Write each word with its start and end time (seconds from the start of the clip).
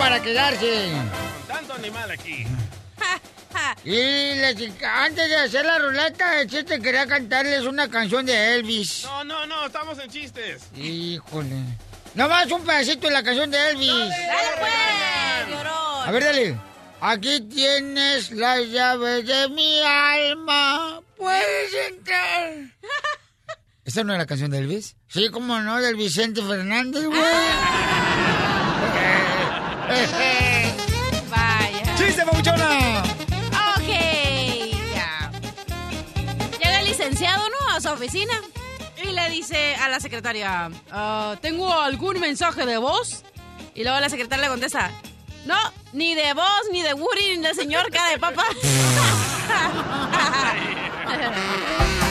Para 0.00 0.22
quedarse. 0.22 0.88
Tanto 1.46 1.74
animal 1.74 2.10
aquí. 2.10 2.46
Y 3.84 3.90
les- 3.90 4.82
antes 4.82 5.28
de 5.28 5.36
hacer 5.36 5.64
la 5.66 5.78
ruleta 5.78 6.30
de 6.36 6.46
chistes 6.46 6.80
quería 6.80 7.06
cantarles 7.06 7.64
una 7.64 7.88
canción 7.90 8.24
de 8.24 8.54
Elvis. 8.54 9.04
No, 9.04 9.24
no, 9.24 9.46
no, 9.46 9.66
estamos 9.66 9.98
en 9.98 10.10
chistes. 10.10 10.62
Híjole. 10.74 11.56
Nomás 12.14 12.50
un 12.50 12.64
pedacito 12.64 13.08
de 13.08 13.12
la 13.12 13.22
canción 13.22 13.50
de 13.50 13.70
Elvis. 13.70 13.90
Dale 13.90 14.48
pues, 14.58 15.48
llorón. 15.50 16.08
A 16.08 16.10
ver, 16.10 16.24
dale. 16.24 16.56
Aquí 17.02 17.40
tienes 17.42 18.30
las 18.30 18.66
llaves 18.68 19.26
de 19.26 19.48
mi 19.50 19.82
alma. 19.82 21.00
Puedes 21.16 21.74
entrar. 21.90 22.52
¿Esta 23.84 24.04
no 24.04 24.12
es 24.14 24.18
la 24.18 24.26
canción 24.26 24.50
de 24.50 24.58
Elvis? 24.58 24.96
Sí, 25.08 25.28
cómo 25.30 25.58
no, 25.60 25.78
del 25.80 25.96
Vicente 25.96 26.42
Fernández, 26.42 27.04
güey. 27.04 27.20
Vaya. 31.28 31.94
¡Chiste, 31.96 32.24
papuchona! 32.24 33.02
Ok, 33.76 33.88
ya. 34.94 35.30
Llega 36.62 36.80
el 36.80 36.86
licenciado, 36.86 37.42
¿no? 37.48 37.74
A 37.74 37.80
su 37.80 37.88
oficina. 37.88 38.34
Y 39.02 39.06
le 39.12 39.30
dice 39.30 39.74
a 39.76 39.88
la 39.88 39.98
secretaria, 39.98 40.70
"Ah, 40.92 41.34
¿tengo 41.40 41.72
algún 41.72 42.20
mensaje 42.20 42.66
de 42.66 42.76
voz? 42.78 43.24
Y 43.74 43.82
luego 43.82 43.98
la 43.98 44.08
secretaria 44.10 44.44
le 44.44 44.50
contesta, 44.50 44.90
no, 45.46 45.56
ni 45.92 46.14
de 46.14 46.34
voz, 46.34 46.62
ni 46.70 46.82
de 46.82 46.92
Woody, 46.94 47.38
ni 47.38 47.42
del 47.42 47.56
señor 47.56 47.90
cara 47.90 48.10
de 48.10 48.18
papa. 48.18 48.44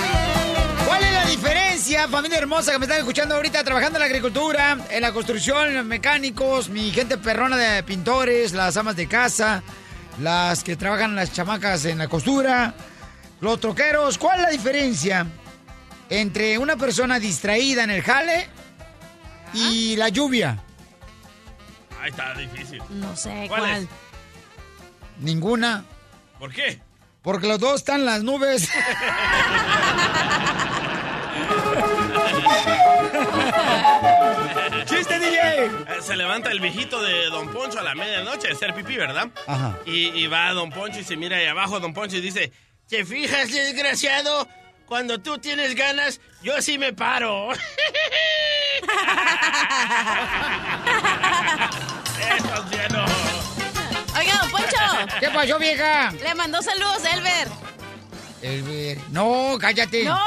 ¿Cuál 0.90 1.04
es 1.04 1.14
la 1.14 1.26
diferencia, 1.26 2.08
familia 2.08 2.40
hermosa 2.40 2.72
que 2.72 2.80
me 2.80 2.86
están 2.86 2.98
escuchando 2.98 3.36
ahorita, 3.36 3.64
trabajando 3.64 3.98
en 3.98 4.00
la 4.00 4.06
agricultura, 4.08 4.76
en 4.90 5.02
la 5.04 5.12
construcción, 5.14 5.76
los 5.76 5.86
mecánicos, 5.86 6.68
mi 6.70 6.90
gente 6.90 7.20
perrona 7.20 7.58
de 7.58 7.84
pintores, 7.84 8.54
las 8.54 8.76
amas 8.76 8.96
de 8.96 9.08
casa, 9.08 9.62
las 10.20 10.64
que 10.64 10.76
trabajan 10.76 11.14
las 11.16 11.32
chamacas 11.32 11.86
en 11.86 12.00
la 12.00 12.08
costura, 12.08 12.74
los 13.40 13.60
troqueros? 13.60 14.18
¿Cuál 14.18 14.40
es 14.40 14.46
la 14.46 14.50
diferencia 14.50 15.28
entre 16.10 16.58
una 16.58 16.76
persona 16.76 17.20
distraída 17.20 17.84
en 17.84 17.92
el 17.92 18.02
jale 18.02 18.50
y 19.54 19.96
la 19.96 20.10
lluvia? 20.10 20.58
Ahí 22.02 22.10
está 22.10 22.34
difícil. 22.34 22.82
No 22.90 23.16
sé 23.16 23.46
¿Cuál 23.48 23.62
cuál. 23.62 23.84
es? 23.84 23.88
Ninguna. 25.20 25.86
¿Por 26.40 26.52
qué? 26.52 26.82
Porque 27.22 27.46
los 27.46 27.60
dos 27.60 27.76
están 27.76 28.00
en 28.00 28.06
las 28.08 28.24
nubes. 28.24 28.68
¡Chiste, 34.86 35.20
DJ! 35.20 35.70
Se 36.02 36.16
levanta 36.16 36.52
el 36.52 36.60
viejito 36.60 37.02
de 37.02 37.30
Don 37.30 37.50
Poncho 37.52 37.80
a 37.80 37.84
la 37.84 37.96
medianoche 37.96 38.50
a 38.50 38.54
hacer 38.54 38.74
pipí, 38.74 38.96
¿verdad? 38.98 39.30
Ajá. 39.48 39.78
Y, 39.86 40.08
y 40.20 40.28
va 40.28 40.52
Don 40.54 40.70
Poncho 40.70 41.00
y 41.00 41.04
se 41.04 41.16
mira 41.18 41.38
ahí 41.38 41.46
abajo 41.46 41.80
Don 41.80 41.94
Poncho 41.94 42.18
y 42.18 42.22
dice, 42.22 42.52
¿te 42.88 43.06
fijas, 43.06 43.52
desgraciado? 43.52 44.48
Cuando 44.86 45.20
tú 45.20 45.38
tienes 45.38 45.76
ganas, 45.76 46.20
yo 46.42 46.62
sí 46.62 46.78
me 46.80 46.94
paro. 46.94 47.52
Eso 47.52 47.62
es 52.56 52.72
lleno. 52.72 53.06
Oiga, 54.18 54.34
don 54.42 54.50
Poncho. 54.52 54.78
¿Qué 55.20 55.30
pasó, 55.30 55.60
vieja? 55.60 56.12
Le 56.12 56.34
mandó 56.34 56.62
saludos, 56.64 57.04
Elber. 57.06 57.48
Elber. 58.42 58.98
No, 59.12 59.58
cállate. 59.60 60.06
No, 60.06 60.20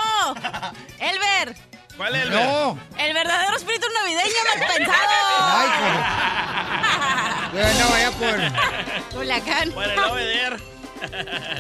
Elber. 1.00 1.56
¿Cuál 2.02 2.16
es 2.16 2.22
el 2.24 2.30
No. 2.32 2.76
El 2.98 3.14
verdadero 3.14 3.56
espíritu 3.56 3.86
navideño 3.94 4.34
mal 4.58 4.66
pensado. 4.76 4.98
Ay, 5.38 5.68
por... 5.78 7.62
No, 7.78 7.90
vaya 7.90 8.10
por... 8.10 9.14
Culiacán. 9.18 9.70
Por 9.70 9.84
el 9.84 9.98
obeder. 10.00 10.60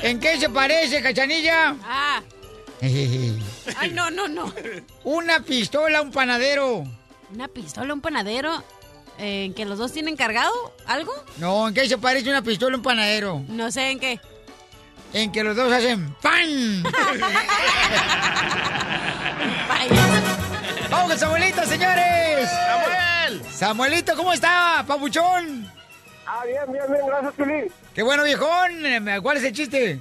¿En 0.02 0.18
qué 0.18 0.40
se 0.40 0.48
parece, 0.50 1.00
cachanilla? 1.00 1.76
Ah. 1.84 2.20
Ay, 2.80 3.90
no, 3.92 4.10
no, 4.10 4.26
no. 4.26 4.52
Una 5.04 5.38
pistola, 5.44 6.02
un 6.02 6.10
panadero. 6.10 6.82
Una 7.32 7.46
pistola, 7.46 7.94
un 7.94 8.00
panadero. 8.00 8.64
eh, 9.18 9.44
¿En 9.44 9.54
que 9.54 9.64
los 9.64 9.78
dos 9.78 9.92
tienen 9.92 10.16
cargado 10.16 10.52
algo? 10.86 11.12
No, 11.36 11.68
¿en 11.68 11.74
qué 11.74 11.88
se 11.88 11.98
parece 11.98 12.28
una 12.30 12.42
pistola, 12.42 12.76
un 12.76 12.82
panadero? 12.82 13.44
No 13.46 13.70
sé 13.70 13.90
en 13.92 14.00
qué. 14.00 14.20
En 15.14 15.30
que 15.30 15.44
los 15.44 15.54
dos 15.54 15.70
hacen 15.70 16.14
¡pan! 16.22 16.82
¡Vamos 20.90 21.08
con 21.08 21.18
Samuelito, 21.18 21.62
señores! 21.66 22.48
¡Samuel! 22.50 23.44
Samuelito, 23.50 24.16
¿cómo 24.16 24.32
está, 24.32 24.82
papuchón? 24.86 25.70
Ah, 26.26 26.44
bien, 26.46 26.62
bien, 26.72 26.84
bien, 26.88 27.06
gracias, 27.06 27.34
Pilín. 27.34 27.72
¡Qué 27.94 28.02
bueno, 28.02 28.24
viejón! 28.24 28.84
¿Cuál 29.22 29.36
es 29.36 29.44
el 29.44 29.52
chiste? 29.52 30.00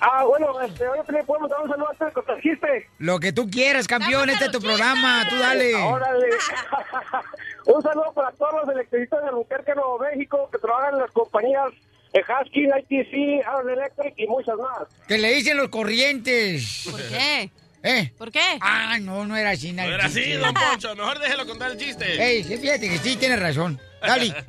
Ah, 0.00 0.24
bueno, 0.24 0.58
este, 0.62 0.88
oye, 0.88 1.02
Pilín, 1.04 1.26
¿podemos 1.26 1.50
dar 1.50 1.60
un 1.60 1.68
saludo 1.68 1.90
antes 1.90 2.14
de 2.14 2.32
el 2.32 2.42
chiste? 2.42 2.90
Lo 2.98 3.20
que 3.20 3.32
tú 3.32 3.50
quieras, 3.50 3.86
campeón. 3.86 4.30
Este 4.30 4.46
es 4.46 4.50
tu 4.52 4.60
programa. 4.60 5.24
Tú 5.28 5.36
dale. 5.36 5.74
Órale. 5.74 6.28
un 7.66 7.82
saludo 7.82 8.10
para 8.14 8.30
todos 8.32 8.54
los 8.64 8.74
electricistas 8.74 9.20
de 9.22 9.28
Albuquerque, 9.28 9.74
Nuevo 9.74 9.98
México, 9.98 10.48
que 10.50 10.58
trabajan 10.58 10.94
en 10.94 11.00
las 11.00 11.10
compañías 11.10 11.72
Husky, 12.22 12.64
ITC, 12.66 13.46
Aaron 13.46 13.70
Electric 13.70 14.14
y 14.16 14.26
muchas 14.26 14.56
más. 14.56 14.88
Que 15.06 15.18
le 15.18 15.34
dicen 15.34 15.56
los 15.56 15.68
corrientes. 15.68 16.88
¿Por 16.90 17.00
qué? 17.08 17.50
¿Eh? 17.82 18.12
¿Por 18.18 18.32
qué? 18.32 18.58
Ah, 18.60 18.98
no, 19.00 19.24
no 19.26 19.36
era 19.36 19.50
así. 19.50 19.72
No 19.72 19.82
era 19.82 20.06
así, 20.06 20.32
Don 20.32 20.52
Poncho. 20.70 20.94
Mejor 20.96 21.18
déjelo 21.18 21.46
contar 21.46 21.72
el 21.72 21.78
chiste. 21.78 22.04
Ey, 22.22 22.42
sí, 22.42 22.56
fíjate 22.56 22.88
que 22.88 22.98
sí, 22.98 23.16
tienes 23.16 23.40
razón. 23.40 23.78
Dale. 24.00 24.34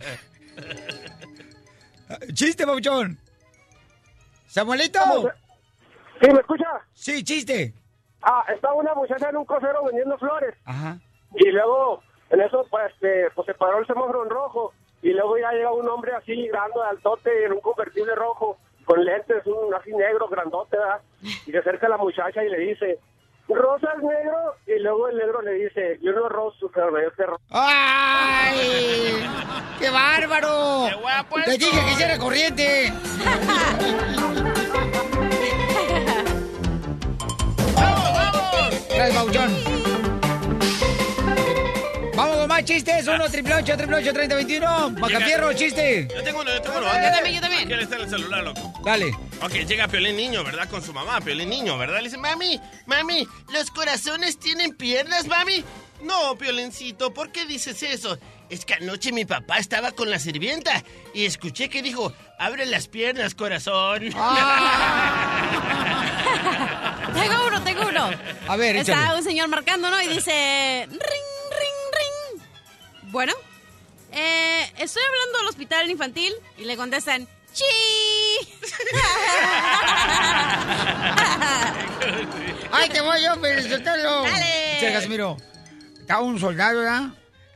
chiste, 2.33 2.66
papuchón. 2.66 3.17
Samuelito. 4.47 5.00
¿Sí, 6.22 6.29
me 6.31 6.39
escucha? 6.39 6.66
Sí, 6.94 7.23
chiste. 7.23 7.73
Ah, 8.23 8.44
estaba 8.53 8.73
una 8.73 8.94
muchacha 8.95 9.29
en 9.29 9.38
un 9.38 9.45
crucero 9.45 9.83
vendiendo 9.85 10.17
flores. 10.17 10.56
Ajá. 10.66 10.97
Y 11.35 11.50
luego, 11.51 12.01
en 12.31 12.41
eso, 12.41 12.66
pues, 12.69 12.91
este, 12.94 13.29
pues 13.35 13.45
se 13.45 13.53
paró 13.53 13.79
el 13.79 13.88
semáforo 13.88 14.23
en 14.23 14.29
rojo. 14.29 14.73
Y 15.01 15.09
luego 15.11 15.37
ya 15.37 15.51
llega 15.51 15.71
un 15.71 15.87
hombre 15.87 16.13
así, 16.15 16.47
grande, 16.47 16.79
altote, 16.89 17.45
en 17.45 17.53
un 17.53 17.61
convertible 17.61 18.15
rojo, 18.15 18.57
con 18.85 19.03
lentes, 19.03 19.45
un 19.45 19.73
así 19.73 19.91
negro, 19.91 20.27
grandote, 20.27 20.77
¿verdad? 20.77 21.01
Y 21.21 21.51
se 21.51 21.57
acerca 21.57 21.87
a 21.87 21.91
la 21.91 21.97
muchacha 21.97 22.43
y 22.43 22.49
le 22.49 22.59
dice, 22.59 22.99
¿rosas 23.47 23.97
negro? 24.01 24.55
Y 24.65 24.79
luego 24.79 25.09
el 25.09 25.17
negro 25.17 25.41
le 25.41 25.53
dice, 25.53 25.99
yo 26.01 26.11
no 26.13 26.29
roso, 26.29 26.71
pero 26.73 26.91
me 26.91 27.01
dio 27.01 27.11
terror. 27.11 27.39
¡Ay! 27.49 29.27
¡Qué 29.79 29.89
bárbaro! 29.89 30.87
Te 31.45 31.57
dije 31.57 31.85
que 31.85 31.91
hiciera 31.91 32.17
corriente. 32.17 32.91
Gracias, 38.97 39.15
Pauchón. 39.15 39.76
Vamos 42.17 42.38
con 42.38 42.47
más 42.47 42.66
chistes. 42.66 43.07
Uno, 43.07 43.29
triple 43.29 43.53
ocho, 43.53 43.77
triple 43.77 43.97
ocho, 43.97 44.12
treinta, 44.12 44.33
veintiuno. 44.36 44.89
Macafierro, 44.89 45.53
chiste. 45.53 46.07
Yo 46.13 46.24
tengo 46.24 46.41
uno, 46.41 46.51
yo 46.51 46.62
tengo 46.63 46.77
uno. 46.80 46.88
Yo 46.88 47.12
también, 47.12 47.36
yo 47.36 47.41
también. 47.41 47.71
Aquí 47.71 47.83
está 47.83 47.95
el 47.97 48.09
celular, 48.09 48.44
loco. 48.44 48.74
Dale. 48.83 49.12
Ok, 49.44 49.51
llega 49.68 49.88
Piolín 49.88 50.15
Niño, 50.18 50.44
¿verdad? 50.44 50.68
Con 50.68 50.81
su 50.83 50.91
mamá, 50.94 51.21
Piolín 51.21 51.50
Niño, 51.50 51.77
¿verdad? 51.77 51.97
Le 52.00 52.06
dice, 52.06 52.18
mami, 52.18 52.59
mami, 52.88 53.27
¿los 53.53 53.69
corazones 53.69 54.39
tienen 54.39 54.74
piernas, 54.75 55.27
mami? 55.27 55.63
No, 56.01 56.36
Piolincito, 56.38 57.13
¿por 57.13 57.31
qué 57.31 57.45
dices 57.45 57.83
eso? 57.83 58.18
Es 58.50 58.65
que 58.65 58.74
anoche 58.75 59.12
mi 59.12 59.25
papá 59.25 59.57
estaba 59.59 59.91
con 59.91 60.09
la 60.09 60.18
sirvienta 60.18 60.83
y 61.13 61.25
escuché 61.25 61.69
que 61.69 61.83
dijo, 61.83 62.13
abre 62.39 62.65
las 62.65 62.88
piernas, 62.88 63.36
corazón. 63.36 64.00
Tengo 67.13 67.47
uno, 67.47 67.63
tengo 67.63 67.81
uno. 67.88 68.09
A 68.47 68.56
ver, 68.57 68.75
Está 68.75 68.91
échale. 68.94 69.18
un 69.18 69.24
señor 69.24 69.47
marcando, 69.47 69.89
¿no? 69.89 70.01
Y 70.01 70.07
dice, 70.07 70.88
ring. 70.89 71.37
Bueno, 73.09 73.33
eh, 74.12 74.71
estoy 74.77 75.01
hablando 75.04 75.39
al 75.39 75.48
hospital 75.48 75.89
infantil 75.89 76.33
y 76.57 76.65
le 76.65 76.75
contestan, 76.75 77.27
¡Chi! 77.54 77.63
¡Ay, 82.71 82.89
te 82.89 83.01
voy 83.01 83.24
yo, 83.24 83.33
suéltalo! 83.62 84.24
Dale. 84.24 84.77
Che, 84.80 84.94
Casimiro. 84.94 85.38
Estaba 86.00 86.21
un 86.21 86.39
soldado, 86.39 86.80
¿verdad? 86.80 87.07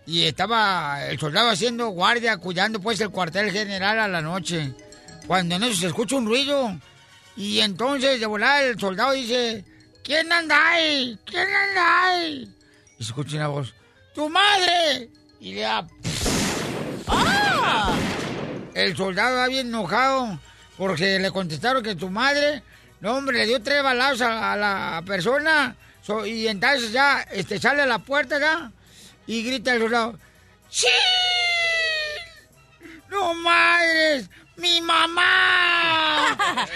Y 0.06 0.24
estaba 0.26 1.06
el 1.06 1.20
soldado 1.20 1.50
haciendo 1.50 1.90
guardia, 1.90 2.38
cuidando 2.38 2.80
pues 2.80 3.00
el 3.02 3.12
cuartel 3.12 3.52
general 3.52 4.00
a 4.00 4.08
la 4.08 4.22
noche. 4.22 4.74
Cuando 5.28 5.56
en 5.56 5.64
eso 5.64 5.82
se 5.82 5.88
escucha 5.88 6.16
un 6.16 6.26
ruido. 6.26 6.80
Y 7.36 7.60
entonces 7.60 8.20
de 8.20 8.26
volar 8.26 8.64
el 8.64 8.80
soldado 8.80 9.12
dice, 9.12 9.64
¿quién 10.04 10.32
anda 10.32 10.72
ahí? 10.72 11.18
¿Quién 11.26 11.48
anda 11.48 12.06
ahí? 12.06 12.52
Y 12.98 13.04
se 13.04 13.10
escucha 13.10 13.38
una 13.38 13.48
voz, 13.48 13.74
¡tu 14.14 14.30
madre! 14.30 15.10
Y 15.42 15.54
le 15.56 15.62
da... 15.62 15.86
El 18.76 18.96
soldado 18.96 19.36
va 19.38 19.48
bien 19.48 19.68
enojado 19.68 20.40
porque 20.78 21.20
le 21.20 21.32
contestaron 21.32 21.84
que 21.84 21.96
tu 21.96 22.10
madre, 22.10 22.64
no 23.02 23.18
hombre, 23.18 23.40
le 23.40 23.48
dio 23.48 23.62
tres 23.62 23.84
balazos 23.84 24.22
a, 24.22 24.54
a 24.54 24.56
la 24.56 25.04
persona. 25.06 25.76
So- 26.02 26.26
y 26.26 26.48
entonces 26.48 26.94
ya 26.94 27.22
este, 27.32 27.60
sale 27.60 27.82
a 27.82 27.86
la 27.86 28.00
puerta 28.00 28.40
ya 28.40 28.72
y 29.28 29.44
grita 29.44 29.74
el 29.74 29.82
soldado, 29.82 30.18
¡Sí! 30.70 30.88
¡No 33.10 33.34
madres! 33.34 34.30
¡Mi 34.56 34.80
mamá! 34.80 36.38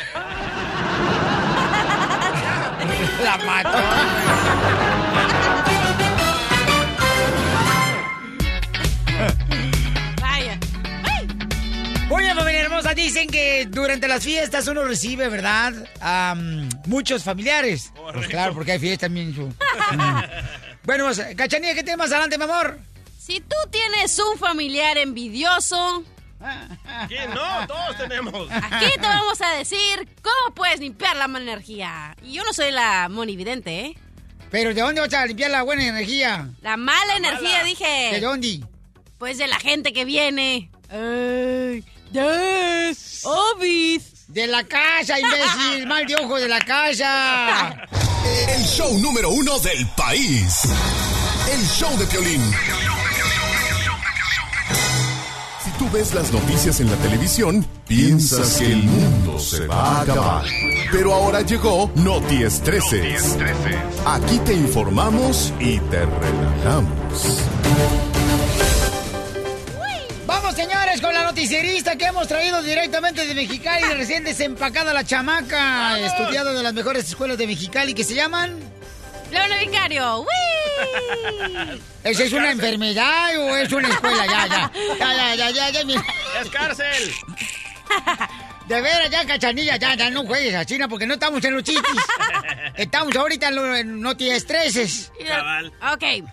la 3.24 3.38
mató. 3.38 4.45
Oye, 12.10 12.34
familia 12.36 12.62
hermosa, 12.62 12.94
dicen 12.94 13.28
que 13.28 13.66
durante 13.66 14.08
las 14.08 14.24
fiestas 14.24 14.68
uno 14.68 14.84
recibe, 14.84 15.28
¿verdad? 15.28 15.74
Am, 16.00 16.70
muchos 16.86 17.24
familiares. 17.24 17.92
Pues 18.14 18.28
claro, 18.28 18.54
porque 18.54 18.74
hay 18.74 18.80
fiestas 18.80 19.08
también. 19.08 19.34
su- 19.34 19.52
bueno, 20.84 21.06
pues, 21.06 21.22
Cachanilla, 21.36 21.74
¿qué 21.74 21.82
tienes 21.84 21.98
más 21.98 22.12
adelante, 22.12 22.38
mi 22.38 22.44
amor? 22.44 22.80
Si 23.20 23.40
tú 23.42 23.56
tienes 23.72 24.18
un 24.20 24.38
familiar 24.38 24.98
envidioso, 24.98 26.04
¿Quién 27.08 27.32
no? 27.34 27.66
Todos 27.68 27.98
tenemos. 27.98 28.48
aquí 28.52 28.86
te 28.94 29.02
vamos 29.02 29.42
a 29.42 29.56
decir 29.58 30.08
cómo 30.22 30.54
puedes 30.54 30.80
limpiar 30.80 31.16
la 31.16 31.28
mala 31.28 31.44
energía. 31.52 32.16
Y 32.22 32.34
yo 32.34 32.44
no 32.44 32.54
soy 32.54 32.72
la 32.72 33.10
monividente, 33.10 33.80
¿eh? 33.80 33.98
Pero 34.52 34.74
¿de 34.76 34.82
dónde 34.82 35.02
vas 35.02 35.12
a 35.16 35.26
limpiar 35.26 35.50
la 35.50 35.64
buena 35.64 35.88
energía? 35.88 36.50
La 36.62 36.78
mala 36.78 37.16
energía, 37.18 37.60
¿De 37.60 37.66
dije. 37.66 38.20
dónde? 38.22 38.60
Pues 39.18 39.40
de 39.40 39.48
la 39.48 39.60
gente 39.60 39.92
que 39.92 40.06
viene. 40.06 40.70
¡Ay! 40.92 41.84
¡Des! 42.16 43.26
¡Obis! 43.26 44.04
De 44.30 44.48
la 44.48 44.64
casa, 44.64 45.20
imbécil, 45.20 45.86
mal 45.88 46.06
de 46.06 46.16
ojo 46.16 46.38
de 46.38 46.48
la 46.48 46.62
casa. 46.62 47.76
El 48.56 48.64
show 48.64 48.98
número 49.00 49.30
uno 49.32 49.60
del 49.60 49.86
país. 49.98 50.62
El 51.52 51.68
show 51.68 51.94
de 51.98 52.06
Piolín. 52.06 52.42
Si 55.62 55.72
tú 55.72 55.90
ves 55.92 56.14
las 56.14 56.32
noticias 56.32 56.80
en 56.80 56.90
la 56.90 56.96
televisión, 56.98 57.68
piensas 57.86 58.60
que 58.60 58.72
el 58.72 58.84
mundo 58.84 59.38
se 59.38 59.68
va 59.68 59.98
a 59.98 60.02
acabar. 60.02 60.46
Pero 60.94 61.14
ahora 61.14 61.42
llegó 61.42 61.92
Noti 61.96 62.44
Estreses. 62.44 63.36
Aquí 64.06 64.40
te 64.40 64.54
informamos 64.54 65.52
y 65.60 65.80
te 65.80 66.06
relajamos. 66.06 67.42
Vamos, 70.96 71.02
señores, 71.02 71.02
con 71.02 71.14
la 71.14 71.24
noticierista 71.24 71.96
que 71.98 72.06
hemos 72.06 72.28
traído 72.28 72.62
directamente 72.64 73.26
de 73.26 73.36
Mexicali, 73.36 73.84
recién 73.96 74.24
desempacada 74.24 74.94
la 74.94 75.04
chamaca, 75.04 76.00
estudiada 76.00 76.54
de 76.54 76.64
las 76.64 76.74
mejores 76.74 77.08
escuelas 77.10 77.38
de 77.38 77.48
Mexicali, 77.48 77.94
que 77.94 78.04
se 78.04 78.14
llaman... 78.16 78.58
¡Leona 79.32 79.58
Vicario! 79.60 80.20
¡Wii! 80.22 81.82
¿Esa 82.04 82.24
es 82.24 82.32
una 82.34 82.52
enfermedad 82.52 83.38
o 83.40 83.56
es 83.56 83.72
una 83.72 83.90
escuela? 83.90 84.26
Ya, 84.26 84.48
ya, 84.48 84.72
ya, 85.00 85.36
ya, 85.36 85.50
ya, 85.52 85.70
ya, 85.72 85.84
ya. 85.84 86.04
¡Es 86.42 86.50
cárcel! 86.50 87.12
De 88.68 88.82
veras, 88.82 89.10
ya, 89.12 89.26
cachanilla, 89.26 89.78
ya, 89.78 89.94
ya, 89.96 90.10
no 90.10 90.26
juegues 90.26 90.56
a 90.56 90.66
China 90.66 90.88
porque 90.88 91.06
no 91.06 91.14
estamos 91.16 91.44
en 91.46 91.54
los 91.54 91.64
chistes. 91.64 91.94
Estamos 92.76 93.16
ahorita 93.16 93.50
en, 93.50 93.56
lo- 93.56 93.76
en 93.76 94.02
no 94.02 94.18
te 94.18 94.36
estreses. 94.36 95.12
Cabal. 95.28 95.72
Ok. 95.94 96.28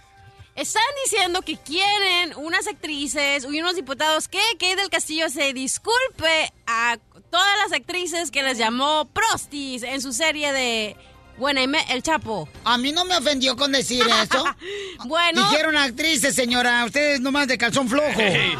Están 0.54 0.82
diciendo 1.04 1.40
que 1.42 1.56
quieren 1.56 2.34
unas 2.36 2.66
actrices 2.66 3.46
y 3.50 3.60
unos 3.60 3.74
diputados 3.74 4.28
que 4.28 4.38
Kate 4.58 4.76
del 4.76 4.90
Castillo 4.90 5.30
se 5.30 5.52
disculpe 5.54 6.52
a 6.66 6.98
todas 7.30 7.58
las 7.64 7.72
actrices 7.72 8.30
que 8.30 8.42
les 8.42 8.58
llamó 8.58 9.06
prostis 9.06 9.82
en 9.82 10.02
su 10.02 10.12
serie 10.12 10.52
de 10.52 10.96
Buena 11.38 11.62
y 11.62 11.66
Me- 11.68 11.84
El 11.90 12.02
Chapo. 12.02 12.46
A 12.64 12.76
mí 12.76 12.92
no 12.92 13.06
me 13.06 13.16
ofendió 13.16 13.56
con 13.56 13.72
decir 13.72 14.04
eso. 14.22 14.44
Bueno, 15.06 15.42
Dijeron 15.50 15.76
actrices, 15.76 16.34
señora, 16.34 16.84
ustedes 16.84 17.20
nomás 17.20 17.48
de 17.48 17.56
calzón 17.58 17.88
flojo. 17.88 18.12
Hey, 18.18 18.52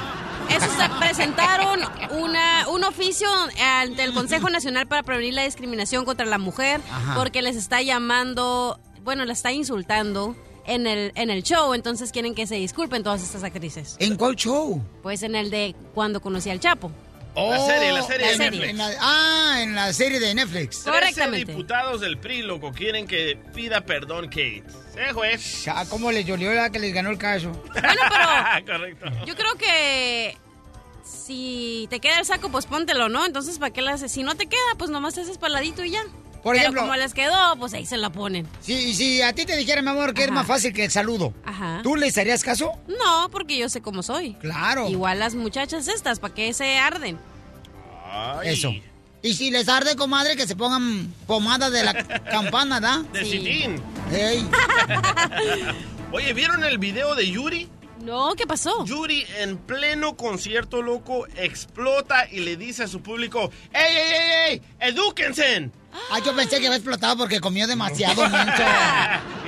esos 0.48 0.72
se 0.72 0.88
presentaron 0.98 1.80
una, 2.18 2.66
un 2.68 2.82
oficio 2.84 3.28
ante 3.62 4.02
el 4.02 4.12
Consejo 4.14 4.48
Nacional 4.50 4.88
para 4.88 5.02
Prevenir 5.02 5.34
la 5.34 5.44
Discriminación 5.44 6.04
contra 6.06 6.24
la 6.26 6.38
Mujer 6.38 6.80
Ajá. 6.90 7.14
porque 7.14 7.42
les 7.42 7.54
está 7.56 7.80
llamando, 7.82 8.80
bueno, 9.02 9.24
la 9.26 9.34
está 9.34 9.52
insultando 9.52 10.34
en 10.66 10.86
el, 10.86 11.12
en 11.14 11.30
el 11.30 11.42
show, 11.42 11.74
entonces 11.74 12.12
quieren 12.12 12.34
que 12.34 12.46
se 12.46 12.54
disculpen 12.56 13.02
todas 13.02 13.22
estas 13.22 13.42
actrices. 13.44 13.96
¿En 13.98 14.16
cuál 14.16 14.36
show? 14.36 14.82
Pues 15.02 15.22
en 15.22 15.34
el 15.34 15.50
de 15.50 15.74
cuando 15.94 16.20
conocí 16.20 16.50
al 16.50 16.60
Chapo. 16.60 16.90
La 17.34 17.58
serie, 17.64 17.92
la 17.92 18.02
serie 18.02 18.26
la 18.26 18.32
de 18.32 18.36
serie. 18.36 18.50
Netflix. 18.50 18.70
En 18.70 18.76
la- 18.78 18.96
ah, 19.00 19.62
en 19.62 19.74
la 19.74 19.92
serie 19.94 20.20
de 20.20 20.34
Netflix. 20.34 20.82
Trece 20.82 20.90
Correctamente. 20.90 21.52
diputados 21.52 22.00
del 22.02 22.18
PRI, 22.18 22.42
loco, 22.42 22.72
quieren 22.72 23.06
que 23.06 23.38
pida 23.54 23.80
perdón 23.86 24.26
Kate. 24.26 24.62
¿Sí, 24.92 25.00
juez? 25.14 25.64
Ya, 25.64 25.86
¿Cómo 25.86 26.12
les 26.12 26.26
dolió 26.26 26.52
la 26.52 26.68
que 26.68 26.78
les 26.78 26.92
ganó 26.92 27.08
el 27.08 27.16
caso? 27.16 27.50
Bueno, 27.72 27.88
pero 28.10 28.66
Correcto. 28.78 29.06
yo 29.24 29.34
creo 29.34 29.54
que 29.54 30.36
si 31.02 31.86
te 31.90 32.00
queda 32.00 32.18
el 32.18 32.26
saco, 32.26 32.50
pues 32.50 32.66
póntelo, 32.66 33.08
¿no? 33.08 33.24
Entonces, 33.24 33.58
¿para 33.58 33.72
qué 33.72 33.80
le 33.82 33.90
haces? 33.90 34.12
Si 34.12 34.22
no 34.22 34.34
te 34.34 34.46
queda, 34.46 34.60
pues 34.76 34.90
nomás 34.90 35.14
te 35.14 35.22
haces 35.22 35.38
paladito 35.38 35.82
y 35.84 35.90
ya. 35.92 36.02
Por 36.42 36.54
Pero 36.56 36.62
ejemplo- 36.70 36.82
como 36.82 36.96
les 36.96 37.14
quedó, 37.14 37.56
pues 37.58 37.72
ahí 37.74 37.86
se 37.86 37.96
la 37.96 38.10
ponen. 38.10 38.46
Si, 38.60 38.94
si 38.94 39.22
a 39.22 39.32
ti 39.32 39.44
te 39.46 39.56
dijera, 39.56 39.80
mi 39.80 39.90
amor, 39.90 40.12
que 40.12 40.24
es 40.24 40.30
más 40.32 40.46
fácil 40.46 40.72
que 40.72 40.84
el 40.84 40.90
saludo, 40.90 41.32
Ajá. 41.44 41.80
¿tú 41.84 41.94
les 41.96 42.18
harías 42.18 42.42
caso? 42.42 42.72
No, 42.88 43.28
porque 43.30 43.56
yo 43.58 43.68
sé 43.68 43.80
cómo 43.80 44.02
soy. 44.02 44.34
Claro. 44.34 44.88
Igual 44.88 45.20
las 45.20 45.34
muchachas 45.36 45.86
estas, 45.86 46.18
¿para 46.18 46.34
qué 46.34 46.52
se 46.52 46.78
arden? 46.78 47.16
Ay. 48.10 48.48
Eso. 48.50 48.72
Y 49.22 49.34
si 49.34 49.52
les 49.52 49.68
arde, 49.68 49.94
comadre, 49.94 50.34
que 50.34 50.48
se 50.48 50.56
pongan 50.56 51.14
pomada 51.28 51.70
de 51.70 51.84
la 51.84 51.94
campana, 52.30 52.80
¿da? 52.80 53.04
De 53.12 53.24
Sí. 53.24 53.30
Citín. 53.38 53.80
Ey. 54.12 54.44
Oye, 56.12 56.32
¿vieron 56.32 56.62
el 56.64 56.78
video 56.78 57.14
de 57.14 57.30
Yuri? 57.30 57.68
No, 58.02 58.34
¿qué 58.34 58.46
pasó? 58.48 58.84
Yuri 58.84 59.24
en 59.38 59.58
pleno 59.58 60.16
concierto, 60.16 60.82
loco, 60.82 61.26
explota 61.36 62.26
y 62.30 62.40
le 62.40 62.56
dice 62.56 62.82
a 62.82 62.88
su 62.88 63.00
público, 63.00 63.50
¡Ey, 63.72 63.96
ey, 63.96 64.12
ey, 64.12 64.52
ey! 64.54 64.62
¡Edúquense! 64.80 65.70
Ah, 66.10 66.18
yo 66.24 66.34
pensé 66.34 66.58
que 66.60 66.66
había 66.66 66.76
explotado 66.76 67.16
porque 67.18 67.40
comió 67.40 67.66
demasiado, 67.66 68.22
menso. 68.30 68.62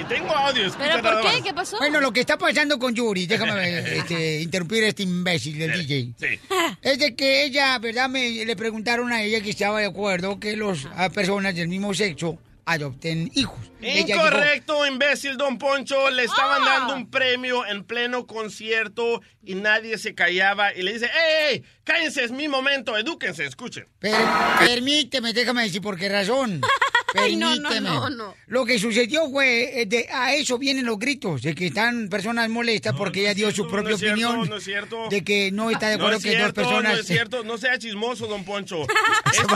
y 0.00 0.04
tengo 0.04 0.34
audio, 0.34 0.70
¿Pero 0.78 1.02
por 1.02 1.20
qué? 1.20 1.26
más. 1.28 1.42
¿Qué 1.42 1.54
pasó? 1.54 1.78
Bueno, 1.78 2.00
lo 2.00 2.12
que 2.12 2.20
está 2.20 2.36
pasando 2.38 2.78
con 2.78 2.94
Yuri, 2.94 3.26
déjame 3.26 3.98
este, 3.98 4.42
interrumpir 4.42 4.84
a 4.84 4.88
este 4.88 5.02
imbécil 5.04 5.58
del 5.58 5.72
DJ. 5.72 6.12
Sí. 6.18 6.40
Es 6.82 6.98
de 6.98 7.14
que 7.14 7.44
ella, 7.44 7.78
¿verdad? 7.78 8.08
Me, 8.08 8.44
le 8.44 8.56
preguntaron 8.56 9.12
a 9.12 9.22
ella 9.22 9.40
que 9.40 9.50
estaba 9.50 9.80
de 9.80 9.86
acuerdo 9.86 10.38
que 10.38 10.56
las 10.56 11.10
personas 11.12 11.54
del 11.54 11.68
mismo 11.68 11.94
sexo 11.94 12.38
adopten 12.66 13.30
hijos. 13.34 13.58
Incorrecto, 13.80 14.86
imbécil, 14.86 15.36
don 15.36 15.58
Poncho. 15.58 16.10
Le 16.10 16.24
estaban 16.24 16.62
Ah. 16.62 16.78
dando 16.78 16.94
un 16.96 17.10
premio 17.10 17.66
en 17.66 17.84
pleno 17.84 18.26
concierto 18.26 19.20
y 19.44 19.54
nadie 19.54 19.98
se 19.98 20.14
callaba. 20.14 20.72
Y 20.74 20.82
le 20.82 20.94
dice, 20.94 21.06
¡Ey, 21.06 21.54
ey! 21.56 21.64
¡Cállense, 21.84 22.24
es 22.24 22.30
mi 22.32 22.48
momento! 22.48 22.96
¡Edúquense, 22.96 23.44
escuchen! 23.44 23.86
"Per- 23.98 24.14
permíteme, 24.60 25.32
déjame 25.32 25.62
decir 25.64 25.82
por 25.82 25.98
qué 25.98 26.08
razón. 26.08 26.60
Ay, 27.14 27.36
no, 27.36 27.54
no, 27.56 27.80
no, 27.80 28.10
no. 28.10 28.34
Lo 28.46 28.64
que 28.64 28.78
sucedió 28.78 29.28
fue, 29.30 29.82
eh, 29.82 29.86
de, 29.86 30.08
a 30.12 30.34
eso 30.34 30.58
vienen 30.58 30.84
los 30.86 30.98
gritos, 30.98 31.42
de 31.42 31.54
que 31.54 31.66
están 31.66 32.08
personas 32.08 32.48
molestas 32.48 32.94
porque 32.96 33.20
no 33.20 33.24
ella 33.26 33.34
dio 33.34 33.46
cierto, 33.50 33.64
su 33.64 33.70
propia 33.70 33.96
cierto, 33.96 34.12
opinión. 34.28 34.48
no 34.48 34.56
es 34.56 34.64
cierto. 34.64 35.08
De 35.08 35.24
que 35.24 35.50
no 35.52 35.70
está 35.70 35.88
de 35.88 35.96
No 35.96 36.02
acuerdo 36.04 36.18
es 36.18 36.24
que 36.24 36.30
cierto, 36.30 36.46
dos 36.46 36.54
personas... 36.54 36.92
no 36.94 37.00
es 37.00 37.06
cierto. 37.06 37.44
No 37.44 37.58
sea 37.58 37.78
chismoso, 37.78 38.26
don 38.26 38.44
Poncho. 38.44 38.86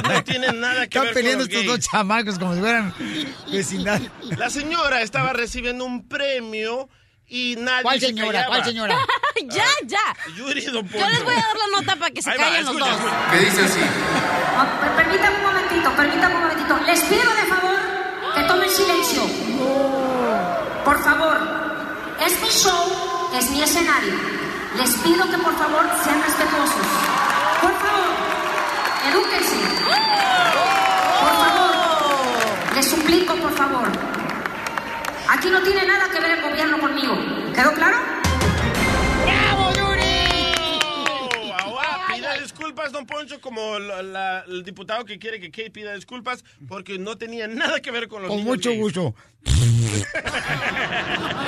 No 0.08 0.24
tiene 0.24 0.52
nada 0.52 0.86
que 0.86 0.98
Están 0.98 1.04
ver 1.04 1.14
peleando 1.14 1.44
con 1.44 1.52
los 1.54 1.62
estos 1.62 1.76
dos 1.76 1.88
chamacos 1.90 2.38
como 2.38 2.54
si 2.54 2.60
fueran 2.60 2.94
vecindad. 3.52 4.00
La 4.36 4.50
señora 4.50 5.02
estaba 5.02 5.32
recibiendo 5.32 5.84
un 5.84 6.08
premio 6.08 6.88
y 7.28 7.56
nadie 7.56 7.82
¿Cuál 7.82 8.00
se 8.00 8.06
señora? 8.06 8.46
¿Cuál 8.46 8.64
señora? 8.64 8.96
ya, 9.50 9.64
ya. 9.86 10.32
Yuri, 10.36 10.64
don 10.66 10.86
Poncho. 10.86 10.98
Yo 11.04 11.08
les 11.10 11.24
voy 11.24 11.34
a 11.34 11.36
dar 11.38 11.56
la 11.56 11.78
nota 11.80 11.96
para 11.96 12.10
que 12.10 12.22
se 12.22 12.30
Ahí 12.30 12.38
va, 12.38 12.44
callen 12.44 12.64
los 12.66 12.78
dos. 12.78 12.88
¿Qué 13.30 13.38
dice 13.38 13.62
así? 13.64 13.80
Ah, 14.56 14.66
Permítame 14.96 15.36
un 15.36 15.42
momentito, 15.44 15.90
permítame 15.96 16.34
un 16.34 16.40
momentito. 16.42 16.78
Les 16.86 17.00
pido 17.04 17.30
de 17.34 17.44
favor 17.48 17.78
que 18.34 18.42
tomen 18.44 18.70
silencio. 18.70 19.22
Por 20.84 20.98
favor, 21.04 21.36
es 22.26 22.40
mi 22.40 22.48
show, 22.48 23.30
es 23.38 23.50
mi 23.50 23.62
escenario. 23.62 24.14
Les 24.78 24.90
pido 24.96 25.24
que 25.30 25.38
por 25.38 25.56
favor 25.58 25.84
sean 26.04 26.22
respetuosos. 26.22 26.86
Por 27.60 27.72
favor, 27.72 28.10
edúquense. 29.10 29.56
Por 31.20 31.34
favor, 31.44 32.74
les 32.74 32.88
suplico, 32.88 33.34
por 33.36 33.52
favor. 33.54 34.17
Aquí 35.30 35.50
no 35.50 35.62
tiene 35.62 35.84
nada 35.86 36.08
que 36.10 36.20
ver 36.20 36.38
el 36.38 36.42
gobierno 36.42 36.78
conmigo. 36.80 37.14
¿Quedó 37.54 37.72
claro? 37.74 37.96
¡Bravo, 39.24 39.72
Yuri! 39.74 40.02
Pida 42.16 42.38
disculpas, 42.40 42.92
don 42.92 43.06
Poncho, 43.06 43.40
como 43.40 43.78
la, 43.78 44.02
la, 44.02 44.44
el 44.48 44.64
diputado 44.64 45.04
que 45.04 45.18
quiere 45.18 45.38
que 45.40 45.50
Kate 45.50 45.70
pida 45.70 45.94
disculpas, 45.94 46.44
porque 46.66 46.98
no 46.98 47.16
tenía 47.16 47.46
nada 47.46 47.80
que 47.80 47.90
ver 47.90 48.08
con 48.08 48.22
los 48.22 48.28
Con 48.28 48.38
niños 48.38 48.56
mucho 48.56 48.70
gays. 48.70 48.80
gusto. 48.82 49.14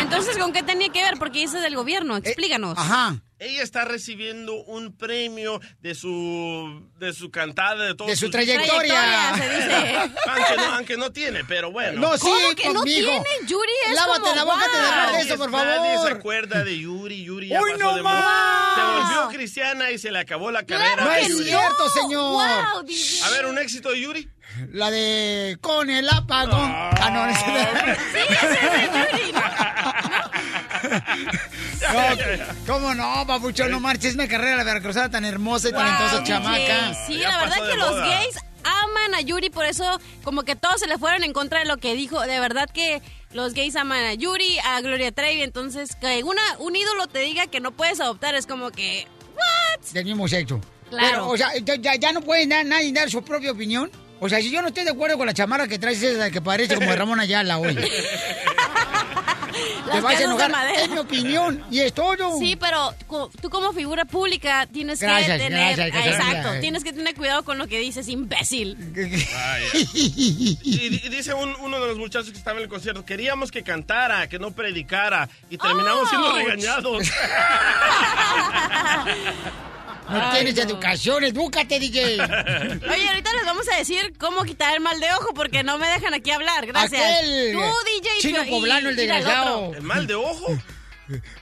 Entonces, 0.00 0.36
¿con 0.38 0.52
qué 0.52 0.62
tenía 0.62 0.88
que 0.90 1.02
ver? 1.02 1.14
Porque 1.18 1.40
dice 1.40 1.58
del 1.60 1.76
gobierno. 1.76 2.16
Explícanos. 2.16 2.76
Eh, 2.76 2.80
Ajá. 2.80 3.16
Ella 3.38 3.62
está 3.62 3.86
recibiendo 3.86 4.52
un 4.64 4.94
premio 4.94 5.60
de 5.80 5.94
su 5.94 6.86
de 6.98 7.14
su 7.14 7.30
cantada, 7.30 7.86
de 7.86 7.94
todo 7.94 8.08
De 8.08 8.16
su 8.16 8.28
trayectoria. 8.28 9.32
Trayectoria, 9.32 9.34
se 9.36 9.56
dice. 9.56 9.96
aunque, 10.26 10.56
no, 10.56 10.74
aunque 10.74 10.96
no 10.98 11.10
tiene, 11.12 11.44
pero 11.44 11.70
bueno. 11.72 11.98
No, 12.00 12.18
sí, 12.18 12.26
¿Cómo 12.28 12.54
que 12.54 12.68
no 12.70 12.82
tiene? 12.82 13.22
Yuri 13.46 13.72
es 13.88 13.94
Lávate 13.94 14.20
como, 14.20 14.34
la 14.34 14.44
boca 14.44 14.60
de 14.68 14.78
wow. 14.78 14.86
hablar 14.86 15.12
de 15.12 15.20
eso, 15.22 15.36
por 15.38 15.50
Nadie 15.50 15.90
se 15.90 15.96
favor. 15.96 16.12
acuerda 16.12 16.64
de 16.64 16.78
Yuri. 16.80 17.24
Yuri 17.24 17.48
ya 17.48 17.62
¡Uy, 17.62 17.70
pasó 17.72 17.82
no 17.84 17.96
de 17.96 18.02
más! 18.02 18.74
Se 18.74 18.82
volvió 18.82 19.28
cristiana 19.38 19.90
y 19.90 19.98
se 19.98 20.10
le 20.10 20.18
acabó 20.18 20.50
la 20.50 20.66
carrera. 20.66 20.96
Claro 20.96 21.10
No 21.10 21.16
es 21.16 21.28
Yuri. 21.28 21.44
cierto, 21.46 21.88
señor. 21.94 22.32
Wow. 22.32 22.42
A 23.24 23.30
ver, 23.30 23.46
un 23.46 23.56
éxito 23.58 23.90
de 23.90 24.00
Yuri. 24.02 24.28
La 24.72 24.90
de 24.90 25.58
con 25.60 25.88
el 25.90 26.08
apagón. 26.08 26.70
Ah, 26.72 27.10
no, 27.12 27.26
no 27.26 27.32
es 27.32 27.38
Sí, 27.38 28.20
ese 28.28 28.46
es 28.46 28.92
de 28.92 29.18
Yuri, 29.22 29.32
¿no? 29.32 29.40
No, 31.92 32.44
¿Cómo 32.66 32.94
no, 32.94 33.26
papuchón? 33.26 33.70
No 33.70 33.80
marches, 33.80 34.14
una 34.14 34.28
carrera 34.28 34.56
la 34.56 34.64
veracruzada 34.64 35.08
tan 35.10 35.24
hermosa 35.24 35.68
y 35.68 35.72
talentosa 35.72 36.16
Wow, 36.16 36.24
chamaca. 36.24 36.56
DJ. 36.58 36.94
Sí, 37.06 37.18
Ya 37.18 37.28
la 37.30 37.38
verdad 37.38 37.56
que 37.70 37.76
los 37.76 37.96
gays 37.96 38.36
aman 38.64 39.14
a 39.14 39.20
Yuri, 39.20 39.50
por 39.50 39.64
eso 39.64 39.98
como 40.22 40.42
que 40.42 40.56
todos 40.56 40.80
se 40.80 40.86
le 40.86 40.98
fueron 40.98 41.24
en 41.24 41.32
contra 41.32 41.60
de 41.60 41.64
lo 41.66 41.78
que 41.78 41.94
dijo. 41.94 42.20
De 42.20 42.38
verdad 42.40 42.68
que 42.72 43.02
los 43.32 43.54
gays 43.54 43.76
aman 43.76 44.04
a 44.04 44.14
Yuri, 44.14 44.58
a 44.64 44.80
Gloria 44.80 45.12
Trevi, 45.12 45.42
entonces 45.42 45.96
que 45.96 46.22
una, 46.24 46.42
un 46.58 46.76
ídolo 46.76 47.06
te 47.06 47.20
diga 47.20 47.46
que 47.46 47.60
no 47.60 47.72
puedes 47.72 48.00
adoptar 48.00 48.34
es 48.34 48.46
como 48.46 48.70
que... 48.70 49.06
¿What? 49.34 49.92
Del 49.92 50.04
mismo 50.04 50.28
sexo. 50.28 50.60
Claro. 50.90 51.08
Pero, 51.10 51.28
o 51.28 51.36
sea, 51.36 51.50
ya, 51.58 51.94
ya- 51.96 52.12
no 52.12 52.20
puede 52.20 52.46
dar, 52.46 52.64
nadie 52.66 52.92
dar 52.92 53.08
su 53.10 53.22
propia 53.22 53.52
opinión. 53.52 53.90
O 54.20 54.28
sea, 54.28 54.40
si 54.40 54.50
yo 54.50 54.60
no 54.62 54.68
estoy 54.68 54.84
de 54.84 54.90
acuerdo 54.90 55.16
con 55.16 55.26
la 55.26 55.34
chamarra 55.34 55.66
que 55.66 55.78
traes, 55.78 56.02
esa 56.02 56.30
que 56.30 56.40
parece 56.40 56.74
como 56.74 56.90
de 56.90 56.96
Ramón 56.96 57.20
Ayala 57.20 57.58
hoy. 57.58 57.74
Te 59.92 60.00
vas 60.00 60.14
a 60.16 60.22
enojar. 60.22 60.52
Es 60.76 60.88
mi 60.88 60.98
opinión 60.98 61.64
y 61.70 61.80
es 61.80 61.92
todo. 61.92 62.38
Sí, 62.38 62.56
pero 62.56 62.94
tú 63.42 63.50
como 63.50 63.72
figura 63.72 64.04
pública 64.04 64.66
tienes 64.72 65.00
Gracias, 65.00 65.38
que 65.38 65.44
tener... 65.48 65.76
gracias, 65.76 66.02
gracias. 66.04 66.28
exacto, 66.28 66.60
tienes 66.60 66.84
que 66.84 66.92
tener 66.92 67.14
cuidado 67.16 67.44
con 67.44 67.58
lo 67.58 67.66
que 67.66 67.78
dices, 67.80 68.06
imbécil. 68.08 68.76
Y, 69.74 70.88
di- 70.90 71.08
dice 71.10 71.34
un- 71.34 71.56
uno 71.60 71.80
de 71.80 71.88
los 71.88 71.98
muchachos 71.98 72.30
que 72.30 72.38
estaba 72.38 72.58
en 72.58 72.62
el 72.64 72.68
concierto, 72.68 73.04
queríamos 73.04 73.50
que 73.50 73.64
cantara, 73.64 74.28
que 74.28 74.38
no 74.38 74.52
predicara, 74.52 75.28
y 75.50 75.58
terminamos 75.58 76.08
siendo 76.08 76.32
regañados. 76.36 77.08
No 80.10 80.20
Ay, 80.22 80.30
tienes 80.44 80.56
no. 80.56 80.62
educación, 80.62 81.24
edúcate, 81.24 81.78
DJ. 81.78 82.14
Oye, 82.20 83.08
ahorita 83.08 83.32
les 83.34 83.44
vamos 83.44 83.66
a 83.72 83.76
decir 83.76 84.12
cómo 84.18 84.42
quitar 84.44 84.74
el 84.74 84.80
mal 84.80 84.98
de 84.98 85.06
ojo 85.12 85.32
porque 85.34 85.62
no 85.62 85.78
me 85.78 85.88
dejan 85.88 86.14
aquí 86.14 86.30
hablar. 86.30 86.66
Gracias. 86.66 87.00
Aquel 87.00 87.52
Tú, 87.52 87.60
DJ. 87.60 88.10
chino 88.20 88.44
y- 88.44 88.50
poblano, 88.50 88.88
el 88.88 88.96
desgraciado. 88.96 89.72
¿El 89.74 89.82
mal 89.82 90.06
de 90.06 90.14
ojo? 90.16 90.58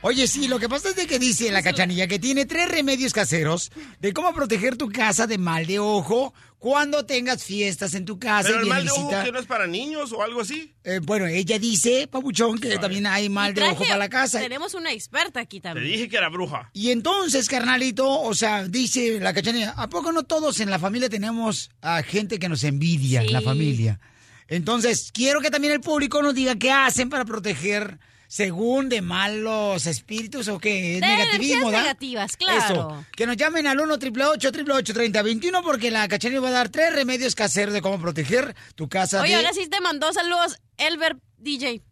Oye, 0.03 0.27
sí, 0.27 0.49
lo 0.49 0.59
que 0.59 0.69
pasa 0.69 0.91
es 0.91 0.97
de 0.97 1.07
que 1.07 1.19
dice 1.19 1.51
la 1.51 1.63
cachanilla 1.63 2.07
que 2.07 2.19
tiene 2.19 2.47
tres 2.47 2.69
remedios 2.69 3.13
caseros 3.13 3.71
de 4.01 4.13
cómo 4.13 4.33
proteger 4.33 4.77
tu 4.77 4.89
casa 4.89 5.27
de 5.27 5.39
mal 5.39 5.67
de 5.67 5.79
ojo 5.79 6.33
cuando 6.59 7.07
tengas 7.07 7.45
fiestas 7.45 7.95
en 7.95 8.05
tu 8.05 8.19
casa 8.19 8.49
Pero 8.49 8.61
y 8.61 8.63
el 8.63 8.69
mal 8.69 8.85
de 8.85 8.91
ojo 8.91 9.11
que 9.25 9.33
no 9.33 9.39
es 9.39 9.47
para 9.47 9.67
niños 9.67 10.13
o 10.13 10.23
algo 10.23 10.41
así. 10.41 10.75
Eh, 10.85 11.01
bueno, 11.03 11.27
ella 11.27 11.59
dice, 11.59 12.09
Pabuchón, 12.09 12.59
que 12.59 12.79
también 12.79 13.07
hay 13.07 13.29
mal 13.29 13.55
de 13.55 13.63
ojo 13.63 13.85
para 13.85 13.97
la 13.97 14.09
casa. 14.09 14.41
Tenemos 14.41 14.75
una 14.75 14.93
experta 14.93 15.41
aquí 15.41 15.61
Te 15.61 15.69
también. 15.69 15.87
dije 15.93 16.09
que 16.09 16.17
era 16.17 16.29
bruja. 16.29 16.71
Y 16.73 16.91
entonces, 16.91 17.49
carnalito, 17.49 18.09
o 18.21 18.35
sea, 18.35 18.67
dice 18.67 19.21
la 19.21 19.33
cachanilla, 19.33 19.71
¿a 19.77 19.89
poco 19.89 20.13
no 20.13 20.25
todos 20.25 20.61
en 20.61 20.71
la 20.71 20.79
familia 20.79 21.09
tenemos 21.09 21.71
a 21.81 22.03
gente 22.03 22.39
que 22.39 22.49
nos 22.49 22.65
envidia 22.65 23.23
en 23.23 23.33
la 23.33 23.41
familia? 23.41 24.01
Entonces, 24.49 25.11
quiero 25.13 25.41
que 25.41 25.51
también 25.51 25.75
el 25.75 25.81
público 25.81 26.23
nos 26.23 26.35
diga 26.35 26.57
qué 26.57 26.73
hacen 26.73 27.11
para 27.11 27.25
proteger 27.25 27.99
según 28.29 28.89
de 28.91 29.01
malos 29.01 29.87
espíritus 29.87 30.47
o 30.49 30.59
qué 30.61 30.97
es 30.97 31.01
De 31.01 31.07
negativismo, 31.07 31.71
¿da? 31.73 31.81
negativas, 31.81 32.37
claro. 32.37 32.65
Eso. 32.65 33.05
Que 33.17 33.27
nos 33.27 33.37
llamen 33.37 33.67
al 33.67 33.81
1 33.81 33.95
888 33.95 34.93
3021 34.95 35.63
porque 35.63 35.91
la 35.91 36.07
cachanilla 36.07 36.41
va 36.41 36.49
a 36.49 36.53
dar 36.53 36.69
tres 36.69 36.93
remedios 36.93 37.35
caseros 37.35 37.73
de 37.75 37.81
cómo 37.83 37.99
proteger 37.99 38.55
tu 38.77 38.89
casa 38.89 39.23
Oye, 39.23 39.31
de... 39.31 39.37
ahora 39.37 39.53
sí 39.55 39.67
te 39.69 39.81
mandó 39.81 40.13
saludos 40.13 40.59
Elber 40.77 41.17
DJ. 41.39 41.83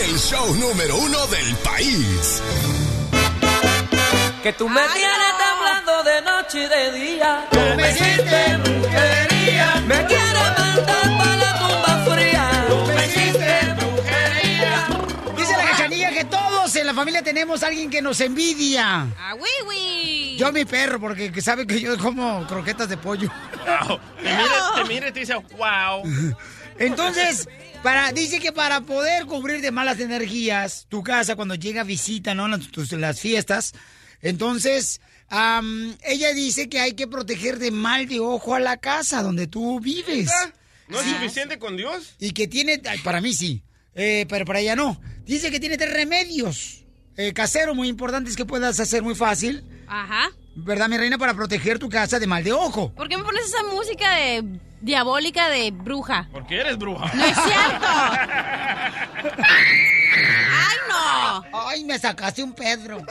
El 0.00 0.18
show. 0.18 0.52
El 0.54 0.60
número 0.60 0.96
uno 0.96 1.26
del 1.28 1.54
país. 1.56 2.42
Que 4.42 4.52
tú 4.54 4.68
me 4.68 4.80
tienes 4.94 5.32
temblando 5.38 6.02
de 6.04 6.22
noche 6.22 6.64
y 6.64 6.68
de 6.68 6.92
día. 7.06 7.46
Tú 7.50 7.58
me 7.76 7.90
hiciste 7.90 8.56
brujería. 8.56 9.82
Me 9.86 10.06
quieres 10.06 10.58
mandar 10.58 11.09
la 16.90 16.94
familia 16.94 17.22
tenemos 17.22 17.62
a 17.62 17.68
alguien 17.68 17.88
que 17.88 18.02
nos 18.02 18.20
envidia. 18.20 19.02
¡Ah, 19.16 19.36
oui, 19.38 19.48
oui! 19.68 20.36
Yo 20.36 20.48
a 20.48 20.52
mi 20.52 20.64
perro, 20.64 20.98
porque 20.98 21.30
que 21.30 21.40
sabe 21.40 21.64
que 21.64 21.80
yo 21.80 21.96
como 21.98 22.44
croquetas 22.48 22.88
de 22.88 22.96
pollo. 22.96 23.30
Wow. 23.88 24.00
Te 24.16 24.22
mira, 24.24 24.72
te 24.74 24.84
mira 24.88 25.08
y 25.08 25.12
te 25.12 25.20
dice, 25.20 25.34
wow. 25.56 26.02
Entonces, 26.80 27.48
para, 27.84 28.10
dice 28.10 28.40
que 28.40 28.50
para 28.50 28.80
poder 28.80 29.26
cubrir 29.26 29.60
de 29.60 29.70
malas 29.70 30.00
energías 30.00 30.86
tu 30.88 31.04
casa 31.04 31.36
cuando 31.36 31.54
llega 31.54 31.84
visita, 31.84 32.34
¿no? 32.34 32.48
Las, 32.48 32.66
tus- 32.72 32.90
las 32.92 33.20
fiestas. 33.20 33.72
Entonces, 34.20 35.00
am, 35.28 35.96
ella 36.02 36.32
dice 36.34 36.68
que 36.68 36.80
hay 36.80 36.94
que 36.94 37.06
proteger 37.06 37.60
de 37.60 37.70
mal 37.70 38.08
de 38.08 38.18
ojo 38.18 38.56
a 38.56 38.60
la 38.60 38.78
casa 38.78 39.22
donde 39.22 39.46
tú 39.46 39.78
vives. 39.78 40.28
¿No 40.88 41.00
es 41.00 41.06
suficiente 41.06 41.60
con 41.60 41.76
Dios? 41.76 42.16
Y 42.18 42.32
que 42.32 42.48
tiene, 42.48 42.82
para 43.04 43.20
mí 43.20 43.32
sí, 43.32 43.62
eh, 43.94 44.26
pero 44.28 44.44
para 44.44 44.58
ella 44.58 44.74
no. 44.74 45.00
Dice 45.24 45.52
que 45.52 45.60
tiene 45.60 45.76
tres 45.78 45.92
remedios 45.92 46.78
eh, 47.16 47.32
caseros 47.32 47.74
muy 47.76 47.88
importantes 47.88 48.36
que 48.36 48.44
puedas 48.46 48.78
hacer 48.80 49.02
muy 49.02 49.14
fácil, 49.14 49.64
Ajá. 49.88 50.30
¿verdad, 50.54 50.88
mi 50.88 50.96
reina? 50.98 51.18
Para 51.18 51.34
proteger 51.34 51.78
tu 51.78 51.88
casa 51.88 52.18
de 52.18 52.26
mal 52.26 52.42
de 52.44 52.52
ojo. 52.52 52.92
¿Por 52.92 53.08
qué 53.08 53.16
me 53.16 53.24
pones 53.24 53.46
esa 53.46 53.62
música 53.64 54.14
de 54.14 54.60
diabólica 54.80 55.48
de 55.48 55.70
bruja? 55.70 56.28
Porque 56.32 56.60
eres 56.60 56.78
bruja. 56.78 57.10
¡No 57.14 57.24
es 57.24 57.36
cierto! 57.36 57.86
¡Ay, 60.52 60.76
no! 60.88 61.44
Ay, 61.68 61.84
me 61.84 61.98
sacaste 61.98 62.42
un 62.42 62.52
Pedro. 62.54 62.98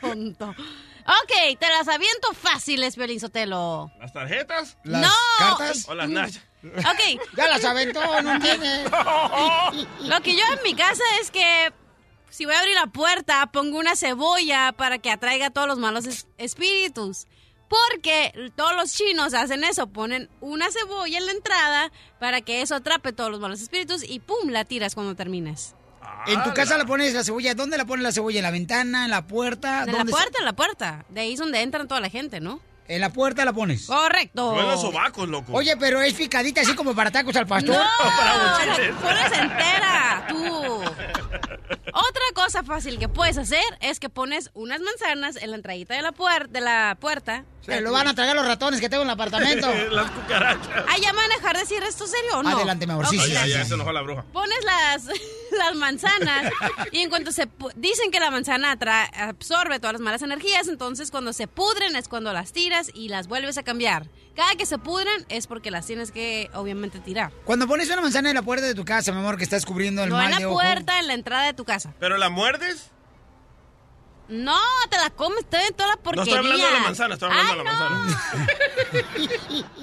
Tonto. 0.00 0.50
Ok, 0.50 1.58
te 1.58 1.68
las 1.68 1.88
aviento 1.88 2.32
fáciles, 2.34 2.96
Piolín 2.96 3.20
Sotelo. 3.20 3.90
¿Las 4.00 4.12
tarjetas? 4.12 4.76
¿Las 4.84 5.02
No. 5.02 5.10
cartas? 5.38 5.88
¿O 5.88 5.94
las 5.94 6.08
nachas? 6.08 6.40
Ok, 6.64 7.20
Ya 7.36 7.46
las 7.46 7.64
aventó, 7.64 8.00
no 8.22 8.32
entiende. 8.32 8.84
lo 10.00 10.20
que 10.20 10.36
yo 10.36 10.42
en 10.56 10.62
mi 10.64 10.74
casa 10.74 11.02
es 11.20 11.30
que 11.30 11.72
si 12.30 12.44
voy 12.44 12.54
a 12.54 12.58
abrir 12.60 12.74
la 12.74 12.86
puerta, 12.88 13.46
pongo 13.52 13.78
una 13.78 13.96
cebolla 13.96 14.72
para 14.72 14.98
que 14.98 15.10
atraiga 15.10 15.46
a 15.46 15.50
todos 15.50 15.66
los 15.68 15.78
malos 15.78 16.06
es- 16.06 16.26
espíritus. 16.38 17.26
Porque 17.68 18.52
todos 18.54 18.76
los 18.76 18.92
chinos 18.92 19.34
hacen 19.34 19.64
eso, 19.64 19.88
ponen 19.88 20.28
una 20.40 20.70
cebolla 20.70 21.18
en 21.18 21.26
la 21.26 21.32
entrada 21.32 21.90
para 22.20 22.40
que 22.40 22.62
eso 22.62 22.76
atrape 22.76 23.12
todos 23.12 23.30
los 23.30 23.40
malos 23.40 23.60
espíritus 23.60 24.04
y 24.08 24.20
pum, 24.20 24.50
la 24.50 24.64
tiras 24.64 24.94
cuando 24.94 25.16
termines. 25.16 25.74
En 26.28 26.42
tu 26.44 26.52
casa 26.54 26.78
la 26.78 26.84
pones 26.86 27.12
la 27.14 27.24
cebolla. 27.24 27.54
¿Dónde 27.54 27.76
la 27.76 27.84
pones 27.84 28.04
la 28.04 28.12
cebolla? 28.12 28.38
¿En 28.38 28.44
la 28.44 28.50
ventana? 28.52 29.04
¿En 29.04 29.10
la 29.10 29.26
puerta? 29.26 29.80
En 29.80 29.86
la 29.86 29.92
¿Dónde 29.98 30.12
se- 30.12 30.16
puerta, 30.16 30.38
en 30.38 30.44
la 30.44 30.52
puerta. 30.54 31.04
De 31.08 31.20
ahí 31.20 31.32
es 31.32 31.38
donde 31.40 31.60
entran 31.60 31.88
toda 31.88 32.00
la 32.00 32.08
gente, 32.08 32.38
¿no? 32.40 32.60
En 32.88 33.00
la 33.00 33.10
puerta 33.12 33.44
la 33.44 33.52
pones. 33.52 33.86
Correcto. 33.86 34.52
Buenos 34.52 34.80
sobacos, 34.80 35.28
loco. 35.28 35.52
Oye, 35.52 35.76
pero 35.76 36.00
es 36.02 36.14
picadita 36.14 36.60
así 36.60 36.74
como 36.74 36.94
para 36.94 37.10
tacos 37.10 37.34
al 37.36 37.46
pastor. 37.46 37.74
No, 37.74 37.82
la 38.06 39.00
pones 39.02 39.32
entera, 39.38 40.26
tú. 40.28 40.82
Otra 41.92 42.22
cosa 42.34 42.62
fácil 42.62 42.98
que 42.98 43.08
puedes 43.08 43.38
hacer 43.38 43.62
es 43.80 43.98
que 44.00 44.08
pones 44.10 44.50
unas 44.54 44.80
manzanas 44.80 45.36
en 45.36 45.50
la 45.50 45.56
entradita 45.56 45.94
de 45.94 46.02
la, 46.02 46.12
puer- 46.12 46.48
de 46.48 46.60
la 46.60 46.96
puerta. 47.00 47.44
Se 47.62 47.80
lo 47.80 47.90
van 47.90 48.06
a 48.06 48.14
tragar 48.14 48.36
los 48.36 48.46
ratones 48.46 48.80
que 48.80 48.88
tengo 48.88 49.02
en 49.02 49.08
el 49.08 49.14
apartamento. 49.14 49.68
Las 49.90 50.10
cucarachas. 50.12 50.68
Ah, 50.88 50.96
¿ya 51.02 51.12
me 51.12 51.20
van 51.22 51.32
a 51.32 51.34
dejar 51.34 51.56
decir 51.56 51.82
esto 51.82 52.06
serio 52.06 52.38
o 52.38 52.42
no? 52.44 52.50
Adelante, 52.56 52.86
mi 52.86 52.92
amor, 52.92 53.08
sí, 53.08 53.18
Ok. 53.18 53.24
sí, 53.24 53.32
Ya, 53.32 53.46
ya 53.46 53.64
se 53.64 53.74
enojó 53.74 53.90
la 53.92 54.02
bruja. 54.02 54.24
Pones 54.32 54.58
las, 54.64 55.08
las 55.58 55.74
manzanas 55.76 56.52
y 56.92 57.00
en 57.00 57.08
cuanto 57.10 57.32
se... 57.32 57.48
Dicen 57.76 58.10
que 58.10 58.20
la 58.20 58.30
manzana 58.30 58.72
absorbe 59.18 59.78
todas 59.78 59.94
las 59.94 60.00
malas 60.02 60.22
energías, 60.22 60.68
entonces 60.68 61.10
cuando 61.10 61.32
se 61.32 61.46
pudren 61.48 61.96
es 61.96 62.08
cuando 62.08 62.32
las 62.32 62.52
tiras 62.52 62.90
y 62.94 63.08
las 63.08 63.28
vuelves 63.28 63.58
a 63.58 63.62
cambiar. 63.62 64.08
Cada 64.34 64.54
que 64.56 64.66
se 64.66 64.78
pudren 64.78 65.24
es 65.28 65.46
porque 65.46 65.70
las 65.70 65.86
tienes 65.86 66.12
que, 66.12 66.50
obviamente, 66.52 66.98
tirar. 67.00 67.32
Cuando 67.44 67.66
pones 67.66 67.88
una 67.88 68.02
manzana 68.02 68.28
en 68.30 68.34
la 68.34 68.42
puerta 68.42 68.66
de 68.66 68.74
tu 68.74 68.84
casa, 68.84 69.10
mi 69.12 69.18
amor, 69.18 69.38
que 69.38 69.44
estás 69.44 69.64
cubriendo 69.64 70.02
el 70.04 70.10
No 70.10 70.16
mal 70.16 70.26
en 70.26 70.36
de 70.36 70.40
la 70.42 70.48
ojo. 70.48 70.56
puerta, 70.56 70.98
en 70.98 71.06
la 71.06 71.14
entrada 71.14 71.46
de 71.46 71.54
tu 71.54 71.64
casa. 71.64 71.94
¿Pero 71.98 72.18
la 72.18 72.28
muerdes? 72.28 72.90
No, 74.28 74.58
te 74.90 74.96
la 74.98 75.08
comes 75.10 75.48
toda, 75.48 75.62
toda 75.70 75.88
la 75.90 75.94
No 75.96 76.02
porquería. 76.02 76.34
estoy 76.34 76.38
hablando 76.38 76.66
de 76.66 76.72
la 76.72 76.80
manzana, 76.80 77.14
estoy 77.14 77.30
hablando 77.30 77.52
de 77.52 77.64
la 77.64 77.72
no. 77.72 77.98
manzana. 78.00 78.46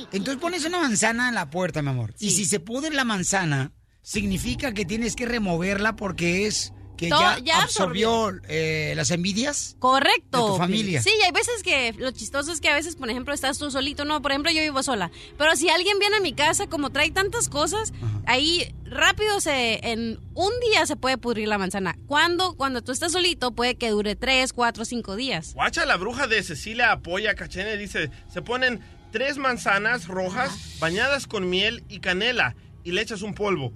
Entonces 0.12 0.42
pones 0.42 0.66
una 0.66 0.80
manzana 0.80 1.30
en 1.30 1.36
la 1.36 1.50
puerta, 1.50 1.82
mi 1.82 1.90
amor. 1.90 2.14
Y 2.20 2.32
si 2.32 2.46
se 2.46 2.60
pudre 2.60 2.92
la 2.94 3.06
manzana, 3.06 3.72
significa 4.04 4.74
que 4.74 4.86
tienes 4.86 5.16
que 5.16 5.26
removerla 5.26 5.96
porque 5.96 6.46
es 6.46 6.74
que 6.96 7.10
Todo- 7.10 7.22
ya, 7.22 7.40
ya 7.40 7.64
absorbió 7.64 8.32
eh, 8.48 8.94
las 8.96 9.10
envidias? 9.10 9.76
Correcto. 9.80 10.46
De 10.46 10.52
tu 10.52 10.58
familia. 10.58 11.02
Sí, 11.02 11.10
y 11.20 11.24
hay 11.24 11.32
veces 11.32 11.64
que 11.64 11.92
lo 11.98 12.12
chistoso 12.12 12.52
es 12.52 12.62
que 12.62 12.70
a 12.70 12.76
veces, 12.76 12.96
por 12.96 13.10
ejemplo, 13.10 13.34
estás 13.34 13.58
tú 13.58 13.72
solito, 13.72 14.06
no, 14.06 14.22
por 14.22 14.32
ejemplo, 14.32 14.52
yo 14.52 14.62
vivo 14.62 14.84
sola, 14.84 15.10
pero 15.38 15.56
si 15.56 15.70
alguien 15.70 15.98
viene 15.98 16.18
a 16.18 16.22
mi 16.22 16.34
casa 16.34 16.68
como 16.68 16.92
trae 16.92 17.10
tantas 17.10 17.50
cosas, 17.50 17.94
ahí 18.28 18.76
rápido 18.86 19.42
se 19.42 19.80
en 19.92 20.20
un 20.36 20.52
día 20.70 20.86
se 20.86 20.96
puede 20.96 21.18
pudrir 21.18 21.48
la 21.48 21.58
manzana. 21.58 21.98
Cuando 22.06 22.54
cuando 22.56 22.84
tú 22.84 22.92
estás 22.92 23.14
solito 23.14 23.54
puede 23.54 23.74
que 23.76 23.90
dure 23.90 24.16
tres, 24.16 24.54
cuatro, 24.54 24.86
cinco 24.86 25.16
días. 25.16 25.56
Guacha, 25.56 25.88
la 25.88 25.98
bruja 25.98 26.28
de 26.28 26.44
Cecilia 26.44 26.92
apoya 26.92 27.34
Cachene. 27.34 27.76
Dice, 27.78 28.12
se 28.32 28.42
ponen 28.44 28.82
tres 29.12 29.38
manzanas 29.38 30.08
rojas 30.08 30.78
bañadas 30.80 31.26
con 31.26 31.50
miel 31.50 31.84
y 31.90 32.02
canela 32.02 32.56
y 32.84 32.92
le 32.92 33.02
echas 33.02 33.24
un 33.24 33.34
polvo. 33.34 33.74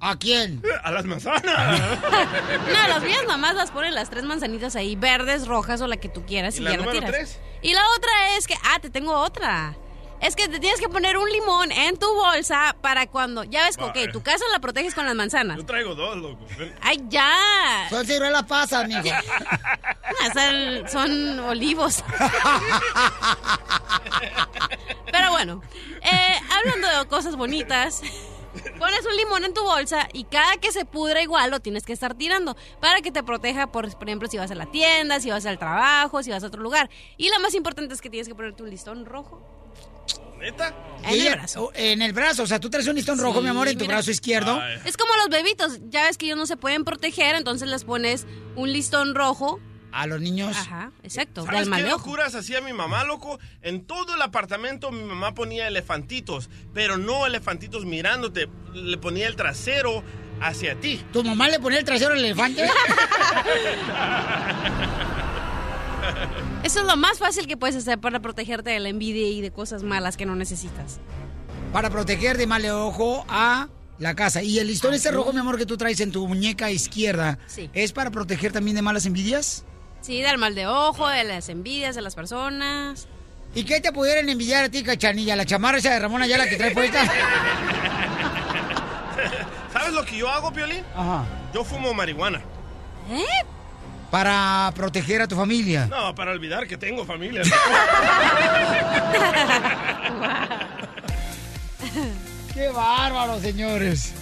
¿A 0.00 0.16
quién? 0.16 0.62
A 0.82 0.90
las 0.90 1.04
manzanas. 1.04 1.42
No, 2.72 2.88
las 2.88 3.02
mías 3.02 3.22
nomás 3.28 3.54
las 3.54 3.70
ponen 3.70 3.94
las 3.94 4.08
tres 4.10 4.24
manzanitas 4.24 4.74
ahí, 4.76 4.96
verdes, 4.96 5.46
rojas 5.46 5.80
o 5.80 5.86
la 5.86 5.96
que 5.98 6.08
tú 6.08 6.24
quieras 6.24 6.56
¿Y 6.56 6.60
y, 6.60 6.64
la 6.64 6.70
ya 6.72 6.76
la 6.78 6.82
número 6.84 6.98
tiras. 6.98 7.10
tres? 7.12 7.38
Y 7.62 7.74
la 7.74 7.82
otra 7.96 8.36
es 8.36 8.46
que, 8.46 8.54
ah, 8.64 8.78
te 8.80 8.90
tengo 8.90 9.12
otra. 9.12 9.76
Es 10.20 10.36
que 10.36 10.48
te 10.48 10.60
tienes 10.60 10.80
que 10.80 10.88
poner 10.88 11.16
un 11.16 11.28
limón 11.30 11.72
en 11.72 11.96
tu 11.98 12.06
bolsa 12.14 12.76
para 12.82 13.06
cuando, 13.06 13.42
ya 13.44 13.64
ves, 13.64 13.78
ok, 13.78 14.12
tu 14.12 14.22
casa 14.22 14.44
la 14.52 14.58
proteges 14.58 14.94
con 14.94 15.06
las 15.06 15.14
manzanas. 15.14 15.56
Yo 15.56 15.64
traigo 15.64 15.94
dos, 15.94 16.16
loco. 16.18 16.46
¡Ay, 16.82 17.02
ya! 17.08 17.86
Son 17.88 18.04
ciruelas 18.06 18.42
pasas, 18.44 18.86
mijo. 18.88 19.02
Ah, 20.22 20.30
son, 20.34 20.88
son 20.90 21.40
olivos. 21.40 22.04
Pero 25.10 25.30
bueno, 25.30 25.62
eh, 26.02 26.34
hablando 26.50 26.88
de 26.98 27.06
cosas 27.06 27.36
bonitas, 27.36 28.02
pones 28.78 29.06
un 29.06 29.16
limón 29.16 29.44
en 29.44 29.54
tu 29.54 29.62
bolsa 29.62 30.08
y 30.12 30.24
cada 30.24 30.56
que 30.56 30.72
se 30.72 30.84
pudra 30.84 31.22
igual 31.22 31.50
lo 31.50 31.60
tienes 31.60 31.84
que 31.84 31.92
estar 31.92 32.14
tirando 32.14 32.56
para 32.80 33.00
que 33.00 33.10
te 33.12 33.22
proteja, 33.22 33.70
por, 33.70 33.90
por 33.96 34.08
ejemplo, 34.08 34.28
si 34.28 34.38
vas 34.38 34.50
a 34.50 34.54
la 34.54 34.66
tienda, 34.66 35.20
si 35.20 35.30
vas 35.30 35.46
al 35.46 35.58
trabajo, 35.58 36.22
si 36.22 36.30
vas 36.30 36.42
a 36.42 36.46
otro 36.48 36.62
lugar. 36.62 36.90
Y 37.16 37.28
lo 37.30 37.38
más 37.40 37.54
importante 37.54 37.94
es 37.94 38.00
que 38.00 38.10
tienes 38.10 38.28
que 38.28 38.34
ponerte 38.34 38.62
un 38.62 38.70
listón 38.70 39.04
rojo 39.06 39.40
¿Neta? 40.38 40.74
en 41.04 41.10
Ella- 41.10 41.32
el 41.32 41.38
brazo. 41.38 41.64
o- 41.66 41.72
En 41.74 42.00
el 42.02 42.12
brazo, 42.12 42.42
o 42.44 42.46
sea, 42.46 42.58
tú 42.58 42.70
traes 42.70 42.86
un 42.88 42.94
listón 42.96 43.18
rojo, 43.18 43.42
mi 43.42 43.48
amor, 43.48 43.68
en 43.68 43.74
tu 43.76 43.84
mira. 43.84 43.96
brazo 43.96 44.10
izquierdo. 44.10 44.60
Es 44.84 44.96
como 44.96 45.14
los 45.16 45.28
bebitos, 45.28 45.78
ya 45.90 46.04
ves 46.04 46.16
que 46.16 46.26
ellos 46.26 46.38
no 46.38 46.46
se 46.46 46.56
pueden 46.56 46.84
proteger, 46.84 47.34
entonces 47.34 47.68
les 47.68 47.84
pones 47.84 48.26
un 48.56 48.72
listón 48.72 49.14
rojo. 49.14 49.60
A 49.92 50.06
los 50.06 50.20
niños. 50.20 50.56
Ajá, 50.56 50.92
exacto, 51.02 51.44
¿Sabes 51.44 51.68
qué 51.68 51.82
locuras 51.82 52.34
hacía 52.34 52.60
mi 52.60 52.72
mamá, 52.72 53.04
loco? 53.04 53.38
En 53.62 53.84
todo 53.84 54.14
el 54.14 54.22
apartamento 54.22 54.90
mi 54.92 55.02
mamá 55.02 55.34
ponía 55.34 55.66
elefantitos, 55.68 56.48
pero 56.72 56.96
no 56.96 57.26
elefantitos 57.26 57.84
mirándote, 57.84 58.48
le 58.72 58.98
ponía 58.98 59.26
el 59.26 59.36
trasero 59.36 60.04
hacia 60.40 60.78
ti. 60.78 61.04
¿Tu 61.12 61.24
mamá 61.24 61.48
le 61.48 61.58
ponía 61.60 61.78
el 61.80 61.84
trasero 61.84 62.12
al 62.14 62.20
elefante? 62.20 62.64
Eso 66.62 66.80
es 66.80 66.86
lo 66.86 66.96
más 66.96 67.18
fácil 67.18 67.46
que 67.46 67.56
puedes 67.56 67.76
hacer 67.76 67.98
para 67.98 68.20
protegerte 68.20 68.70
de 68.70 68.80
la 68.80 68.88
envidia 68.90 69.28
y 69.28 69.40
de 69.40 69.50
cosas 69.50 69.82
malas 69.82 70.16
que 70.16 70.26
no 70.26 70.36
necesitas. 70.36 71.00
Para 71.72 71.90
proteger 71.90 72.36
de 72.36 72.46
mal 72.46 72.62
de 72.62 72.70
ojo 72.72 73.24
a 73.28 73.68
la 73.98 74.14
casa. 74.14 74.42
Y 74.42 74.58
el 74.58 74.66
listón 74.66 74.94
ese 74.94 75.10
rojo, 75.10 75.32
mi 75.32 75.40
amor, 75.40 75.58
que 75.58 75.66
tú 75.66 75.76
traes 75.76 76.00
en 76.00 76.10
tu 76.12 76.26
muñeca 76.26 76.70
izquierda, 76.70 77.38
Sí. 77.46 77.70
¿es 77.72 77.92
para 77.92 78.10
proteger 78.10 78.52
también 78.52 78.76
de 78.76 78.82
malas 78.82 79.06
envidias? 79.06 79.64
Sí, 80.00 80.22
del 80.22 80.38
mal 80.38 80.54
de 80.54 80.66
ojo, 80.66 81.08
de 81.08 81.24
las 81.24 81.48
envidias 81.48 81.94
de 81.94 82.02
las 82.02 82.14
personas. 82.14 83.06
¿Y 83.54 83.64
qué 83.64 83.80
te 83.80 83.92
pudieran 83.92 84.28
envidiar 84.28 84.64
a 84.64 84.68
ti, 84.68 84.82
cachanilla? 84.82 85.36
¿La 85.36 85.44
chamarra 85.44 85.78
esa 85.78 85.90
de 85.90 85.98
Ramón 85.98 86.22
Ayala 86.22 86.48
que 86.48 86.56
trae 86.56 86.70
puesta? 86.70 87.04
¿Sabes 89.72 89.92
lo 89.92 90.04
que 90.04 90.16
yo 90.16 90.28
hago, 90.28 90.52
Piolín? 90.52 90.84
Ajá. 90.94 91.24
Yo 91.52 91.64
fumo 91.64 91.92
marihuana. 91.92 92.40
¿Eh? 93.10 93.24
Para 94.10 94.72
proteger 94.74 95.22
a 95.22 95.28
tu 95.28 95.36
familia. 95.36 95.86
No, 95.86 96.14
para 96.14 96.30
olvidar 96.32 96.66
que 96.66 96.76
tengo 96.76 97.04
familia. 97.04 97.42
¡Qué 102.54 102.68
bárbaro, 102.68 103.40
señores! 103.40 104.12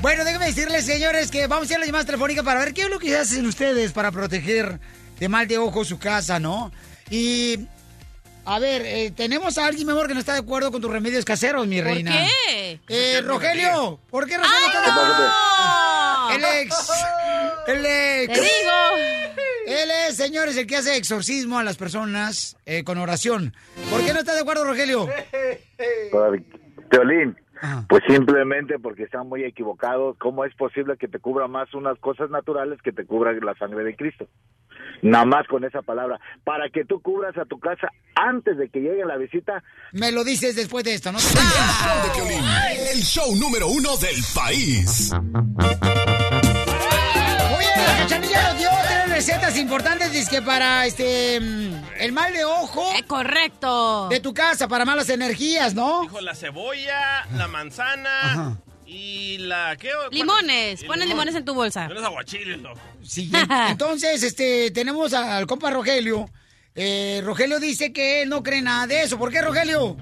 Bueno, 0.00 0.24
déjenme 0.24 0.46
decirles, 0.46 0.84
señores, 0.84 1.30
que 1.30 1.46
vamos 1.46 1.68
a 1.68 1.72
ir 1.72 1.76
a 1.76 1.78
las 1.78 1.86
llamadas 1.86 2.06
telefónicas 2.06 2.44
para 2.44 2.58
ver 2.58 2.74
qué 2.74 2.82
es 2.82 2.90
lo 2.90 2.98
que 2.98 3.16
hacen 3.16 3.46
ustedes 3.46 3.92
para 3.92 4.10
proteger 4.10 4.80
de 5.18 5.28
mal 5.28 5.46
de 5.46 5.58
ojo 5.58 5.84
su 5.84 5.98
casa, 5.98 6.38
¿no? 6.38 6.72
Y, 7.10 7.66
a 8.44 8.58
ver, 8.58 8.82
eh, 8.84 9.12
tenemos 9.14 9.58
a 9.58 9.66
alguien, 9.66 9.86
mi 9.86 9.92
amor, 9.92 10.08
que 10.08 10.14
no 10.14 10.20
está 10.20 10.32
de 10.32 10.40
acuerdo 10.40 10.72
con 10.72 10.80
tus 10.80 10.90
remedios 10.90 11.24
caseros, 11.24 11.66
mi 11.66 11.76
¿Por 11.76 11.84
reina. 11.86 12.12
qué? 12.46 12.80
Eh, 12.88 13.20
Rogelio, 13.22 14.00
¿por 14.10 14.26
qué 14.26 14.36
Rogelio 14.36 14.66
está 14.66 14.80
de 14.80 14.88
¡No! 14.88 16.30
El 16.34 16.44
ex. 16.44 16.76
El 17.66 17.86
ex. 17.86 18.32
Te 18.32 18.40
digo. 18.40 19.42
Él 19.66 19.90
es, 20.08 20.16
señores, 20.16 20.56
el 20.56 20.66
que 20.66 20.76
hace 20.76 20.96
exorcismo 20.96 21.58
a 21.58 21.62
las 21.62 21.76
personas 21.76 22.56
eh, 22.66 22.82
con 22.82 22.98
oración. 22.98 23.54
¿Por 23.90 24.04
qué 24.04 24.12
no 24.12 24.20
está 24.20 24.34
de 24.34 24.40
acuerdo, 24.40 24.64
Rogelio? 24.64 25.08
Teolín, 26.90 27.36
Ajá. 27.62 27.86
pues 27.88 28.02
simplemente 28.08 28.78
porque 28.80 29.04
están 29.04 29.28
muy 29.28 29.44
equivocados. 29.44 30.16
¿Cómo 30.18 30.44
es 30.44 30.54
posible 30.56 30.96
que 30.96 31.06
te 31.06 31.20
cubra 31.20 31.46
más 31.46 31.72
unas 31.74 31.96
cosas 32.00 32.28
naturales 32.28 32.82
que 32.82 32.92
te 32.92 33.06
cubra 33.06 33.32
la 33.32 33.54
sangre 33.54 33.84
de 33.84 33.94
Cristo? 33.94 34.26
Nada 35.00 35.24
más 35.24 35.46
con 35.46 35.64
esa 35.64 35.80
palabra. 35.80 36.20
Para 36.44 36.68
que 36.70 36.84
tú 36.84 37.00
cubras 37.00 37.36
a 37.38 37.44
tu 37.44 37.60
casa 37.60 37.88
antes 38.16 38.56
de 38.58 38.68
que 38.68 38.80
llegue 38.80 39.04
la 39.04 39.16
visita, 39.16 39.62
Me 39.92 40.10
lo 40.10 40.24
dices 40.24 40.56
después 40.56 40.84
de 40.84 40.94
esto, 40.94 41.12
¿no? 41.12 41.18
El 41.18 41.24
show 41.24 42.02
de 42.02 42.10
Piolín, 42.14 42.44
el 42.94 43.02
show 43.02 43.36
número 43.36 43.68
uno 43.68 43.96
del 43.96 44.20
país. 44.34 45.12
La 47.76 47.96
cachanilla 47.98 48.42
nos 48.50 48.58
dio 48.58 48.68
tres 48.86 49.08
recetas 49.10 49.56
importantes 49.56 50.12
dizque 50.12 50.42
para 50.42 50.86
este 50.86 51.40
mm, 51.40 51.72
el 52.00 52.12
mal 52.12 52.32
de 52.32 52.44
ojo 52.44 52.84
Eh, 52.96 53.02
correcto. 53.06 54.08
de 54.08 54.20
tu 54.20 54.34
casa, 54.34 54.68
para 54.68 54.84
malas 54.84 55.08
energías, 55.08 55.74
¿no? 55.74 56.02
Dijo 56.02 56.20
la 56.20 56.34
cebolla, 56.34 57.26
la 57.36 57.48
manzana 57.48 58.10
Ajá. 58.32 58.56
y 58.86 59.38
la... 59.38 59.76
¿qué? 59.76 59.90
Limones. 60.10 60.82
Y 60.82 60.86
Pones 60.86 61.06
limón. 61.06 61.08
limones 61.08 61.34
en 61.36 61.44
tu 61.44 61.54
bolsa. 61.54 61.88
Unos 61.90 62.04
aguachiles, 62.04 62.60
loco. 62.60 62.80
Sí, 63.02 63.30
entonces, 63.68 64.22
este, 64.22 64.70
tenemos 64.70 65.12
al 65.14 65.46
compa 65.46 65.70
Rogelio. 65.70 66.28
Eh, 66.74 67.20
Rogelio 67.24 67.60
dice 67.60 67.92
que 67.92 68.22
él 68.22 68.28
no 68.30 68.42
cree 68.42 68.62
nada 68.62 68.86
de 68.86 69.02
eso. 69.02 69.18
¿Por 69.18 69.30
qué, 69.30 69.42
Rogelio? 69.42 69.96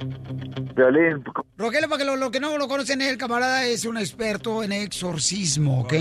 Teolín, 0.76 1.24
Rogelio, 1.56 1.88
para 1.88 1.98
que 1.98 2.04
lo, 2.04 2.16
lo 2.16 2.30
que 2.30 2.38
no 2.40 2.56
lo 2.58 2.68
conocen, 2.68 3.02
el 3.02 3.18
camarada 3.18 3.64
es 3.66 3.84
un 3.84 3.98
experto 3.98 4.62
en 4.62 4.70
exorcismo, 4.72 5.80
¿ok? 5.82 5.94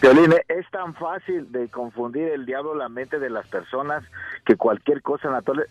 Teolín, 0.00 0.34
es 0.48 0.70
tan 0.70 0.94
fácil 0.94 1.50
de 1.50 1.68
confundir 1.68 2.28
el 2.28 2.46
diablo 2.46 2.74
la 2.74 2.88
mente 2.88 3.18
de 3.18 3.30
las 3.30 3.46
personas 3.48 4.04
que 4.44 4.56
cualquier 4.56 5.02
cosa 5.02 5.30
natural 5.30 5.66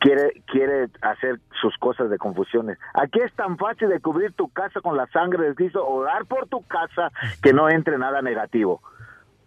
quiere 0.00 0.42
quiere 0.46 0.88
hacer 1.02 1.40
sus 1.60 1.76
cosas 1.78 2.10
de 2.10 2.18
confusiones. 2.18 2.78
Aquí 2.94 3.20
es 3.20 3.32
tan 3.34 3.56
fácil 3.56 3.88
de 3.88 4.00
cubrir 4.00 4.32
tu 4.32 4.48
casa 4.48 4.80
con 4.80 4.96
la 4.96 5.06
sangre 5.08 5.48
de 5.48 5.54
Cristo, 5.54 5.86
orar 5.86 6.26
por 6.26 6.48
tu 6.48 6.62
casa 6.66 7.10
que 7.42 7.52
no 7.52 7.68
entre 7.68 7.98
nada 7.98 8.22
negativo. 8.22 8.80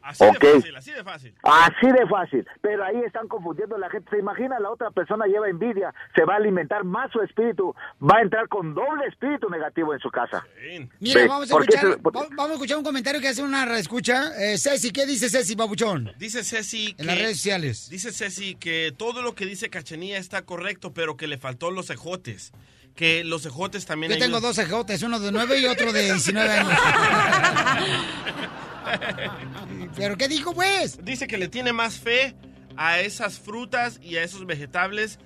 Así 0.01 0.23
Ok. 0.23 0.39
de 0.39 0.51
fácil, 0.53 0.75
así 0.77 0.91
de 0.91 1.03
fácil. 1.03 1.33
Así 1.43 1.87
de 1.91 2.07
fácil, 2.07 2.47
pero 2.61 2.83
ahí 2.85 2.97
están 3.05 3.27
confundiendo 3.27 3.75
a 3.75 3.79
la 3.79 3.89
gente. 3.89 4.09
Se 4.09 4.17
imagina 4.17 4.59
la 4.59 4.69
otra 4.71 4.91
persona 4.91 5.25
lleva 5.27 5.49
envidia, 5.49 5.93
se 6.15 6.23
va 6.23 6.33
a 6.35 6.37
alimentar 6.37 6.83
más 6.83 7.11
su 7.11 7.21
espíritu, 7.21 7.75
va 8.01 8.17
a 8.17 8.21
entrar 8.21 8.47
con 8.47 8.73
doble 8.73 9.05
espíritu 9.07 9.49
negativo 9.49 9.93
en 9.93 9.99
su 9.99 10.09
casa. 10.09 10.43
Bien. 10.61 10.89
Mira, 10.99 11.27
vamos 11.27 11.51
a 11.51 11.53
¿por 11.53 11.65
qué 11.65 11.75
escuchar, 11.75 11.93
se- 11.95 11.99
por- 12.01 12.15
va- 12.15 12.27
vamos 12.31 12.51
a 12.51 12.53
escuchar 12.53 12.77
un 12.77 12.83
comentario 12.83 13.19
que 13.21 13.27
hace 13.27 13.43
una 13.43 13.77
escucha. 13.77 14.31
Eh, 14.39 14.57
Ceci, 14.57 14.91
¿qué 14.91 15.05
dice 15.05 15.29
Ceci, 15.29 15.55
babuchón? 15.55 16.11
Dice 16.17 16.43
Ceci 16.43 16.93
que... 16.95 17.01
En 17.01 17.07
las 17.07 17.17
redes 17.17 17.37
sociales. 17.37 17.89
Dice 17.89 18.11
Ceci 18.13 18.55
que 18.55 18.93
todo 18.97 19.21
lo 19.21 19.35
que 19.35 19.45
dice 19.45 19.69
Cachanía 19.69 20.17
está 20.17 20.43
correcto, 20.43 20.93
pero 20.93 21.17
que 21.17 21.27
le 21.27 21.37
faltó 21.37 21.71
los 21.71 21.89
ejotes. 21.89 22.51
Que 22.95 23.23
los 23.23 23.45
ejotes 23.45 23.85
también 23.85 24.11
Yo 24.13 24.17
tengo 24.17 24.37
ayudan. 24.37 24.49
dos 24.55 24.57
ejotes, 24.57 25.03
uno 25.03 25.19
de 25.19 25.31
9 25.31 25.59
y 25.59 25.65
otro 25.67 25.93
de 25.93 26.03
19 26.03 26.49
años. 26.51 26.71
¿Pero 29.95 30.17
qué 30.17 30.27
dijo, 30.27 30.53
pues? 30.53 31.03
Dice 31.03 31.27
que 31.27 31.37
le 31.37 31.47
tiene 31.47 31.73
más 31.73 31.99
fe 31.99 32.35
a 32.77 32.99
esas 32.99 33.39
frutas 33.39 33.99
y 34.01 34.17
a 34.17 34.23
esos 34.23 34.45
vegetales 34.45 35.19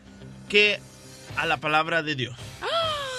que 0.50 0.80
a 1.36 1.46
la 1.46 1.58
palabra 1.58 2.04
de 2.04 2.16
Dios. 2.16 2.38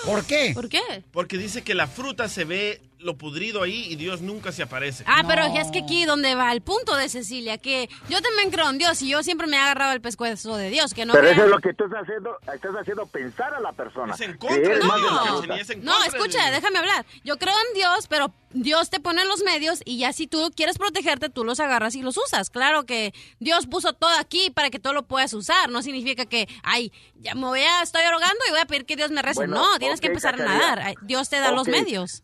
¿Por 0.04 0.26
qué? 0.26 0.52
¿Por 0.54 0.68
qué? 0.68 1.02
Porque 1.12 1.38
dice 1.38 1.62
que 1.62 1.74
la 1.74 1.86
fruta 1.86 2.28
se 2.28 2.44
ve 2.44 2.82
lo 3.04 3.18
pudrido 3.18 3.62
ahí 3.62 3.86
y 3.90 3.96
Dios 3.96 4.22
nunca 4.22 4.50
se 4.50 4.62
aparece. 4.62 5.04
Ah, 5.06 5.22
pero 5.28 5.44
es 5.44 5.70
que 5.70 5.80
aquí 5.80 6.06
donde 6.06 6.34
va 6.34 6.50
el 6.52 6.62
punto 6.62 6.96
de 6.96 7.10
Cecilia, 7.10 7.58
que 7.58 7.90
yo 8.08 8.22
también 8.22 8.50
creo 8.50 8.70
en 8.70 8.78
Dios 8.78 9.00
y 9.02 9.08
yo 9.10 9.22
siempre 9.22 9.46
me 9.46 9.56
he 9.56 9.60
agarrado 9.60 9.92
el 9.92 10.00
pescuezo 10.00 10.56
de 10.56 10.70
Dios, 10.70 10.94
que 10.94 11.04
no 11.04 11.12
pero 11.12 11.24
crean- 11.24 11.36
eso 11.36 11.44
es 11.44 11.50
lo 11.50 11.58
que 11.58 11.74
tú 11.74 11.84
estás 11.84 12.02
haciendo, 12.02 12.36
estás 12.52 12.72
haciendo 12.80 13.06
pensar 13.06 13.52
a 13.54 13.60
la 13.60 13.72
persona. 13.72 14.14
Es 14.14 14.20
en 14.22 14.38
contra 14.38 14.56
de 14.56 14.78
la. 14.78 14.86
Cachanía, 14.88 15.56
es 15.60 15.70
en 15.70 15.84
No, 15.84 15.92
contra 15.92 16.18
escucha, 16.18 16.50
déjame 16.50 16.78
hablar. 16.78 17.04
Yo 17.24 17.36
creo 17.38 17.54
en 17.68 17.74
Dios, 17.74 18.06
pero 18.08 18.32
Dios 18.50 18.88
te 18.88 19.00
pone 19.00 19.22
los 19.26 19.42
medios 19.42 19.82
y 19.84 19.98
ya 19.98 20.12
si 20.14 20.26
tú 20.26 20.50
quieres 20.56 20.78
protegerte, 20.78 21.28
tú 21.28 21.44
los 21.44 21.60
agarras 21.60 21.94
y 21.96 22.02
los 22.02 22.16
usas. 22.16 22.48
Claro 22.48 22.84
que 22.86 23.12
Dios 23.38 23.66
puso 23.66 23.92
todo 23.92 24.16
aquí 24.18 24.48
para 24.50 24.70
que 24.70 24.78
tú 24.78 24.94
lo 24.94 25.02
puedas 25.06 25.34
usar. 25.34 25.68
No 25.68 25.82
significa 25.82 26.24
que, 26.24 26.48
ay, 26.62 26.90
ya 27.16 27.34
me 27.34 27.42
voy 27.42 27.60
a, 27.60 27.82
estoy 27.82 28.02
ahogando 28.02 28.38
y 28.48 28.50
voy 28.50 28.60
a 28.60 28.64
pedir 28.64 28.86
que 28.86 28.96
Dios 28.96 29.10
me 29.10 29.20
rece. 29.20 29.40
Bueno, 29.40 29.56
no, 29.56 29.78
tienes 29.78 30.00
que 30.00 30.06
empezar 30.06 30.40
a 30.40 30.44
nadar. 30.44 30.94
Dios 31.02 31.28
te 31.28 31.38
da 31.40 31.50
los 31.50 31.68
medios. 31.68 32.22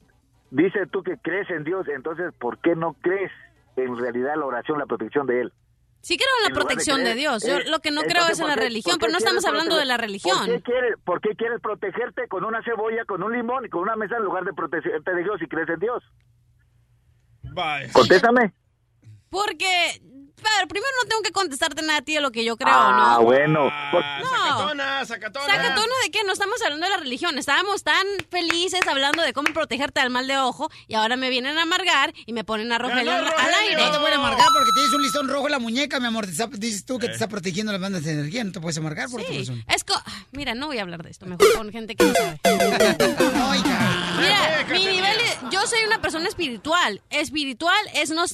Dice 0.51 0.87
tú 0.91 1.03
que 1.03 1.17
crees 1.19 1.49
en 1.51 1.65
Dios, 1.65 1.87
entonces 1.89 2.33
¿por 2.39 2.59
qué 2.59 2.75
no 2.77 2.95
crees 3.01 3.31
en 3.77 3.97
realidad 3.99 4.35
la 4.37 4.47
oración, 4.47 4.79
la 4.79 4.87
protección 4.87 5.27
de 5.27 5.43
Él? 5.43 5.53
Sí 6.03 6.17
creo 6.17 6.29
en 6.39 6.43
la 6.45 6.49
En 6.49 6.53
lugar 6.55 6.63
de 6.63 6.69
protección 6.69 7.05
de 7.05 7.15
Dios. 7.15 7.43
Yo 7.47 7.59
eh, 7.59 7.65
lo 7.69 7.81
que 7.81 7.91
no 7.91 8.01
creo 8.03 8.27
es 8.27 8.39
en 8.39 8.45
¿por 8.45 8.49
la 8.49 8.55
qué- 8.55 8.63
religión, 8.63 8.97
pero 8.99 9.13
no 9.13 9.19
estamos 9.19 9.45
hablando 9.45 9.77
de 9.77 9.85
la 9.85 9.99
religión. 9.99 10.39
¿Por 10.39 10.47
qué, 10.47 10.63
quieres, 10.63 10.95
por 11.05 11.21
qué 11.21 11.37
quieres 11.37 11.61
protegerte 11.61 12.27
con 12.29 12.45
una 12.45 12.63
cebolla, 12.65 13.05
con 13.05 13.23
un 13.23 13.33
limón 13.35 13.67
y 13.67 13.69
con 13.69 13.83
una 13.83 13.97
mesa 13.97 14.17
en 14.17 14.23
lugar 14.25 14.45
de 14.45 14.55
protegerte 14.55 15.15
de 15.15 15.23
Dios 15.23 15.39
si 15.39 15.47
crees 15.47 15.69
en 15.69 15.79
Dios? 15.79 16.03
Bye. 17.43 17.91
Contéstame. 17.93 18.53
Porque, 19.29 20.01
padre, 20.41 20.67
primero 20.69 20.91
no 21.03 21.09
tengo 21.09 21.23
que 21.23 21.33
contestarte 21.33 21.83
nada 21.83 21.99
a 21.99 22.03
ti 22.03 22.15
de 22.15 22.21
lo 22.21 22.31
que 22.33 22.45
yo 22.45 22.57
creo, 22.57 22.73
ah, 22.73 23.17
¿no? 23.19 23.25
bueno. 23.25 23.69
Ah, 23.71 24.21
No. 24.23 24.29
Sacatona, 24.31 25.05
sacatona. 25.05 25.47
Sacatona 25.47 25.93
de 26.05 26.11
qué? 26.11 26.25
No 26.25 26.33
estamos 26.33 26.61
hablando 26.63 26.87
de 26.87 26.91
la 26.91 26.97
religión. 26.99 27.39
Estábamos 27.39 27.83
tan 27.83 28.07
felices 28.31 28.81
hablando 28.87 29.23
de 29.23 29.33
cómo 29.33 29.53
protegerte 29.53 30.01
del 30.01 30.11
mal 30.11 30.27
de 30.27 30.39
ojo 30.39 30.71
y 30.89 30.95
ahora 30.95 31.17
me 31.17 31.31
vienen 31.31 31.57
a 31.59 31.63
amargar 31.63 32.13
y 32.27 32.33
me 32.33 32.45
ponen 32.45 32.73
a 32.73 32.79
Rogelio 32.79 33.13
al, 33.13 33.25
aire. 33.61 33.77
No 33.83 33.91
te 33.93 33.99
pueden 33.99 34.19
amargar 34.19 34.47
porque 34.53 34.71
tienes 34.75 34.93
un 34.95 35.03
listón 35.03 35.29
rojo 35.29 35.47
en 35.47 35.53
la 35.53 35.59
muñeca, 35.59 36.01
mi 36.01 36.07
amor. 36.07 36.27
Te 36.27 36.33
está- 36.33 36.47
dices 36.47 36.85
tú 36.85 36.99
que 36.99 37.07
Eh. 37.07 37.09
te 37.11 37.15
está 37.15 37.29
protegiendo 37.29 37.73
las 37.73 37.81
bandas 37.81 38.05
de 38.05 38.13
energía. 38.13 38.45
No 38.45 38.53
te 38.53 38.61
puedes 38.61 38.79
amargar 38.79 39.09
por 39.09 39.23
tu 39.23 39.33
Sí, 39.33 39.39
razón. 39.41 39.65
es 39.69 39.85
co- 39.85 39.95
ah, 39.95 40.25
Mira, 40.33 40.55
no 40.55 40.67
voy 40.69 40.79
a 40.79 40.83
hablar 40.83 41.03
de 41.03 41.11
esto. 41.11 41.27
Mejor 41.27 41.47
con 41.57 41.71
gente 41.73 41.97
que 41.97 42.05
no 42.05 42.15
sabe. 42.15 42.41
Oiga. 42.45 44.17
Mira, 44.21 44.67
mi 44.71 44.85
nivel, 44.85 45.21
es- 45.21 45.39
yo 45.51 45.67
soy 45.67 45.85
una 45.87 46.01
persona 46.01 46.29
espiritual. 46.29 47.03
Espiritual 47.11 47.77
es 47.95 48.11
no. 48.11 48.25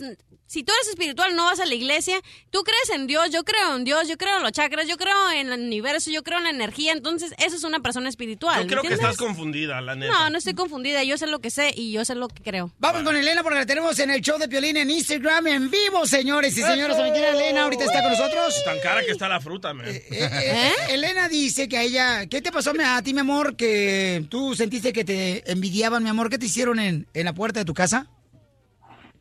Si 0.47 0.63
tú 0.63 0.73
eres 0.73 0.89
espiritual, 0.89 1.35
no 1.35 1.45
vas 1.45 1.61
a 1.61 1.67
la 1.67 1.75
iglesia. 1.75 2.21
Tú 2.51 2.63
crees 2.63 2.91
en 2.91 3.07
Dios, 3.07 3.31
yo 3.31 3.45
creo 3.45 3.77
en 3.77 3.85
Dios, 3.85 4.09
yo 4.09 4.17
creo 4.17 4.37
en 4.37 4.43
los 4.43 4.53
chakras, 4.53 4.87
yo 4.87 4.97
creo 4.97 5.31
en 5.33 5.53
el 5.53 5.61
universo, 5.61 6.11
yo 6.11 6.23
creo 6.23 6.39
en 6.39 6.45
la 6.45 6.51
energía. 6.51 6.93
Entonces, 6.93 7.35
eso 7.39 7.57
es 7.57 7.65
una 7.65 7.81
persona 7.81 8.09
espiritual. 8.09 8.61
Yo 8.61 8.65
¿me 8.65 8.71
creo 8.71 8.83
que 8.83 8.95
estás 8.95 9.17
confundida, 9.17 9.81
la 9.81 9.97
neta. 9.97 10.13
No, 10.13 10.31
no 10.31 10.39
estoy 10.39 10.55
confundida. 10.55 11.03
Yo 11.03 11.19
sé 11.19 11.27
lo 11.27 11.41
que 11.41 11.51
sé 11.51 11.73
y 11.75 11.93
yo 11.93 12.05
sé 12.05 12.15
lo 12.15 12.29
que 12.29 12.43
creo. 12.43 12.71
Vamos 12.79 13.03
con 13.03 13.17
Elena 13.17 13.43
porque 13.43 13.59
la 13.59 13.67
tenemos 13.67 13.99
en 13.99 14.11
el 14.11 14.21
show 14.21 14.39
de 14.39 14.49
Piolín 14.49 14.77
en 14.77 14.91
Instagram 14.91 15.47
en 15.49 15.71
vivo, 15.71 16.07
señores 16.07 16.57
y 16.57 16.63
señoras. 16.63 16.97
¿Saben 16.97 17.13
quién 17.13 17.25
Elena? 17.25 17.65
Ahorita 17.65 17.85
está 17.85 18.03
con 18.03 18.13
nosotros. 18.13 18.63
Tan 18.65 18.79
cara 18.81 19.05
que 19.05 19.11
está 19.11 19.29
la 19.29 19.41
fruta, 19.41 19.75
man. 19.75 19.87
Eh, 19.89 20.05
eh, 20.11 20.73
Elena 20.91 21.29
dice 21.29 21.69
que 21.69 21.77
a 21.77 21.83
ella, 21.83 22.27
¿qué 22.27 22.41
te 22.41 22.53
pasó 22.53 22.73
a 22.79 23.03
ti, 23.03 23.15
mi 23.15 23.21
amor? 23.21 23.57
Que 23.57 24.25
tú 24.29 24.55
sentiste 24.55 24.93
que 24.93 25.05
te 25.05 25.51
envidiaban, 25.51 26.03
mi 26.03 26.09
amor. 26.09 26.31
¿Qué 26.31 26.39
te 26.39 26.47
hicieron 26.47 26.79
en, 26.79 27.09
en 27.15 27.25
la 27.25 27.35
puerta 27.35 27.61
de 27.61 27.65
tu 27.65 27.75
casa? 27.75 28.09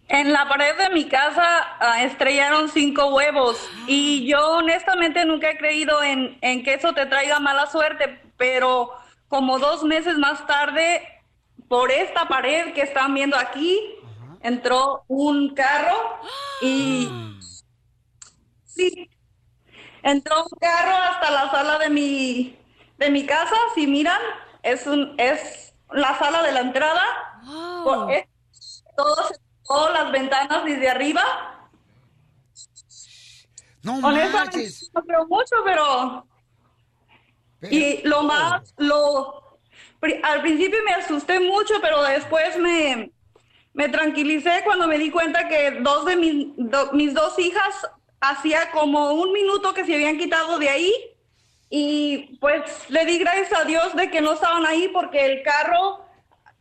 En 0.08 0.32
la 0.32 0.48
pared 0.48 0.78
de 0.78 0.90
mi 0.92 1.06
casa 1.08 1.44
ah, 1.80 2.04
estrellaron 2.04 2.70
cinco 2.70 3.08
huevos. 3.08 3.58
Y 3.88 4.28
yo 4.28 4.58
honestamente 4.58 5.26
nunca 5.26 5.50
he 5.50 5.58
creído 5.58 6.04
en, 6.04 6.38
en 6.42 6.64
que 6.64 6.76
eso 6.76 6.94
te 6.94 7.06
traiga 7.08 7.40
mala 7.40 7.66
suerte, 7.68 8.22
pero 8.38 8.92
como 9.28 9.58
dos 9.58 9.84
meses 9.84 10.18
más 10.18 10.46
tarde, 10.46 11.02
por 11.68 11.92
esta 11.92 12.28
pared 12.28 12.74
que 12.74 12.82
están 12.84 13.14
viendo 13.16 13.36
aquí, 13.38 13.80
entró 14.42 15.04
un 15.08 15.54
carro 15.56 16.20
y... 16.62 17.10
Sí, 18.66 19.10
entró 20.04 20.44
un 20.44 20.58
carro 20.60 20.96
hasta 20.96 21.32
la 21.32 21.50
sala 21.50 21.80
de 21.80 21.90
mi, 21.90 22.60
de 22.98 23.10
mi 23.10 23.26
casa, 23.26 23.56
si 23.74 23.88
miran, 23.88 24.22
es, 24.62 24.86
un, 24.86 25.16
es 25.18 25.74
la 25.92 26.18
sala 26.20 26.44
de 26.44 26.52
la 26.52 26.60
entrada. 26.60 27.04
Por- 27.84 28.12
es- 28.12 28.28
todo 28.96 29.16
se 29.28 29.36
todas 29.66 29.94
las 29.94 30.12
ventanas 30.12 30.64
desde 30.66 30.90
arriba. 30.90 31.24
No 33.84 33.96
Honestamente 33.98 34.58
manches. 34.58 34.92
no 34.94 35.02
creo 35.04 35.28
mucho, 35.28 35.56
pero 35.64 36.28
y 37.70 38.02
lo 38.08 38.24
más 38.24 38.74
lo 38.78 39.60
al 40.24 40.42
principio 40.42 40.78
me 40.86 40.94
asusté 40.94 41.40
mucho, 41.40 41.76
pero 41.82 42.02
después 42.04 42.58
me 42.58 43.12
me 43.74 43.90
tranquilicé 43.90 44.62
cuando 44.64 44.88
me 44.88 44.98
di 44.98 45.12
cuenta 45.12 45.48
que 45.48 45.72
dos 45.82 46.06
de 46.06 46.16
mis 46.16 46.48
do- 46.58 46.92
mis 46.94 47.14
dos 47.14 47.38
hijas 47.40 47.88
hacía 48.22 48.72
como 48.72 49.12
un 49.14 49.32
minuto 49.34 49.74
que 49.74 49.86
se 49.86 49.94
habían 49.96 50.18
quitado 50.18 50.58
de 50.60 50.70
ahí 50.70 50.94
y 51.70 52.38
pues 52.40 52.62
le 52.90 53.06
di 53.06 53.18
gracias 53.20 53.54
a 53.60 53.66
Dios 53.66 53.96
de 53.96 54.10
que 54.10 54.22
no 54.22 54.34
estaban 54.34 54.66
ahí 54.66 54.88
porque 54.90 55.26
el 55.26 55.44
carro 55.44 56.06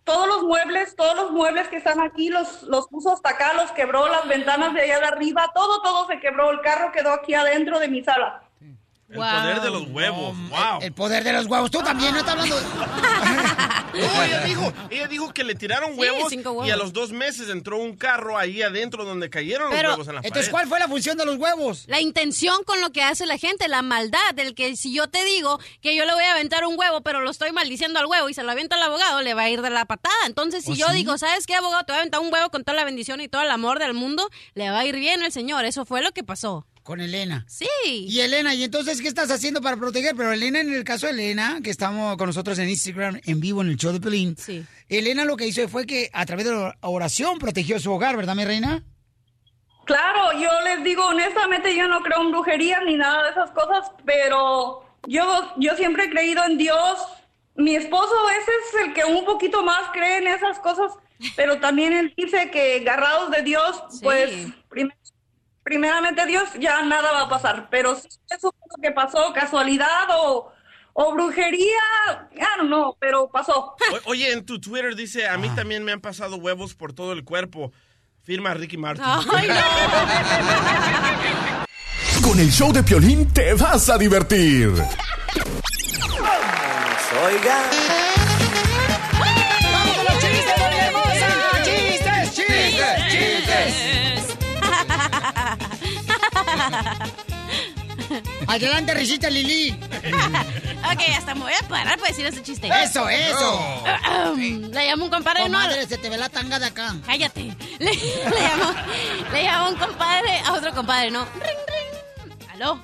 todos 0.04 0.28
los 0.28 0.42
muebles, 0.42 0.94
todos 0.96 1.16
los 1.16 1.30
muebles 1.32 1.68
que 1.68 1.76
están 1.76 2.00
aquí 2.00 2.28
los, 2.28 2.62
los 2.64 2.88
puso 2.88 3.12
hasta 3.12 3.30
acá, 3.30 3.54
los 3.54 3.72
quebró, 3.72 4.08
las 4.08 4.28
ventanas 4.28 4.74
de 4.74 4.82
allá 4.82 5.00
de 5.00 5.06
arriba, 5.06 5.50
todo, 5.54 5.82
todo 5.82 6.06
se 6.06 6.20
quebró, 6.20 6.50
el 6.50 6.60
carro 6.60 6.92
quedó 6.92 7.12
aquí 7.12 7.34
adentro 7.34 7.80
de 7.80 7.88
mi 7.88 8.04
sala. 8.04 8.43
El 9.14 9.20
poder 9.20 9.61
de 9.61 9.70
los 9.70 9.87
huevos, 9.88 10.37
wow. 10.50 10.81
El 10.83 10.92
poder 10.92 11.24
de 11.24 11.33
los 11.33 11.46
huevos. 11.46 11.70
Tú 11.70 11.79
también, 11.83 12.12
¿no 12.12 12.18
estás 12.20 12.35
hablando? 12.35 12.57
No, 13.94 14.22
ella 14.24 14.40
dijo, 14.40 14.72
ella 14.90 15.07
dijo 15.07 15.33
que 15.33 15.44
le 15.44 15.55
tiraron 15.55 15.92
Sí, 15.94 16.00
huevos, 16.00 16.24
cinco 16.29 16.50
huevos. 16.50 16.66
y 16.66 16.70
a 16.72 16.77
los 16.77 16.92
dos 16.92 17.12
meses 17.12 17.48
entró 17.48 17.79
un 17.79 17.96
carro 17.96 18.37
ahí 18.37 18.61
adentro 18.61 19.05
donde 19.05 19.31
cayeron 19.31 19.70
Pero, 19.70 19.90
los 19.90 19.98
huevos 19.98 20.09
en 20.09 20.14
la 20.16 20.20
Entonces, 20.24 20.46
pared. 20.46 20.50
¿cuál 20.50 20.66
fue 20.68 20.81
la 20.81 20.88
función 20.88 21.16
de 21.16 21.24
los 21.24 21.37
huevos? 21.37 21.85
La 21.87 22.00
intención 22.00 22.64
con 22.64 22.81
lo 22.81 22.90
que 22.90 23.05
hace 23.05 23.24
la 23.24 23.38
gente, 23.38 23.68
la 23.68 23.83
maldad, 23.83 24.18
del 24.35 24.57
que 24.57 24.74
si 24.74 24.92
yo 24.92 25.07
te 25.09 25.24
digo 25.24 25.61
que 25.81 25.94
yo 25.94 26.05
le 26.07 26.12
voy 26.12 26.24
a 26.24 26.33
aventar 26.33 26.64
un 26.66 26.77
huevo, 26.77 27.03
pero 27.03 27.20
lo 27.20 27.31
estoy 27.31 27.53
maldiciendo 27.53 28.00
al 28.00 28.07
huevo 28.07 28.29
y 28.29 28.35
se 28.35 28.42
lo 28.42 28.50
avienta 28.50 28.74
al 28.74 28.83
abogado, 28.83 29.22
le 29.22 29.33
va 29.35 29.42
a 29.42 29.48
ir 29.48 29.62
de 29.62 29.70
la 29.70 29.85
patada. 29.85 30.14
Entonces, 30.27 30.64
si 30.64 30.72
¿Oh, 30.72 30.74
yo 30.74 30.88
sí? 30.88 30.94
digo, 30.94 31.16
¿sabes 31.16 31.46
qué, 31.46 31.55
abogado? 31.55 31.85
Te 31.85 31.92
voy 31.92 31.98
a 31.98 32.00
aventar 32.00 32.20
un 32.20 32.33
huevo 32.33 32.50
con 32.50 32.64
toda 32.64 32.74
la 32.77 32.85
bendición 32.85 33.20
y 33.20 33.29
todo 33.29 33.42
el 33.42 33.50
amor 33.53 33.79
del 33.79 33.94
mundo, 33.94 34.29
le 34.55 34.70
va 34.70 34.81
a 34.81 34.85
ir 34.85 34.96
bien 34.96 35.22
el 35.22 35.31
señor. 35.31 35.64
Eso 35.66 35.85
fue 35.85 36.03
lo 36.03 36.11
que 36.11 36.24
pasó. 36.24 36.66
Con 36.85 37.01
Elena. 37.01 37.44
Sí. 37.49 37.66
Y 37.83 38.20
Elena, 38.20 38.55
¿y 38.55 38.62
entonces 38.62 39.01
qué 39.01 39.09
estás 39.09 39.31
haciendo 39.31 39.61
para 39.62 39.77
proteger? 39.77 40.14
Pero 40.14 40.31
Elena, 40.33 40.61
en 40.61 40.73
el 40.73 40.85
caso 40.85 41.07
de 41.07 41.12
Elena, 41.14 41.59
que 41.64 41.70
estamos 41.70 42.16
con 42.18 42.27
nosotros 42.27 42.59
en 42.59 42.68
Instagram 42.68 43.20
en 43.25 43.40
vivo 43.40 43.62
en 43.62 43.68
el 43.68 43.77
show 43.79 43.90
de 43.92 44.01
Pelín, 44.01 44.37
Sí. 44.37 44.62
Elena 44.90 45.25
lo 45.25 45.37
que 45.37 45.47
hizo 45.47 45.66
fue 45.68 45.87
que 45.87 46.11
a 46.12 46.27
través 46.27 46.44
de 46.44 46.53
la 46.53 46.77
oración 46.83 47.38
protegió 47.38 47.81
su 47.81 47.90
hogar, 47.90 48.16
¿verdad, 48.18 48.35
mi 48.37 48.44
reina? 48.44 48.85
Claro, 49.87 50.38
yo 50.40 50.49
les 50.64 50.85
digo 50.85 51.07
honestamente, 51.07 51.75
yo 51.77 51.88
no 51.88 52.01
creo 52.03 52.20
en 52.23 52.31
brujería 52.33 52.81
ni 52.85 52.97
nada 52.97 53.25
de 53.25 53.31
esas 53.31 53.51
cosas, 53.51 53.90
pero 54.05 54.85
yo, 55.07 55.53
yo 55.59 55.77
siempre 55.77 56.05
he 56.05 56.11
creído 56.11 56.44
en 56.44 56.57
Dios. 56.59 56.99
Mi 57.57 57.77
esposo 57.77 58.12
a 58.27 58.31
veces 58.31 58.55
es 58.75 58.87
el 58.87 58.92
que 58.94 59.05
un 59.05 59.25
poquito 59.25 59.62
más 59.62 59.90
cree 59.92 60.18
en 60.18 60.27
esas 60.29 60.59
cosas, 60.59 60.92
pero 61.37 61.61
también 61.61 61.92
él 61.94 62.12
dice 62.16 62.51
que 62.51 62.77
agarrados 62.81 63.31
de 63.31 63.42
Dios, 63.42 63.83
Sí. 63.90 64.01
pues 64.03 64.31
prim- 64.68 64.90
primeramente 65.64 66.24
Dios 66.27 66.44
ya 66.61 66.83
nada 66.83 67.11
va 67.12 67.22
a 67.22 67.29
pasar, 67.29 67.68
pero 67.70 67.96
si 67.96 68.07
eso 68.31 68.53
fue 68.57 68.68
lo 68.77 68.83
que 68.83 68.90
pasó, 68.92 69.33
casualidad 69.33 70.07
o, 70.16 70.53
o 70.92 71.12
brujería, 71.14 71.81
ya 72.38 72.48
no, 72.59 72.64
no, 72.64 72.96
pero 73.00 73.29
pasó. 73.31 73.74
O- 73.92 74.11
oye, 74.11 74.31
en 74.33 74.44
tu 74.46 74.61
Twitter 74.61 74.94
dice, 74.94 75.27
a 75.27 75.37
mí 75.38 75.48
también 75.50 75.83
me 75.85 75.90
han 75.92 76.00
pasado 76.00 76.37
huevos 76.37 76.74
por 76.74 76.92
todo 76.92 77.12
el 77.12 77.24
cuerpo. 77.24 77.72
Firma 78.22 78.55
Ricky 78.55 78.77
Martin. 78.79 79.05
Ay, 79.05 79.48
no. 79.48 79.55
Con 82.29 82.38
el 82.40 82.50
show 82.50 82.72
de 82.72 82.83
Piolín 82.83 83.31
te 83.35 83.53
vas 83.55 83.90
a 83.90 83.98
divertir. 83.98 84.70
Oiga. 87.27 88.13
Adelante, 98.46 98.94
risita 98.94 99.30
Lili. 99.30 99.70
ok, 100.92 101.00
hasta 101.16 101.34
me 101.34 101.42
voy 101.42 101.52
a 101.52 101.68
parar 101.68 101.98
para 101.98 102.10
decir 102.10 102.26
ese 102.26 102.42
chiste. 102.42 102.68
Eso, 102.82 103.08
eso. 103.08 103.82
Le 104.37 104.87
llamo 104.87 105.04
un 105.04 105.10
compadre, 105.10 105.48
no. 105.48 105.58
Comadre, 105.58 105.87
se 105.87 105.98
te 105.98 106.10
ve 106.10 106.16
la 106.16 106.28
tanga 106.28 106.58
de 106.58 106.66
acá. 106.66 106.94
Cállate. 107.06 107.56
Le, 107.78 107.92
le 107.92 108.40
llamo, 108.40 108.74
le 109.32 109.42
llamo 109.42 109.68
un 109.70 109.76
compadre 109.76 110.38
a 110.44 110.52
otro 110.52 110.72
compadre, 110.74 111.10
¿no? 111.10 111.24
Ring, 111.34 111.58
ring. 111.68 112.40
¿Aló? 112.52 112.80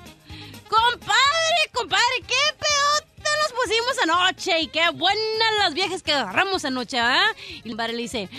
Compadre, 0.67 1.69
compadre, 1.73 2.03
qué 2.27 2.35
peote 2.59 3.11
nos 3.41 3.51
pusimos 3.53 3.97
anoche 4.03 4.59
y 4.61 4.67
qué 4.67 4.89
buenas 4.89 5.53
las 5.59 5.73
viejas 5.73 6.03
que 6.03 6.13
agarramos 6.13 6.65
anoche, 6.65 6.99
¿ah? 6.99 7.25
Y 7.47 7.57
el 7.63 7.71
compadre 7.71 7.93
le 7.93 8.01
dice, 8.03 8.29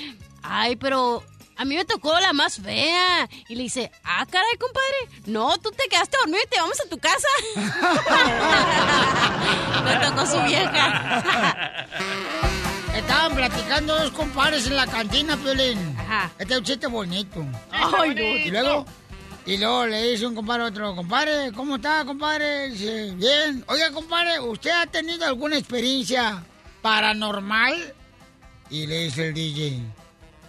ay, 0.43 0.77
pero 0.77 1.23
a 1.63 1.65
mí 1.65 1.77
me 1.77 1.85
tocó 1.85 2.19
la 2.19 2.33
más 2.33 2.57
fea. 2.57 3.29
Y 3.49 3.55
le 3.55 3.63
dice, 3.63 3.93
ah, 4.03 4.27
caray, 4.29 4.57
compadre, 4.59 4.97
no, 5.27 5.57
tú 5.59 5.71
te 5.71 5.85
quedaste 5.89 6.17
dormido 6.19 6.41
y 6.45 6.49
te 6.49 6.61
vamos 6.61 6.81
a 6.81 6.89
tu 6.89 6.99
casa. 6.99 7.29
me 9.85 9.95
tocó 10.05 10.27
su 10.27 10.43
vieja. 10.43 11.87
Estaban 12.97 13.37
platicando 13.37 13.97
dos 13.97 14.11
compadres 14.11 14.67
en 14.67 14.75
la 14.75 14.89
cantina, 14.89 15.37
Piolín. 15.37 15.97
Ajá. 16.01 16.33
Este 16.37 16.53
es 16.53 16.59
un 16.59 16.65
chiste 16.65 16.89
bonito. 16.89 17.47
Ay, 17.71 18.13
no. 18.13 18.23
Y 18.23 18.51
luego, 18.51 18.85
y 19.47 19.57
luego 19.57 19.87
le 19.87 20.11
dice 20.11 20.27
un 20.27 20.35
compadre 20.35 20.65
a 20.65 20.67
otro, 20.67 20.97
compadre, 20.97 21.53
¿cómo 21.53 21.77
está, 21.77 22.05
compadre? 22.05 22.71
Dice, 22.71 23.13
bien. 23.15 23.65
Oiga, 23.69 23.93
compadre, 23.93 24.41
¿usted 24.41 24.73
ha 24.73 24.87
tenido 24.87 25.27
alguna 25.27 25.59
experiencia 25.59 26.43
paranormal? 26.83 27.95
Y 28.69 28.89
le 28.89 29.05
dice 29.05 29.29
el 29.29 29.35
DJ, 29.35 29.81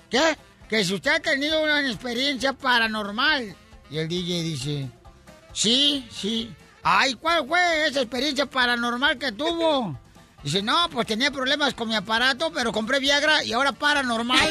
¿qué? 0.09 0.35
Que 0.73 0.83
si 0.83 0.95
usted 0.95 1.11
ha 1.11 1.19
tenido 1.19 1.61
una 1.61 1.87
experiencia 1.87 2.51
paranormal. 2.51 3.55
Y 3.91 3.99
el 3.99 4.07
DJ 4.07 4.41
dice, 4.41 4.89
sí, 5.53 6.09
sí. 6.11 6.51
Ay, 6.81 7.13
¿cuál 7.13 7.47
fue 7.47 7.85
esa 7.85 8.01
experiencia 8.01 8.47
paranormal 8.47 9.19
que 9.19 9.31
tuvo? 9.33 9.95
Dice, 10.43 10.63
no, 10.63 10.89
pues 10.89 11.05
tenía 11.05 11.29
problemas 11.29 11.75
con 11.75 11.89
mi 11.89 11.95
aparato, 11.95 12.51
pero 12.51 12.71
compré 12.71 12.99
Viagra 12.99 13.43
y 13.43 13.53
ahora 13.53 13.71
para 13.71 14.01
normal. 14.01 14.39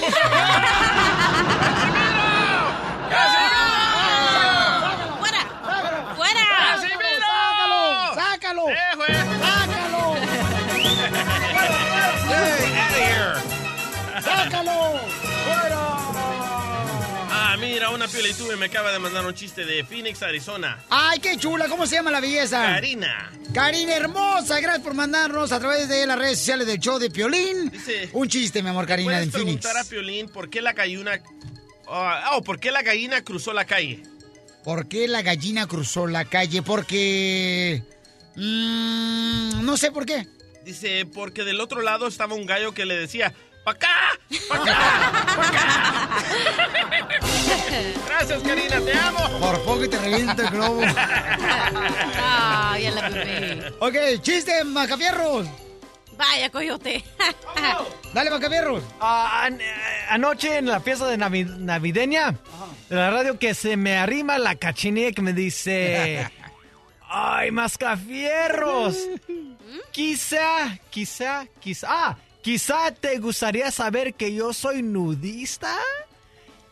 ¡Fuera! 5.19 5.41
¡Fuera! 6.15 6.77
¡Sácalo! 8.15 8.15
¡Sácalo! 8.15 8.67
¡Sácalo! 8.69 9.32
Ah, 17.93 17.97
mira, 17.97 18.07
una 18.07 18.09
piolitube 18.09 18.57
me 18.57 18.67
acaba 18.67 18.91
de 18.93 18.99
mandar 18.99 19.27
un 19.27 19.35
chiste 19.35 19.65
de 19.65 19.85
Phoenix, 19.85 20.23
Arizona. 20.23 20.83
¡Ay, 20.89 21.19
qué 21.21 21.37
chula! 21.37 21.69
¿Cómo 21.69 21.87
se 21.87 21.97
llama 21.97 22.11
la 22.11 22.21
belleza? 22.21 22.63
Karina. 22.63 23.31
Karina 23.53 23.95
hermosa, 23.97 24.61
gracias 24.61 24.83
por 24.83 24.95
mandarnos 24.95 25.53
a 25.53 25.61
través 25.61 25.89
de 25.89 26.07
las 26.07 26.19
redes 26.19 26.39
sociales 26.39 26.67
del 26.67 26.79
show 26.79 26.99
de 26.99 27.11
Piolín. 27.11 27.71
Dice- 27.71 28.09
Un 28.13 28.29
chiste, 28.29 28.63
mi 28.63 28.71
amor, 28.71 28.87
Karina, 28.87 29.11
¿Puedes 29.13 29.25
en 29.25 29.33
Phoenix. 29.33 29.61
preguntar 29.61 29.77
a 29.77 29.89
Piolín 29.89 30.29
por 30.29 30.49
qué 30.49 30.63
la 30.63 30.73
gallina... 30.73 31.21
Ah, 31.89 32.31
oh, 32.35 32.43
¿por 32.43 32.59
qué 32.59 32.71
la 32.71 32.83
gallina 32.83 33.23
cruzó 33.23 33.53
la 33.53 33.65
calle? 33.67 34.03
¿Por 34.65 34.89
qué 34.89 35.07
la 35.09 35.21
gallina 35.23 35.67
cruzó 35.67 36.07
la 36.07 36.25
calle? 36.25 36.63
Porque... 36.63 37.83
mm, 38.37 39.65
no 39.65 39.77
sé 39.77 39.91
por 39.91 40.07
qué. 40.07 40.27
Dice, 40.65 41.05
porque 41.07 41.45
del 41.45 41.61
otro 41.61 41.83
lado 41.83 42.07
estaba 42.07 42.35
un 42.35 42.47
gallo 42.47 42.73
que 42.73 42.87
le 42.87 42.95
decía, 42.97 43.35
¡pa' 43.65 43.71
acá! 43.73 43.89
¡pa' 44.49 44.57
acá! 44.57 45.27
¡pa' 45.37 45.49
acá! 45.49 46.09
Gracias, 48.07 48.43
Karina, 48.43 48.81
te 48.81 48.93
amo. 48.99 49.39
Por 49.41 49.63
poco 49.65 49.85
y 49.85 49.89
te 49.89 49.99
revienta 49.99 50.43
el 50.43 50.51
globo. 50.51 50.83
Ay, 52.23 52.87
a 52.87 52.91
la 52.91 53.09
bebé. 53.09 53.73
ok, 53.81 53.97
chiste, 54.23 54.65
Macafierros. 54.65 55.47
Vaya, 56.17 56.51
coyote. 56.51 57.03
Dale, 58.13 58.31
Macafierros. 58.31 58.83
Ah, 59.01 59.45
an- 59.47 59.61
eh, 59.61 59.65
anoche 60.11 60.59
en 60.59 60.67
la 60.67 60.81
fiesta 60.81 61.07
de 61.07 61.17
navi- 61.19 61.47
navideña 61.59 62.33
de 62.89 62.97
la 62.97 63.11
radio 63.11 63.39
que 63.39 63.55
se 63.55 63.77
me 63.77 63.97
arrima 63.97 64.39
la 64.39 64.55
cachinilla 64.57 65.13
que 65.13 65.23
me 65.23 65.33
dice 65.33 66.31
ay 67.09 67.51
mascafierros 67.51 68.97
quizá 69.93 70.79
quizá 70.91 71.47
quizá 71.61 71.89
ah, 71.91 72.17
quizá 72.43 72.93
te 72.93 73.19
gustaría 73.19 73.71
saber 73.71 74.15
que 74.15 74.35
yo 74.35 74.53
soy 74.53 74.83
nudista 74.83 75.77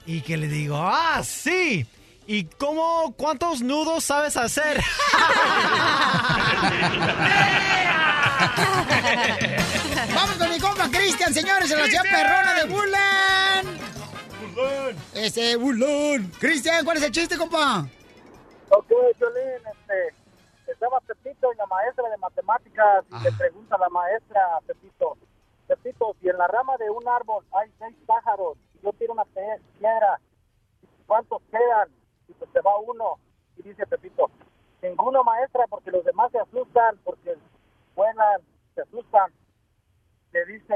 y 0.04 0.20
que 0.20 0.36
le 0.36 0.48
digo 0.48 0.76
ah 0.76 1.22
sí 1.24 1.86
y 2.26 2.44
cómo 2.44 3.14
cuántos 3.16 3.62
nudos 3.62 4.04
sabes 4.04 4.36
hacer 4.36 4.80
Vamos 10.14 10.36
con 10.36 10.50
mi 10.50 10.58
compa 10.58 10.88
Cristian, 10.90 11.32
señores, 11.34 11.70
en 11.70 11.78
la 11.78 11.86
ciudad 11.86 12.02
perrona 12.02 12.54
de 12.54 12.64
Bulan. 12.64 13.80
Este, 15.14 15.56
Bulón. 15.56 16.32
Cristian, 16.38 16.84
¿cuál 16.84 16.96
es 16.96 17.02
el 17.02 17.12
chiste, 17.12 17.36
compa? 17.36 17.86
Ok, 18.70 18.88
Violín, 19.18 19.62
este, 19.72 20.14
estaba 20.72 21.00
Pepito 21.00 21.52
y 21.52 21.56
la 21.56 21.66
maestra 21.66 22.08
de 22.08 22.16
matemáticas 22.18 23.04
y 23.10 23.24
le 23.24 23.32
pregunta 23.32 23.76
a 23.76 23.78
la 23.78 23.88
maestra 23.88 24.40
a 24.56 24.60
Pepito, 24.62 25.16
Pepito, 25.70 26.16
si 26.20 26.28
en 26.28 26.36
la 26.36 26.48
rama 26.48 26.76
de 26.78 26.90
un 26.90 27.06
árbol 27.06 27.46
hay 27.52 27.70
seis 27.78 27.96
pájaros 28.04 28.58
y 28.74 28.80
yo 28.82 28.92
tiro 28.94 29.12
una 29.12 29.24
piedra, 29.24 30.20
¿cuántos 31.06 31.40
quedan? 31.42 31.88
Y 32.26 32.32
pues 32.32 32.50
se 32.50 32.60
va 32.60 32.76
uno. 32.78 33.20
Y 33.56 33.62
dice 33.62 33.86
Pepito, 33.86 34.32
ninguno 34.82 35.22
maestra 35.22 35.64
porque 35.68 35.92
los 35.92 36.04
demás 36.04 36.32
se 36.32 36.40
asustan, 36.40 36.98
porque 37.04 37.36
vuelan, 37.94 38.40
se 38.74 38.80
asustan. 38.80 39.32
Le 40.32 40.44
dice 40.46 40.74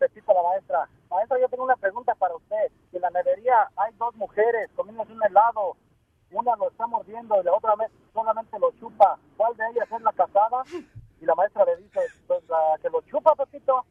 Pepito 0.00 0.32
a 0.32 0.42
la 0.42 0.48
maestra, 0.48 0.88
maestra, 1.08 1.38
yo 1.38 1.48
tengo 1.48 1.62
una 1.62 1.76
pregunta 1.76 2.12
para 2.16 2.34
usted. 2.34 2.72
Si 2.90 2.96
en 2.96 3.02
la 3.02 3.10
nevería 3.10 3.70
hay 3.76 3.92
dos 3.94 4.12
mujeres 4.16 4.68
comiéndose 4.74 5.12
un 5.12 5.22
helado, 5.22 5.76
una 6.32 6.56
lo 6.56 6.68
está 6.68 6.88
mordiendo 6.88 7.40
y 7.40 7.44
la 7.44 7.54
otra 7.54 7.76
vez 7.76 7.92
solamente 8.12 8.58
lo 8.58 8.72
chupa. 8.72 9.20
¿Cuál 9.36 9.56
de 9.56 9.68
ellas 9.68 9.86
es 9.92 10.02
la 10.02 10.12
casada? 10.12 10.64
Y 11.20 11.24
la 11.24 11.34
maestra 11.36 11.64
le 11.64 11.76
dice, 11.76 12.00
pues 12.26 12.42
la 12.48 12.76
que 12.82 12.90
lo 12.90 13.00
chupa, 13.02 13.36
Pepito. 13.36 13.86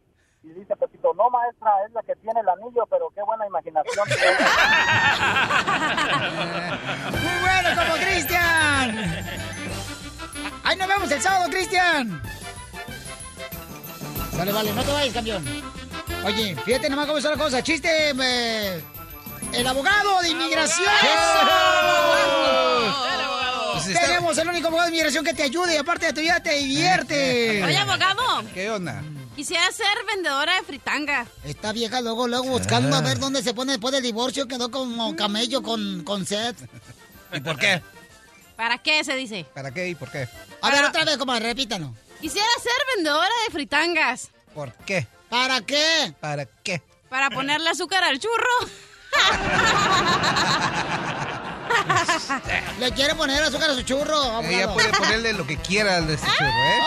Y 0.47 0.53
dice 0.59 0.75
Pepito, 0.75 1.11
no 1.15 1.27
maestra, 1.31 1.71
es 1.87 1.91
la 1.93 2.03
que 2.03 2.15
tiene 2.17 2.39
el 2.39 2.47
anillo, 2.49 2.85
pero 2.89 3.09
qué 3.15 3.21
buena 3.23 3.47
imaginación. 3.47 4.05
tiene". 4.07 4.21
Muy 7.23 7.39
bueno, 7.41 7.69
como 7.81 7.93
Cristian. 7.95 9.25
Ahí 10.63 10.77
nos 10.77 10.87
vemos 10.87 11.11
el 11.11 11.21
sábado, 11.21 11.49
Cristian. 11.49 12.21
Vale, 14.37 14.51
vale, 14.51 14.73
no 14.73 14.83
te 14.83 14.91
vayas, 14.91 15.13
campeón. 15.13 15.45
Oye, 16.25 16.55
fíjate 16.65 16.89
nomás 16.89 17.05
cómo 17.07 17.17
está 17.17 17.31
la 17.31 17.37
cosa. 17.37 17.63
Chiste, 17.63 18.11
eh, 18.19 18.83
el 19.53 19.67
abogado 19.67 20.21
de 20.21 20.29
inmigración. 20.29 20.85
Pues 23.73 23.87
está- 23.87 24.01
Tenemos 24.07 24.37
el 24.37 24.47
único 24.49 24.67
abogado 24.67 24.87
de 24.89 24.95
inmigración 24.95 25.23
que 25.25 25.33
te 25.33 25.43
ayude 25.43 25.73
y 25.75 25.77
aparte 25.77 26.07
de 26.07 26.13
tu 26.13 26.21
vida 26.21 26.39
te 26.39 26.51
divierte. 26.53 27.63
Oye, 27.65 27.77
abogado. 27.77 28.21
¿Qué 28.53 28.69
onda? 28.69 29.01
Quisiera 29.35 29.69
ser 29.71 30.05
vendedora 30.07 30.55
de 30.55 30.63
fritanga. 30.63 31.25
Esta 31.43 31.73
vieja 31.73 32.01
luego, 32.01 32.27
luego 32.27 32.45
buscando 32.45 32.95
a 32.95 33.01
ver 33.01 33.19
dónde 33.19 33.43
se 33.43 33.53
pone 33.53 33.73
después 33.73 33.93
del 33.93 34.03
divorcio, 34.03 34.47
quedó 34.47 34.71
como 34.71 35.15
camello 35.15 35.61
con, 35.61 36.03
con 36.03 36.25
sed. 36.25 36.55
¿Y 37.33 37.41
por 37.41 37.57
qué? 37.57 37.81
¿Para 38.55 38.77
qué 38.77 39.03
se 39.03 39.15
dice? 39.15 39.45
¿Para 39.53 39.71
qué 39.71 39.89
y 39.89 39.95
por 39.95 40.09
qué? 40.09 40.29
A 40.61 40.71
ver, 40.71 40.85
otra 40.85 41.03
vez, 41.03 41.17
comadre, 41.17 41.47
repítanos. 41.47 41.91
Quisiera 42.21 42.47
ser 42.63 42.71
vendedora 42.95 43.33
de 43.45 43.51
fritangas. 43.51 44.29
¿Por 44.53 44.71
qué? 44.73 45.05
¿Para 45.29 45.59
qué? 45.61 46.13
¿Para 46.21 46.45
qué? 46.45 46.81
Para 47.09 47.29
ponerle 47.29 47.69
azúcar 47.69 48.03
al 48.05 48.19
churro. 48.19 48.69
Le 52.79 52.91
quiere 52.93 53.15
poner 53.15 53.43
azúcar 53.43 53.71
a 53.71 53.75
su 53.75 53.81
churro. 53.81 54.39
Ella 54.41 54.73
puede 54.73 54.93
ponerle 54.93 55.33
lo 55.33 55.45
que 55.45 55.57
quiera 55.57 55.97
al 55.97 56.07
de 56.07 56.13
este 56.13 56.27
churro, 56.27 56.47
¿eh? 56.47 56.79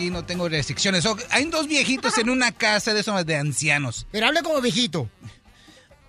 Aquí 0.00 0.08
no 0.08 0.24
tengo 0.24 0.48
restricciones. 0.48 1.04
Hay 1.28 1.44
dos 1.44 1.68
viejitos 1.68 2.16
en 2.16 2.30
una 2.30 2.52
casa 2.52 2.94
de 2.94 3.00
esos 3.00 3.26
de 3.26 3.36
ancianos. 3.36 4.06
Pero 4.10 4.28
hable 4.28 4.42
como 4.42 4.58
viejito. 4.62 5.10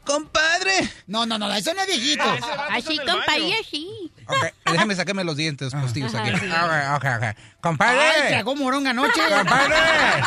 ¡Compadre! 0.05 0.89
No, 1.07 1.25
no, 1.25 1.37
no, 1.37 1.53
eso 1.53 1.73
no 1.73 1.81
es 1.81 1.87
viejito. 1.87 2.23
Así, 2.69 2.97
compa, 2.99 3.37
y 3.37 3.51
así. 3.51 4.13
Ok, 4.27 4.45
déjame 4.71 4.95
sacarme 4.95 5.25
los 5.25 5.35
dientes 5.35 5.73
postizos 5.73 6.15
aquí. 6.15 6.29
Sí. 6.39 6.49
Ok, 6.49 6.71
ok, 6.95 7.05
ok. 7.17 7.23
¡Compadre! 7.59 7.99
Ay, 7.99 8.29
tragó 8.29 8.55
moronga 8.55 8.91
anoche. 8.91 9.19
¡Compadre! 9.27 9.75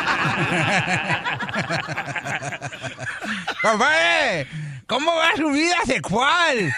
¡Compadre! 3.62 4.46
¿Cómo 4.86 5.16
va 5.16 5.34
su 5.38 5.48
vida 5.52 5.76
sexual? 5.86 6.74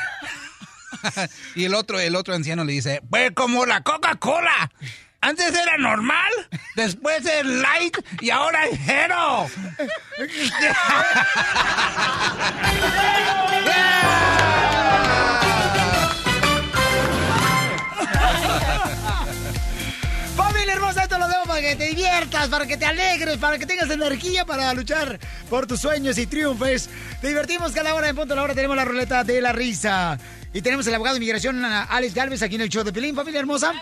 y 1.56 1.64
el 1.64 1.74
otro, 1.74 1.98
el 1.98 2.14
otro 2.14 2.32
anciano 2.32 2.62
le 2.62 2.74
dice, 2.74 3.02
pues 3.10 3.32
como 3.32 3.66
la 3.66 3.80
Coca-Cola. 3.80 4.70
Antes 5.26 5.52
era 5.56 5.76
normal, 5.76 6.32
después 6.76 7.26
es 7.26 7.44
light 7.44 7.98
y 8.20 8.30
ahora 8.30 8.64
es. 8.66 8.78
Familia 20.36 20.74
hermosa, 20.74 21.02
esto 21.02 21.18
lo 21.18 21.26
debo 21.26 21.42
para 21.42 21.60
que 21.60 21.74
te 21.74 21.86
diviertas, 21.86 22.48
para 22.48 22.64
que 22.68 22.76
te 22.76 22.86
alegres, 22.86 23.36
para 23.38 23.58
que 23.58 23.66
tengas 23.66 23.90
energía 23.90 24.44
para 24.44 24.72
luchar 24.74 25.18
por 25.50 25.66
tus 25.66 25.80
sueños 25.80 26.18
y 26.18 26.28
triunfes. 26.28 26.88
Te 27.20 27.26
divertimos 27.26 27.72
cada 27.72 27.96
hora 27.96 28.08
en 28.08 28.14
punto 28.14 28.36
la. 28.36 28.54
Tenemos 28.54 28.76
la 28.76 28.84
ruleta 28.84 29.24
de 29.24 29.40
la 29.40 29.50
risa. 29.50 30.20
Y 30.56 30.62
tenemos 30.62 30.86
el 30.86 30.94
abogado 30.94 31.16
de 31.16 31.18
inmigración, 31.18 31.62
Alex 31.62 32.14
Galvez, 32.14 32.40
aquí 32.40 32.54
en 32.54 32.62
el 32.62 32.70
show 32.70 32.82
de 32.82 32.90
Pelín, 32.90 33.14
familia 33.14 33.40
hermosa. 33.40 33.74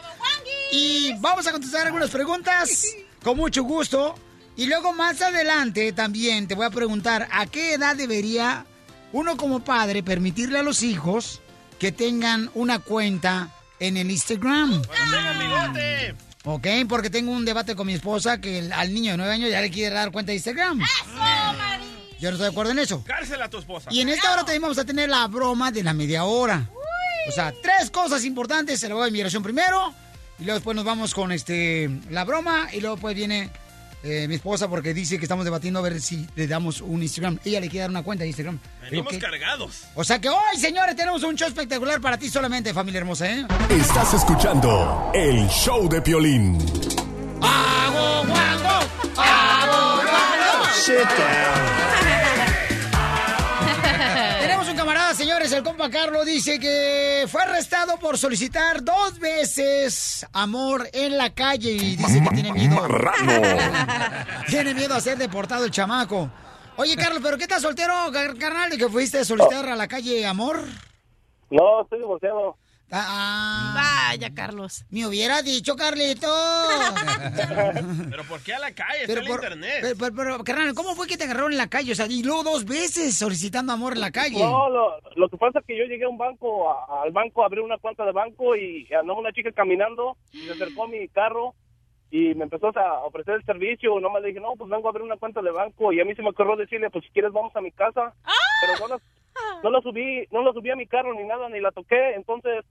Y 0.72 1.12
vamos 1.20 1.46
a 1.46 1.52
contestar 1.52 1.86
algunas 1.86 2.10
preguntas 2.10 2.96
con 3.22 3.36
mucho 3.36 3.62
gusto. 3.62 4.16
Y 4.56 4.66
luego 4.66 4.92
más 4.92 5.22
adelante 5.22 5.92
también 5.92 6.48
te 6.48 6.56
voy 6.56 6.66
a 6.66 6.70
preguntar 6.70 7.28
a 7.30 7.46
qué 7.46 7.74
edad 7.74 7.94
debería 7.94 8.66
uno 9.12 9.36
como 9.36 9.60
padre 9.60 10.02
permitirle 10.02 10.58
a 10.58 10.64
los 10.64 10.82
hijos 10.82 11.40
que 11.78 11.92
tengan 11.92 12.50
una 12.54 12.80
cuenta 12.80 13.50
en 13.78 13.96
el 13.96 14.10
Instagram. 14.10 14.82
¡Tengan 14.82 15.38
bigote! 15.38 16.16
Ok, 16.42 16.88
porque 16.88 17.08
tengo 17.08 17.30
un 17.30 17.44
debate 17.44 17.76
con 17.76 17.86
mi 17.86 17.94
esposa 17.94 18.40
que 18.40 18.68
al 18.74 18.92
niño 18.92 19.12
de 19.12 19.18
nueve 19.18 19.32
años 19.32 19.48
ya 19.48 19.60
le 19.60 19.70
quiere 19.70 19.94
dar 19.94 20.10
cuenta 20.10 20.32
de 20.32 20.36
Instagram. 20.38 20.82
Yo 22.20 22.30
no 22.30 22.36
estoy 22.36 22.46
de 22.46 22.52
acuerdo 22.52 22.72
en 22.72 22.78
eso. 22.78 23.02
Cárcel 23.04 23.42
a 23.42 23.48
tu 23.48 23.58
esposa. 23.58 23.90
Y 23.92 24.00
en 24.00 24.08
esta 24.08 24.32
hora 24.32 24.42
también 24.42 24.62
vamos 24.62 24.78
a 24.78 24.84
tener 24.84 25.08
la 25.08 25.26
broma 25.26 25.70
de 25.70 25.82
la 25.82 25.92
media 25.92 26.24
hora. 26.24 26.68
O 27.28 27.32
sea, 27.32 27.52
tres 27.62 27.90
cosas 27.90 28.24
importantes. 28.24 28.80
Se 28.80 28.88
lo 28.88 28.96
voy 28.96 29.06
a 29.06 29.08
inmigración 29.08 29.42
primero. 29.42 29.94
Y 30.38 30.44
luego 30.44 30.58
después 30.58 30.74
nos 30.74 30.84
vamos 30.84 31.14
con 31.14 31.32
este 31.32 31.90
la 32.10 32.24
broma. 32.24 32.68
Y 32.72 32.80
luego 32.80 32.96
pues 32.96 33.14
viene 33.14 33.50
eh, 34.02 34.28
mi 34.28 34.34
esposa 34.34 34.68
porque 34.68 34.92
dice 34.92 35.18
que 35.18 35.24
estamos 35.24 35.46
debatiendo 35.46 35.78
a 35.78 35.82
ver 35.82 36.00
si 36.00 36.26
le 36.36 36.46
damos 36.46 36.82
un 36.82 37.02
Instagram. 37.02 37.38
Ella 37.44 37.60
le 37.60 37.68
quiere 37.68 37.82
dar 37.82 37.90
una 37.90 38.02
cuenta 38.02 38.22
de 38.22 38.28
Instagram. 38.28 38.58
Venimos 38.82 39.16
cargados. 39.16 39.84
O 39.94 40.04
sea 40.04 40.20
que 40.20 40.28
hoy, 40.28 40.58
señores, 40.58 40.94
tenemos 40.94 41.22
un 41.22 41.36
show 41.36 41.48
espectacular 41.48 42.00
para 42.02 42.18
ti 42.18 42.28
solamente, 42.28 42.74
familia 42.74 42.98
hermosa, 42.98 43.32
¿eh? 43.32 43.46
Estás 43.70 44.12
escuchando 44.14 45.10
el 45.14 45.48
show 45.48 45.88
de 45.88 46.02
Piolín. 46.02 46.58
¡Hago 47.40 48.24
Sit 50.84 52.03
Tenemos 54.40 54.68
un 54.68 54.76
camarada, 54.76 55.14
señores, 55.14 55.52
el 55.52 55.62
compa 55.62 55.88
Carlos 55.90 56.24
dice 56.26 56.58
que 56.58 57.26
fue 57.28 57.42
arrestado 57.42 57.98
por 57.98 58.18
solicitar 58.18 58.82
dos 58.82 59.18
veces 59.18 60.26
amor 60.32 60.88
en 60.92 61.16
la 61.16 61.30
calle 61.34 61.72
y 61.72 61.96
dice 61.96 62.20
que 62.22 62.30
tiene 62.34 62.52
miedo. 62.52 62.76
tiene 64.48 64.74
miedo 64.74 64.94
a 64.94 65.00
ser 65.00 65.16
deportado 65.18 65.64
el 65.64 65.70
chamaco. 65.70 66.30
Oye, 66.76 66.96
Carlos, 66.96 67.20
¿pero 67.22 67.36
qué 67.36 67.44
estás 67.44 67.62
soltero, 67.62 67.94
car- 68.12 68.36
carnal, 68.36 68.70
de 68.70 68.76
que 68.78 68.88
fuiste 68.88 69.18
a 69.20 69.24
solicitar 69.24 69.68
a 69.68 69.76
la 69.76 69.86
calle 69.86 70.26
amor? 70.26 70.60
No, 71.50 71.82
estoy 71.82 72.00
divorciado. 72.00 72.56
Ah, 72.96 74.08
Vaya, 74.10 74.32
Carlos. 74.34 74.84
Me 74.90 75.04
hubiera 75.06 75.42
dicho, 75.42 75.74
Carlito. 75.76 76.28
Pero 78.10 78.22
¿por 78.24 78.40
qué 78.42 78.54
a 78.54 78.58
la 78.60 78.72
calle? 78.72 79.04
Pero, 79.06 79.20
Está 79.20 79.20
en 79.20 79.26
por- 79.26 79.44
internet. 79.44 79.78
pero, 79.82 79.96
pero, 79.98 80.14
pero, 80.14 80.44
carnal, 80.44 80.74
¿cómo 80.74 80.94
fue 80.94 81.06
que 81.08 81.16
te 81.16 81.24
agarraron 81.24 81.52
en 81.52 81.58
la 81.58 81.68
calle? 81.68 81.92
O 81.92 81.94
sea, 81.94 82.06
y 82.06 82.22
luego 82.22 82.44
dos 82.44 82.64
veces 82.64 83.16
solicitando 83.16 83.72
amor 83.72 83.94
en 83.94 84.00
la 84.00 84.10
calle. 84.12 84.38
No, 84.38 84.68
lo, 84.68 84.94
lo 85.16 85.28
que 85.28 85.36
pasa 85.36 85.58
es 85.58 85.66
que 85.66 85.76
yo 85.76 85.84
llegué 85.84 86.04
a 86.04 86.08
un 86.08 86.18
banco, 86.18 86.70
a- 86.70 87.02
al 87.02 87.10
banco, 87.12 87.44
abrí 87.44 87.60
una 87.60 87.78
cuenta 87.78 88.04
de 88.04 88.12
banco 88.12 88.54
y 88.56 88.86
andaba 88.94 89.18
una 89.18 89.32
chica 89.32 89.50
caminando 89.52 90.16
y 90.32 90.42
se 90.46 90.52
acercó 90.52 90.84
a 90.84 90.88
mi 90.88 91.08
carro 91.08 91.54
y 92.10 92.34
me 92.34 92.44
empezó 92.44 92.68
a 92.78 93.04
ofrecer 93.04 93.34
el 93.34 93.44
servicio. 93.44 93.98
Nomás 93.98 94.22
le 94.22 94.28
dije, 94.28 94.40
no, 94.40 94.52
pues 94.56 94.70
vengo 94.70 94.86
a 94.86 94.90
abrir 94.90 95.02
una 95.04 95.16
cuenta 95.16 95.42
de 95.42 95.50
banco 95.50 95.92
y 95.92 96.00
a 96.00 96.04
mí 96.04 96.14
se 96.14 96.22
me 96.22 96.30
ocurrió 96.30 96.54
decirle, 96.56 96.90
pues 96.90 97.04
si 97.04 97.10
quieres 97.10 97.32
vamos 97.32 97.54
a 97.56 97.60
mi 97.60 97.72
casa. 97.72 98.14
Pero 98.60 98.86
no 98.88 98.94
la, 98.94 99.00
no 99.64 99.70
la 99.70 99.80
subí, 99.80 100.26
no 100.30 100.42
la 100.44 100.52
subí 100.52 100.70
a 100.70 100.76
mi 100.76 100.86
carro 100.86 101.12
ni 101.14 101.24
nada, 101.24 101.48
ni 101.48 101.60
la 101.60 101.72
toqué. 101.72 102.14
Entonces 102.14 102.64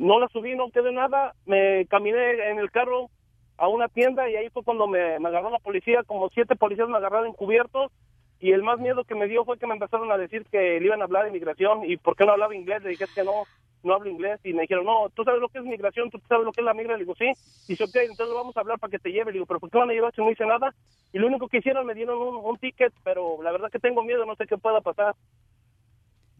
no 0.00 0.18
la 0.18 0.28
subí, 0.28 0.56
no 0.56 0.70
quedé 0.70 0.92
nada. 0.92 1.34
Me 1.44 1.86
caminé 1.86 2.50
en 2.50 2.58
el 2.58 2.70
carro 2.70 3.10
a 3.58 3.68
una 3.68 3.88
tienda 3.88 4.28
y 4.30 4.34
ahí 4.34 4.48
fue 4.48 4.64
cuando 4.64 4.86
me, 4.86 5.16
agarró 5.16 5.50
la 5.50 5.58
policía. 5.58 6.02
Como 6.04 6.30
siete 6.30 6.56
policías 6.56 6.88
me 6.88 6.96
agarraron 6.96 7.28
encubiertos. 7.28 7.92
Y 8.40 8.52
el 8.52 8.62
más 8.62 8.80
miedo 8.80 9.04
que 9.04 9.14
me 9.14 9.28
dio 9.28 9.44
fue 9.44 9.58
que 9.58 9.66
me 9.66 9.74
empezaron 9.74 10.10
a 10.10 10.16
decir 10.16 10.46
que 10.50 10.80
le 10.80 10.86
iban 10.86 11.02
a 11.02 11.04
hablar 11.04 11.24
de 11.24 11.28
inmigración 11.28 11.84
y 11.84 11.98
por 11.98 12.16
qué 12.16 12.24
no 12.24 12.32
hablaba 12.32 12.54
inglés. 12.56 12.82
Le 12.82 12.88
dije 12.88 13.04
"Es 13.04 13.14
que 13.14 13.22
no, 13.22 13.44
no 13.82 13.94
hablo 13.94 14.08
inglés. 14.08 14.40
Y 14.42 14.54
me 14.54 14.62
dijeron, 14.62 14.86
no, 14.86 15.10
tú 15.14 15.22
sabes 15.22 15.42
lo 15.42 15.50
que 15.50 15.58
es 15.58 15.64
migración, 15.66 16.10
tú 16.10 16.18
sabes 16.26 16.46
lo 16.46 16.52
que 16.52 16.62
es 16.62 16.64
la 16.64 16.72
migra. 16.72 16.94
Le 16.94 17.04
digo, 17.04 17.14
sí. 17.16 17.26
Y 17.68 17.72
dice, 17.72 17.84
ok, 17.84 17.96
entonces 17.96 18.34
vamos 18.34 18.56
a 18.56 18.60
hablar 18.60 18.78
para 18.78 18.90
que 18.90 18.98
te 18.98 19.10
lleve. 19.10 19.26
Le 19.26 19.32
digo, 19.34 19.44
pero 19.46 19.60
¿por 19.60 19.70
qué 19.70 19.76
van 19.76 19.90
a 19.90 19.92
llevar 19.92 20.14
si 20.14 20.22
no 20.22 20.30
hice 20.30 20.46
nada? 20.46 20.74
Y 21.12 21.18
lo 21.18 21.26
único 21.26 21.46
que 21.46 21.58
hicieron 21.58 21.84
me 21.86 21.94
dieron 21.94 22.16
un, 22.16 22.36
un 22.36 22.56
ticket, 22.56 22.94
pero 23.04 23.42
la 23.42 23.52
verdad 23.52 23.70
que 23.70 23.78
tengo 23.78 24.02
miedo, 24.02 24.24
no 24.24 24.34
sé 24.36 24.46
qué 24.46 24.56
pueda 24.56 24.80
pasar. 24.80 25.14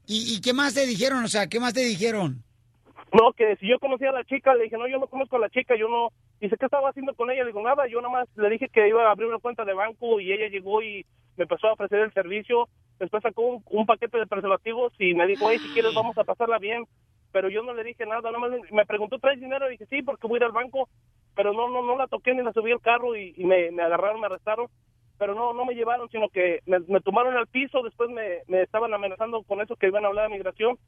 ¿Y, 0.06 0.36
y 0.36 0.40
qué 0.40 0.54
más 0.54 0.72
te 0.72 0.86
dijeron? 0.86 1.22
O 1.24 1.28
sea, 1.28 1.48
¿qué 1.48 1.60
más 1.60 1.74
te 1.74 1.84
dijeron? 1.84 2.42
No, 3.12 3.32
que 3.32 3.56
si 3.56 3.68
yo 3.68 3.78
conocía 3.78 4.10
a 4.10 4.12
la 4.12 4.24
chica, 4.24 4.54
le 4.54 4.64
dije, 4.64 4.76
no, 4.76 4.86
yo 4.86 4.98
no 4.98 5.08
conozco 5.08 5.36
a 5.36 5.40
la 5.40 5.50
chica, 5.50 5.74
yo 5.76 5.88
no... 5.88 6.10
Dice, 6.40 6.56
¿qué 6.56 6.66
estaba 6.66 6.88
haciendo 6.88 7.14
con 7.14 7.30
ella? 7.30 7.42
Le 7.42 7.48
digo, 7.48 7.62
nada, 7.62 7.86
yo 7.88 8.00
nada 8.00 8.12
más 8.12 8.28
le 8.36 8.48
dije 8.50 8.68
que 8.68 8.88
iba 8.88 9.06
a 9.06 9.10
abrir 9.10 9.28
una 9.28 9.38
cuenta 9.38 9.64
de 9.64 9.74
banco 9.74 10.20
y 10.20 10.32
ella 10.32 10.48
llegó 10.48 10.80
y 10.82 11.04
me 11.36 11.44
empezó 11.44 11.68
a 11.68 11.72
ofrecer 11.72 12.00
el 12.00 12.12
servicio. 12.12 12.68
Después 12.98 13.22
sacó 13.22 13.62
un, 13.64 13.86
paquete 13.86 14.18
de 14.18 14.26
preservativos 14.26 14.92
y 14.98 15.14
me 15.14 15.26
dijo, 15.26 15.50
hey, 15.50 15.58
si 15.58 15.68
quieres 15.72 15.94
vamos 15.94 16.16
a 16.18 16.24
pasarla 16.24 16.58
bien. 16.58 16.84
Pero 17.32 17.48
yo 17.48 17.62
no 17.62 17.74
le 17.74 17.84
dije 17.84 18.06
nada, 18.06 18.22
nada 18.22 18.38
más 18.38 18.50
me 18.72 18.86
preguntó, 18.86 19.18
¿traes 19.18 19.40
dinero? 19.40 19.66
Y 19.68 19.72
dije, 19.72 19.86
sí, 19.86 20.02
porque 20.02 20.26
voy 20.26 20.40
al 20.42 20.52
banco. 20.52 20.88
Pero 21.34 21.52
no, 21.52 21.68
no, 21.68 21.82
no 21.82 21.96
la 21.96 22.06
toqué 22.08 22.34
ni 22.34 22.42
la 22.42 22.52
subí 22.52 22.72
al 22.72 22.80
carro 22.80 23.16
y, 23.16 23.34
me, 23.38 23.68
agarraron, 23.82 24.20
me 24.20 24.26
arrestaron. 24.26 24.66
Pero 25.18 25.34
no, 25.34 25.52
no 25.52 25.64
me 25.64 25.74
llevaron, 25.74 26.08
sino 26.10 26.28
que 26.28 26.60
me, 26.66 27.00
tomaron 27.00 27.36
al 27.36 27.46
piso, 27.46 27.82
después 27.82 28.08
me, 28.10 28.62
estaban 28.62 28.92
amenazando 28.94 29.42
con 29.42 29.60
eso 29.60 29.76
que 29.76 29.88
iban 29.88 30.04
a 30.04 30.08
hablar 30.08 30.28
de 30.28 30.36
migración 30.36 30.78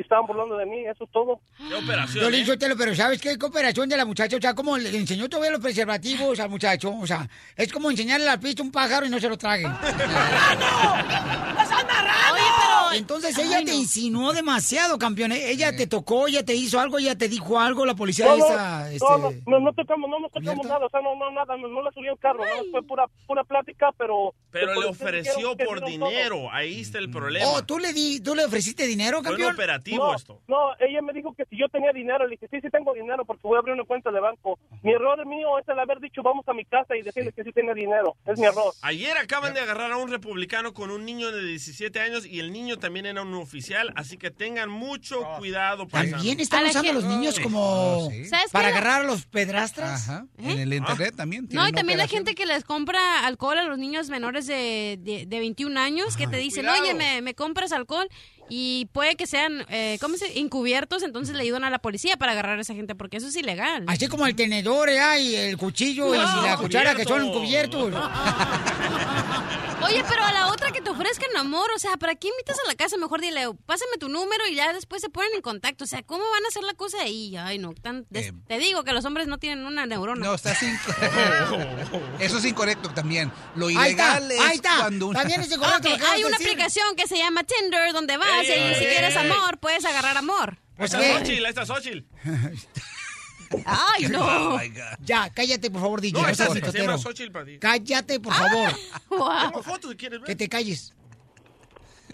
estaban 0.00 0.26
burlando 0.26 0.56
de 0.56 0.66
mí, 0.66 0.84
eso 0.86 1.04
es 1.04 1.10
todo. 1.10 1.40
¿Qué 1.68 1.74
operación? 1.74 2.24
Yo 2.24 2.30
le 2.30 2.38
eh? 2.38 2.40
dije, 2.40 2.56
Telo, 2.56 2.76
pero 2.76 2.94
¿sabes 2.94 3.20
qué 3.20 3.36
cooperación 3.38 3.88
de 3.88 3.96
la 3.96 4.04
muchacha? 4.04 4.36
O 4.36 4.40
sea, 4.40 4.54
¿cómo 4.54 4.78
le 4.78 4.96
enseñó 4.96 5.28
todavía 5.28 5.52
los 5.52 5.60
preservativos 5.60 6.40
al 6.40 6.48
muchacho? 6.48 6.94
O 6.98 7.06
sea, 7.06 7.28
es 7.56 7.72
como 7.72 7.90
enseñarle 7.90 8.28
al 8.28 8.40
pisto 8.40 8.62
un 8.62 8.72
pájaro 8.72 9.06
y 9.06 9.10
no 9.10 9.20
se 9.20 9.28
lo 9.28 9.36
trague. 9.36 9.66
Oye, 9.66 9.74
pero... 12.56 12.92
Entonces 12.94 13.36
ella 13.38 13.58
Ay, 13.58 13.64
te 13.64 13.72
no. 13.72 13.78
insinuó 13.78 14.32
demasiado, 14.32 14.98
campeón. 14.98 15.32
Ella 15.32 15.74
te 15.74 15.86
tocó, 15.86 16.28
ella 16.28 16.44
te 16.44 16.54
hizo 16.54 16.78
algo, 16.80 16.98
ella 16.98 17.16
te 17.16 17.28
dijo 17.28 17.58
algo, 17.58 17.86
la 17.86 17.94
policía 17.94 18.26
No, 18.26 18.36
no, 18.36 18.46
esa, 18.46 18.92
este... 18.92 19.06
no, 19.08 19.18
no, 19.18 19.30
no, 19.46 19.60
no 19.60 19.72
tocamos, 19.72 20.10
no 20.10 20.20
nos 20.20 20.32
tocamos 20.32 20.66
nada, 20.66 20.86
o 20.86 20.90
sea, 20.90 21.00
no, 21.00 21.16
no, 21.16 21.30
nada, 21.30 21.56
no, 21.56 21.68
no 21.68 21.82
la 21.82 21.90
subí 21.92 22.08
al 22.08 22.18
carro, 22.18 22.40
no, 22.40 22.70
fue 22.70 22.82
pura, 22.82 23.06
pura 23.26 23.44
plática, 23.44 23.90
pero... 23.96 24.34
Pero 24.50 24.78
le 24.80 24.86
ofreció 24.86 25.56
por 25.56 25.80
dieron 25.82 26.00
todo. 26.00 26.08
dinero. 26.10 26.52
Ahí 26.52 26.82
está 26.82 26.98
el 26.98 27.10
problema. 27.10 27.46
Oh, 27.48 27.62
¿tú 27.64 27.78
le, 27.78 27.92
di, 27.94 28.20
¿tú 28.20 28.34
le 28.34 28.44
ofreciste 28.44 28.86
dinero, 28.86 29.22
Fue 29.22 29.36
No, 29.96 30.14
esto. 30.14 30.40
no, 30.48 30.70
ella 30.78 31.02
me 31.02 31.12
dijo 31.12 31.34
que 31.34 31.44
si 31.46 31.58
yo 31.58 31.68
tenía 31.68 31.92
dinero, 31.92 32.24
le 32.26 32.32
dije, 32.32 32.48
sí, 32.50 32.60
sí 32.60 32.70
tengo 32.70 32.92
dinero 32.94 33.24
porque 33.24 33.42
voy 33.42 33.56
a 33.56 33.58
abrir 33.60 33.74
una 33.74 33.84
cuenta 33.84 34.10
de 34.10 34.20
banco. 34.20 34.58
Mi 34.82 34.92
error 34.92 35.24
mío 35.26 35.58
es 35.58 35.68
el 35.68 35.78
haber 35.78 36.00
dicho, 36.00 36.22
vamos 36.22 36.46
a 36.48 36.52
mi 36.54 36.64
casa 36.64 36.96
y 36.96 37.02
decirle 37.02 37.32
que 37.32 37.44
sí 37.44 37.52
tiene 37.52 37.74
dinero, 37.74 38.16
es 38.26 38.38
mi 38.38 38.46
error. 38.46 38.72
Ayer 38.82 39.16
acaban 39.18 39.54
de 39.54 39.60
agarrar 39.60 39.92
a 39.92 39.96
un 39.96 40.10
republicano 40.10 40.72
con 40.72 40.90
un 40.90 41.04
niño 41.04 41.30
de 41.32 41.44
17 41.44 41.98
años 42.00 42.26
y 42.26 42.40
el 42.40 42.52
niño 42.52 42.78
también 42.78 43.06
era 43.06 43.22
un 43.22 43.34
oficial, 43.34 43.92
así 43.96 44.16
que 44.18 44.30
tengan 44.30 44.70
mucho 44.70 45.22
cuidado. 45.38 45.86
También 45.86 46.40
están 46.40 46.64
usando 46.66 46.90
a 46.90 46.94
los 46.94 47.04
niños 47.04 47.38
como 47.40 47.62
Oh, 47.62 48.10
sí. 48.10 48.24
¿Sabes 48.26 48.46
qué? 48.46 48.52
para 48.52 48.68
agarrar 48.68 49.02
a 49.02 49.04
los 49.04 49.26
pedrastras. 49.26 50.08
Ajá. 50.08 50.26
En 50.38 50.58
el 50.58 50.72
internet 50.74 51.14
también. 51.16 51.48
No, 51.50 51.66
y 51.66 51.72
también 51.72 51.98
la 51.98 52.04
operación. 52.04 52.26
gente 52.26 52.34
que 52.34 52.46
les 52.46 52.64
compra 52.64 53.26
alcohol 53.26 53.58
a 53.58 53.64
los 53.64 53.78
niños 53.78 54.08
menores 54.08 54.46
de, 54.46 54.98
de, 55.00 55.26
de 55.26 55.38
21 55.38 55.78
años, 55.78 56.16
que 56.16 56.26
te 56.26 56.36
dicen, 56.36 56.64
cuidado. 56.64 56.82
oye, 56.82 56.94
me, 56.94 57.22
me 57.22 57.34
compras 57.34 57.72
alcohol, 57.72 58.08
y 58.54 58.84
puede 58.92 59.16
que 59.16 59.26
sean, 59.26 59.64
eh, 59.70 59.96
¿cómo 59.98 60.18
se 60.18 60.26
dice? 60.26 60.40
Encubiertos, 60.40 61.02
entonces 61.02 61.34
le 61.34 61.42
ayudan 61.42 61.64
a 61.64 61.70
la 61.70 61.78
policía 61.78 62.18
para 62.18 62.32
agarrar 62.32 62.58
a 62.58 62.60
esa 62.60 62.74
gente, 62.74 62.94
porque 62.94 63.16
eso 63.16 63.28
es 63.28 63.36
ilegal. 63.36 63.84
Así 63.88 64.08
como 64.08 64.26
el 64.26 64.36
tenedor, 64.36 64.90
¿eh? 64.90 65.20
y 65.22 65.34
el 65.36 65.56
cuchillo 65.56 66.14
y 66.14 66.18
la 66.18 66.58
cuchara 66.60 66.94
que 66.94 67.04
son 67.04 67.32
cubierto. 67.32 67.86
encubiertos. 67.88 68.10
Oye, 69.84 70.04
pero 70.08 70.22
a 70.22 70.30
la 70.32 70.46
otra 70.46 70.70
que 70.70 70.80
te 70.80 70.90
ofrezcan 70.90 71.36
amor, 71.36 71.68
o 71.74 71.78
sea, 71.78 71.96
¿para 71.96 72.14
qué 72.14 72.28
invitas 72.28 72.56
a 72.64 72.68
la 72.68 72.76
casa? 72.76 72.96
Mejor 72.98 73.20
dile, 73.20 73.46
pásame 73.66 73.96
tu 73.98 74.08
número 74.08 74.46
y 74.46 74.54
ya 74.54 74.72
después 74.72 75.02
se 75.02 75.08
ponen 75.08 75.30
en 75.34 75.42
contacto. 75.42 75.82
O 75.82 75.86
sea, 75.88 76.02
¿cómo 76.04 76.22
van 76.30 76.44
a 76.44 76.48
hacer 76.48 76.62
la 76.62 76.74
cosa 76.74 76.98
ahí? 77.02 77.36
Ay, 77.36 77.58
no, 77.58 77.74
tan- 77.74 78.06
Eh. 78.14 78.32
te 78.46 78.58
digo 78.58 78.84
que 78.84 78.92
los 78.92 79.04
hombres 79.04 79.26
no 79.26 79.38
tienen 79.38 79.66
una 79.66 79.84
neurona. 79.86 80.24
No, 80.24 80.34
estás 80.34 80.62
incorrecto. 80.62 81.98
Eso 82.20 82.38
es 82.38 82.44
incorrecto 82.44 82.90
también. 82.90 83.32
Lo 83.56 83.66
Ahí 83.66 83.74
está, 83.90 84.18
ilegal 84.20 84.30
es 84.30 84.40
ahí 84.40 84.54
está. 84.56 84.76
cuando 84.78 85.06
una... 85.08 85.18
También 85.18 85.40
es 85.40 85.50
incorrecto 85.50 85.88
hay 86.06 86.20
de 86.20 86.26
una 86.28 86.38
decir. 86.38 86.52
aplicación 86.52 86.94
que 86.96 87.08
se 87.08 87.18
llama 87.18 87.42
Tinder 87.42 87.92
donde 87.92 88.16
vas 88.16 88.41
Ey, 88.48 88.74
si 88.74 88.84
quieres 88.86 89.16
amor, 89.16 89.58
puedes 89.58 89.84
agarrar 89.84 90.16
amor. 90.16 90.58
Pues 90.76 90.92
está 90.94 91.18
Xochitl, 91.18 91.44
ahí 91.44 91.50
está 91.50 91.66
Xochitl. 91.66 91.98
Ay, 93.66 94.06
Oh 94.06 94.08
no. 94.08 94.50
God. 94.52 94.60
Ya, 95.00 95.28
cállate, 95.30 95.70
por 95.70 95.80
favor, 95.82 96.00
DJ. 96.00 96.20
No, 96.22 96.28
esa 96.28 96.46
sí, 96.52 96.60
se 96.60 96.78
llama 96.78 96.96
Xochitl 96.98 97.30
para 97.32 97.44
ti. 97.44 97.58
Cállate, 97.58 98.18
por 98.20 98.32
favor. 98.34 98.72
Wow. 99.10 99.28
Tengo 99.50 99.62
fotos 99.62 99.90
si 99.90 99.96
quieres 99.96 100.20
ver. 100.20 100.26
Que 100.26 100.36
te 100.36 100.48
calles. 100.48 100.94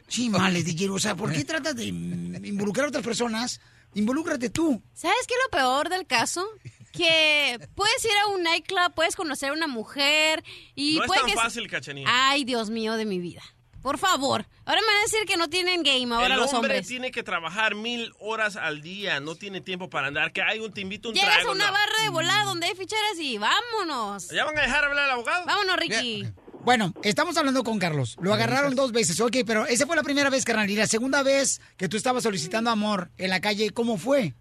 Chimales, 0.08 0.64
DJ. 0.64 0.88
O 0.90 0.98
sea, 0.98 1.14
¿por 1.14 1.32
qué 1.32 1.44
tratas 1.44 1.76
de 1.76 1.84
involucrar 1.86 2.86
a 2.86 2.88
otras 2.88 3.04
personas? 3.04 3.60
Involúcrate 3.94 4.50
tú. 4.50 4.82
¿Sabes 4.94 5.26
qué 5.26 5.34
es 5.34 5.40
lo 5.46 5.50
peor 5.50 5.88
del 5.88 6.06
caso? 6.06 6.46
Que 6.92 7.58
puedes 7.74 8.04
ir 8.04 8.10
a 8.24 8.28
un 8.28 8.42
nightclub, 8.42 8.94
puedes 8.94 9.14
conocer 9.14 9.50
a 9.50 9.52
una 9.52 9.66
mujer 9.68 10.42
y 10.74 10.96
No 10.96 11.04
es 11.04 11.10
tan 11.12 11.26
que... 11.26 11.34
fácil, 11.34 11.68
Cachanilla. 11.68 12.08
Ay, 12.10 12.44
Dios 12.44 12.70
mío 12.70 12.94
de 12.96 13.04
mi 13.04 13.18
vida. 13.18 13.42
Por 13.88 13.96
favor. 13.96 14.44
Ahora 14.66 14.82
me 14.82 14.86
van 14.86 14.96
a 14.98 15.00
decir 15.04 15.24
que 15.26 15.38
no 15.38 15.48
tienen 15.48 15.82
game 15.82 16.14
ahora 16.14 16.34
el 16.34 16.40
los 16.42 16.52
hombre 16.52 16.72
hombres. 16.74 16.86
tiene 16.86 17.10
que 17.10 17.22
trabajar 17.22 17.74
mil 17.74 18.12
horas 18.20 18.56
al 18.56 18.82
día, 18.82 19.18
no 19.18 19.34
tiene 19.34 19.62
tiempo 19.62 19.88
para 19.88 20.08
andar. 20.08 20.30
Que 20.30 20.42
hay 20.42 20.58
un 20.60 20.70
te 20.74 20.82
invito 20.82 21.08
un 21.08 21.14
Llegas 21.14 21.36
trago. 21.36 21.48
a 21.48 21.52
una 21.54 21.68
no. 21.68 21.72
barra 21.72 22.02
de 22.04 22.10
volada 22.10 22.44
donde 22.44 22.66
hay 22.66 22.74
ficheras 22.74 23.18
y 23.18 23.38
vámonos. 23.38 24.28
¿Ya 24.30 24.44
van 24.44 24.58
a 24.58 24.60
dejar 24.60 24.84
hablar 24.84 25.04
al 25.06 25.10
abogado? 25.12 25.46
Vámonos, 25.46 25.76
Ricky. 25.78 26.26
Bueno, 26.60 26.92
estamos 27.02 27.34
hablando 27.38 27.64
con 27.64 27.78
Carlos. 27.78 28.18
Lo 28.20 28.34
agarraron 28.34 28.74
dos 28.74 28.92
veces, 28.92 29.18
ok, 29.22 29.36
pero 29.46 29.64
esa 29.64 29.86
fue 29.86 29.96
la 29.96 30.02
primera 30.02 30.28
vez, 30.28 30.44
carnal. 30.44 30.68
Y 30.68 30.76
la 30.76 30.86
segunda 30.86 31.22
vez 31.22 31.62
que 31.78 31.88
tú 31.88 31.96
estabas 31.96 32.24
solicitando 32.24 32.68
amor 32.68 33.08
en 33.16 33.30
la 33.30 33.40
calle, 33.40 33.70
¿cómo 33.70 33.96
fue? 33.96 34.34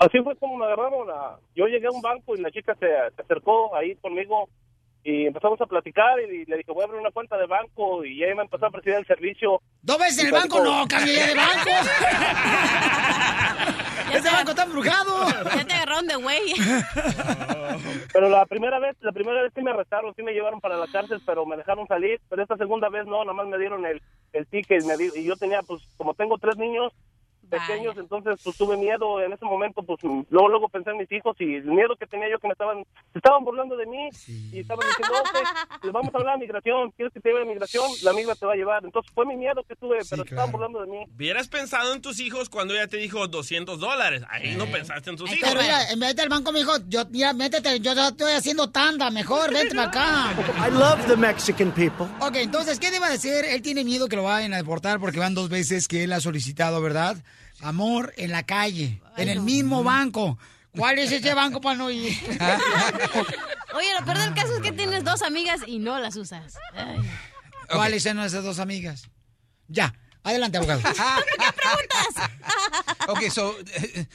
Así 0.00 0.18
fue 0.22 0.36
como 0.36 0.58
me 0.58 0.66
agarraron. 0.66 1.08
a- 1.08 1.38
Yo 1.56 1.64
llegué 1.64 1.86
a 1.86 1.90
un 1.92 2.02
banco 2.02 2.36
y 2.36 2.42
la 2.42 2.50
chica 2.50 2.74
se, 2.78 2.86
se 3.16 3.22
acercó 3.22 3.74
ahí 3.74 3.96
conmigo 4.02 4.50
y 5.04 5.26
empezamos 5.26 5.60
a 5.60 5.66
platicar 5.66 6.18
y 6.20 6.46
le 6.46 6.56
dije, 6.56 6.72
voy 6.72 6.82
a 6.82 6.86
abrir 6.86 7.00
una 7.00 7.10
cuenta 7.10 7.36
de 7.36 7.46
banco 7.46 8.04
y 8.04 8.24
ella 8.24 8.34
me 8.36 8.42
empezó 8.42 8.64
a 8.64 8.68
ofrecer 8.68 8.94
el 8.94 9.06
servicio. 9.06 9.60
¿Dos 9.82 9.98
veces 9.98 10.20
en 10.20 10.26
el 10.28 10.32
banco? 10.32 10.62
No, 10.64 10.86
cambia 10.88 11.12
ya 11.14 11.26
de 11.26 11.34
banco. 11.34 11.70
Ese 14.14 14.30
banco 14.30 14.50
está 14.50 14.62
embrujado. 14.64 15.26
Ya 15.56 15.64
te 15.66 15.74
agarraron 15.74 16.06
de 16.06 16.14
güey. 16.16 16.40
Pero 18.12 18.28
la 18.28 18.46
primera 18.46 18.78
vez, 18.78 18.96
la 19.00 19.10
primera 19.12 19.42
vez 19.42 19.52
sí 19.54 19.62
me 19.62 19.70
arrestaron, 19.72 20.14
sí 20.14 20.22
me 20.22 20.32
llevaron 20.32 20.60
para 20.60 20.76
la 20.76 20.86
cárcel, 20.86 21.20
pero 21.26 21.44
me 21.46 21.56
dejaron 21.56 21.86
salir. 21.88 22.20
Pero 22.28 22.42
esta 22.42 22.56
segunda 22.56 22.88
vez 22.88 23.06
no, 23.06 23.24
nada 23.24 23.32
más 23.32 23.46
me 23.48 23.58
dieron 23.58 23.84
el, 23.86 24.00
el 24.32 24.46
ticket 24.46 24.82
y, 24.82 24.86
me 24.86 24.96
di- 24.96 25.10
y 25.16 25.24
yo 25.24 25.34
tenía, 25.36 25.62
pues, 25.62 25.82
como 25.96 26.14
tengo 26.14 26.38
tres 26.38 26.56
niños, 26.56 26.92
pequeños, 27.44 27.96
entonces 27.96 28.40
pues 28.42 28.56
tuve 28.56 28.76
miedo 28.76 29.20
en 29.20 29.32
ese 29.32 29.44
momento, 29.44 29.82
pues 29.82 30.02
luego 30.02 30.48
luego 30.48 30.68
pensé 30.68 30.90
en 30.90 30.98
mis 30.98 31.10
hijos 31.12 31.36
y 31.38 31.54
el 31.56 31.64
miedo 31.64 31.96
que 31.96 32.06
tenía 32.06 32.30
yo 32.30 32.38
que 32.38 32.48
me 32.48 32.52
estaban, 32.52 32.84
se 33.12 33.18
estaban 33.18 33.44
burlando 33.44 33.76
de 33.76 33.86
mí 33.86 34.08
y 34.52 34.60
estaban 34.60 34.86
diciendo, 34.86 35.14
les 35.82 35.92
vamos 35.92 36.14
a 36.14 36.18
hablar 36.18 36.38
de 36.38 36.46
migración, 36.46 36.90
quieres 36.92 37.12
que 37.12 37.20
te 37.20 37.28
lleve 37.28 37.42
a 37.42 37.44
migración, 37.44 37.84
la 38.02 38.12
misma 38.12 38.34
te 38.34 38.46
va 38.46 38.52
a 38.52 38.56
llevar. 38.56 38.84
Entonces 38.84 39.10
fue 39.14 39.26
mi 39.26 39.36
miedo 39.36 39.62
que 39.68 39.76
tuve, 39.76 39.98
pero 40.08 40.24
se 40.24 40.30
estaban 40.30 40.52
burlando 40.52 40.80
de 40.80 40.86
mí. 40.86 41.04
Hubieras 41.14 41.48
pensado 41.48 41.92
en 41.92 42.02
tus 42.02 42.20
hijos 42.20 42.48
cuando 42.48 42.74
ella 42.74 42.88
te 42.88 42.96
dijo 42.96 43.26
200 43.26 43.78
dólares. 43.78 44.22
Ahí 44.28 44.54
no 44.56 44.66
pensaste 44.66 45.10
en 45.10 45.16
tus 45.16 45.30
hijos. 45.30 45.48
Pero 45.48 45.60
mira, 45.60 45.90
en 45.90 46.00
vez 46.00 46.16
del 46.16 46.28
banco 46.28 46.52
me 46.52 46.60
dijo, 46.60 46.72
yo, 46.88 47.04
mira, 47.10 47.32
métete, 47.32 47.80
yo 47.80 47.94
ya 47.94 48.08
estoy 48.08 48.32
haciendo 48.32 48.70
tanda, 48.70 49.10
mejor, 49.10 49.52
vente 49.52 49.74
para 49.74 49.88
acá. 49.88 50.34
I 50.66 50.70
love 50.70 51.06
the 51.06 51.16
Mexican 51.16 51.72
people. 51.72 52.06
Ok, 52.20 52.36
entonces, 52.36 52.78
¿qué 52.78 52.90
debe 52.90 53.08
decir? 53.08 53.32
Él 53.44 53.62
tiene 53.62 53.84
miedo 53.84 54.08
que 54.08 54.16
lo 54.16 54.22
vayan 54.24 54.54
a 54.54 54.56
deportar 54.56 55.00
porque 55.00 55.18
van 55.18 55.34
dos 55.34 55.48
veces 55.48 55.88
que 55.88 56.04
él 56.04 56.12
ha 56.12 56.20
solicitado, 56.20 56.80
¿verdad? 56.80 57.16
Amor 57.64 58.12
en 58.18 58.30
la 58.30 58.42
calle, 58.42 59.00
en 59.16 59.30
el 59.30 59.40
mismo 59.40 59.82
banco. 59.82 60.38
¿Cuál 60.76 60.98
es 60.98 61.10
ese 61.10 61.32
banco 61.32 61.62
para 61.62 61.76
no 61.76 61.90
ir? 61.90 62.12
Oye, 63.74 63.88
lo 63.98 64.04
peor 64.04 64.18
del 64.18 64.34
caso 64.34 64.56
es 64.56 64.60
que 64.60 64.72
tienes 64.72 65.02
dos 65.02 65.22
amigas 65.22 65.62
y 65.66 65.78
no 65.78 65.98
las 65.98 66.14
usas. 66.16 66.58
Ay. 66.74 66.98
¿Cuáles 67.70 68.02
son 68.02 68.20
esas 68.20 68.44
dos 68.44 68.58
amigas? 68.58 69.08
Ya, 69.68 69.94
adelante, 70.22 70.58
abogado. 70.58 70.82
Ok, 73.08 73.30
so, 73.30 73.56
eh, 73.76 74.06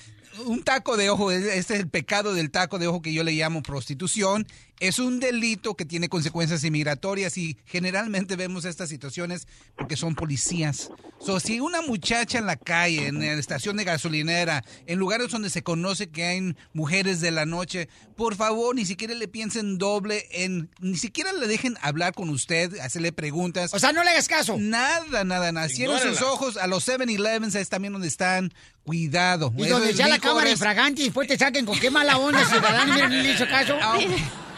un 0.45 0.63
taco 0.63 0.95
de 0.95 1.09
ojo, 1.09 1.31
este 1.31 1.57
es 1.57 1.79
el 1.79 1.89
pecado 1.89 2.33
del 2.33 2.51
taco 2.51 2.77
de 2.77 2.87
ojo 2.87 3.01
que 3.01 3.13
yo 3.13 3.23
le 3.23 3.31
llamo 3.31 3.63
prostitución. 3.63 4.47
Es 4.79 4.97
un 4.99 5.19
delito 5.19 5.75
que 5.75 5.83
tiene 5.83 6.07
consecuencias 6.07 6.63
inmigratorias 6.63 7.37
y 7.37 7.57
generalmente 7.65 8.35
vemos 8.37 8.63
estas 8.63 8.87
situaciones 8.89 9.45
porque 9.75 9.97
son 9.97 10.15
policías. 10.15 10.89
So, 11.19 11.39
si 11.41 11.59
una 11.59 11.81
muchacha 11.81 12.37
en 12.37 12.45
la 12.45 12.55
calle, 12.55 13.07
en 13.07 13.19
la 13.19 13.33
estación 13.33 13.75
de 13.75 13.83
gasolinera, 13.83 14.63
en 14.85 14.97
lugares 14.97 15.29
donde 15.31 15.49
se 15.49 15.63
conoce 15.63 16.09
que 16.09 16.23
hay 16.23 16.55
mujeres 16.71 17.19
de 17.19 17.31
la 17.31 17.45
noche, 17.45 17.89
por 18.15 18.35
favor, 18.35 18.73
ni 18.73 18.85
siquiera 18.85 19.13
le 19.13 19.27
piensen 19.27 19.77
doble 19.77 20.25
en, 20.31 20.69
ni 20.79 20.95
siquiera 20.95 21.33
le 21.33 21.47
dejen 21.47 21.75
hablar 21.81 22.13
con 22.13 22.29
usted, 22.29 22.79
hacerle 22.79 23.11
preguntas. 23.11 23.73
O 23.73 23.79
sea, 23.79 23.91
no 23.91 24.01
le 24.03 24.11
hagas 24.11 24.29
caso. 24.29 24.55
Nada, 24.57 25.25
nada, 25.25 25.51
nada. 25.51 25.67
Cierren 25.67 25.99
sus 26.01 26.21
ojos 26.21 26.55
a 26.55 26.67
los 26.67 26.87
7-Elevens, 26.87 27.55
es 27.55 27.67
también 27.67 27.91
donde 27.93 28.07
están. 28.07 28.53
Cuidado. 28.83 29.53
Y 29.57 29.67
donde 29.67 29.93
sea 29.93 30.07
la 30.07 30.17
cámara 30.19 30.47
es- 30.47 30.53
infragante 30.53 31.01
y 31.01 31.05
después 31.05 31.27
te 31.27 31.37
saquen 31.37 31.65
con 31.65 31.77
qué 31.79 31.91
mala 31.91 32.17
onda, 32.17 32.43
ciudadano, 32.47 32.97
no 32.97 33.07
le 33.09 33.33
hizo 33.33 33.45
caso. 33.45 33.75
Ah, 33.79 33.99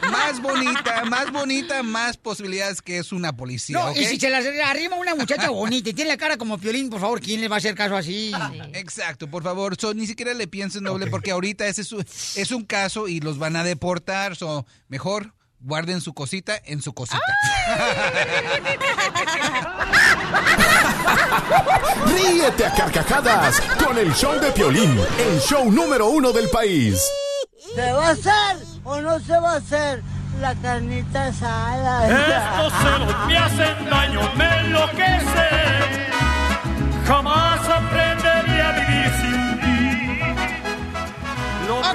Más 0.10 0.42
bonita, 0.42 1.06
más 1.06 1.32
bonita, 1.32 1.84
más 1.84 2.18
posibilidades 2.18 2.82
que 2.82 2.98
es 2.98 3.12
una 3.12 3.36
policía. 3.36 3.78
No, 3.78 3.92
y 3.92 4.06
si 4.06 4.20
se 4.20 4.30
le 4.30 4.64
arrima 4.64 4.96
una 4.96 5.16
muchacha 5.16 5.50
bonita 5.50 5.90
y 5.90 5.94
tiene 5.94 6.10
la 6.10 6.18
cara 6.18 6.38
como 6.38 6.58
Piolín, 6.58 6.90
por 6.90 7.00
favor, 7.02 7.22
¿quién 7.22 7.42
le 7.42 7.48
va 7.48 7.58
a 7.58 7.60
hacer 7.60 7.76
caso 7.76 7.96
así? 7.96 8.32
Exacto, 8.74 9.28
por 9.30 9.44
favor, 9.44 9.76
so, 9.80 9.94
ni 9.94 10.08
siquiera 10.08 10.34
le 10.34 10.48
piensen 10.48 10.84
doble 10.84 11.08
porque 11.08 11.32
ahorita 11.32 11.68
ese 11.68 11.82
es, 11.82 11.92
un- 11.92 12.06
es 12.36 12.52
un 12.52 12.66
caso 12.66 13.08
y 13.08 13.20
los 13.20 13.38
van 13.38 13.56
a 13.56 13.64
deportar, 13.64 14.36
so, 14.36 14.66
mejor 14.88 15.34
guarden 15.60 16.02
su 16.02 16.14
cosita 16.16 16.60
en 16.66 16.82
su 16.82 16.94
cosita. 16.94 17.22
Ríete 22.08 22.66
a 22.66 22.74
carcajadas 22.74 23.62
con 23.84 23.98
el 23.98 24.14
show 24.16 24.40
de 24.40 24.52
Piolín, 24.52 24.98
el 25.20 25.40
show 25.42 25.72
número 25.72 26.08
uno 26.10 26.32
del 26.32 26.50
país. 26.50 27.02
¿Se 27.62 27.94
va 27.94 28.08
a 28.08 28.12
hacer 28.12 28.58
o 28.84 29.00
no 29.02 29.20
se 29.20 29.40
va 29.40 29.54
a 29.54 29.56
hacer 29.58 30.02
la 30.40 30.56
carnita 30.56 31.28
asada? 31.28 32.08
Estos 32.08 32.74
celos 32.82 33.28
me 33.28 33.38
hacen 33.38 33.90
daño, 33.90 34.22
me 34.36 34.60
enloquecen. 34.62 36.12
Jamás 37.06 37.70
aprenderé 37.70 38.11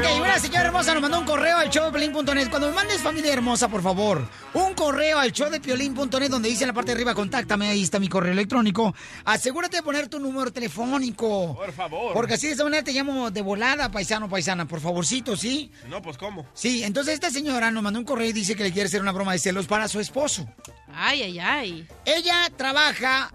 Ok, 0.09 0.21
una 0.23 0.39
señora 0.39 0.67
hermosa 0.67 0.93
nos 0.93 1.03
mandó 1.03 1.19
un 1.19 1.25
correo 1.25 1.57
al 1.59 1.69
showdepiolín.net. 1.71 2.49
Cuando 2.51 2.69
me 2.69 2.75
mandes 2.75 3.01
familia 3.03 3.33
hermosa, 3.33 3.69
por 3.69 3.83
favor, 3.83 4.29
un 4.55 4.75
correo 4.75 5.19
al 5.19 5.33
showdepiolín.net 5.33 6.29
donde 6.31 6.49
dice 6.49 6.65
en 6.65 6.69
la 6.69 6.75
parte 6.75 6.91
de 6.93 6.95
arriba, 6.97 7.15
contáctame, 7.15 7.69
ahí 7.69 7.83
está 7.83 7.99
mi 7.99 8.09
correo 8.09 8.33
electrónico. 8.33 8.95
Asegúrate 9.25 9.79
de 9.79 9.83
poner 9.83 10.09
tu 10.09 10.19
número 10.21 10.53
telefónico. 10.53 11.55
Por 11.57 11.73
favor. 11.73 12.13
Porque 12.13 12.35
así 12.35 12.47
de 12.47 12.53
esa 12.55 12.65
manera 12.65 12.85
te 12.85 12.93
llamo 12.93 13.31
de 13.31 13.43
volada, 13.43 13.91
paisano, 13.91 14.29
paisana, 14.29 14.67
por 14.67 14.81
favorcito, 14.81 15.37
¿sí? 15.37 15.71
No, 15.89 16.01
pues 16.03 16.17
¿cómo? 16.19 16.47
Sí, 16.55 16.83
entonces 16.83 17.15
esta 17.15 17.31
señora 17.31 17.71
nos 17.71 17.83
mandó 17.83 17.99
un 17.99 18.05
correo 18.05 18.29
y 18.29 18.33
dice 18.33 18.55
que 18.55 18.63
le 18.65 18.73
quiere 18.73 18.87
hacer 18.89 19.01
una 19.01 19.13
broma 19.13 19.33
de 19.33 19.39
celos 19.39 19.67
para 19.67 19.89
su 19.89 19.99
esposo. 20.01 20.47
Ay, 20.95 21.23
ay, 21.23 21.39
ay. 21.39 21.89
Ella 22.05 22.51
trabaja 22.57 23.33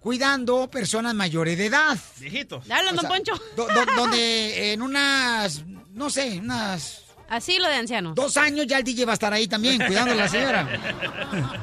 cuidando 0.00 0.68
personas 0.68 1.14
mayores 1.14 1.56
de 1.56 1.66
edad. 1.66 1.96
Viejitos. 2.18 2.66
Dale, 2.66 2.90
O 2.90 2.94
don 2.94 3.00
sea, 3.00 3.08
Poncho. 3.08 3.32
do- 3.56 3.68
do- 3.68 3.86
donde 3.96 4.72
en 4.72 4.82
unas, 4.82 5.62
no 5.92 6.10
sé, 6.10 6.38
unas... 6.38 7.02
Así 7.28 7.58
lo 7.58 7.68
de 7.68 7.74
ancianos. 7.76 8.14
Dos 8.14 8.36
años 8.36 8.66
ya 8.66 8.78
el 8.78 8.84
DJ 8.84 9.04
va 9.06 9.12
a 9.12 9.14
estar 9.14 9.32
ahí 9.32 9.46
también, 9.48 9.78
cuidando 9.86 10.12
a 10.12 10.16
la 10.16 10.28
señora. 10.28 10.68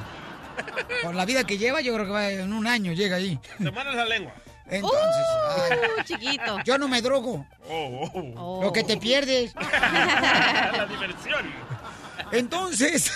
Por 1.03 1.15
la 1.15 1.25
vida 1.25 1.43
que 1.45 1.57
lleva, 1.57 1.81
yo 1.81 1.93
creo 1.93 2.05
que 2.05 2.11
va 2.11 2.29
en 2.29 2.51
un 2.53 2.67
año 2.67 2.91
llega 2.93 3.17
ahí. 3.17 3.39
Te 3.57 3.71
mandas 3.71 3.95
la 3.95 4.05
lengua. 4.05 4.33
Entonces, 4.67 4.99
ay, 5.71 5.77
Uh, 5.99 6.03
chiquito. 6.03 6.57
yo 6.65 6.77
no 6.77 6.87
me 6.87 7.01
drogo. 7.01 7.45
Oh, 7.67 8.09
oh. 8.13 8.33
Oh. 8.35 8.63
Lo 8.63 8.71
que 8.73 8.83
te 8.83 8.97
pierdes. 8.97 9.53
la 9.55 10.85
diversión. 10.89 11.45
Entonces, 12.31 13.11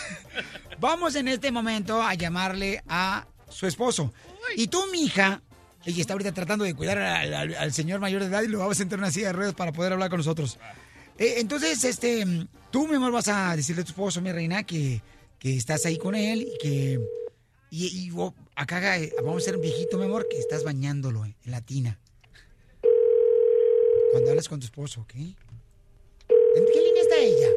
vamos 0.79 1.15
en 1.15 1.27
este 1.27 1.51
momento 1.51 2.01
a 2.01 2.13
llamarle 2.15 2.81
a 2.87 3.25
su 3.49 3.67
esposo. 3.67 4.13
Y 4.55 4.67
tú, 4.67 4.83
mija, 4.91 5.41
ella 5.85 6.01
está 6.01 6.13
ahorita 6.13 6.31
tratando 6.33 6.65
de 6.65 6.73
cuidar 6.75 6.97
al, 6.99 7.33
al- 7.33 7.55
al 7.55 7.73
señor 7.73 7.99
mayor 7.99 8.21
de 8.21 8.27
edad 8.27 8.41
y 8.41 8.47
lo 8.47 8.59
vamos 8.59 8.77
a 8.77 8.79
sentar 8.79 8.97
en 8.97 9.03
una 9.03 9.11
silla 9.11 9.27
de 9.27 9.33
ruedas 9.33 9.53
para 9.53 9.71
poder 9.71 9.93
hablar 9.93 10.09
con 10.09 10.17
nosotros. 10.19 10.57
Eh, 11.17 11.35
entonces, 11.37 11.83
este, 11.83 12.23
tú, 12.71 12.87
mi 12.87 12.95
amor, 12.95 13.11
vas 13.11 13.27
a 13.27 13.55
decirle 13.55 13.81
a 13.81 13.85
tu 13.85 13.91
esposo, 13.91 14.21
mi 14.21 14.31
reina, 14.31 14.63
que, 14.63 15.01
que 15.39 15.55
estás 15.55 15.85
ahí 15.85 15.97
con 15.97 16.15
él 16.15 16.41
y 16.41 16.57
que... 16.59 16.99
Y, 17.69 17.87
y 17.87 18.11
vo- 18.11 18.33
acá 18.55 18.99
eh, 18.99 19.11
vamos 19.17 19.41
a 19.41 19.45
ser 19.45 19.55
un 19.55 19.61
viejito, 19.61 19.97
mi 19.97 20.05
amor, 20.05 20.27
que 20.29 20.37
estás 20.37 20.63
bañándolo 20.63 21.25
eh, 21.25 21.35
en 21.45 21.51
la 21.51 21.61
tina. 21.61 21.99
Cuando 24.11 24.29
hablas 24.29 24.47
con 24.47 24.59
tu 24.59 24.65
esposo, 24.65 25.01
¿ok? 25.01 25.13
¿En 25.15 26.65
qué 26.71 26.81
línea 26.81 27.01
está 27.01 27.17
ella? 27.17 27.47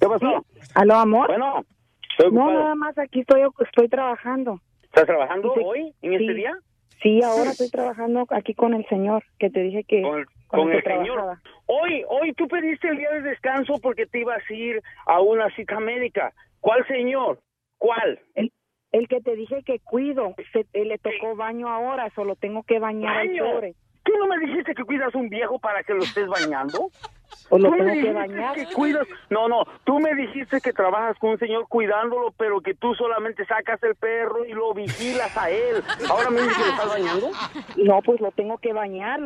¿Qué 0.00 0.06
pasó? 0.08 0.44
¿Aló, 0.74 0.94
amor? 0.96 1.28
Bueno, 1.28 1.64
estoy 2.10 2.32
No, 2.32 2.52
nada 2.52 2.74
más 2.74 2.98
aquí 2.98 3.20
estoy, 3.20 3.42
estoy 3.64 3.88
trabajando. 3.88 4.60
¿Estás 4.82 5.06
trabajando 5.06 5.52
Sí, 5.54 5.60
hoy, 5.64 5.94
en 6.02 6.14
este 6.14 6.34
día? 6.34 6.58
Sí, 7.06 7.22
ahora 7.22 7.52
estoy 7.52 7.70
trabajando 7.70 8.26
aquí 8.30 8.52
con 8.54 8.74
el 8.74 8.84
señor, 8.88 9.22
que 9.38 9.48
te 9.48 9.60
dije 9.60 9.84
que 9.84 10.02
Con, 10.02 10.24
con 10.48 10.60
con 10.62 10.72
el 10.72 10.82
señor. 10.82 11.38
Hoy, 11.66 12.04
hoy 12.08 12.32
tú 12.32 12.48
pediste 12.48 12.88
el 12.88 12.96
día 12.96 13.10
de 13.12 13.20
descanso 13.22 13.78
porque 13.78 14.06
te 14.06 14.18
ibas 14.20 14.42
a 14.50 14.52
ir 14.52 14.82
a 15.06 15.20
una 15.20 15.48
cita 15.54 15.78
médica. 15.78 16.32
¿Cuál 16.58 16.84
señor? 16.88 17.38
¿Cuál? 17.78 18.18
El, 18.34 18.50
el 18.90 19.06
que 19.06 19.20
te 19.20 19.36
dije 19.36 19.62
que 19.64 19.78
cuido, 19.78 20.34
se- 20.52 20.66
eh, 20.72 20.84
le 20.84 20.98
tocó 20.98 21.36
baño 21.36 21.68
ahora, 21.68 22.10
solo 22.16 22.34
tengo 22.34 22.64
que 22.64 22.80
bañar 22.80 23.18
al 23.18 23.28
Baño. 23.28 23.44
pobre. 23.52 23.74
¿Tú 24.02 24.12
no 24.18 24.26
me 24.26 24.38
dijiste 24.40 24.74
que 24.74 24.82
cuidas 24.82 25.14
un 25.14 25.28
viejo 25.28 25.60
para 25.60 25.84
que 25.84 25.94
lo 25.94 26.02
estés 26.02 26.26
bañando? 26.26 26.90
Pues 27.48 27.62
lo 27.62 27.68
Tú 27.70 27.74
me 27.76 27.78
tengo 27.78 27.90
que 27.92 27.96
dijiste 27.98 28.12
bañar. 28.14 28.54
que 28.54 28.66
cuidas... 28.74 29.06
No, 29.30 29.48
no, 29.48 29.62
tú 29.84 29.98
me 30.00 30.14
dijiste 30.14 30.60
que 30.60 30.72
trabajas 30.72 31.16
con 31.18 31.30
un 31.30 31.38
señor 31.38 31.66
cuidándolo, 31.68 32.32
pero 32.36 32.60
que 32.60 32.74
tú 32.74 32.94
solamente 32.94 33.44
sacas 33.46 33.80
el 33.82 33.94
perro 33.94 34.44
y 34.44 34.52
lo 34.52 34.74
vigilas 34.74 35.36
a 35.36 35.50
él. 35.50 35.82
¿Ahora 36.08 36.30
me 36.30 36.40
dices 36.42 36.56
que 36.56 36.64
lo 36.64 36.70
estás 36.70 36.88
bañando? 36.88 37.30
No, 37.76 38.00
pues 38.02 38.20
lo 38.20 38.30
tengo 38.32 38.58
que 38.58 38.72
bañar. 38.72 39.20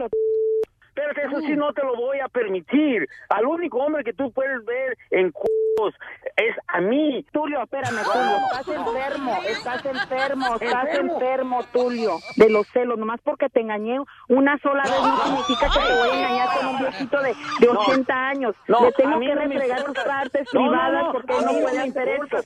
Pero 0.94 1.14
que 1.14 1.22
eso 1.22 1.40
sí 1.40 1.54
no 1.56 1.72
te 1.72 1.82
lo 1.82 1.96
voy 1.96 2.20
a 2.20 2.28
permitir. 2.28 3.06
Al 3.28 3.46
único 3.46 3.78
hombre 3.78 4.04
que 4.04 4.12
tú 4.12 4.30
puedes 4.32 4.64
ver 4.64 4.96
en 5.10 5.30
culos 5.32 5.94
es 6.36 6.56
a 6.68 6.80
mí. 6.80 7.24
Tulio, 7.32 7.62
espérame, 7.62 8.02
Tulio, 8.02 8.36
estás 8.36 8.68
enfermo, 8.68 9.38
estás 9.46 9.84
enfermo, 9.84 10.54
estás 10.60 10.94
¿Enfermo? 10.98 11.60
Tulio, 11.72 12.16
de 12.36 12.50
los 12.50 12.66
celos, 12.68 12.98
nomás 12.98 13.20
porque 13.22 13.48
te 13.48 13.60
engañé 13.60 13.98
una 14.28 14.58
sola 14.58 14.82
vez 14.82 15.00
no 15.02 15.24
significa 15.24 15.66
que 15.72 15.78
te 15.86 15.94
voy 15.98 16.08
a 16.10 16.14
engañar 16.18 16.48
con 16.58 16.66
un 16.66 16.78
viejito 16.78 17.20
de, 17.22 17.34
de 17.60 17.66
No. 17.72 17.80
80 17.80 18.14
años. 18.14 18.54
No, 18.68 18.80
Le 18.84 18.92
tengo 18.92 19.18
que 19.20 19.26
importa. 19.26 19.84
tus 19.84 20.04
partes 20.04 20.48
privadas 20.50 21.04
porque 21.12 21.32
no 21.44 21.52
puede 21.60 21.78
hacer 21.80 22.08
eso. 22.08 22.36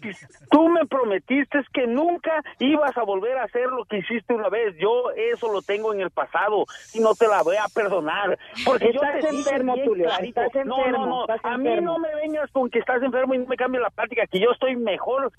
Tú 0.51 0.69
me 0.69 0.87
prometiste 0.87 1.61
que 1.73 1.87
nunca 1.87 2.33
ibas 2.59 2.97
a 2.97 3.03
volver 3.03 3.39
a 3.39 3.45
hacer 3.45 3.67
lo 3.67 3.85
que 3.85 3.99
hiciste 3.99 4.35
una 4.35 4.49
vez. 4.49 4.75
Yo 4.79 5.11
eso 5.17 5.53
lo 5.53 5.63
tengo 5.63 5.93
en 5.93 6.01
el 6.01 6.11
pasado 6.11 6.65
y 6.93 7.01
no 7.01 7.15
te 7.15 7.27
la 7.29 7.43
voy 7.43 7.57
a 7.57 7.67
perdonar. 7.75 8.34
Porque 8.65 8.89
Estás 8.89 9.25
enfermo, 9.25 9.75
Tulio, 9.85 10.09
estás 10.09 10.49
No, 10.65 10.91
no, 10.91 11.07
no. 11.07 11.27
A 11.43 11.59
mí 11.59 11.71
no 11.81 11.99
me 11.99 12.15
vengas 12.15 12.51
con 12.51 12.71
que 12.71 12.79
estás 12.79 13.03
enfermo 13.03 13.35
y 13.35 13.39
no 13.39 13.47
me 13.47 13.57
cambies 13.57 13.83
la 13.83 13.91
plática, 13.91 14.27
que 14.27 14.41
yo 14.41 14.51
estoy 14.53 14.77
mejor. 14.77 15.33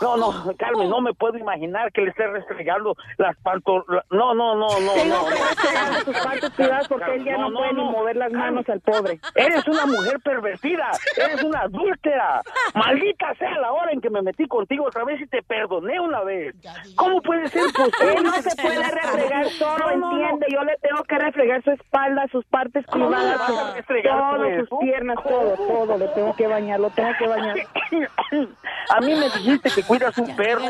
No, 0.00 0.16
no, 0.16 0.32
Carmen, 0.56 0.88
no 0.88 1.00
me 1.00 1.12
puedo 1.14 1.38
imaginar 1.38 1.90
que 1.92 2.02
le 2.02 2.10
esté 2.10 2.26
restregando 2.26 2.96
las 3.18 3.36
pantalones. 3.38 3.86
No, 4.10 4.34
no, 4.34 4.54
no, 4.54 4.68
no, 4.80 4.92
Tengo 4.92 5.16
no. 5.16 5.26
que 5.26 5.34
restregarle 5.34 6.00
sus 6.04 6.18
partes 6.18 6.50
privadas 6.50 6.88
porque 6.88 7.14
él 7.14 7.24
ya 7.24 7.38
no, 7.38 7.50
puede 7.52 7.72
ni 7.74 7.84
mover 7.84 8.16
las 8.16 8.32
manos 8.32 8.68
al 8.68 8.80
pobre. 8.80 9.20
Eres 9.34 9.66
una 9.66 9.86
mujer 9.86 10.20
pervertida, 10.20 10.90
eres 11.16 11.42
una 11.42 11.60
adúltera. 11.60 12.42
Maldita 12.74 13.34
sea 13.34 13.58
la 13.58 13.72
hora 13.72 13.92
en 13.92 14.00
que 14.00 14.10
me 14.10 14.22
metí 14.22 14.46
contigo 14.46 14.84
otra 14.86 15.04
vez 15.04 15.20
y 15.20 15.26
te 15.26 15.42
perdoné 15.42 16.00
una 16.00 16.22
vez. 16.22 16.54
¿Cómo 16.96 17.20
puede 17.22 17.48
ser 17.48 17.64
posible? 17.72 18.14
Él 18.16 18.22
no 18.24 18.32
se 18.32 18.56
puede 18.60 18.82
refregar 18.90 19.46
solo, 19.50 19.90
entiende. 19.90 20.46
Yo 20.50 20.62
le 20.64 20.76
tengo 20.78 21.02
que 21.04 21.18
refregar 21.18 21.62
su 21.62 21.70
espalda, 21.70 22.26
sus 22.30 22.44
partes 22.46 22.84
¿Cómo 22.86 23.10
le 23.10 23.16
privadas, 23.16 23.74
restregar 23.76 24.46
eso? 24.46 24.66
sus 24.66 24.78
piernas, 24.80 25.16
todo, 25.22 25.56
todo. 25.56 25.98
Le 25.98 26.08
tengo 26.08 26.34
que 26.34 26.46
bañar, 26.46 26.80
lo 26.80 26.90
tengo 26.90 27.10
que 27.18 27.26
bañar. 27.26 27.56
A 28.90 29.00
mí 29.00 29.14
me 29.14 29.30
dijiste 29.30 29.70
que 29.70 29.82
cuidas 29.82 30.16
un 30.18 30.34
perro, 30.36 30.64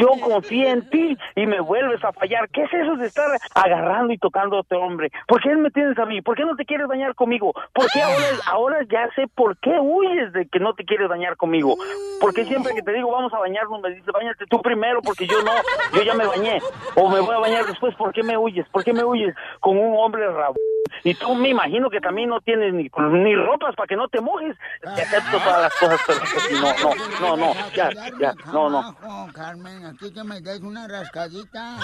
yo 0.00 0.08
confié 0.20 0.70
en 0.70 0.88
ti 0.90 1.16
y 1.36 1.46
me 1.46 1.60
vuelves 1.60 2.02
a 2.04 2.12
fallar. 2.12 2.48
¿Qué 2.50 2.62
es 2.62 2.72
eso 2.72 2.96
de 2.96 3.06
estar 3.06 3.30
agarrando 3.54 4.12
y 4.12 4.18
tocando 4.18 4.56
a 4.56 4.60
otro 4.60 4.80
hombre? 4.80 5.10
¿Por 5.26 5.40
qué 5.40 5.54
me 5.56 5.70
tienes 5.70 5.98
a 5.98 6.06
mí? 6.06 6.22
¿Por 6.22 6.36
qué 6.36 6.44
no 6.44 6.56
te 6.56 6.64
quieres 6.64 6.86
bañar 6.86 7.14
conmigo? 7.14 7.52
¿Por 7.72 7.90
qué 7.90 8.02
ahora, 8.02 8.26
ahora 8.46 8.78
ya 8.90 9.08
sé 9.14 9.26
por 9.34 9.56
qué 9.58 9.78
huyes 9.78 10.32
de 10.32 10.46
que 10.46 10.58
no 10.58 10.74
te 10.74 10.84
quieres 10.84 11.08
bañar 11.08 11.36
conmigo? 11.36 11.76
Porque 12.20 12.44
siempre 12.44 12.74
que 12.74 12.82
te 12.82 12.92
digo 12.92 13.10
vamos 13.10 13.32
a 13.32 13.38
bañarnos 13.38 13.80
me 13.80 13.90
dices 13.90 14.06
bañate 14.12 14.46
tú 14.46 14.60
primero 14.60 15.00
porque 15.02 15.26
yo 15.26 15.42
no, 15.42 15.52
yo 15.94 16.02
ya 16.02 16.14
me 16.14 16.26
bañé. 16.26 16.60
O 16.96 17.08
me 17.08 17.20
voy 17.20 17.34
a 17.34 17.38
bañar 17.38 17.66
después, 17.66 17.94
¿por 17.96 18.12
qué 18.12 18.22
me 18.22 18.36
huyes? 18.36 18.66
¿Por 18.70 18.84
qué 18.84 18.92
me 18.92 19.04
huyes 19.04 19.34
con 19.60 19.78
un 19.78 19.96
hombre 19.96 20.26
rabo? 20.26 20.56
Y 21.04 21.14
tú 21.14 21.34
me 21.34 21.48
imagino 21.50 21.90
que 21.90 22.00
también 22.00 22.28
no 22.28 22.40
tienes 22.40 22.72
ni, 22.74 22.90
ni 23.12 23.34
ropas 23.36 23.74
para 23.74 23.86
que 23.86 23.96
no 23.96 24.08
te 24.08 24.20
mojes. 24.20 24.56
Te 24.82 25.02
acepto 25.02 25.38
todas 25.38 25.62
las 25.62 25.74
cosas, 25.74 26.00
pero 26.06 26.20
no, 26.60 26.74
no, 27.20 27.36
no, 27.36 27.36
no, 27.36 27.70
ya, 27.74 27.90
ya, 28.18 28.34
no, 28.52 28.70
no. 28.70 28.96
Carmen, 29.32 29.86
aquí 29.86 30.12
que 30.12 30.24
me 30.24 30.40
des 30.40 30.60
una 30.60 30.86
rascadita. 30.88 31.76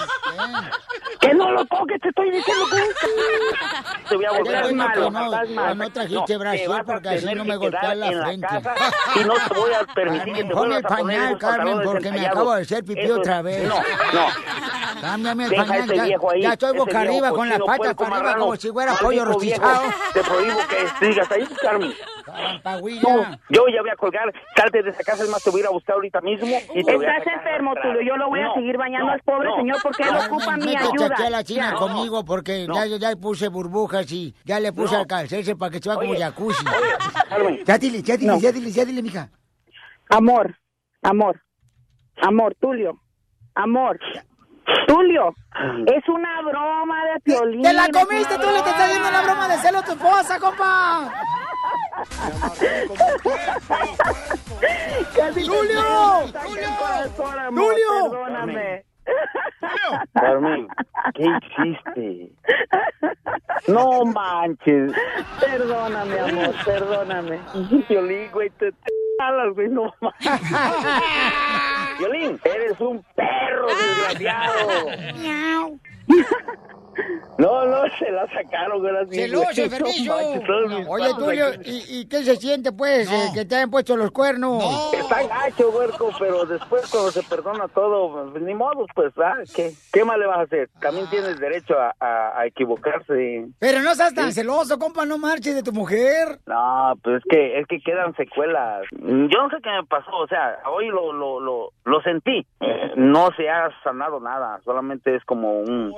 Que 1.19 1.33
no 1.33 1.51
lo 1.51 1.65
toques, 1.65 1.99
te 2.01 2.09
estoy 2.09 2.31
diciendo 2.31 2.65
que 2.71 4.09
te 4.09 4.15
voy 4.15 4.25
a 4.25 4.31
volver 4.31 4.73
malo, 4.73 5.11
no, 5.11 5.25
estás 5.25 5.49
malo. 5.49 5.75
No 5.75 5.89
trajiste 5.89 6.35
a 6.35 6.83
porque 6.83 7.09
así 7.09 7.35
no 7.35 7.45
me 7.45 7.55
golpea 7.55 7.95
la 7.95 8.07
en 8.07 8.21
frente. 8.23 8.47
y 9.15 9.19
no 9.25 9.33
te 9.33 9.53
voy 9.53 9.71
a 9.73 9.85
permitir 9.93 10.33
que 10.33 10.43
te 10.43 10.53
Ponme 10.53 10.75
vuelvas 10.75 10.79
el 10.79 10.85
a 10.85 10.97
poner 10.97 11.19
pañal, 11.19 11.37
Carmen, 11.37 11.79
porque 11.83 12.11
me 12.11 12.27
acabo 12.27 12.53
de 12.55 12.61
hacer 12.61 12.83
pipí 12.83 13.09
otra 13.09 13.41
vez. 13.41 13.67
No, 13.67 13.75
no. 13.75 15.01
Cámbiame 15.01 15.45
el 15.45 15.55
pañal. 15.55 15.87
Ya, 16.41 16.53
estoy 16.53 16.77
boca 16.77 17.01
arriba 17.01 17.29
con 17.31 17.49
las 17.49 17.59
patas 17.59 17.93
para 17.95 18.15
arriba 18.17 18.35
como 18.37 18.55
si 18.55 18.71
fuera 18.71 18.96
pollo 19.01 19.25
rostizado. 19.25 19.83
Te 20.13 20.21
prohíbo 20.23 20.57
que 20.69 21.05
sigas 21.05 21.31
ahí, 21.31 21.47
Carmen. 21.61 21.91
Tú, 23.01 23.09
yo 23.49 23.63
ya 23.73 23.81
voy 23.81 23.89
a 23.89 23.95
colgar, 23.95 24.31
salte 24.55 24.83
de 24.83 24.89
esa 24.89 25.03
casa, 25.03 25.23
es 25.23 25.29
más, 25.29 25.41
te 25.43 25.49
voy 25.49 25.61
a 25.61 25.63
ir 25.63 25.67
a 25.67 25.71
buscar 25.71 25.95
ahorita 25.95 26.19
mismo. 26.21 26.47
Y 26.75 26.83
te 26.83 26.95
Estás 26.95 27.25
enfermo. 27.27 27.73
Tulio. 27.81 28.01
Yo 28.01 28.17
lo 28.17 28.27
voy 28.29 28.39
a 28.41 28.43
No, 28.47 28.53
seguir 28.55 28.77
bañando 28.77 29.07
no, 29.07 29.13
al 29.13 29.21
pobre 29.21 29.49
no. 29.49 29.55
señor 29.57 29.77
porque 29.81 30.03
él 30.03 30.09
ocupa 30.27 30.57
mi 30.57 30.75
ayuda. 30.75 31.05
aquí 31.13 31.23
a 31.23 31.29
la 31.29 31.43
china 31.43 31.69
Ya. 31.71 31.75
conmigo 31.77 32.25
porque 32.25 32.67
ya, 32.73 32.85
ya 32.85 33.15
puse 33.15 33.47
burbujas 33.47 34.11
y 34.11 34.35
ya 34.45 34.59
le 34.59 34.73
puse 34.73 34.93
No. 34.95 35.01
al 35.01 35.07
calcerse 35.07 35.55
para 35.55 35.71
que 35.71 35.79
se 35.79 35.89
vea 35.89 35.97
como 35.97 36.15
jacuzzi. 36.17 36.65
Carmen. 37.29 37.63
Ya 37.65 37.77
dile, 37.77 38.01
ya 38.01 38.17
dile, 38.17 38.31
No. 38.33 38.39
ya 38.39 38.51
dile, 38.51 38.71
ya 38.71 38.85
dile, 38.85 39.01
mija. 39.01 39.29
Amor, 40.09 40.55
amor, 41.01 41.41
amor, 42.21 42.55
Tulio, 42.59 42.99
amor. 43.55 43.99
Tulio, 44.87 45.33
es 45.85 46.09
una 46.09 46.41
broma 46.41 47.05
de 47.05 47.19
piolín. 47.21 47.61
¡Te 47.61 47.71
la 47.71 47.87
comiste, 47.89 48.37
le 48.37 48.61
te 48.61 48.69
estás 48.69 48.81
haciendo 48.81 49.07
una 49.07 49.21
broma 49.21 49.47
de 49.47 49.57
celo 49.59 49.79
a 49.79 49.83
tu 49.83 49.91
esposa, 49.91 50.37
compa! 50.39 51.09
¡Tulio! 55.45 56.27
amor, 57.39 57.73
¡Tulio! 57.73 58.11
Carmen, 60.13 60.67
¿qué 61.13 61.23
hiciste? 61.23 62.31
No 63.67 64.05
manches. 64.05 64.91
Perdóname, 65.39 66.19
amor, 66.19 66.55
perdóname. 66.65 67.39
Violín, 67.87 68.29
güey, 68.31 68.49
te, 68.51 68.71
te 68.71 68.91
jalas, 69.19 69.53
güey, 69.53 69.69
no 69.69 69.93
manches. 70.01 70.41
Violín, 71.99 72.39
eres 72.43 72.79
un 72.79 73.03
perro 73.15 73.67
desgraciado. 73.67 75.67
No, 77.37 77.65
no, 77.65 77.83
se 77.99 78.09
la 78.11 78.25
sacaron, 78.27 78.81
gracias. 78.81 79.15
¡Celoso, 79.15 79.61
enfermizo! 79.63 80.15
Oye, 80.89 81.13
Tulio, 81.17 81.45
¿y, 81.63 81.99
y 82.01 82.05
qué 82.07 82.23
se 82.23 82.35
siente, 82.37 82.71
pues, 82.71 83.11
eh, 83.11 83.29
que 83.33 83.45
te 83.45 83.55
hayan 83.55 83.69
puesto 83.69 83.95
los 83.95 84.09
cuernos? 84.11 84.63
Está 84.93 85.21
gacho, 85.27 85.69
huerco, 85.69 86.09
pero 86.17 86.45
después 86.45 86.89
cuando 86.89 87.11
se 87.11 87.21
perdona 87.23 87.67
todo, 87.67 88.31
pues, 88.31 88.43
ni 88.43 88.55
modo, 88.55 88.85
pues, 88.95 89.13
¿ah? 89.19 89.35
¿Qué, 89.55 89.71
¿qué 89.93 90.03
más 90.03 90.17
le 90.17 90.25
vas 90.25 90.39
a 90.39 90.41
hacer? 90.41 90.69
También 90.81 91.07
tienes 91.11 91.39
derecho 91.39 91.75
a, 91.79 91.93
a- 91.99 92.39
a 92.39 92.45
equivocarse. 92.47 93.45
Pero 93.59 93.81
no 93.81 93.93
seas 93.93 94.13
tan 94.15 94.27
Sí. 94.31 94.41
celoso, 94.41 94.79
compa, 94.79 95.05
no 95.05 95.17
marches 95.19 95.53
de 95.55 95.63
tu 95.63 95.71
mujer. 95.71 96.39
No, 96.47 96.93
pues 97.03 97.17
es 97.17 97.23
que, 97.29 97.59
es 97.59 97.67
que 97.67 97.79
quedan 97.81 98.15
secuelas. 98.15 98.81
Yo 98.91 99.43
no 99.43 99.49
sé 99.49 99.57
qué 99.61 99.69
me 99.69 99.83
pasó, 99.87 100.09
o 100.17 100.27
sea, 100.27 100.57
hoy 100.71 100.87
lo, 100.87 101.13
lo, 101.13 101.39
lo, 101.39 101.69
lo 101.85 102.01
sentí. 102.01 102.45
Eh, 102.61 102.91
no 102.95 103.29
se 103.37 103.47
ha 103.49 103.69
sanado 103.83 104.19
nada, 104.19 104.59
solamente 104.65 105.15
es 105.15 105.23
como 105.25 105.59
un, 105.59 105.93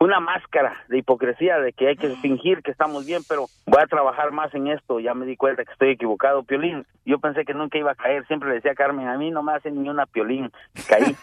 una 0.00 0.20
máscara 0.44 0.84
de 0.88 0.98
hipocresía 0.98 1.58
de 1.58 1.72
que 1.72 1.88
hay 1.88 1.96
que 1.96 2.10
fingir 2.16 2.62
que 2.62 2.70
estamos 2.70 3.06
bien, 3.06 3.22
pero 3.28 3.46
voy 3.66 3.80
a 3.82 3.86
trabajar 3.86 4.30
más 4.32 4.54
en 4.54 4.68
esto, 4.68 5.00
ya 5.00 5.14
me 5.14 5.26
di 5.26 5.36
cuenta 5.36 5.64
que 5.64 5.72
estoy 5.72 5.90
equivocado. 5.90 6.42
Piolín, 6.42 6.86
yo 7.04 7.18
pensé 7.18 7.44
que 7.44 7.54
nunca 7.54 7.78
iba 7.78 7.92
a 7.92 7.94
caer, 7.94 8.26
siempre 8.26 8.48
le 8.48 8.56
decía 8.56 8.72
a 8.72 8.74
Carmen, 8.74 9.08
a 9.08 9.16
mí 9.16 9.30
no 9.30 9.42
me 9.42 9.52
hace 9.54 9.70
ni 9.70 9.88
una 9.88 10.06
piolín. 10.06 10.50
Caí, 10.88 11.16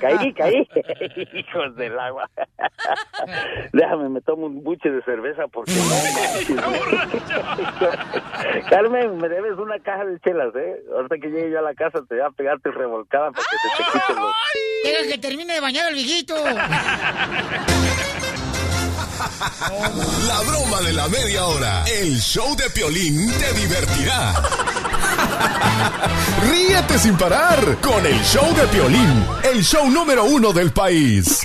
caí, 0.00 0.32
caí. 0.32 0.68
Hijos 1.34 1.76
del 1.76 1.98
agua. 1.98 2.28
Déjame, 3.72 4.08
me 4.08 4.20
tomo 4.20 4.46
un 4.46 4.62
buche 4.62 4.90
de 4.90 5.02
cerveza 5.02 5.46
porque 5.48 5.72
no. 5.72 6.62
Carmen, 8.70 9.18
me 9.18 9.28
debes 9.28 9.58
una 9.58 9.78
caja 9.80 10.04
de 10.04 10.18
chelas, 10.20 10.54
¿eh? 10.56 10.82
Ahorita 10.92 11.18
que 11.18 11.28
llegue 11.28 11.50
yo 11.50 11.58
a 11.60 11.62
la 11.62 11.74
casa 11.74 12.00
te 12.08 12.16
voy 12.16 12.24
a 12.24 12.30
pegarte 12.30 12.70
revolcada 12.70 13.30
para 13.30 13.44
que 13.44 13.56
se 13.56 13.68
te 13.76 13.84
quiten 13.98 14.16
los... 14.22 14.34
Deja 14.84 15.10
que 15.10 15.18
termine 15.18 15.54
de 15.54 15.60
bañar 15.60 15.88
el 15.88 15.94
viejito. 15.94 16.34
La 20.26 20.40
broma 20.40 20.80
de 20.80 20.92
la 20.92 21.08
media 21.08 21.46
hora. 21.46 21.84
El 21.84 22.20
show 22.20 22.56
de 22.56 22.70
Piolín 22.70 23.30
te 23.32 23.52
divertirá. 23.52 24.34
Ríete 26.50 26.98
sin 26.98 27.16
parar 27.16 27.78
con 27.80 28.04
el 28.06 28.20
show 28.22 28.54
de 28.54 28.66
Piolín, 28.68 29.26
el 29.42 29.62
show 29.62 29.88
número 29.90 30.24
uno 30.24 30.52
del 30.52 30.72
país. 30.72 31.40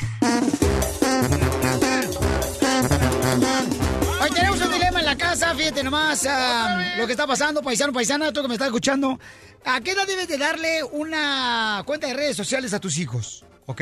Hoy 4.22 4.30
tenemos 4.32 4.62
un 4.62 4.72
dilema 4.72 5.00
en 5.00 5.06
la 5.06 5.18
casa, 5.18 5.54
fíjate 5.56 5.84
nomás 5.84 6.26
ah, 6.28 6.94
lo 6.98 7.06
que 7.06 7.14
está 7.14 7.28
pasando, 7.28 7.62
paisano, 7.62 7.94
paisana, 7.94 8.32
tú 8.32 8.42
que 8.42 8.48
me 8.48 8.56
estás 8.56 8.68
escuchando. 8.68 9.20
¿A 9.66 9.82
qué 9.82 9.92
edad 9.92 10.08
debes 10.08 10.28
de 10.28 10.38
darle 10.38 10.84
una 10.84 11.84
cuenta 11.86 12.08
de 12.08 12.14
redes 12.14 12.38
sociales 12.38 12.74
a 12.74 12.80
tus 12.80 12.98
hijos? 12.98 13.44
¿Ok? 13.66 13.82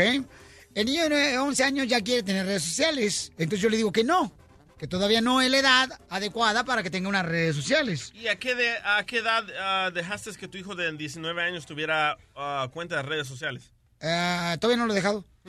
El 0.77 0.85
niño 0.85 1.09
de 1.09 1.39
11 1.39 1.63
años 1.63 1.87
ya 1.87 2.01
quiere 2.01 2.21
tener 2.21 2.45
redes 2.45 2.61
sociales, 2.61 3.31
entonces 3.39 3.61
yo 3.61 3.69
le 3.71 3.77
digo 3.77 3.91
que 3.91 4.03
no, 4.03 4.31
que 4.77 4.85
todavía 4.85 5.21
no 5.21 5.41
es 5.41 5.49
la 5.49 5.57
edad 5.57 5.89
adecuada 6.07 6.65
para 6.65 6.83
que 6.83 6.91
tenga 6.91 7.09
unas 7.09 7.25
redes 7.25 7.55
sociales. 7.55 8.11
¿Y 8.13 8.27
a 8.27 8.35
qué, 8.37 8.53
de- 8.53 8.77
a 8.85 9.03
qué 9.03 9.17
edad 9.17 9.43
ah, 9.59 9.89
dejaste 9.91 10.33
que 10.33 10.47
tu 10.47 10.59
hijo 10.59 10.75
de 10.75 10.91
19 10.95 11.41
años 11.41 11.65
tuviera 11.65 12.15
ah, 12.35 12.69
cuenta 12.71 12.97
de 12.97 13.01
redes 13.01 13.27
sociales? 13.27 13.71
Ah, 14.03 14.55
todavía 14.61 14.77
no 14.77 14.85
lo 14.85 14.93
he 14.93 14.95
dejado. 14.97 15.25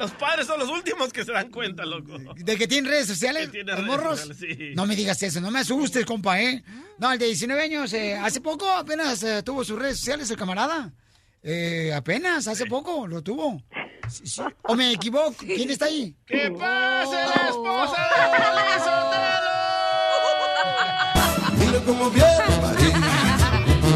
Los 0.00 0.10
padres 0.12 0.46
son 0.48 0.58
los 0.58 0.68
últimos 0.70 1.12
que 1.12 1.24
se 1.24 1.30
dan 1.30 1.50
cuenta, 1.50 1.84
loco. 1.84 2.16
¿De 2.34 2.56
que 2.56 2.66
tienen 2.66 2.90
redes 2.90 3.06
sociales? 3.06 3.46
Que 3.46 3.52
tiene 3.52 3.70
¿Los 3.72 3.80
redes 3.82 3.86
morros? 3.96 4.20
sociales, 4.20 4.56
sí. 4.58 4.72
No 4.74 4.86
me 4.86 4.96
digas 4.96 5.22
eso, 5.22 5.40
no 5.42 5.50
me 5.52 5.60
asustes, 5.60 6.04
compa, 6.06 6.40
¿eh? 6.40 6.64
No, 6.98 7.12
el 7.12 7.18
de 7.20 7.26
19 7.26 7.62
años, 7.62 7.92
eh, 7.92 8.16
hace 8.16 8.40
poco 8.40 8.68
apenas 8.68 9.22
eh, 9.22 9.42
tuvo 9.44 9.62
sus 9.62 9.78
redes 9.78 9.98
sociales 9.98 10.28
el 10.30 10.36
camarada. 10.38 10.90
Eh, 11.42 11.92
apenas, 11.94 12.46
hace 12.48 12.66
poco 12.66 13.06
lo 13.06 13.22
tuvo. 13.22 13.62
Sí, 14.08 14.26
sí. 14.26 14.42
¿O 14.62 14.74
me 14.74 14.92
equivoco? 14.92 15.34
¿Quién 15.38 15.70
está 15.70 15.86
ahí? 15.86 16.14
¡Que 16.26 16.50
pase 16.50 17.14
la 17.14 17.48
esposa 17.48 17.96
de! 18.02 18.10
Mira 21.58 21.80
cómo 21.86 22.10
viene 22.10 22.28
París, 22.60 22.94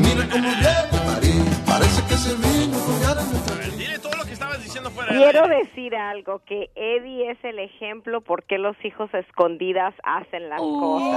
mira 0.01 0.29
cómo 0.31 0.49
viene 0.49 1.05
París, 1.05 1.43
parece 1.67 2.03
que 2.09 2.15
se 2.17 2.35
vino 2.37 2.79
con 2.79 3.01
ganas 3.03 3.31
de 3.33 3.77
Dile 3.77 3.99
todo 3.99 4.15
lo 4.17 4.25
que 4.25 4.33
estabas 4.33 4.63
diciendo 4.63 4.91
fuera 4.91 5.11
Quiero 5.13 5.49
decir 5.49 5.97
algo, 5.97 6.43
que 6.47 6.71
Eddie 6.77 7.33
es 7.33 7.39
el 7.45 7.59
ejemplo 7.59 8.21
por 8.21 8.45
qué 8.45 8.59
los 8.59 8.77
hijos 8.85 9.13
a 9.13 9.19
escondidas 9.19 9.95
hacen 10.05 10.49
las 10.49 10.61
cosas. 10.61 11.13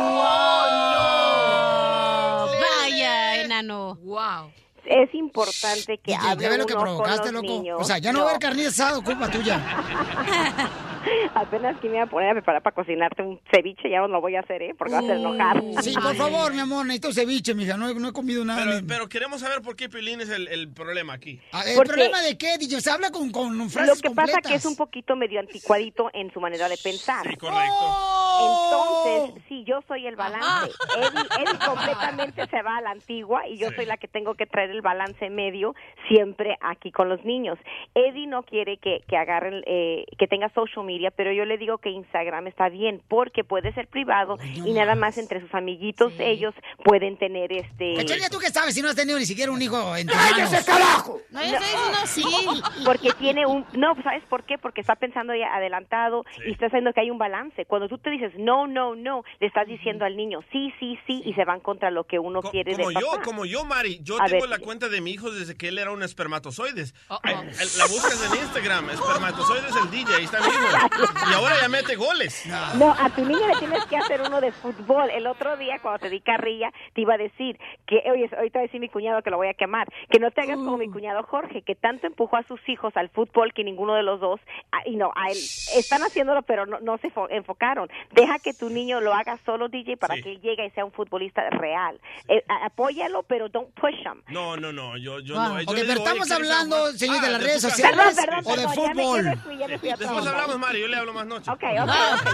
Vaya, 2.82 3.44
enano. 3.44 3.96
Wow. 4.02 4.52
Es 4.88 5.14
importante 5.14 5.98
que 5.98 6.16
hable 6.16 6.44
¿Ya 6.44 6.50
ves 6.50 6.58
lo 6.60 6.66
que 6.66 6.74
provocaste, 6.76 7.32
loco? 7.32 7.46
niños. 7.46 7.78
O 7.82 7.84
sea, 7.84 7.98
ya 7.98 8.14
no, 8.14 8.20
va 8.22 8.26
a 8.28 8.30
haber 8.30 8.42
carne 8.42 8.66
asada, 8.68 9.02
culpa 9.04 9.30
tuya. 9.30 9.60
Apenas 11.36 11.80
que 11.80 11.88
me 11.88 11.96
iba 11.96 12.04
a 12.04 12.08
poner 12.10 12.32
a 12.32 12.34
preparar 12.34 12.62
para 12.62 12.74
cocinarte 12.76 13.22
un 13.22 13.40
ceviche, 13.54 13.90
ya 13.90 14.00
no 14.02 14.08
lo 14.08 14.20
voy 14.20 14.36
a 14.36 14.42
hacer, 14.42 14.62
¿eh? 14.62 14.76
Porque 14.78 14.94
vas 14.94 15.04
a 15.06 15.14
enojar. 15.16 15.62
Sí, 15.82 15.94
por 15.94 16.16
favor, 16.16 16.54
mi 16.54 16.60
amor, 16.60 16.86
necesito 16.86 17.14
ceviche, 17.14 17.54
mija. 17.54 17.78
No, 17.78 17.88
he- 17.90 17.96
no 17.96 18.10
he 18.10 18.14
comido 18.14 18.44
nada. 18.44 18.64
Pero, 18.66 18.82
ni- 18.82 18.88
pero 18.88 19.08
queremos 19.08 19.40
saber 19.42 19.62
por 19.62 19.76
qué 19.76 19.88
Piolín 19.88 20.20
es 20.20 20.30
el, 20.30 20.48
el 20.50 20.70
problema 20.74 21.14
aquí. 21.14 21.40
Ah, 21.54 21.64
¿El 21.66 21.76
Porque- 21.76 21.90
problema 21.94 22.22
de 22.22 22.38
qué, 22.38 22.58
DJ? 22.58 22.82
Se 22.82 22.92
habla 22.92 23.10
con, 23.12 23.32
con 23.32 23.58
Lo 23.58 23.70
frases 23.70 24.02
que 24.02 24.08
completas. 24.10 24.36
pasa 24.42 24.50
que 24.50 24.56
es 24.56 24.66
un 24.66 24.76
poquito 24.76 25.16
medio 25.16 25.40
anticuadito 25.40 26.10
en 26.14 26.32
su 26.34 26.42
manera 26.42 26.68
de 26.68 26.78
pensar. 26.78 27.24
correcto. 27.38 27.98
Entonces, 28.40 29.44
sí, 29.48 29.64
yo 29.66 29.80
soy 29.88 30.06
el 30.08 30.16
balance. 30.16 30.72
Eddie, 30.98 31.44
Eddie 31.44 31.66
completamente 31.66 32.48
se 32.48 32.62
va 32.62 32.78
a 32.78 32.82
la 32.82 32.92
antigua 32.92 33.48
y 33.48 33.58
yo 33.58 33.70
soy 33.72 33.86
la 33.86 33.98
que 33.98 34.08
tengo 34.08 34.36
que 34.36 34.46
traer 34.46 34.72
el 34.78 34.82
balance 34.82 35.30
medio 35.30 35.76
siempre 36.08 36.58
aquí 36.62 36.92
con 36.92 37.10
los 37.10 37.24
niños. 37.26 37.58
Eddie 37.96 38.28
no 38.28 38.44
quiere 38.44 38.78
que, 38.78 39.04
que 39.08 39.18
agarren, 39.18 39.64
eh, 39.66 40.06
que 40.18 40.28
tenga 40.28 40.50
social 40.50 40.86
media, 40.86 41.12
pero 41.12 41.32
yo 41.32 41.46
le 41.46 41.58
digo 41.58 41.80
que 41.80 41.90
Instagram 41.90 42.48
está 42.48 42.70
bien 42.70 43.02
porque 43.08 43.44
puede 43.44 43.74
ser 43.74 43.88
privado 43.88 44.38
y 44.56 44.72
nada 44.74 44.96
más 44.96 45.18
entre 45.18 45.42
sus 45.42 45.54
amiguitos 45.54 46.14
ellos 46.20 46.54
pueden 46.84 47.18
tener 47.18 47.52
este... 47.52 47.96
Cachanilla, 47.96 48.30
¿tú 48.30 48.40
qué 48.40 48.48
sabes 48.48 48.74
si 48.74 48.82
no 48.82 48.90
has 48.90 48.96
tenido 48.96 49.18
ni 49.20 49.26
siquiera 49.26 49.52
un 49.52 49.62
hijo 49.62 49.96
en 49.96 50.08
¡Cállese, 50.08 50.66
carajo! 50.66 51.20
No, 51.32 51.42
yo 51.44 51.58
estoy 51.58 51.68
diciendo 51.68 51.98
sí. 52.06 52.84
Porque 52.86 53.10
tiene 53.20 53.46
un... 53.46 53.66
No, 53.74 53.96
¿sabes 54.04 54.24
por 54.26 54.44
qué? 54.44 54.58
Porque 54.58 54.82
está 54.82 54.96
pensando 54.96 55.34
ya 55.36 55.54
adelantado 55.56 56.24
y 56.46 56.52
está 56.52 56.68
haciendo 56.68 56.94
que 56.94 57.02
hay 57.02 57.12
un 57.12 57.18
balance. 57.18 57.66
Cuando 57.66 57.88
tú 57.88 57.98
te 57.98 58.10
dices 58.10 58.32
no, 58.38 58.68
no, 58.68 58.96
no, 58.96 59.24
le 59.40 59.48
estás 59.48 59.68
diciendo 59.68 60.06
al 60.06 60.16
niño 60.16 60.42
sí, 60.52 60.74
sí, 60.80 60.98
sí 61.08 61.22
y 61.26 61.34
se 61.34 61.46
van 61.46 61.60
contra 61.60 61.92
lo 61.92 62.04
que 62.06 62.20
uno 62.20 62.42
quiere 62.42 62.74
Como 62.74 62.90
de 62.90 62.94
yo, 62.96 63.12
papá. 63.12 63.24
como 63.24 63.46
yo, 63.46 63.66
Mari. 63.66 64.00
Yo 64.04 64.22
A 64.22 64.26
tengo 64.26 64.48
ver. 64.48 64.57
La 64.60 64.66
cuenta 64.66 64.90
de 64.90 65.02
mi 65.02 65.12
hijo 65.12 65.32
desde 65.32 65.56
que 65.56 65.68
él 65.70 65.78
era 65.78 65.92
un 65.92 66.04
espermatozoides. 66.04 66.94
Ay, 67.24 67.36
el- 67.36 67.78
La 67.78 67.86
buscas 67.88 68.32
en 68.32 68.40
Instagram, 68.42 68.90
espermatozoides 68.90 69.76
el 69.76 69.92
DJ, 69.92 70.16
ahí 70.16 70.24
está 70.26 70.40
mi 70.42 70.48
hijo. 70.48 71.30
Y 71.30 71.34
ahora 71.34 71.56
ya 71.62 71.70
mete 71.70 71.96
goles. 71.96 72.46
No, 72.76 72.92
a 72.98 73.10
tu 73.10 73.24
niño 73.26 73.48
le 73.48 73.56
tienes 73.60 73.86
que 73.86 73.98
hacer 73.98 74.22
uno 74.22 74.42
de 74.42 74.52
fútbol. 74.52 75.10
El 75.12 75.28
otro 75.28 75.58
día, 75.58 75.80
cuando 75.82 76.00
te 76.00 76.10
di 76.10 76.22
carrilla, 76.22 76.72
te 76.94 77.02
iba 77.02 77.14
a 77.16 77.18
decir 77.18 77.60
que, 77.86 78.02
oye, 78.12 78.30
ahorita 78.36 78.60
a 78.60 78.62
decir 78.64 78.80
mi 78.80 78.90
cuñado 78.90 79.22
que 79.22 79.30
lo 79.30 79.38
voy 79.38 79.48
a 79.48 79.54
quemar, 79.54 79.88
que 80.10 80.20
no 80.20 80.32
te 80.32 80.42
hagas 80.42 80.58
como 80.58 80.78
mi 80.78 80.90
cuñado 80.90 81.24
Jorge, 81.24 81.62
que 81.62 81.76
tanto 81.76 82.08
empujó 82.08 82.38
a 82.38 82.44
sus 82.44 82.60
hijos 82.70 82.96
al 82.98 83.10
fútbol 83.10 83.54
que 83.54 83.64
ninguno 83.64 83.94
de 83.96 84.04
los 84.04 84.20
dos, 84.20 84.40
ah, 84.72 84.82
y 84.86 84.96
no, 84.96 85.12
a 85.16 85.30
él, 85.32 85.38
están 85.76 86.02
haciéndolo, 86.04 86.42
pero 86.44 86.66
no, 86.66 86.80
no 86.80 86.98
se 86.98 87.12
fo- 87.14 87.28
enfocaron. 87.30 87.90
Deja 88.12 88.40
que 88.40 88.54
tu 88.54 88.70
niño 88.70 89.02
lo 89.02 89.14
haga 89.14 89.38
solo, 89.46 89.68
DJ, 89.70 89.98
para 89.98 90.16
Sí. 90.16 90.24
que 90.24 90.32
él 90.34 90.42
llegue 90.42 90.66
y 90.66 90.70
sea 90.72 90.86
un 90.86 90.92
futbolista 90.92 91.50
real. 91.50 92.00
Eh, 92.28 92.44
a- 92.48 92.66
apóyalo, 92.66 93.24
pero 93.24 93.50
don't 93.50 93.70
push 93.80 93.96
him. 94.06 94.22
No, 94.30 94.47
no, 94.56 94.72
no, 94.72 94.96
yo, 94.98 95.20
yo 95.20 95.38
Ah, 95.40 95.50
no. 95.50 95.62
Yo 95.62 95.70
ok, 95.72 95.76
le 95.76 95.82
pero 95.86 96.00
estamos 96.00 96.28
¿quieres 96.28 96.32
hablando, 96.32 96.92
señor, 96.94 97.22
de 97.22 97.30
las 97.30 97.40
tu 97.42 97.46
redes 97.46 97.62
sociales 97.62 98.16
Perdón, 98.16 98.42
o 98.46 98.56
de 98.56 98.56
perdón, 98.56 98.56
ya 98.56 98.64
me- 98.94 99.04
fútbol. 99.04 99.24
ya 99.24 99.30
me 99.32 99.38
fui, 99.38 99.58
ya 99.58 99.68
me 99.68 99.78
fui 99.80 99.90
a 99.90 99.98
Después 99.98 100.28
hablamos, 100.28 100.60
Mari, 100.60 100.80
yo 100.82 100.88
le 100.88 100.98
hablo 100.98 101.14
más 101.14 101.26
noche. 101.26 101.52
Ok, 101.52 101.64
ok. 101.64 101.90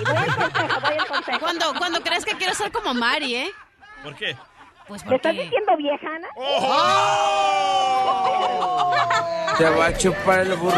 Voy 0.06 0.18
al 0.18 0.36
consejo, 0.36 0.82
voy 0.82 0.98
al 1.00 1.08
consejo. 1.08 1.40
Cuando, 1.40 1.74
cuando 1.80 2.02
crees 2.04 2.26
que 2.26 2.36
quiero 2.38 2.54
ser 2.54 2.72
como 2.72 2.94
Mari, 2.94 3.36
¿eh? 3.36 3.52
¿Por 4.04 4.16
qué? 4.16 4.38
Pues 4.88 5.04
¿Me 5.06 5.16
estás 5.16 5.32
porque... 5.34 5.44
diciendo 5.46 5.78
viejana? 5.78 6.28
Te 9.58 9.70
va 9.70 9.86
a 9.88 9.98
chupar 9.98 10.40
el 10.42 10.54
burro. 10.56 10.76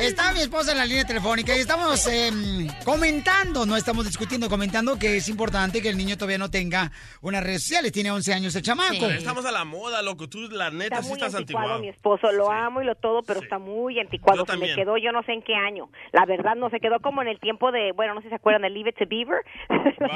Está 0.00 0.31
mi 0.34 0.40
esposa 0.40 0.72
en 0.72 0.78
la 0.78 0.84
línea 0.84 1.04
telefónica 1.04 1.56
y 1.56 1.60
estamos 1.60 2.06
em, 2.06 2.66
comentando, 2.84 3.66
no 3.66 3.76
estamos 3.76 4.06
discutiendo, 4.06 4.48
comentando 4.48 4.98
que 4.98 5.16
es 5.16 5.28
importante 5.28 5.82
que 5.82 5.88
el 5.88 5.96
niño 5.96 6.16
todavía 6.16 6.38
no 6.38 6.50
tenga 6.50 6.90
unas 7.20 7.42
redes 7.42 7.62
sociales. 7.62 7.92
Tiene 7.92 8.10
11 8.10 8.32
años 8.32 8.54
el 8.54 8.62
chamaco. 8.62 9.06
Estamos 9.06 9.44
a 9.44 9.52
la 9.52 9.64
moda, 9.64 10.00
loco. 10.00 10.28
Tú, 10.28 10.48
la 10.50 10.70
neta, 10.70 10.96
Está 10.96 11.02
sí 11.02 11.08
muy 11.08 11.18
estás 11.18 11.34
anticuado 11.34 11.78
mi 11.80 11.88
esposo, 11.88 12.32
lo 12.32 12.50
amo 12.50 12.80
y 12.80 12.84
lo 12.84 12.94
todo, 12.94 13.22
pero 13.22 13.40
está 13.40 13.58
muy 13.58 13.98
anticuado. 13.98 14.46
Yo 14.46 14.52
Se 14.52 14.58
me 14.58 14.74
quedó 14.74 14.96
yo 14.96 15.12
no 15.12 15.22
sé 15.24 15.32
en 15.32 15.42
qué 15.42 15.54
año. 15.54 15.90
La 16.12 16.24
verdad 16.24 16.54
no 16.56 16.70
se 16.70 16.80
quedó 16.80 17.00
como 17.00 17.22
en 17.22 17.28
el 17.28 17.38
tiempo 17.38 17.72
de, 17.72 17.92
bueno, 17.92 18.14
no 18.14 18.20
sé 18.20 18.26
si 18.26 18.30
se 18.30 18.36
acuerdan 18.36 18.62
de 18.62 18.70
Leave 18.70 18.90
It 18.90 18.96
to 18.98 19.04
Beaver. 19.06 19.44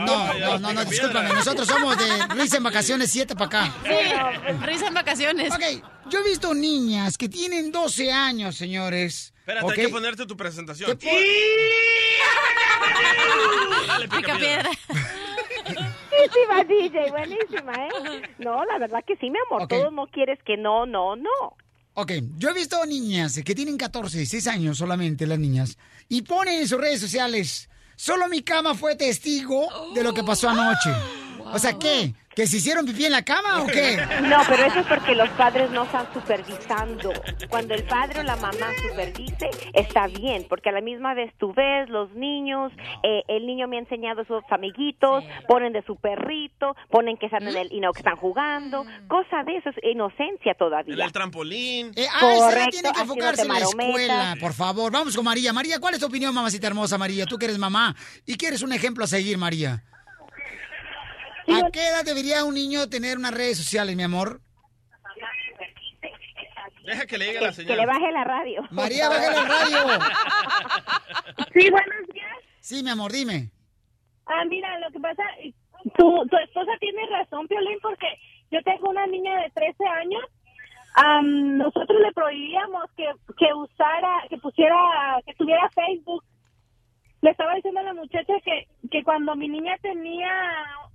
No, 0.07 0.35
no, 0.39 0.59
no, 0.59 0.73
no, 0.73 0.85
discúlpame. 0.85 1.29
Nosotros 1.31 1.67
somos 1.67 1.97
de 1.99 2.05
Luis 2.37 2.53
en 2.55 2.63
vacaciones 2.63 3.11
7 3.11 3.35
para 3.35 3.47
acá. 3.47 3.75
Sí, 3.85 4.65
risa 4.65 4.89
en 4.89 4.95
vacaciones. 4.95 5.53
Ok, 5.53 6.09
yo 6.09 6.21
he 6.21 6.25
visto 6.25 6.55
niñas 6.55 7.19
que 7.19 7.29
tienen 7.29 7.73
12 7.73 8.13
años, 8.13 8.57
señores. 8.57 9.33
Espérate, 9.47 9.67
¿ok? 9.67 9.73
hay 9.79 9.87
que 9.87 9.93
ponerte 10.07 10.27
tu 10.27 10.37
presentación. 10.37 10.97
¿Qué 10.99 11.09
Dale, 13.89 14.09
pica, 14.09 14.19
Pica 14.19 14.39
piedra. 14.39 14.71
Buenísima, 16.11 16.65
DJ, 16.65 17.11
buenísima, 17.11 17.73
¿eh? 17.73 18.23
No, 18.39 18.65
la 18.65 18.79
verdad 18.79 19.05
que 19.07 19.17
sí, 19.17 19.31
mi 19.31 19.39
amor. 19.47 19.63
Ok. 19.63 19.71
Todos 19.71 19.93
no 19.93 20.07
quieres 20.07 20.39
que 20.45 20.57
no, 20.57 20.87
no, 20.87 21.17
no. 21.17 21.57
Ok, 21.95 22.13
yo 22.37 22.51
he 22.51 22.55
visto 22.55 22.85
niñas 22.87 23.41
que 23.45 23.55
tienen 23.55 23.77
14, 23.77 24.19
16 24.19 24.47
años 24.47 24.79
solamente 24.79 25.27
las 25.27 25.39
niñas 25.39 25.79
y 26.09 26.23
ponen 26.23 26.61
en 26.61 26.69
sus 26.69 26.79
redes 26.79 27.01
sociales, 27.01 27.69
solo 27.97 28.29
mi 28.29 28.43
cama 28.43 28.75
fue 28.75 28.95
testigo 28.97 29.67
de 29.95 30.05
lo 30.05 30.13
que 30.13 30.23
pasó 30.23 30.51
anoche. 30.51 30.91
O 31.53 31.59
sea, 31.59 31.79
¿qué? 31.79 32.15
¿Que 32.37 32.47
se 32.47 32.59
hicieron 32.59 32.85
pipí 32.85 33.07
en 33.07 33.13
la 33.13 33.23
cama 33.23 33.63
o 33.63 33.67
qué? 33.67 33.97
No, 34.29 34.37
pero 34.47 34.67
eso 34.67 34.81
es 34.81 34.87
porque 34.87 35.15
los 35.15 35.29
padres 35.31 35.71
no 35.71 35.85
están 35.85 36.07
supervisando. 36.13 37.11
Cuando 37.49 37.73
el 37.73 37.83
padre 37.85 38.21
o 38.21 38.23
la 38.25 38.37
mamá 38.37 38.75
supervise, 38.83 39.49
está 39.73 40.07
bien, 40.07 40.45
porque 40.47 40.69
a 40.69 40.73
la 40.73 40.83
misma 40.83 41.15
vez 41.15 41.33
tú 41.39 41.55
ves 41.55 41.89
los 41.89 42.13
niños, 42.13 42.73
eh, 43.03 43.23
el 43.29 43.47
niño 43.47 43.69
me 43.69 43.77
ha 43.77 43.81
enseñado 43.81 44.21
a 44.21 44.25
sus 44.27 44.45
amiguitos, 44.51 45.25
ponen 45.49 45.73
de 45.73 45.83
su 45.87 45.97
perrito, 45.97 46.77
ponen 46.91 47.17
que 47.17 47.25
están 47.25 47.49
en 47.49 47.57
el, 47.57 47.73
y 47.73 47.81
no, 47.81 47.93
que 47.93 48.01
están 48.01 48.17
jugando, 48.17 48.85
cosa 49.09 49.43
de 49.47 49.57
eso, 49.57 49.71
es 49.71 49.77
inocencia 49.83 50.53
En 50.53 50.59
todavía. 50.59 51.07
el 51.07 51.13
trampolín. 51.13 51.93
Eh, 51.97 52.07
ah, 52.13 52.21
Correcto, 52.21 52.71
tiene 52.71 52.93
que 52.93 53.01
enfocarse 53.01 53.43
en 53.43 53.49
la 53.49 53.59
escuela, 53.61 54.37
por 54.39 54.53
favor. 54.53 54.93
Vamos 54.93 55.17
con 55.17 55.25
María. 55.25 55.55
María, 55.55 55.81
¿cuál 55.81 55.95
es 55.95 56.01
tu 56.01 56.07
opinión, 56.07 56.35
mamacita 56.35 56.67
hermosa, 56.67 56.99
María? 56.99 57.25
Tú 57.25 57.39
que 57.39 57.47
eres 57.47 57.57
mamá 57.57 57.97
y 58.27 58.37
quieres 58.37 58.61
un 58.61 58.75
ejemplo 58.75 59.05
a 59.05 59.07
seguir, 59.07 59.39
María. 59.39 59.83
¿A 61.49 61.71
qué 61.71 61.87
edad 61.89 62.05
debería 62.05 62.45
un 62.45 62.55
niño 62.55 62.89
tener 62.89 63.17
unas 63.19 63.33
redes 63.35 63.57
sociales, 63.59 63.95
mi 63.97 64.03
amor? 64.03 64.41
Deja 66.85 67.07
que 67.07 67.19
le 67.19 67.27
llegue 67.27 67.41
la 67.41 67.49
Que, 67.49 67.55
señal. 67.55 67.75
que 67.75 67.81
le 67.81 67.87
baje 67.87 68.13
la 68.13 68.25
radio. 68.25 68.63
María, 68.71 69.09
bájale 69.09 69.39
el 69.39 69.47
radio. 69.49 70.05
Sí, 71.53 71.71
buenos 71.71 72.07
días. 72.13 72.37
Sí, 72.61 72.83
mi 72.83 72.91
amor, 72.91 73.11
dime. 73.13 73.51
Ah, 74.27 74.45
mira, 74.49 74.79
lo 74.79 74.91
que 74.91 75.01
pasa, 75.01 75.23
tu, 75.97 76.27
tu 76.29 76.37
esposa 76.37 76.73
tiene 76.81 77.07
razón, 77.07 77.47
Piolín, 77.49 77.79
porque 77.81 78.07
yo 78.51 78.63
tengo 78.63 78.91
una 78.91 79.07
niña 79.07 79.37
de 79.43 79.51
13 79.51 79.85
años. 79.87 80.23
Nosotros 81.57 82.01
le 82.01 82.13
prohibíamos 82.13 82.85
que, 82.97 83.05
que 83.39 83.53
usara, 83.55 84.23
que 84.29 84.39
pusiera, 84.39 84.77
que 85.27 85.35
tuviera 85.35 85.69
Facebook. 85.71 86.25
Le 87.23 87.31
estaba 87.31 87.55
diciendo 87.55 87.81
a 87.81 87.85
la 87.85 87.95
muchacha 87.95 88.35
que, 88.45 88.69
que 88.91 89.03
cuando 89.03 89.35
mi 89.35 89.49
niña 89.49 89.77
tenía 89.83 90.31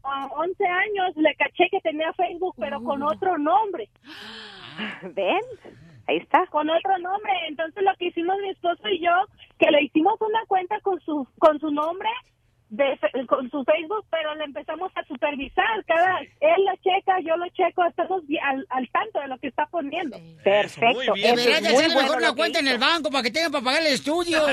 11 0.04 0.66
años, 0.66 1.16
le 1.16 1.36
caché 1.36 1.70
que 1.70 1.80
tenía 1.82 2.12
Facebook, 2.14 2.56
pero 2.58 2.82
con 2.84 3.04
otro 3.04 3.38
nombre. 3.38 3.90
¿Ven? 5.14 5.42
Ahí 6.08 6.18
está. 6.18 6.46
Con 6.48 6.70
otro 6.70 6.98
nombre. 7.00 7.32
Entonces 7.48 7.84
lo 7.84 7.96
que 7.98 8.08
hicimos 8.08 8.38
mi 8.42 8.50
esposo 8.50 8.88
y 8.90 9.00
yo, 9.04 9.12
que 9.60 9.72
le 9.72 9.84
hicimos 9.84 10.20
una 10.20 10.46
cuenta 10.48 10.80
con 10.82 11.00
su 11.02 11.28
con 11.40 11.60
su 11.60 11.72
nombre 11.72 12.10
de 12.72 12.98
con 13.28 13.50
su 13.52 13.64
Facebook, 13.66 14.06
pero 14.10 14.34
le 14.36 14.46
empezamos 14.46 14.92
a 14.96 15.04
supervisar. 15.04 15.86
Cada 15.86 16.22
él 16.22 16.66
lo 16.66 16.76
checa, 16.78 17.20
yo 17.20 17.36
lo 17.36 17.48
checo, 17.50 17.84
estamos 17.84 18.24
al, 18.42 18.66
al 18.70 18.90
tanto 18.90 19.20
de 19.20 19.28
lo 19.28 19.38
que 19.40 19.48
está 19.48 19.66
poniendo. 19.66 20.18
Perfecto. 20.42 21.14
Debería 21.14 21.58
eso 21.58 21.62
de 21.62 21.68
es 21.68 21.74
muy 21.74 21.84
hacerle 21.84 21.96
bueno 21.96 22.10
mejor 22.16 22.30
que 22.30 22.38
cuenta 22.38 22.60
en 22.60 22.68
el 22.70 22.78
banco 22.80 23.12
para 23.12 23.24
que 23.24 23.32
tengan 23.32 23.52
para 23.52 23.64
pagar 23.64 23.82
el 23.82 23.94
estudio. 23.94 24.40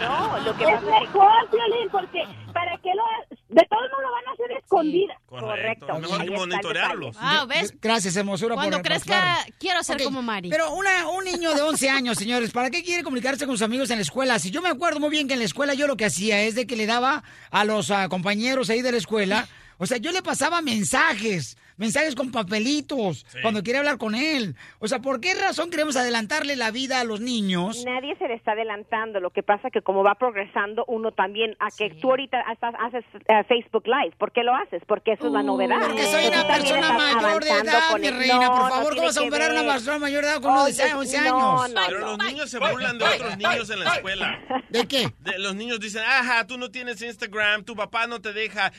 No, 0.00 0.38
lo 0.40 0.56
que 0.56 0.64
Es 0.64 0.82
mejor, 0.82 1.50
Violín, 1.52 1.90
porque 1.90 2.24
para 2.52 2.78
qué 2.78 2.90
lo 2.94 3.02
de 3.48 3.66
todos 3.68 3.82
modos 3.90 4.02
lo 4.02 4.12
van 4.12 4.28
a 4.28 4.32
hacer 4.32 4.52
escondidas. 4.52 5.18
Correcto. 5.26 5.98
Mejor 5.98 6.18
que 6.18 6.24
el 6.26 6.32
monitorearlos. 6.32 7.16
Ah, 7.18 7.46
¿ves? 7.48 7.74
Gracias, 7.80 8.16
hermosura. 8.16 8.54
Cuando 8.54 8.78
por 8.78 8.86
crezca, 8.86 9.38
quiero 9.58 9.82
ser 9.82 10.02
como 10.02 10.22
Mari. 10.22 10.50
Pero 10.50 10.72
una, 10.72 11.08
un 11.08 11.24
niño 11.24 11.54
de 11.54 11.62
11 11.62 11.90
años, 11.90 12.18
señores, 12.18 12.50
¿para 12.52 12.70
qué 12.70 12.82
quiere 12.82 13.02
comunicarse 13.02 13.46
con 13.46 13.54
sus 13.54 13.62
amigos 13.62 13.90
en 13.90 13.96
la 13.96 14.02
escuela? 14.02 14.38
Si 14.38 14.50
yo 14.50 14.62
me 14.62 14.68
acuerdo 14.68 15.00
muy 15.00 15.10
bien 15.10 15.28
que 15.28 15.34
en 15.34 15.40
la 15.40 15.44
escuela 15.46 15.74
yo 15.74 15.86
lo 15.86 15.96
que 15.96 16.04
hacía 16.04 16.42
es 16.42 16.54
de 16.54 16.66
que 16.66 16.76
le 16.76 16.86
daba 16.86 17.22
a 17.50 17.64
los 17.64 17.90
ah, 17.90 18.08
compañeros 18.08 18.70
ahí 18.70 18.82
de 18.82 18.92
la 18.92 18.98
escuela, 18.98 19.48
o 19.78 19.86
sea, 19.86 19.96
yo 19.96 20.12
le 20.12 20.22
pasaba 20.22 20.60
mensajes, 20.60 21.56
mensajes 21.80 22.14
con 22.14 22.30
papelitos, 22.30 23.26
cuando 23.42 23.62
quería 23.64 23.80
hablar 23.80 23.98
con 23.98 24.14
él. 24.14 24.54
O 24.78 24.86
sea, 24.86 25.00
¿por 25.00 25.20
qué 25.20 25.34
razón 25.34 25.70
queremos 25.70 25.96
adelantarle 25.96 26.54
la 26.54 26.70
vida 26.70 27.00
a 27.00 27.04
los 27.04 27.20
niños? 27.20 27.84
Nadie 27.84 28.14
se 28.16 28.28
le 28.28 28.34
está 28.34 28.52
adelantando. 28.52 29.18
Lo 29.18 29.30
que 29.30 29.42
pasa 29.42 29.70
que 29.70 29.80
como 29.82 30.04
va 30.04 30.14
progresando 30.14 30.84
uno 30.86 31.10
también, 31.12 31.56
a 31.58 31.68
que 31.76 31.90
tú 31.90 32.10
ahorita 32.10 32.42
estás- 32.52 32.74
haces 32.78 33.04
eh, 33.26 33.42
Facebook 33.48 33.84
Live, 33.86 34.14
¿por 34.18 34.30
qué 34.30 34.44
lo 34.44 34.54
haces? 34.54 34.82
Porque 34.86 35.12
eso 35.14 35.26
es 35.26 35.32
la 35.32 35.42
novedad. 35.42 35.78
Porque 35.80 36.04
soy 36.04 36.26
una 36.28 36.46
persona 36.46 36.92
mayor 36.92 37.42
de 37.42 37.50
edad, 37.50 37.98
mi 37.98 38.10
reina. 38.10 38.34
No, 38.34 38.46
por 38.52 38.62
no 38.62 38.68
favor, 38.68 38.82
¿cómo 38.82 38.90
tiene 38.94 39.06
vas 39.06 39.16
a 39.16 39.22
operar 39.22 39.50
a 39.56 39.60
una 39.62 39.72
persona 39.72 39.98
mayor 39.98 40.22
de 40.24 40.30
edad 40.30 40.40
con 40.42 40.52
uno 40.52 40.64
de 40.66 40.72
Oye, 40.72 40.94
11 40.94 41.20
no, 41.22 41.62
años? 41.62 41.74
no, 41.74 41.80
Pero 41.86 41.98
los 42.00 42.18
niños 42.18 42.50
se 42.50 42.58
burlan 42.58 42.98
de 42.98 43.04
otros 43.06 43.36
niños 43.38 43.70
en 43.70 43.80
la 43.80 43.94
escuela. 43.94 44.38
¿De 44.68 44.86
qué? 44.86 45.08
De- 45.20 45.38
los 45.38 45.54
niños 45.54 45.80
dicen, 45.80 46.02
ajá, 46.06 46.46
tú 46.46 46.58
no 46.58 46.70
tienes 46.70 47.00
Instagram, 47.00 47.64
tu 47.64 47.74
papá 47.74 48.06
no 48.06 48.20
te 48.20 48.32
deja. 48.34 48.70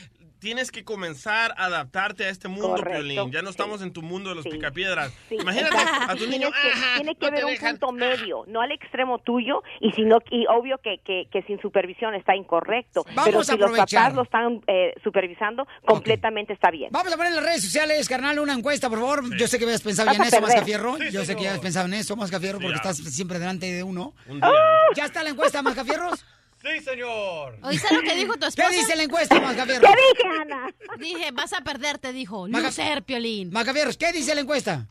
Tienes 0.42 0.72
que 0.72 0.84
comenzar 0.84 1.54
a 1.56 1.66
adaptarte 1.66 2.24
a 2.24 2.28
este 2.28 2.48
mundo, 2.48 2.70
Correcto, 2.70 2.90
Piolín. 3.00 3.30
Ya 3.30 3.42
no 3.42 3.48
sí. 3.48 3.52
estamos 3.52 3.80
en 3.80 3.92
tu 3.92 4.02
mundo 4.02 4.30
de 4.30 4.34
los 4.34 4.42
Sí. 4.44 4.50
picapiedras. 4.50 5.12
Sí, 5.28 5.36
Imagínate 5.40 5.76
a 5.78 6.14
tu 6.16 6.26
niño. 6.26 6.50
Tienes 6.50 6.60
que- 6.62 6.72
"Ajá, 6.72 6.94
tiene 6.96 7.14
que 7.14 7.20
no 7.20 7.26
haber 7.28 7.44
un 7.44 7.50
dejan". 7.52 7.78
punto 7.78 7.92
medio, 7.92 8.44
no 8.48 8.60
al 8.60 8.72
extremo 8.72 9.18
tuyo 9.20 9.62
y 9.80 9.92
sino 9.92 10.18
y 10.30 10.44
obvio 10.48 10.78
que, 10.78 10.98
que, 11.04 11.28
que 11.32 11.42
sin 11.44 11.60
supervisión 11.60 12.14
está 12.16 12.34
incorrecto, 12.34 13.04
Vamos 13.14 13.24
pero 13.24 13.40
a 13.40 13.44
si 13.44 13.52
los 13.52 13.60
aprovechar. 13.70 14.00
papás 14.02 14.14
lo 14.16 14.22
están 14.24 14.60
eh, 14.66 14.92
supervisando 15.04 15.66
completamente 15.86 16.52
está 16.52 16.70
bien. 16.72 16.88
Vamos 16.90 17.12
a 17.12 17.16
poner 17.16 17.30
en 17.30 17.36
las 17.36 17.44
redes 17.44 17.62
sociales, 17.62 18.08
carnal, 18.08 18.38
una 18.40 18.54
encuesta, 18.54 18.90
por 18.90 18.98
favor. 18.98 19.36
Yo 19.38 19.46
sé 19.46 19.58
que 19.58 19.64
habías 19.64 19.80
pensado 19.82 20.10
ya 20.10 20.16
en 20.16 20.22
a 20.22 20.26
eso. 20.26 20.40
Mascafierro. 20.40 20.96
Sí, 20.98 21.10
Yo 21.12 21.24
sé 21.24 21.36
que 21.36 21.44
ya 21.44 21.52
has 21.54 21.60
pensado 21.60 21.86
en 21.86 21.94
eso, 21.94 22.16
Mascafierro, 22.16 22.58
porque 22.58 22.70
ya. 22.82 22.90
estás 22.90 22.96
siempre 22.96 23.38
delante 23.38 23.70
de 23.72 23.82
uno. 23.84 24.14
Un 24.28 24.40
día. 24.40 24.50
¿Ya 24.96 25.04
está 25.04 25.22
la 25.22 25.30
encuesta, 25.30 25.62
Mascafierros? 25.62 26.24
Sí, 26.62 26.80
señor. 26.84 27.58
¿Oíste 27.62 27.94
lo 27.94 28.02
que 28.02 28.14
dijo 28.14 28.36
tu 28.36 28.46
esposa? 28.46 28.68
¿Qué 28.70 28.76
dice 28.76 28.96
la 28.96 29.02
encuesta, 29.02 29.40
Mascafierros? 29.40 29.90
¿Qué 29.90 29.96
dije, 29.96 30.40
Ana? 30.40 30.74
Dije, 30.98 31.30
vas 31.32 31.52
a 31.52 31.60
perder, 31.62 31.98
te 31.98 32.12
dijo. 32.12 32.46
Maca- 32.48 32.66
Lucer, 32.66 33.02
Piolín. 33.02 33.50
Mascafierros, 33.52 33.96
¿qué 33.96 34.12
dice 34.12 34.34
la 34.34 34.42
encuesta? 34.42 34.86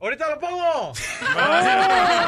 ¡Ahorita 0.00 0.28
lo 0.30 0.38
pongo! 0.40 0.92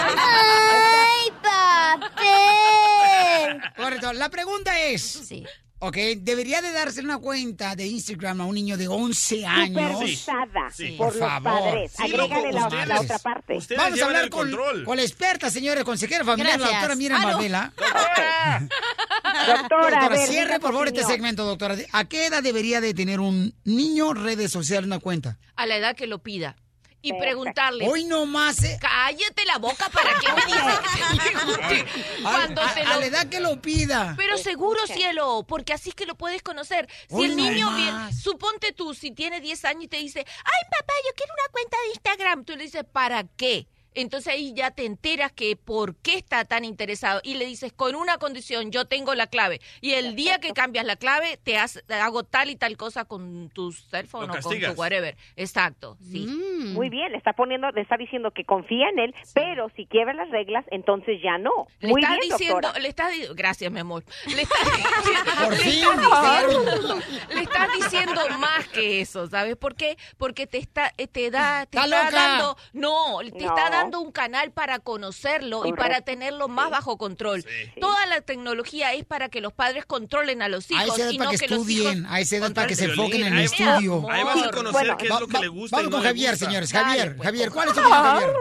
¡Ay, 0.00 1.30
papel! 1.42 3.60
Correcto. 3.76 4.12
La 4.14 4.28
pregunta 4.30 4.78
es... 4.80 5.02
Sí. 5.02 5.44
Ok, 5.80 5.96
¿debería 6.18 6.60
de 6.60 6.72
darse 6.72 7.00
una 7.02 7.18
cuenta 7.18 7.76
de 7.76 7.86
Instagram 7.86 8.40
a 8.40 8.46
un 8.46 8.54
niño 8.56 8.76
de 8.76 8.88
11 8.88 9.46
años? 9.46 9.92
Supervisada 9.92 10.70
Sí. 10.74 10.94
por, 10.98 11.12
Por 11.12 11.16
los 11.16 11.28
favor. 11.28 11.42
padres. 11.62 11.92
Sí, 11.96 12.02
Agrégale 12.02 12.52
loco, 12.52 12.58
la, 12.58 12.62
ustedes- 12.66 12.88
la 12.88 13.00
otra 13.00 13.18
parte. 13.20 13.56
Ustedes 13.56 13.80
Vamos 13.80 14.00
a 14.00 14.04
hablar 14.06 14.24
el 14.24 14.30
con, 14.30 14.50
la 14.96 15.02
experta, 15.02 15.50
señora 15.50 15.84
consejera 15.84 16.24
familiar, 16.24 16.58
la 16.58 16.66
Gracias. 16.66 16.80
doctora 16.80 16.96
Miriam 16.96 17.20
Ah, 17.24 18.60
no. 18.60 19.56
Doctora, 19.56 20.06
a 20.06 20.08
ver, 20.08 20.28
cierre 20.28 20.58
por 20.58 20.72
favor 20.72 20.88
este 20.88 21.04
segmento, 21.04 21.44
doctora. 21.44 21.76
¿A 21.92 22.04
qué 22.06 22.26
edad 22.26 22.42
debería 22.42 22.80
de 22.80 22.92
tener 22.92 23.20
un 23.20 23.54
niño 23.64 24.14
redes 24.14 24.50
sociales 24.50 24.86
una 24.86 24.98
cuenta? 24.98 25.38
a 25.54 25.66
la 25.66 25.76
edad 25.76 25.94
que 25.96 26.06
lo 26.06 26.18
pida. 26.22 26.56
Y 27.00 27.12
preguntarle, 27.12 27.88
Hoy 27.88 28.04
no 28.04 28.26
más. 28.26 28.62
eh, 28.64 28.76
cállate 28.80 29.44
la 29.44 29.58
boca, 29.58 29.88
¿para 29.88 30.18
qué 30.18 30.32
me 30.32 30.44
dices 30.46 31.58
que? 31.68 32.22
Cuando 32.22 32.60
a, 32.60 32.68
a 32.70 32.94
lo... 32.94 33.00
la 33.00 33.06
edad 33.06 33.28
que 33.28 33.38
lo 33.38 33.62
pida. 33.62 34.14
Pero 34.16 34.36
seguro, 34.36 34.84
cielo, 34.86 35.44
porque 35.46 35.72
así 35.72 35.90
es 35.90 35.94
que 35.94 36.06
lo 36.06 36.16
puedes 36.16 36.42
conocer. 36.42 36.88
Si 37.08 37.14
Hoy 37.14 37.26
el 37.26 37.36
niño, 37.36 37.70
viene- 37.74 38.12
suponte 38.12 38.72
tú, 38.72 38.94
si 38.94 39.12
tiene 39.12 39.40
10 39.40 39.64
años 39.66 39.84
y 39.84 39.88
te 39.88 39.98
dice, 39.98 40.24
ay, 40.26 40.60
papá, 40.70 40.92
yo 41.06 41.14
quiero 41.16 41.32
una 41.34 41.52
cuenta 41.52 41.76
de 41.84 41.88
Instagram, 41.90 42.44
tú 42.44 42.56
le 42.56 42.64
dices, 42.64 42.84
¿para 42.92 43.22
qué? 43.36 43.68
Entonces 43.94 44.32
ahí 44.32 44.52
ya 44.54 44.70
te 44.70 44.84
enteras 44.84 45.32
que 45.32 45.56
por 45.56 45.96
qué 45.96 46.14
está 46.14 46.44
tan 46.44 46.64
interesado 46.64 47.20
y 47.24 47.34
le 47.34 47.46
dices, 47.46 47.72
con 47.72 47.94
una 47.96 48.18
condición, 48.18 48.70
yo 48.70 48.86
tengo 48.86 49.14
la 49.14 49.26
clave. 49.26 49.60
Y 49.80 49.92
el 49.92 50.14
día 50.14 50.38
que 50.38 50.52
cambias 50.52 50.84
la 50.84 50.96
clave, 50.96 51.38
te, 51.42 51.56
has- 51.58 51.82
te 51.86 51.94
hago 51.94 52.22
tal 52.24 52.50
y 52.50 52.56
tal 52.56 52.76
cosa 52.76 53.04
con 53.04 53.50
tu 53.50 53.72
cell 53.72 54.06
phone 54.06 54.28
Lo 54.28 54.34
o 54.34 54.40
con 54.40 54.58
tu 54.60 54.70
whatever. 54.72 55.16
Exacto, 55.36 55.96
sí. 56.10 56.26
Mm. 56.26 56.72
Muy 56.74 56.90
bien, 56.90 57.10
le 57.12 57.18
está 57.18 57.32
poniendo, 57.32 57.70
le 57.70 57.80
está 57.80 57.96
diciendo 57.96 58.30
que 58.30 58.44
confía 58.44 58.88
en 58.90 58.98
él, 58.98 59.14
pero 59.34 59.68
si 59.76 59.86
quiebra 59.86 60.12
las 60.14 60.30
reglas, 60.30 60.64
entonces 60.70 61.20
ya 61.22 61.38
no. 61.38 61.50
Le 61.80 61.88
Muy 61.88 62.02
estás 62.02 62.18
bien, 62.18 62.30
diciendo, 62.30 62.54
doctora. 62.60 62.78
le 62.80 62.88
estás 62.88 63.12
gracias 63.34 63.72
mi 63.72 63.80
amor. 63.80 64.04
Le 64.26 64.42
estás 64.42 64.58
diciendo, 65.04 65.30
Por 65.44 65.50
le 65.52 65.56
fin, 65.58 65.84
estás 65.84 66.46
diciendo- 66.48 66.98
le 67.34 67.40
estás 67.42 67.68
diciendo 67.74 68.20
más 68.38 68.68
que 68.68 69.00
eso, 69.00 69.26
¿sabes 69.28 69.56
por 69.56 69.74
qué? 69.74 69.96
Porque 70.16 70.46
te 70.46 70.58
está 70.58 70.92
eh, 70.98 71.06
te 71.06 71.30
da 71.30 71.66
te 71.66 71.78
Está 71.78 72.10
dando 72.10 72.56
no, 72.72 73.18
te 73.22 73.30
No. 73.30 73.48
está 73.48 73.70
dando 73.70 73.77
un 73.86 74.12
canal 74.12 74.50
para 74.52 74.78
conocerlo 74.78 75.66
y 75.66 75.72
para 75.72 76.00
tenerlo 76.02 76.48
más 76.48 76.70
bajo 76.70 76.98
control. 76.98 77.44
Toda 77.80 78.06
la 78.06 78.20
tecnología 78.20 78.92
es 78.94 79.04
para 79.04 79.28
que 79.28 79.40
los 79.40 79.52
padres 79.52 79.84
controlen 79.86 80.42
a 80.42 80.48
los 80.48 80.70
A 80.70 80.74
hijos 80.84 80.98
esa 80.98 81.02
edad 81.04 81.10
y 81.12 81.18
para 81.18 81.30
no 81.32 81.38
que 81.38 81.46
que 81.46 81.54
los 81.54 81.58
estudien, 81.60 81.98
hijos 82.00 82.12
a 82.12 82.20
esa 82.20 82.36
edad 82.36 82.54
para 82.54 82.66
que 82.66 82.74
se 82.76 82.84
enfoquen 82.86 83.26
en 83.26 83.32
el 83.38 83.44
estudio. 83.44 84.10
Ahí 84.10 84.24
vas 84.24 84.42
a 84.42 84.50
conocer 84.50 84.72
bueno, 84.72 84.96
qué 84.96 85.06
es 85.06 85.12
Va- 85.12 85.20
lo 85.20 85.26
que 85.28 85.34
va- 85.34 85.40
le 85.40 85.48
gusta. 85.48 85.76
Vamos 85.76 85.88
y 85.88 85.90
no 85.90 85.96
con 85.96 86.02
le 86.02 86.08
Javier, 86.08 86.30
gusta. 86.32 86.46
señores. 86.46 86.72
Dale, 86.72 86.86
Javier, 86.88 87.16
pues, 87.16 87.26
Javier, 87.26 87.50
¿cuál 87.50 87.68
es 87.68 87.74
tu 87.74 87.80
opinión, 87.80 88.02
Javier? 88.02 88.30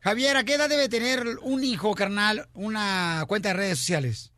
Javier, 0.00 0.36
¿a 0.36 0.44
qué 0.44 0.54
edad 0.54 0.68
debe 0.68 0.88
tener 0.88 1.24
un 1.42 1.64
hijo, 1.64 1.94
carnal, 1.94 2.46
una 2.54 3.24
cuenta 3.26 3.48
de 3.48 3.54
redes 3.54 3.78
sociales? 3.78 4.32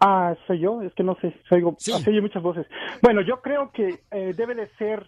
Ah, 0.00 0.34
soy 0.46 0.60
yo, 0.60 0.80
es 0.82 0.92
que 0.94 1.02
no 1.02 1.16
sé, 1.20 1.34
soy, 1.48 1.62
Sí. 1.78 1.92
se 2.04 2.10
oye 2.10 2.20
muchas 2.20 2.42
voces. 2.42 2.66
Bueno, 3.02 3.20
yo 3.22 3.40
creo 3.42 3.72
que 3.72 4.00
eh, 4.12 4.32
debe 4.36 4.54
de 4.54 4.70
ser, 4.78 5.06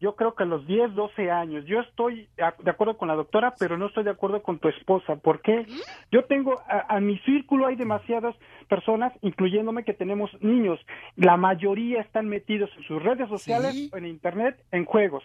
yo 0.00 0.16
creo 0.16 0.34
que 0.34 0.42
a 0.42 0.46
los 0.46 0.66
10, 0.66 0.94
12 0.94 1.30
años. 1.30 1.64
Yo 1.66 1.80
estoy 1.80 2.28
de 2.36 2.70
acuerdo 2.70 2.96
con 2.96 3.08
la 3.08 3.14
doctora, 3.14 3.54
pero 3.58 3.78
no 3.78 3.86
estoy 3.86 4.04
de 4.04 4.10
acuerdo 4.10 4.42
con 4.42 4.58
tu 4.58 4.68
esposa. 4.68 5.16
¿Por 5.16 5.40
qué? 5.40 5.66
Yo 6.12 6.24
tengo, 6.24 6.60
a, 6.68 6.96
a 6.96 7.00
mi 7.00 7.18
círculo 7.20 7.66
hay 7.66 7.76
demasiadas 7.76 8.34
personas, 8.68 9.12
incluyéndome, 9.22 9.84
que 9.84 9.94
tenemos 9.94 10.30
niños. 10.42 10.78
La 11.16 11.36
mayoría 11.36 12.00
están 12.00 12.28
metidos 12.28 12.70
en 12.76 12.82
sus 12.84 13.02
redes 13.02 13.28
sociales, 13.28 13.72
Sí. 13.72 13.90
en 13.94 14.06
internet, 14.06 14.56
en 14.72 14.84
juegos. 14.84 15.22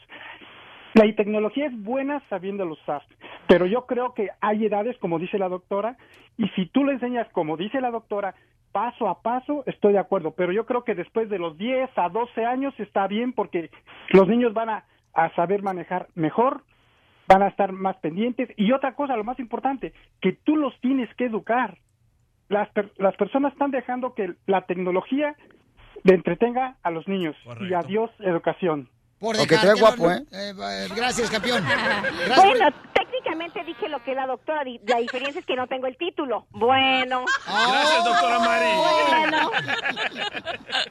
La 0.96 1.04
tecnología 1.16 1.68
es 1.68 1.84
buena 1.84 2.22
sabiéndolo 2.30 2.74
usar, 2.74 3.04
pero 3.48 3.68
yo 3.68 3.86
creo 3.86 4.14
que 4.16 4.30
hay 4.42 4.66
edades, 4.66 4.98
como 4.98 5.20
dice 5.20 5.38
la 5.38 5.48
doctora, 5.48 5.98
y 6.38 6.48
si 6.50 6.66
tú 6.66 6.84
le 6.84 6.94
enseñas, 6.94 7.28
como 7.32 7.58
dice 7.58 7.80
la 7.80 7.92
doctora, 7.92 8.34
paso 8.72 9.08
a 9.10 9.22
paso, 9.22 9.64
estoy 9.66 9.94
de 9.94 10.00
acuerdo, 10.00 10.32
pero 10.32 10.52
yo 10.52 10.66
creo 10.66 10.84
que 10.84 10.96
después 10.96 11.30
de 11.30 11.40
los 11.40 11.58
10 11.58 11.90
a 11.98 12.10
12 12.10 12.46
años 12.46 12.74
está 12.80 13.08
bien 13.08 13.34
porque 13.34 13.70
los 14.10 14.28
niños 14.28 14.54
van 14.54 14.70
a, 14.70 14.84
a 15.14 15.34
saber 15.36 15.62
manejar 15.64 16.08
mejor, 16.16 16.64
van 17.28 17.44
a 17.44 17.48
estar 17.48 17.72
más 17.72 17.96
pendientes, 17.98 18.50
y 18.58 18.72
otra 18.72 18.94
cosa, 18.96 19.16
lo 19.16 19.24
más 19.24 19.40
importante, 19.40 19.94
que 20.22 20.34
tú 20.34 20.56
los 20.56 20.74
tienes 20.82 21.14
que 21.16 21.26
educar. 21.26 21.78
Las, 22.48 22.68
per- 22.70 22.92
las 22.98 23.16
personas 23.18 23.54
están 23.54 23.70
dejando 23.72 24.16
que 24.16 24.34
la 24.48 24.62
tecnología 24.66 25.36
le 26.04 26.16
entretenga 26.16 26.78
a 26.82 26.90
los 26.90 27.08
niños, 27.08 27.36
y 27.70 27.74
adiós 27.74 28.10
educación. 28.20 28.90
Por 29.20 29.36
Ok, 29.36 29.42
te 29.42 29.48
ves 29.50 29.62
dejártelo, 29.62 29.86
guapo, 29.98 30.12
¿eh? 30.12 30.24
eh, 30.32 30.54
Gracias, 30.96 31.30
campeón. 31.30 31.62
Gracias 32.26 32.74
por- 32.74 32.99
Bueno, 33.10 33.22
técnicamente 33.24 33.64
dije 33.66 33.90
lo 33.90 34.04
que 34.04 34.14
la 34.14 34.26
doctora, 34.28 34.64
di- 34.64 34.80
la 34.86 34.98
diferencia 34.98 35.40
es 35.40 35.46
que 35.46 35.56
no 35.56 35.68
tengo 35.68 35.88
el 35.88 35.98
título. 35.98 36.46
Bueno. 36.52 37.26
Gracias, 37.46 38.04
doctora 38.06 38.40
Mari. 38.40 38.68
Bueno. 39.10 39.52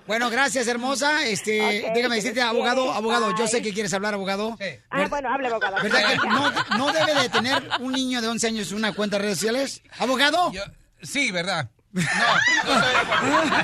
Bueno, 0.06 0.30
gracias, 0.30 0.66
hermosa. 0.68 1.26
Este, 1.26 1.60
Ok, 1.88 1.94
déjame 1.94 2.16
decirte, 2.16 2.40
abogado, 2.42 2.92
abogado, 2.92 3.34
yo 3.36 3.46
sé 3.46 3.62
que 3.62 3.72
quieres 3.72 3.92
hablar, 3.94 4.14
abogado. 4.14 4.56
Ah, 4.90 5.06
bueno, 5.08 5.32
hable, 5.32 5.48
abogado. 5.48 5.76
¿Verdad 5.82 6.00
que 6.20 6.28
no, 6.28 6.50
no 6.78 6.92
debe 6.92 7.14
de 7.14 7.28
tener 7.28 7.68
un 7.80 7.92
niño 7.92 8.20
de 8.20 8.28
11 8.28 8.46
años 8.48 8.72
una 8.72 8.92
cuenta 8.92 9.16
de 9.16 9.22
redes 9.24 9.38
sociales? 9.38 9.82
¿Abogado? 9.98 10.50
Yo- 10.52 10.62
sí, 11.02 11.30
¿verdad? 11.30 11.68
No, 11.92 12.02
no 12.02 12.74
estoy 12.74 12.92
de 12.92 12.98
acuerdo. 12.98 13.56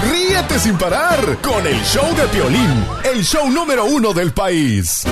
Ríete 0.10 0.58
sin 0.58 0.76
parar 0.78 1.38
con 1.42 1.66
el 1.66 1.80
show 1.84 2.14
de 2.14 2.26
Piolín, 2.28 2.86
el 3.04 3.22
show 3.24 3.48
número 3.50 3.84
uno 3.84 4.12
del 4.12 4.32
país. 4.32 5.04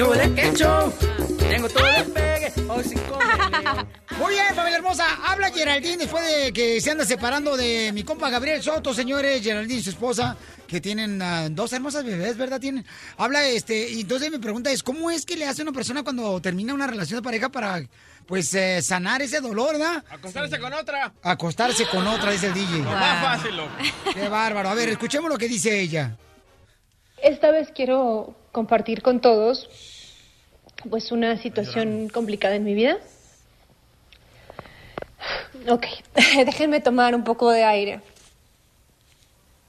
Yo 0.00 0.10
de 0.12 0.34
quecho. 0.34 0.90
Tengo 1.38 1.68
todo 1.68 1.86
el 1.86 2.06
pegue, 2.06 2.50
hoy 2.70 2.84
sin 2.84 2.98
comer. 3.00 3.26
Muy 4.18 4.32
bien, 4.32 4.54
familia 4.54 4.78
hermosa. 4.78 5.04
Habla 5.26 5.50
Geraldine 5.50 5.98
después 5.98 6.24
de 6.26 6.54
que 6.54 6.80
se 6.80 6.90
anda 6.90 7.04
separando 7.04 7.54
de 7.54 7.92
mi 7.92 8.02
compa 8.02 8.30
Gabriel 8.30 8.62
Soto, 8.62 8.94
señores. 8.94 9.42
Geraldine 9.42 9.80
y 9.80 9.82
su 9.82 9.90
esposa, 9.90 10.38
que 10.66 10.80
tienen 10.80 11.20
ah, 11.20 11.48
dos 11.50 11.74
hermosas 11.74 12.02
bebés, 12.02 12.38
¿verdad? 12.38 12.58
Tienen. 12.58 12.86
Habla, 13.18 13.46
este, 13.46 13.90
y 13.90 14.00
entonces 14.00 14.30
mi 14.30 14.38
pregunta 14.38 14.70
es, 14.70 14.82
¿cómo 14.82 15.10
es 15.10 15.26
que 15.26 15.36
le 15.36 15.44
hace 15.44 15.60
una 15.60 15.72
persona 15.72 16.02
cuando 16.02 16.40
termina 16.40 16.72
una 16.72 16.86
relación 16.86 17.18
de 17.18 17.22
pareja 17.22 17.50
para, 17.50 17.82
pues, 18.24 18.54
eh, 18.54 18.80
sanar 18.80 19.20
ese 19.20 19.42
dolor, 19.42 19.72
¿verdad? 19.74 20.02
Acostarse 20.08 20.58
con 20.58 20.72
otra. 20.72 21.12
Acostarse 21.22 21.86
con 21.88 22.06
otra, 22.06 22.32
dice 22.32 22.46
el 22.46 22.54
DJ. 22.54 22.78
Lo 22.78 22.84
más 22.84 23.22
fácil, 23.22 23.54
loco. 23.54 23.70
Qué 24.14 24.30
bárbaro. 24.30 24.70
A 24.70 24.74
ver, 24.74 24.88
escuchemos 24.88 25.30
lo 25.30 25.36
que 25.36 25.46
dice 25.46 25.78
ella. 25.78 26.16
Esta 27.22 27.50
vez 27.50 27.70
quiero 27.74 28.34
compartir 28.50 29.02
con 29.02 29.20
todos 29.20 29.68
pues 30.88 31.12
una 31.12 31.36
situación 31.36 32.08
complicada 32.08 32.54
en 32.54 32.64
mi 32.64 32.74
vida. 32.74 32.96
Ok, 35.68 35.86
déjenme 36.46 36.80
tomar 36.80 37.14
un 37.14 37.24
poco 37.24 37.50
de 37.50 37.64
aire. 37.64 38.00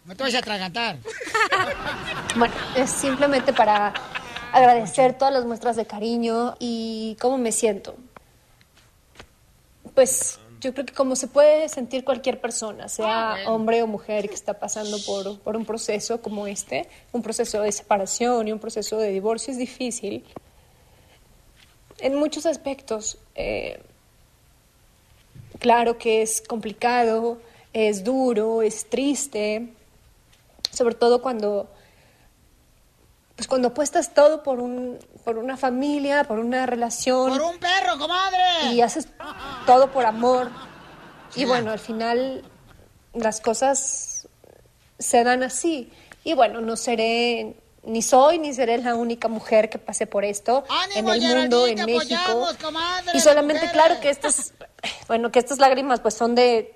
No 0.06 0.16
te 0.16 0.24
vayas 0.24 0.36
a 0.36 0.40
atragantar. 0.40 0.98
Bueno, 2.34 2.54
es 2.78 2.90
simplemente 2.90 3.52
para 3.52 3.94
agradecer 4.54 5.18
todas 5.18 5.34
las 5.34 5.44
muestras 5.44 5.76
de 5.76 5.86
cariño 5.86 6.56
y 6.60 7.18
cómo 7.20 7.38
me 7.38 7.52
siento. 7.52 7.98
Pues 9.94 10.40
yo 10.62 10.74
creo 10.74 10.86
que 10.86 10.94
como 10.94 11.18
se 11.18 11.28
puede 11.28 11.68
sentir 11.68 12.06
cualquier 12.06 12.40
persona, 12.40 12.88
sea 12.88 13.36
hombre 13.48 13.84
o 13.84 13.88
mujer 13.88 14.30
que 14.30 14.36
está 14.36 14.54
pasando 14.54 14.98
por, 15.06 15.40
por 15.40 15.58
un 15.58 15.66
proceso 15.66 16.22
como 16.22 16.48
este, 16.48 16.88
un 17.12 17.22
proceso 17.22 17.62
de 17.62 17.72
separación 17.74 18.48
y 18.48 18.54
un 18.54 18.60
proceso 18.60 18.98
de 18.98 19.10
divorcio, 19.10 19.52
es 19.52 19.58
difícil. 19.58 20.24
En 22.02 22.16
muchos 22.16 22.46
aspectos, 22.46 23.18
eh, 23.36 23.82
claro 25.60 25.98
que 25.98 26.22
es 26.22 26.42
complicado, 26.42 27.40
es 27.74 28.04
duro, 28.04 28.62
es 28.62 28.90
triste, 28.90 29.74
sobre 30.72 30.96
todo 30.96 31.22
cuando 31.22 31.70
pues 33.36 33.48
cuando 33.48 33.70
apuestas 33.70 34.14
todo 34.14 34.44
por 34.44 34.60
un 34.60 35.00
por 35.24 35.38
una 35.38 35.58
familia, 35.58 36.24
por 36.26 36.40
una 36.40 36.66
relación 36.66 37.30
Por 37.30 37.42
un 37.42 37.58
perro, 37.60 37.98
comadre. 37.98 38.74
y 38.74 38.82
haces 38.82 39.08
todo 39.66 39.92
por 39.92 40.06
amor 40.06 40.52
Y 41.36 41.46
bueno, 41.46 41.72
al 41.72 41.80
final 41.80 42.44
las 43.14 43.40
cosas 43.42 44.28
se 45.00 45.24
dan 45.24 45.44
así. 45.44 45.92
Y 46.24 46.34
bueno, 46.34 46.62
no 46.62 46.76
seré, 46.76 47.56
ni 47.84 48.02
soy, 48.02 48.38
ni 48.38 48.54
seré 48.54 48.78
la 48.78 48.96
única 48.96 49.28
mujer 49.28 49.70
que 49.70 49.80
pase 49.80 50.06
por 50.06 50.24
esto 50.24 50.64
en 50.96 51.08
el 51.08 51.22
mundo, 51.22 51.68
en 51.68 51.84
México. 51.86 52.48
Y 53.14 53.20
solamente, 53.20 53.70
claro 53.72 54.00
que 54.00 54.10
estas, 54.10 54.54
bueno, 55.08 55.32
que 55.32 55.40
estas 55.40 55.58
lágrimas 55.58 56.00
pues 56.00 56.14
son 56.14 56.36
de, 56.36 56.76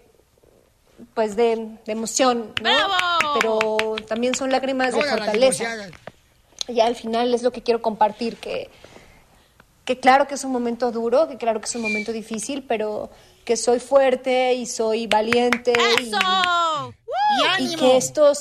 pues 1.14 1.36
de, 1.36 1.78
de 1.86 1.92
emoción, 1.92 2.54
¿no? 2.62 2.72
Pero 3.40 3.96
también 4.08 4.36
son 4.36 4.52
lágrimas 4.52 4.96
de 4.96 5.04
fortaleza. 5.04 5.90
Y 6.68 6.80
al 6.80 6.96
final 6.96 7.34
es 7.34 7.44
lo 7.44 7.52
que 7.52 7.62
quiero 7.62 7.82
compartir, 7.82 8.38
que, 8.38 8.72
que 9.86 10.00
claro 10.00 10.28
que 10.28 10.34
es 10.34 10.44
un 10.44 10.52
momento 10.52 10.92
duro, 10.92 11.28
que 11.28 11.38
claro 11.38 11.60
que 11.60 11.68
es 11.68 11.76
un 11.76 11.84
momento 11.84 12.12
difícil, 12.12 12.64
pero 12.64 13.12
que 13.44 13.56
soy 13.56 13.80
fuerte 13.80 14.56
y 14.56 14.66
soy 14.66 15.06
valiente. 15.06 15.74
Y, 17.60 17.64
y 17.64 17.76
que 17.76 17.98
esto 17.98 18.34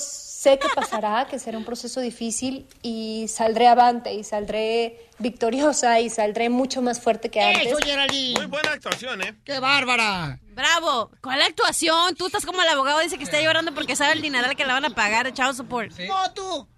sé 0.45 0.59
que 0.59 0.69
pasará, 0.75 1.27
que 1.27 1.39
será 1.39 1.57
un 1.57 1.65
proceso 1.65 2.01
difícil 2.03 2.67
y 2.83 3.27
saldré 3.29 3.67
avante 3.67 4.13
y 4.13 4.23
saldré 4.25 5.09
victoriosa 5.19 6.01
y 6.01 6.11
saldré 6.11 6.51
mucho 6.51 6.83
más 6.83 7.01
fuerte 7.01 7.31
que 7.31 7.41
antes. 7.41 7.73
Muy 7.73 8.47
buena 8.47 8.73
actuación, 8.73 9.23
¿eh? 9.23 9.35
¡Qué 9.43 9.59
bárbara! 9.59 10.39
Bravo. 10.55 11.11
¿Cuál 11.23 11.41
actuación? 11.41 12.15
Tú 12.15 12.27
estás 12.27 12.45
como 12.45 12.61
el 12.61 12.69
abogado 12.69 13.01
dice 13.01 13.17
que 13.17 13.25
está 13.25 13.41
llorando 13.41 13.75
porque 13.75 13.97
sabe 13.97 14.13
el 14.13 14.21
dineral 14.21 14.55
que 14.55 14.67
le 14.67 14.73
van 14.75 14.85
a 14.85 14.91
pagar 14.91 15.33
child 15.33 15.55
support. 15.55 15.99
No, 16.01 16.33
tú. 16.35 16.69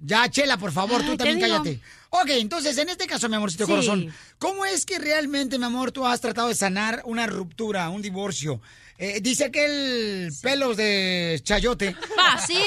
Ya, 0.00 0.28
Chela, 0.28 0.58
por 0.58 0.72
favor, 0.72 1.02
tú 1.02 1.12
Ay, 1.12 1.16
también 1.16 1.40
te 1.40 1.46
digo. 1.46 1.80
Ok, 2.16 2.30
entonces, 2.30 2.78
en 2.78 2.88
este 2.88 3.06
caso, 3.08 3.28
mi 3.28 3.34
amorcito 3.34 3.66
Sí. 3.66 3.70
corazón, 3.72 4.14
¿cómo 4.38 4.64
es 4.64 4.86
que 4.86 4.98
realmente, 5.00 5.58
mi 5.58 5.64
amor, 5.64 5.90
tú 5.90 6.06
has 6.06 6.20
tratado 6.20 6.46
de 6.48 6.54
sanar 6.54 7.02
una 7.06 7.26
ruptura, 7.26 7.88
un 7.90 8.02
divorcio? 8.02 8.60
Eh, 8.98 9.18
dice 9.20 9.50
que 9.50 9.64
el 9.64 10.32
pelos 10.40 10.76
de 10.76 11.40
chayote. 11.42 11.96
Fácil. 12.14 12.62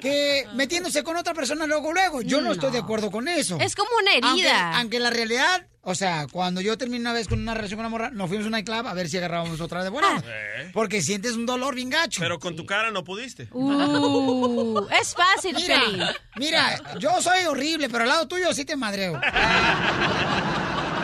Que 0.00 0.44
metiéndose 0.54 1.04
con 1.04 1.16
otra 1.16 1.32
persona 1.34 1.66
luego, 1.66 1.92
luego. 1.92 2.22
Yo 2.22 2.40
no, 2.40 2.50
estoy 2.50 2.72
de 2.72 2.78
acuerdo 2.78 3.12
con 3.12 3.28
eso. 3.28 3.56
Es 3.60 3.76
como 3.76 3.90
una 4.02 4.12
herida. 4.14 4.28
Aunque, 4.70 4.78
aunque 4.78 4.98
la 4.98 5.10
realidad, 5.10 5.66
o 5.82 5.94
sea, 5.94 6.26
cuando 6.30 6.60
yo 6.60 6.76
terminé 6.76 7.00
una 7.00 7.12
vez 7.12 7.26
con 7.26 7.40
una 7.40 7.54
relación 7.54 7.78
con 7.78 7.86
una 7.86 7.90
morra, 7.90 8.10
nos 8.10 8.28
fuimos 8.28 8.44
a 8.44 8.48
un 8.48 8.52
nightclub 8.52 8.86
a 8.86 8.94
ver 8.94 9.08
si 9.08 9.16
agarrábamos 9.16 9.60
otra 9.60 9.82
de 9.82 9.88
buena. 9.88 10.22
Eh. 10.24 10.70
Porque 10.74 11.00
sientes 11.00 11.32
un 11.32 11.46
dolor 11.46 11.74
bien 11.74 11.88
gacho. 11.88 12.20
Pero 12.20 12.38
con 12.38 12.54
tu 12.54 12.66
cara 12.66 12.90
no 12.90 13.02
pudiste. 13.02 13.48
Uh, 13.52 14.86
es 15.00 15.14
fácil. 15.14 15.56
Mira, 15.56 16.14
mira, 16.36 16.98
yo 16.98 17.22
soy 17.22 17.44
horrible, 17.44 17.88
pero 17.88 18.02
al 18.04 18.10
lado 18.10 18.28
tuyo 18.28 18.52
sí 18.52 18.64
te 18.64 18.76
madreo. 18.76 19.18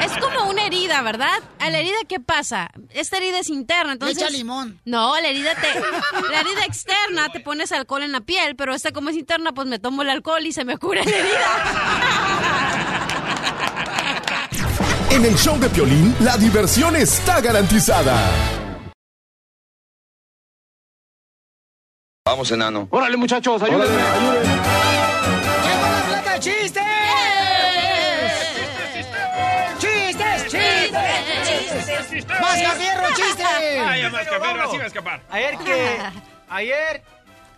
Es 0.02 0.12
como 0.18 0.50
una 0.50 0.66
herida, 0.66 1.00
¿verdad? 1.00 1.38
¿A 1.58 1.70
la 1.70 1.78
herida 1.78 1.96
qué 2.06 2.20
pasa? 2.20 2.70
Esta 2.90 3.16
herida 3.16 3.38
es 3.38 3.48
interna, 3.48 3.92
entonces... 3.92 4.18
echa 4.18 4.30
limón. 4.30 4.78
No, 4.84 5.18
la 5.18 5.28
herida 5.28 5.54
te... 5.54 5.68
La 6.30 6.40
herida 6.40 6.64
externa 6.66 7.30
te 7.32 7.40
pones 7.40 7.72
alcohol 7.72 8.02
en 8.02 8.12
la 8.12 8.20
piel, 8.20 8.56
pero 8.56 8.74
esta 8.74 8.92
como 8.92 9.08
es 9.08 9.16
interna, 9.16 9.52
pues 9.52 9.66
me 9.66 9.78
tomo 9.78 10.02
el 10.02 10.10
alcohol 10.10 10.44
y 10.44 10.52
se 10.52 10.64
me 10.64 10.76
cura 10.76 11.02
la 11.02 11.10
herida. 11.10 12.25
En 15.16 15.24
el 15.24 15.34
show 15.34 15.58
de 15.58 15.70
Piolín, 15.70 16.14
la 16.20 16.36
diversión 16.36 16.94
está 16.94 17.40
garantizada. 17.40 18.14
Vamos, 22.26 22.50
enano. 22.50 22.86
Órale, 22.90 23.16
muchachos, 23.16 23.62
ayúdenme. 23.62 23.96
¡Plata 26.08 26.32
de 26.34 26.40
chistes! 26.40 26.82
¡Chistes, 29.78 30.42
chistes! 30.42 32.26
¡Mascafierro, 32.38 33.06
chistes! 33.14 33.46
Vaya, 33.86 34.10
Mascafierro, 34.10 34.62
así 34.68 34.76
va 34.76 34.84
a 34.84 34.86
escapar. 34.86 35.22
Ayer 35.30 35.58
que. 35.64 35.98
Ayer 36.50 37.02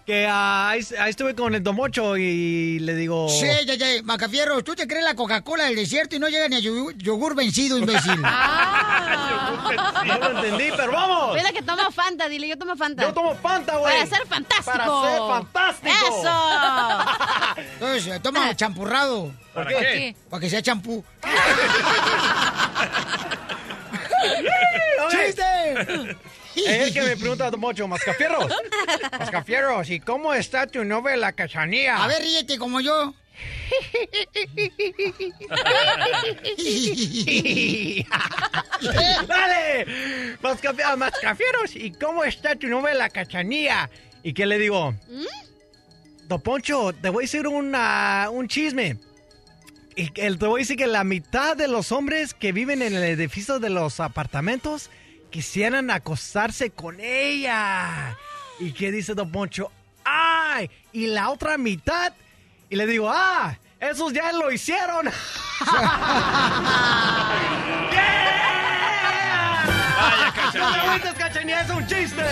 que 0.09 0.27
ah, 0.27 0.71
ahí, 0.71 0.81
ahí 0.99 1.11
estuve 1.11 1.35
con 1.35 1.55
el 1.55 1.63
Domocho 1.63 2.17
y 2.17 2.79
le 2.79 2.95
digo. 2.95 3.29
Sí, 3.29 3.47
ya, 3.67 3.75
ya, 3.75 4.03
Macafierro, 4.05 4.65
tú 4.65 4.75
te 4.75 4.89
crees 4.89 5.05
la 5.05 5.15
Coca-Cola 5.15 5.65
del 5.65 5.77
desierto 5.77 6.17
y 6.17 6.19
no 6.19 6.29
llega 6.29 6.49
ni 6.49 6.57
a 6.57 6.61
yogur, 6.61 6.97
yogur 6.97 7.37
vencido, 7.37 7.77
imbécil. 7.77 8.19
No 10.07 10.19
lo 10.19 10.31
entendí, 10.39 10.71
pero 10.75 10.93
vamos. 10.93 11.35
Mira 11.35 11.53
que 11.53 11.61
toma 11.61 11.91
Fanta, 11.91 12.27
dile, 12.27 12.49
yo 12.49 12.57
tomo 12.57 12.75
Fanta. 12.75 13.03
Yo 13.03 13.13
tomo 13.13 13.35
Fanta, 13.35 13.77
güey. 13.77 13.99
Para 13.99 14.07
ser 14.07 14.27
fantástico. 14.27 14.79
Para 14.79 15.11
ser 15.11 15.19
fantástico. 15.29 15.95
Eso. 16.09 16.33
Entonces, 17.75 18.07
eh, 18.07 18.19
toma 18.21 18.57
champurrado. 18.57 19.31
¿Por 19.53 19.67
qué? 19.67 19.75
¿Por 19.75 19.83
qué? 19.83 20.17
Para 20.31 20.41
que 20.41 20.49
sea 20.49 20.63
champú. 20.63 21.05
¡Chiste! 25.11 26.17
Es 26.67 26.93
que 26.93 27.03
me 27.03 27.17
pregunta 27.17 27.51
Domocho, 27.51 27.89
Mascafierros. 27.89 28.53
Mascafierros, 29.19 29.91
¿y 29.91 30.01
cómo 30.01 30.35
está 30.35 30.67
tu 30.67 30.85
novia 30.85 31.17
la 31.17 31.33
cachanía? 31.33 32.03
A 32.03 32.07
ver, 32.07 32.23
ríete 32.23 32.59
como 32.59 32.81
yo. 32.81 33.15
¡Dale! 39.27 39.87
Mascafi- 40.43 40.97
Mascafieros, 40.97 41.75
¿y 41.77 41.93
cómo 41.93 42.25
está 42.25 42.55
tu 42.57 42.67
novia 42.67 42.95
la 42.95 43.09
cachanía? 43.11 43.91
¿Y 44.23 44.33
qué 44.33 44.47
le 44.47 44.59
digo? 44.59 44.95
Don 46.27 46.41
Poncho, 46.41 46.93
te 46.93 47.09
voy 47.09 47.25
a 47.25 47.27
decir 47.27 47.47
una- 47.49 48.29
un 48.31 48.49
chisme. 48.49 48.97
Y 49.97 50.11
que- 50.11 50.31
te 50.37 50.47
voy 50.47 50.61
a 50.61 50.63
decir 50.63 50.77
que 50.77 50.87
la 50.87 51.05
mitad 51.05 51.57
de 51.57 51.69
los 51.69 51.91
hombres 51.93 52.35
que 52.35 52.53
viven 52.53 52.83
en 52.83 52.95
el 52.95 53.03
edificio 53.05 53.59
de 53.59 53.71
los 53.71 54.01
apartamentos 54.01 54.91
quisieran 55.31 55.91
acostarse 55.91 56.71
con 56.71 57.01
ella. 57.01 58.17
¿Y 58.59 58.73
qué 58.73 58.91
dice 58.91 59.15
Don 59.15 59.31
Poncho? 59.31 59.71
¡Ay! 60.05 60.71
Y 60.93 61.07
la 61.09 61.31
otra 61.31 61.59
mitad. 61.59 62.13
Y 62.71 62.77
le 62.77 62.87
digo, 62.87 63.11
¡ah! 63.11 63.57
Esos 63.81 64.13
ya 64.13 64.33
lo 64.33 64.51
hicieron. 64.51 65.07
Vaya, 69.91 70.33
¡No 70.87 71.01
te 71.01 71.13
cachanía! 71.15 71.61
¡Es 71.63 71.71
un 71.71 71.87
chiste! 71.87 72.25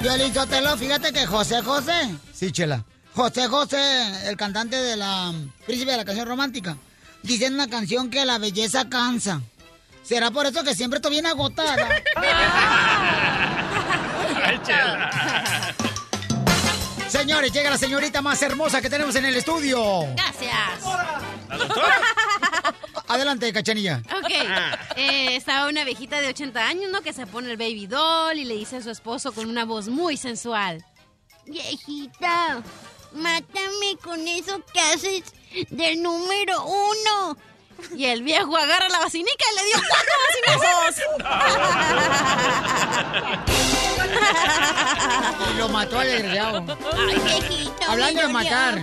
Violín 0.00 0.32
fíjate 0.78 1.12
que 1.12 1.26
José 1.26 1.62
José. 1.62 2.14
Sí, 2.32 2.52
chela. 2.52 2.84
José 3.14 3.48
José, 3.48 4.28
el 4.28 4.36
cantante 4.36 4.76
de 4.76 4.96
la 4.96 5.32
Príncipe 5.64 5.90
de 5.90 5.96
la 5.96 6.04
canción 6.04 6.28
romántica, 6.28 6.76
dice 7.22 7.46
en 7.46 7.54
una 7.54 7.68
canción 7.68 8.10
que 8.10 8.24
la 8.26 8.38
belleza 8.38 8.88
cansa. 8.88 9.40
¿Será 10.06 10.30
por 10.30 10.46
eso 10.46 10.62
que 10.62 10.74
siempre 10.74 10.98
estoy 10.98 11.10
bien 11.12 11.26
agotada? 11.26 11.88
Ay, 14.44 14.60
chela. 14.64 15.74
Señores, 17.08 17.52
llega 17.52 17.70
la 17.70 17.78
señorita 17.78 18.22
más 18.22 18.40
hermosa 18.42 18.80
que 18.80 18.88
tenemos 18.88 19.16
en 19.16 19.24
el 19.24 19.34
estudio. 19.34 20.06
Gracias. 20.14 20.52
¿La 21.48 21.56
doctora? 21.56 22.00
Adelante, 23.08 23.52
cachanilla. 23.52 24.02
Ok, 24.18 24.30
eh, 24.96 25.36
estaba 25.36 25.68
una 25.68 25.82
viejita 25.84 26.20
de 26.20 26.28
80 26.28 26.66
años, 26.66 26.90
¿no? 26.92 27.02
Que 27.02 27.12
se 27.12 27.26
pone 27.26 27.50
el 27.50 27.56
baby 27.56 27.86
doll 27.86 28.38
y 28.38 28.44
le 28.44 28.54
dice 28.54 28.76
a 28.76 28.82
su 28.82 28.90
esposo 28.90 29.32
con 29.32 29.48
una 29.48 29.64
voz 29.64 29.88
muy 29.88 30.16
sensual. 30.16 30.84
Viejita, 31.46 32.62
mátame 33.12 33.96
con 34.02 34.26
eso 34.28 34.60
que 34.72 34.80
haces 34.80 35.22
del 35.70 36.02
número 36.02 36.64
uno. 36.64 37.36
Y 37.94 38.04
el 38.06 38.22
viejo 38.22 38.56
agarra 38.56 38.88
la 38.88 38.98
vacinica 39.00 39.44
y 39.52 39.56
le 39.56 39.64
dio 39.64 39.74
cuatro 39.88 40.12
vacinazos. 40.56 41.02
Y 45.54 45.58
lo 45.58 45.68
mató 45.68 45.98
al 46.00 46.06
desgraciado. 46.08 46.64
Ay, 46.96 47.18
viejito. 47.24 47.72
Hablando 47.88 48.22
de 48.22 48.28
matar. 48.28 48.82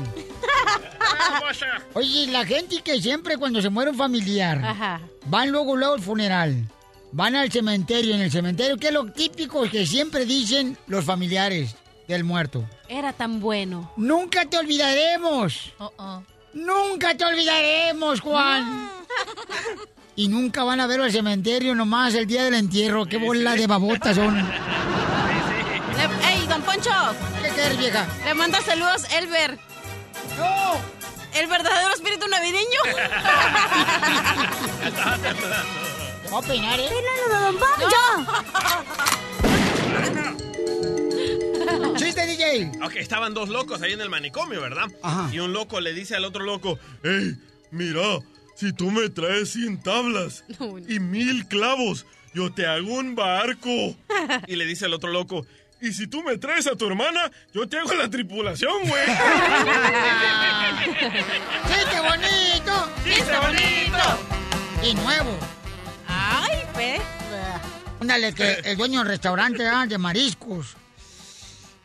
Oye, 1.94 2.28
la 2.28 2.46
gente 2.46 2.82
que 2.82 3.02
siempre 3.02 3.38
cuando 3.38 3.62
se 3.62 3.70
muere 3.70 3.92
un 3.92 3.98
familiar, 3.98 4.64
Ajá. 4.64 5.02
van 5.26 5.52
luego, 5.52 5.76
luego 5.76 5.96
al 5.96 6.02
funeral, 6.02 6.68
van 7.12 7.36
al 7.36 7.52
cementerio, 7.52 8.16
en 8.16 8.22
el 8.22 8.32
cementerio, 8.32 8.78
que 8.78 8.88
es 8.88 8.94
lo 8.94 9.12
típico 9.12 9.64
que 9.70 9.86
siempre 9.86 10.26
dicen 10.26 10.78
los 10.88 11.06
familiares 11.06 11.76
del 12.08 12.24
muerto. 12.24 12.66
Era 12.90 13.14
tan 13.14 13.40
bueno. 13.40 13.92
Nunca 13.98 14.46
te 14.46 14.58
olvidaremos. 14.58 15.74
Nunca 16.54 17.16
te 17.18 17.26
olvidaremos, 17.26 18.22
Juan. 18.22 18.90
Y 20.16 20.28
nunca 20.28 20.64
van 20.64 20.80
a 20.80 20.86
verlo 20.88 21.06
al 21.06 21.12
cementerio 21.12 21.74
nomás 21.74 22.14
el 22.14 22.28
día 22.28 22.44
del 22.44 22.54
entierro. 22.54 23.06
Qué 23.06 23.18
bola 23.18 23.56
de 23.56 23.66
babotas 23.68 24.16
son. 24.16 24.36
Le- 24.38 24.44
¡Ey, 26.30 26.46
don 26.48 26.62
Poncho! 26.62 26.92
¿Qué 27.42 27.50
quieres, 27.50 27.78
vieja? 27.78 28.06
Le 28.26 28.34
manda 28.36 28.62
saludos, 28.62 29.06
Elber. 29.14 29.58
¡No! 30.38 30.74
¿El 31.34 31.48
verdadero 31.48 31.94
espíritu 31.94 32.28
navideño? 32.28 32.80
Voy 36.30 36.44
a 36.44 36.48
peinar, 36.48 36.80
¿eh? 36.80 36.90
don 37.32 37.58
¡Chiste, 41.96 42.26
DJ! 42.26 42.72
Ok, 42.84 42.96
estaban 42.96 43.34
dos 43.34 43.50
locos 43.50 43.82
ahí 43.82 43.94
en 43.94 44.02
el 44.02 44.10
manicomio, 44.10 44.62
¿verdad? 44.62 44.88
Ajá. 45.02 45.30
Y 45.34 45.40
un 45.40 45.54
loco 45.54 45.80
le 45.80 45.94
dice 45.94 46.16
al 46.16 46.26
otro 46.26 46.44
loco, 46.44 46.80
¡Ey, 47.04 47.36
mira, 47.72 48.20
si 48.56 48.74
tú 48.74 48.92
me 48.92 49.10
traes 49.10 49.52
100 49.52 49.82
tablas 49.82 50.44
y 50.88 51.00
mil 51.00 51.48
clavos, 51.48 52.06
yo 52.34 52.52
te 52.54 52.66
hago 52.66 52.96
un 52.96 53.16
barco. 53.16 53.96
Y 54.48 54.56
le 54.56 54.66
dice 54.66 54.86
el 54.86 54.94
otro 54.94 55.12
loco, 55.12 55.46
y 55.82 55.92
si 55.92 56.08
tú 56.08 56.24
me 56.24 56.38
traes 56.38 56.66
a 56.68 56.78
tu 56.78 56.88
hermana, 56.88 57.30
yo 57.54 57.68
te 57.68 57.78
hago 57.78 57.94
la 57.94 58.10
tripulación, 58.10 58.72
güey. 58.88 59.06
¡Chiste 61.68 62.00
bonito! 62.00 62.90
¡Chiste 63.04 63.38
bonito! 63.38 64.18
Y 64.82 64.94
nuevo. 64.96 65.38
Ay, 66.08 66.64
pe. 66.74 67.02
Ándale, 68.00 68.34
que 68.34 68.54
el 68.64 68.78
dueño 68.78 69.00
del 69.00 69.10
restaurante 69.10 69.68
ah, 69.68 69.86
de 69.86 69.98
mariscos 69.98 70.78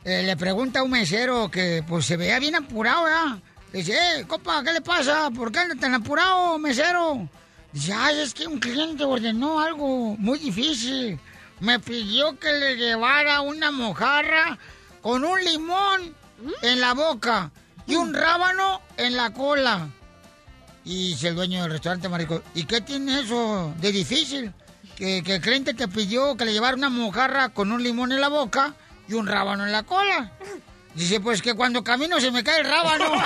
eh, 0.09 0.23
le 0.23 0.39
pregunta 0.39 0.81
a 0.81 0.83
un 0.85 0.91
mesero 0.91 1.51
que 1.51 1.85
pues 1.87 2.07
se 2.07 2.17
veía 2.17 2.39
bien 2.39 2.55
apurado, 2.55 3.05
¿verdad? 3.05 3.39
Dice, 3.75 3.93
eh, 3.93 4.25
copa, 4.27 4.65
¿qué 4.65 4.73
le 4.73 4.81
pasa? 4.81 5.31
¿Por 5.31 5.53
qué 5.53 5.59
anda 5.59 5.75
tan 5.75 5.93
apurado, 5.93 6.59
mesero? 6.59 7.29
Dice, 7.75 7.93
ay, 7.93 8.21
es 8.21 8.33
que 8.33 8.47
un 8.47 8.59
cliente 8.59 9.05
ordenó 9.05 9.61
algo 9.61 10.17
muy 10.17 10.39
difícil. 10.39 11.21
Me 11.61 11.79
pidió 11.79 12.39
que 12.39 12.51
le 12.51 12.77
llevara 12.77 13.43
una 13.43 13.71
mojarra 13.71 14.59
con 15.03 15.25
un 15.25 15.45
limón 15.45 16.15
en 16.63 16.81
la 16.81 16.95
boca 16.95 17.51
y 17.87 17.97
un 17.97 18.15
rábano 18.15 18.81
en 18.97 19.15
la 19.15 19.35
cola. 19.35 19.89
Y 20.87 21.11
dice 21.11 21.29
el 21.29 21.35
dueño 21.35 21.61
del 21.61 21.73
restaurante 21.73 22.09
marico, 22.09 22.43
¿y 22.55 22.65
qué 22.65 22.81
tiene 22.81 23.21
eso 23.21 23.75
de 23.79 23.93
difícil? 23.93 24.55
Que, 24.97 25.23
que 25.23 25.35
el 25.35 25.43
cliente 25.43 25.75
te 25.75 25.87
pidió 25.87 26.35
que 26.35 26.47
le 26.47 26.55
llevara 26.55 26.75
una 26.75 26.89
mojarra 26.89 27.51
con 27.51 27.73
un 27.73 27.83
limón 27.83 28.11
en 28.11 28.23
la 28.23 28.29
boca 28.29 28.75
y 29.09 29.15
un 29.15 29.27
rábano 29.27 29.65
en 29.65 29.73
la 29.73 29.83
cola. 29.83 30.31
Dice, 30.95 31.21
pues 31.21 31.43
que 31.43 31.55
cuando 31.55 31.83
camino 31.83 32.21
se 32.21 32.31
me 32.31 32.45
cae 32.45 32.61
el 32.61 32.67
rábano. 32.69 33.05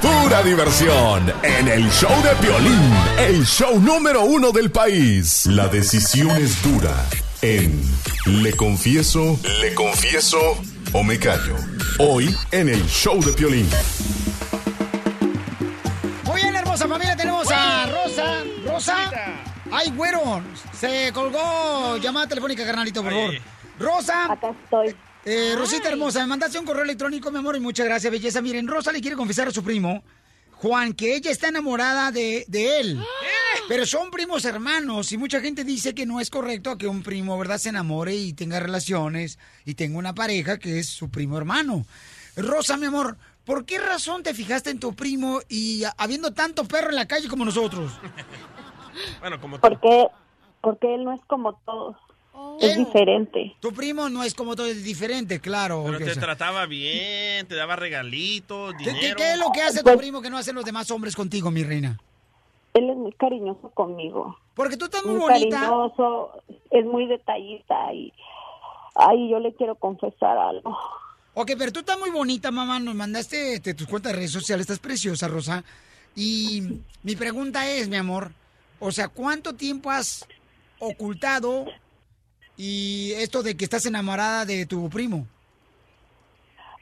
Pura 0.00 0.42
diversión 0.42 1.32
en 1.42 1.68
el 1.68 1.90
show 1.90 2.10
de 2.22 2.34
Piolín, 2.36 2.92
el 3.18 3.46
show 3.46 3.78
número 3.80 4.22
uno 4.22 4.50
del 4.50 4.70
país. 4.70 5.46
La 5.46 5.68
decisión 5.68 6.30
es 6.30 6.62
dura 6.62 7.06
en 7.40 7.80
Le 8.26 8.52
Confieso, 8.52 9.38
Le 9.60 9.74
Confieso 9.74 10.60
o 10.92 11.02
Me 11.02 11.18
Callo. 11.18 11.56
Hoy 11.98 12.34
en 12.50 12.68
el 12.68 12.82
show 12.86 13.22
de 13.22 13.32
Piolín. 13.32 13.68
Muy 16.24 16.42
bien, 16.42 16.54
hermosa 16.54 16.86
familia, 16.86 17.16
tenemos 17.16 17.46
a 17.50 17.86
Rosa. 17.86 18.44
Rosa. 18.66 18.96
Ay, 19.70 19.90
güero. 19.90 20.42
Se 20.72 21.10
colgó 21.12 21.96
llamada 21.98 22.26
telefónica, 22.28 22.64
carnalito, 22.64 23.02
por 23.02 23.12
favor. 23.12 23.34
Rosa. 23.78 24.32
Acá 24.32 24.50
estoy. 24.64 24.94
Eh, 25.24 25.54
Rosita 25.56 25.88
hermosa, 25.88 26.20
me 26.20 26.26
mandaste 26.26 26.58
un 26.58 26.64
correo 26.64 26.82
electrónico, 26.82 27.30
mi 27.30 27.38
amor, 27.38 27.56
y 27.56 27.60
muchas 27.60 27.86
gracias, 27.86 28.10
belleza. 28.10 28.42
Miren, 28.42 28.66
Rosa 28.66 28.90
le 28.90 29.00
quiere 29.00 29.16
confesar 29.16 29.48
a 29.48 29.50
su 29.52 29.62
primo, 29.62 30.02
Juan, 30.62 30.94
que 30.94 31.16
ella 31.16 31.30
está 31.30 31.48
enamorada 31.48 32.12
de, 32.12 32.44
de 32.48 32.80
él. 32.80 33.00
Pero 33.68 33.86
son 33.86 34.10
primos 34.10 34.44
hermanos 34.44 35.12
y 35.12 35.18
mucha 35.18 35.40
gente 35.40 35.64
dice 35.64 35.94
que 35.94 36.06
no 36.06 36.20
es 36.20 36.30
correcto 36.30 36.76
que 36.78 36.86
un 36.86 37.02
primo, 37.02 37.38
¿verdad?, 37.38 37.58
se 37.58 37.68
enamore 37.68 38.14
y 38.14 38.32
tenga 38.32 38.60
relaciones 38.60 39.38
y 39.64 39.74
tenga 39.74 39.98
una 39.98 40.14
pareja 40.14 40.58
que 40.58 40.78
es 40.78 40.88
su 40.88 41.10
primo 41.10 41.38
hermano. 41.38 41.84
Rosa, 42.36 42.76
mi 42.76 42.86
amor, 42.86 43.16
¿por 43.44 43.64
qué 43.64 43.78
razón 43.78 44.22
te 44.22 44.34
fijaste 44.34 44.70
en 44.70 44.80
tu 44.80 44.94
primo 44.94 45.40
y 45.48 45.82
habiendo 45.96 46.32
tanto 46.32 46.64
perro 46.64 46.90
en 46.90 46.96
la 46.96 47.06
calle 47.06 47.28
como 47.28 47.44
nosotros? 47.44 47.92
Bueno, 49.20 49.40
como 49.40 49.56
tú. 49.56 49.62
Porque, 49.62 50.08
porque 50.60 50.94
él 50.94 51.04
no 51.04 51.14
es 51.14 51.20
como 51.26 51.54
todos. 51.64 51.96
Es 52.62 52.76
diferente. 52.76 53.54
Tu 53.60 53.72
primo 53.72 54.08
no 54.08 54.22
es 54.22 54.34
como 54.34 54.54
todo, 54.56 54.66
es 54.66 54.84
diferente, 54.84 55.40
claro. 55.40 55.82
Pero 55.86 55.98
te 55.98 56.14
sea. 56.14 56.22
trataba 56.22 56.66
bien, 56.66 57.46
te 57.46 57.54
daba 57.54 57.76
regalitos, 57.76 58.74
¿Qué, 58.78 58.84
qué- 58.84 58.90
dinero. 58.92 59.16
qué 59.16 59.32
es 59.32 59.38
lo 59.38 59.50
que 59.52 59.62
hace 59.62 59.82
tu 59.82 59.96
primo 59.96 60.22
que 60.22 60.30
no 60.30 60.38
hacen 60.38 60.54
los 60.54 60.64
demás 60.64 60.90
hombres 60.90 61.14
contigo, 61.16 61.50
mi 61.50 61.62
reina? 61.64 61.98
Él 62.74 62.88
es 62.88 62.96
muy 62.96 63.12
cariñoso 63.12 63.70
conmigo. 63.74 64.38
Porque 64.54 64.76
tú 64.76 64.86
estás 64.86 65.04
muy 65.04 65.14
muy 65.16 65.22
bonita. 65.30 65.60
cariñoso, 65.60 66.30
es 66.70 66.84
muy 66.86 67.06
detallista 67.06 67.92
y 67.92 68.12
ay, 68.94 69.28
yo 69.30 69.38
le 69.40 69.52
quiero 69.54 69.74
confesar 69.74 70.36
algo. 70.38 70.76
Ok, 71.34 71.52
pero 71.58 71.72
tú 71.72 71.80
estás 71.80 71.98
muy 71.98 72.10
bonita, 72.10 72.50
mamá. 72.50 72.78
Nos 72.78 72.94
mandaste 72.94 73.54
este, 73.54 73.74
tus 73.74 73.86
cuentas 73.88 74.12
de 74.12 74.16
redes 74.18 74.32
sociales. 74.32 74.62
Estás 74.64 74.78
preciosa, 74.78 75.28
Rosa. 75.28 75.64
Y 76.14 76.62
mi 77.02 77.16
pregunta 77.16 77.66
es, 77.70 77.88
mi 77.88 77.96
amor, 77.96 78.32
o 78.80 78.92
sea, 78.92 79.08
¿cuánto 79.08 79.54
tiempo 79.54 79.90
has 79.90 80.26
ocultado 80.78 81.64
y 82.56 83.12
esto 83.16 83.42
de 83.42 83.56
que 83.56 83.64
estás 83.64 83.86
enamorada 83.86 84.44
de 84.44 84.66
tu 84.66 84.88
primo? 84.88 85.26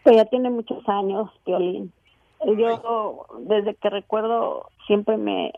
Pues 0.03 0.17
ya 0.17 0.25
tiene 0.27 0.51
muchos 0.51 0.87
años, 0.89 1.31
Piolín. 1.45 1.93
Yo 2.57 3.27
desde 3.41 3.75
que 3.75 3.91
recuerdo 3.91 4.71
siempre 4.87 5.17
me, 5.17 5.53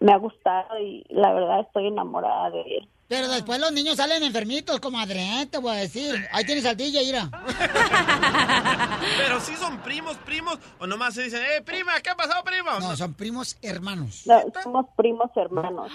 me 0.00 0.12
ha 0.12 0.16
gustado 0.16 0.78
y 0.80 1.04
la 1.08 1.32
verdad 1.32 1.60
estoy 1.60 1.86
enamorada 1.86 2.50
de 2.50 2.60
él. 2.62 2.88
Pero 3.08 3.28
después 3.28 3.60
los 3.60 3.70
niños 3.70 3.96
salen 3.96 4.24
enfermitos, 4.24 4.80
comadre, 4.80 5.46
te 5.48 5.58
voy 5.58 5.70
a 5.76 5.78
decir. 5.78 6.26
Ahí 6.32 6.44
tienes 6.44 6.66
al 6.66 6.76
DJ, 6.76 7.04
mira. 7.04 7.30
Pero 9.18 9.38
sí 9.40 9.54
son 9.54 9.78
primos, 9.78 10.16
primos, 10.18 10.58
o 10.80 10.88
nomás 10.88 11.14
se 11.14 11.22
dicen, 11.22 11.40
eh, 11.40 11.62
prima, 11.62 12.00
¿qué 12.00 12.10
ha 12.10 12.16
pasado, 12.16 12.42
prima? 12.42 12.80
No, 12.80 12.96
son 12.96 13.14
primos 13.14 13.56
hermanos. 13.62 14.24
No, 14.26 14.42
somos 14.60 14.86
primos 14.96 15.30
hermanos. 15.36 15.92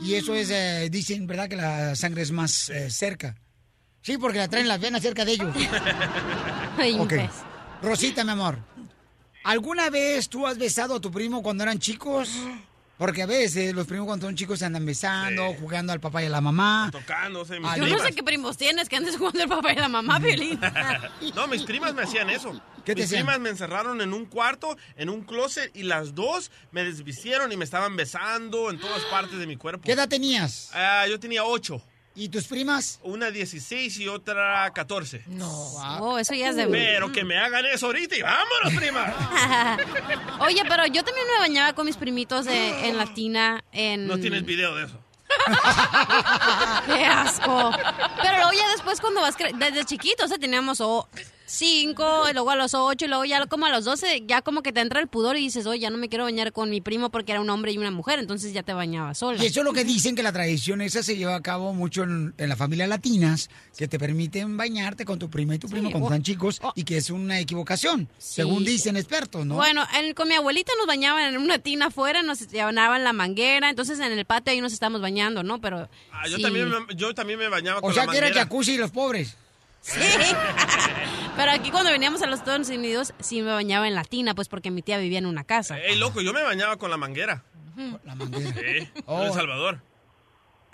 Y 0.00 0.14
eso 0.14 0.34
es, 0.34 0.50
eh, 0.50 0.88
dicen, 0.90 1.26
¿verdad? 1.26 1.48
Que 1.48 1.56
la 1.56 1.94
sangre 1.96 2.22
es 2.22 2.30
más 2.30 2.70
eh, 2.70 2.90
cerca. 2.90 3.34
Sí, 4.00 4.16
porque 4.16 4.38
la 4.38 4.48
traen 4.48 4.68
las 4.68 4.80
venas 4.80 5.02
cerca 5.02 5.24
de 5.24 5.32
ellos. 5.32 5.54
Ok. 6.98 7.14
Rosita, 7.82 8.22
mi 8.22 8.30
amor. 8.30 8.58
¿Alguna 9.44 9.90
vez 9.90 10.28
tú 10.28 10.46
has 10.46 10.56
besado 10.58 10.94
a 10.96 11.00
tu 11.00 11.10
primo 11.10 11.42
cuando 11.42 11.64
eran 11.64 11.78
chicos? 11.80 12.30
Porque 12.96 13.22
a 13.22 13.26
veces 13.26 13.74
los 13.74 13.86
primos 13.86 14.06
cuando 14.06 14.26
son 14.26 14.36
chicos 14.36 14.58
se 14.58 14.64
andan 14.64 14.84
besando, 14.86 15.54
jugando 15.54 15.92
al 15.92 16.00
papá 16.00 16.22
y 16.22 16.26
a 16.26 16.30
la 16.30 16.40
mamá. 16.40 16.88
Tocándose. 16.92 17.58
mis 17.60 17.70
Yo 17.70 17.78
no 17.78 17.84
primas. 17.84 18.02
sé 18.02 18.12
qué 18.12 18.22
primos 18.22 18.56
tienes 18.56 18.88
que 18.88 18.96
andes 18.96 19.16
jugando 19.16 19.42
el 19.42 19.48
papá 19.48 19.72
y 19.72 19.76
la 19.76 19.88
mamá, 19.88 20.18
Violín. 20.20 20.58
No, 21.34 21.46
mis 21.48 21.62
primas 21.62 21.94
me 21.94 22.02
hacían 22.02 22.28
eso. 22.30 22.60
¿Qué 22.94 23.02
Mis 23.02 23.10
primas 23.10 23.38
me 23.38 23.50
encerraron 23.50 24.00
en 24.00 24.12
un 24.14 24.24
cuarto, 24.26 24.76
en 24.96 25.10
un 25.10 25.22
closet, 25.22 25.70
y 25.76 25.82
las 25.82 26.14
dos 26.14 26.50
me 26.70 26.84
desvistieron 26.84 27.52
y 27.52 27.56
me 27.56 27.64
estaban 27.64 27.96
besando 27.96 28.70
en 28.70 28.78
todas 28.80 29.02
partes 29.04 29.38
de 29.38 29.46
mi 29.46 29.56
cuerpo. 29.56 29.84
¿Qué 29.84 29.92
edad 29.92 30.08
tenías? 30.08 30.70
Ah, 30.72 31.06
yo 31.08 31.20
tenía 31.20 31.44
ocho. 31.44 31.82
¿Y 32.14 32.30
tus 32.30 32.46
primas? 32.48 32.98
Una 33.04 33.30
16 33.30 33.98
y 33.98 34.08
otra 34.08 34.68
14. 34.72 35.22
No, 35.28 35.48
oh, 36.00 36.18
eso 36.18 36.34
ya 36.34 36.48
es 36.48 36.56
de... 36.56 36.66
Pero 36.66 37.12
que 37.12 37.22
me 37.24 37.38
hagan 37.38 37.64
eso 37.66 37.86
ahorita 37.86 38.16
y 38.16 38.22
vámonos, 38.22 38.74
prima. 38.74 39.76
Oye, 40.40 40.62
pero 40.68 40.84
yo 40.86 41.04
también 41.04 41.26
me 41.32 41.38
bañaba 41.38 41.74
con 41.74 41.86
mis 41.86 41.96
primitos 41.96 42.46
en 42.48 42.96
la 42.96 43.12
tina, 43.14 43.62
en... 43.70 44.08
No 44.08 44.18
tienes 44.18 44.44
video 44.44 44.74
de 44.74 44.86
eso. 44.86 44.98
¡Qué 46.86 47.04
asco! 47.04 47.70
Pero 48.22 48.48
oye, 48.48 48.62
después 48.72 49.00
cuando 49.00 49.20
vas... 49.20 49.36
cre- 49.36 49.56
Desde 49.56 49.84
chiquitos 49.84 50.24
o 50.26 50.28
sea, 50.28 50.38
teníamos 50.38 50.80
o- 50.80 51.08
5, 51.48 52.26
luego 52.34 52.50
a 52.50 52.56
los 52.56 52.74
8 52.74 53.06
y 53.06 53.08
luego 53.08 53.24
ya 53.24 53.46
como 53.46 53.64
a 53.64 53.70
los 53.70 53.86
12 53.86 54.24
ya 54.26 54.42
como 54.42 54.62
que 54.62 54.70
te 54.70 54.80
entra 54.80 55.00
el 55.00 55.08
pudor 55.08 55.38
y 55.38 55.40
dices, 55.40 55.64
oye, 55.66 55.80
ya 55.80 55.90
no 55.90 55.96
me 55.96 56.10
quiero 56.10 56.24
bañar 56.24 56.52
con 56.52 56.68
mi 56.68 56.82
primo 56.82 57.10
porque 57.10 57.32
era 57.32 57.40
un 57.40 57.48
hombre 57.48 57.72
y 57.72 57.78
una 57.78 57.90
mujer, 57.90 58.18
entonces 58.18 58.52
ya 58.52 58.62
te 58.62 58.74
bañabas 58.74 59.18
sola. 59.18 59.42
Y 59.42 59.46
eso 59.46 59.60
es 59.60 59.64
lo 59.64 59.72
que 59.72 59.84
dicen 59.84 60.14
que 60.14 60.22
la 60.22 60.30
tradición 60.30 60.82
esa 60.82 61.02
se 61.02 61.16
lleva 61.16 61.34
a 61.34 61.40
cabo 61.40 61.72
mucho 61.72 62.02
en, 62.02 62.34
las 62.36 62.58
familias 62.58 62.88
latinas, 62.88 63.48
que 63.76 63.88
te 63.88 63.98
permiten 63.98 64.58
bañarte 64.58 65.06
con 65.06 65.18
tu 65.18 65.30
prima 65.30 65.54
y 65.54 65.58
tu 65.58 65.68
primo 65.68 65.88
sí, 65.88 65.92
cuando 65.92 66.08
están 66.08 66.22
chicos 66.22 66.60
y 66.74 66.84
que 66.84 66.98
es 66.98 67.08
una 67.08 67.40
equivocación, 67.40 68.08
según 68.18 68.64
dicen 68.64 68.96
expertos, 68.96 69.46
¿no? 69.46 69.54
Bueno, 69.54 69.86
en, 69.98 70.12
con 70.12 70.28
mi 70.28 70.34
abuelita 70.34 70.72
nos 70.76 70.86
bañaban 70.86 71.34
en 71.34 71.40
una 71.40 71.58
tina 71.58 71.86
afuera, 71.86 72.22
nos 72.22 72.46
llenaban 72.50 73.04
la 73.04 73.14
manguera, 73.14 73.70
entonces 73.70 73.98
en 74.00 74.12
el 74.12 74.24
patio 74.26 74.52
ahí 74.52 74.60
nos 74.60 74.74
estamos 74.74 75.00
bañando, 75.00 75.42
¿no? 75.42 75.60
Pero... 75.62 75.88
Ah, 76.12 76.28
yo, 76.28 76.38
también, 76.38 76.68
me, 76.68 76.94
yo 76.94 77.14
también 77.14 77.38
me 77.38 77.48
bañaba 77.48 77.78
o 77.78 77.82
con 77.82 77.94
la 77.94 78.04
manguera. 78.04 78.26
O 78.26 78.28
sea, 78.28 78.32
que 78.32 78.38
era 78.38 78.44
jacuzzi 78.44 78.72
y 78.72 78.76
los 78.76 78.90
pobres. 78.90 79.36
Sí. 79.80 80.00
Pero 81.36 81.52
aquí 81.52 81.70
cuando 81.70 81.90
veníamos 81.90 82.20
a 82.22 82.26
los 82.26 82.40
Estados 82.40 82.68
Unidos 82.68 83.14
sí 83.20 83.42
me 83.42 83.52
bañaba 83.52 83.86
en 83.88 83.94
la 83.94 84.04
tina, 84.04 84.34
pues 84.34 84.48
porque 84.48 84.70
mi 84.70 84.82
tía 84.82 84.98
vivía 84.98 85.18
en 85.18 85.26
una 85.26 85.44
casa. 85.44 85.78
Ey, 85.78 85.96
loco, 85.96 86.20
yo 86.20 86.32
me 86.32 86.42
bañaba 86.42 86.76
con 86.76 86.90
la 86.90 86.96
manguera. 86.96 87.44
La 88.04 88.14
manguera. 88.16 88.50
Sí, 88.50 88.88
Oh. 89.06 89.20
en 89.22 89.26
El 89.28 89.32
Salvador. 89.34 89.80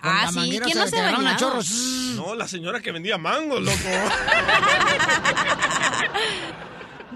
Ah, 0.01 0.29
la 0.33 0.41
sí, 0.43 0.59
¿quién 0.63 0.77
o 0.77 0.81
no 0.81 0.85
se 0.85 0.91
te 0.91 0.97
ha 0.97 1.01
agarraron 1.01 1.27
a 1.27 1.31
bañado? 1.33 1.49
chorros. 1.49 1.69
No, 2.15 2.35
la 2.35 2.47
señora 2.47 2.79
que 2.81 2.91
vendía 2.91 3.17
mangos, 3.17 3.61
loco. 3.61 3.77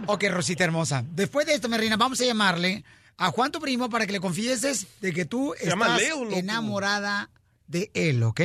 Ok, 0.08 0.24
Rosita 0.30 0.64
hermosa. 0.64 1.04
Después 1.12 1.46
de 1.46 1.54
esto, 1.54 1.70
mi 1.70 1.78
reina, 1.78 1.96
vamos 1.98 2.20
a 2.22 2.26
llamarle 2.26 2.84
a 3.18 3.30
Juan, 3.32 3.52
tu 3.52 3.60
primo, 3.60 3.90
para 3.90 4.08
que 4.08 4.14
le 4.14 4.20
confieses 4.20 4.88
de 5.02 5.14
que 5.14 5.26
tú 5.26 5.54
estás 5.54 6.00
Leo, 6.02 6.28
enamorada 6.32 7.30
de 7.68 7.92
él, 7.94 8.24
¿ok? 8.24 8.42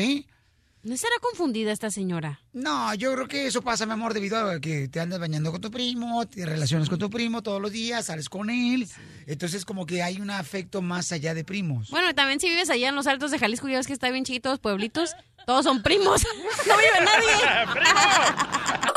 ¿No 0.85 0.95
estará 0.95 1.15
confundida 1.23 1.73
esta 1.73 1.91
señora? 1.91 2.41
No, 2.53 2.93
yo 2.95 3.15
creo 3.15 3.27
que 3.27 3.47
eso 3.47 3.63
pasa, 3.63 3.87
mi 3.87 3.93
amor, 3.93 4.13
debido 4.13 4.37
a 4.51 4.61
que 4.61 4.87
te 4.89 5.01
andas 5.01 5.19
bañando 5.19 5.51
con 5.51 5.63
tu 5.63 5.71
primo, 5.71 6.27
te 6.27 6.45
relacionas 6.45 6.91
con 6.91 6.99
tu 6.99 7.09
primo 7.09 7.43
todos 7.43 7.59
los 7.59 7.73
días, 7.73 8.05
sales 8.05 8.29
con 8.29 8.51
él. 8.51 8.87
Entonces, 9.27 9.65
como 9.65 9.87
que 9.87 10.03
hay 10.03 10.21
un 10.21 10.29
afecto 10.31 10.83
más 10.83 11.11
allá 11.11 11.33
de 11.33 11.43
primos. 11.43 11.89
Bueno, 11.89 12.11
y 12.11 12.15
también 12.15 12.39
si 12.39 12.51
vives 12.51 12.69
allá 12.69 12.91
en 12.91 12.97
los 12.97 13.07
altos 13.07 13.31
de 13.31 13.39
Jalisco, 13.39 13.67
ya 13.67 13.79
ves 13.79 13.87
que 13.87 13.95
está 13.95 14.11
bien 14.11 14.27
chiquitos, 14.27 14.59
pueblitos, 14.59 15.17
Todos 15.47 15.65
son 15.65 15.83
primos. 15.83 16.23
No 16.69 16.77
vive 16.77 17.01
nadie. 17.03 17.31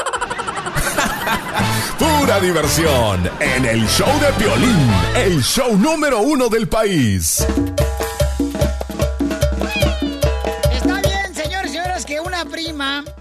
Pura 1.97 2.39
diversión 2.39 3.29
en 3.39 3.65
el 3.65 3.87
show 3.87 4.11
de 4.19 4.31
Piolín, 4.33 4.89
el 5.15 5.41
show 5.41 5.77
número 5.77 6.19
uno 6.21 6.49
del 6.49 6.67
país. 6.67 7.45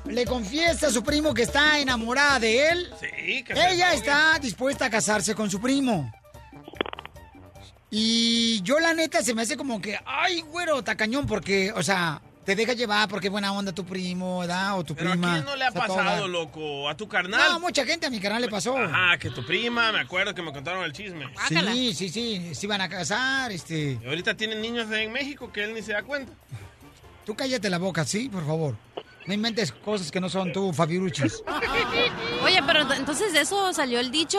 Le 0.07 0.25
confiesa 0.25 0.89
a 0.89 0.91
su 0.91 1.03
primo 1.03 1.33
que 1.35 1.43
está 1.43 1.79
enamorada 1.79 2.39
de 2.41 2.69
él. 2.71 2.91
Sí, 3.01 3.43
que 3.45 3.53
Ella 3.53 3.93
está 3.95 4.39
dispuesta 4.41 4.87
a 4.87 4.91
casarse 4.91 5.35
con 5.35 5.51
su 5.51 5.61
primo. 5.61 6.13
Y 7.91 8.61
yo 8.63 8.79
la 8.81 8.95
neta 8.95 9.23
se 9.23 9.35
me 9.35 9.43
hace 9.43 9.57
como 9.57 9.81
que, 9.81 9.99
ay, 10.05 10.41
güero, 10.43 10.83
tacañón, 10.83 11.27
porque, 11.27 11.73
o 11.73 11.83
sea, 11.83 12.21
te 12.45 12.55
deja 12.57 12.73
llevar 12.75 13.09
porque 13.09 13.29
es 13.29 13.33
buena 13.33 13.53
onda 13.53 13.73
tu 13.73 13.85
primo, 13.87 14.41
¿verdad? 14.41 14.79
O 14.79 14.85
tu 14.85 14.95
Pero 14.95 15.11
prima. 15.13 15.31
¿a 15.31 15.35
quién 15.35 15.45
no 15.47 15.57
le 15.57 15.65
ha 15.65 15.71
toda- 15.71 15.87
pasado, 15.87 16.29
loco? 16.29 16.89
¿A 16.89 16.97
tu 16.97 17.09
carnal? 17.09 17.41
No, 17.53 17.61
mucha 17.61 17.85
gente 17.87 18.07
a 18.07 18.11
mi 18.11 18.21
canal 18.21 18.43
le 18.43 18.49
pasó. 18.49 18.77
Ajá, 18.77 19.17
que 19.19 19.31
tu 19.31 19.45
prima, 19.47 19.93
me 19.93 20.01
acuerdo 20.01 20.35
que 20.35 20.43
me 20.43 20.53
contaron 20.53 20.85
el 20.85 20.93
chisme. 20.93 21.27
Sí, 21.49 21.95
sí, 21.95 22.09
sí, 22.09 22.55
se 22.55 22.67
iban 22.67 22.81
a 22.81 22.89
casar, 22.89 23.53
este... 23.53 23.99
Y 24.03 24.07
ahorita 24.07 24.35
tienen 24.37 24.61
niños 24.61 24.91
en 24.91 25.13
México 25.13 25.51
que 25.53 25.65
él 25.65 25.73
ni 25.75 25.83
se 25.83 25.93
da 25.93 26.03
cuenta. 26.03 26.33
Tú 27.25 27.35
cállate 27.35 27.71
la 27.71 27.79
boca, 27.79 28.05
¿sí? 28.05 28.29
Por 28.29 28.45
favor. 28.47 28.77
No 29.27 29.35
inventes 29.35 29.73
cosas 29.73 30.11
que 30.11 30.21
no 30.21 30.29
son 30.29 30.53
tú, 30.53 30.73
Fabiruchis. 30.73 31.43
Oye, 32.45 32.61
pero 32.67 32.81
ent- 32.81 32.97
entonces 32.97 33.33
de 33.33 33.41
eso 33.41 33.73
salió 33.73 33.99
el 34.01 34.11
dicho. 34.11 34.39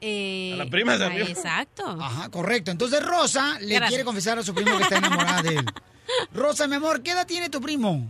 Eh, 0.00 0.52
A 0.54 0.64
la 0.64 0.66
prima 0.70 0.94
ah, 0.94 0.98
salió. 0.98 1.24
Exacto. 1.26 1.84
Ajá, 1.86 2.30
correcto. 2.30 2.70
Entonces 2.70 3.04
Rosa 3.04 3.58
le 3.60 3.74
Gracias. 3.74 3.88
quiere 3.88 4.04
confesar 4.04 4.38
a 4.38 4.42
su 4.42 4.54
primo 4.54 4.76
que 4.78 4.82
está 4.84 4.98
enamorada 4.98 5.42
de 5.42 5.56
él. 5.56 5.66
Rosa, 6.34 6.66
mi 6.66 6.76
amor, 6.76 7.02
¿qué 7.02 7.12
edad 7.12 7.26
tiene 7.26 7.48
tu 7.50 7.60
primo? 7.60 8.06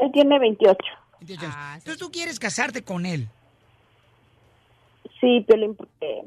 Él 0.00 0.10
tiene 0.12 0.38
28. 0.38 0.78
28 1.20 1.46
años. 1.46 1.76
Entonces 1.78 1.98
tú 1.98 2.10
quieres 2.10 2.38
casarte 2.38 2.84
con 2.84 3.04
él. 3.06 3.28
Sí, 5.20 5.44
Piolín, 5.46 5.74
porque 5.74 6.22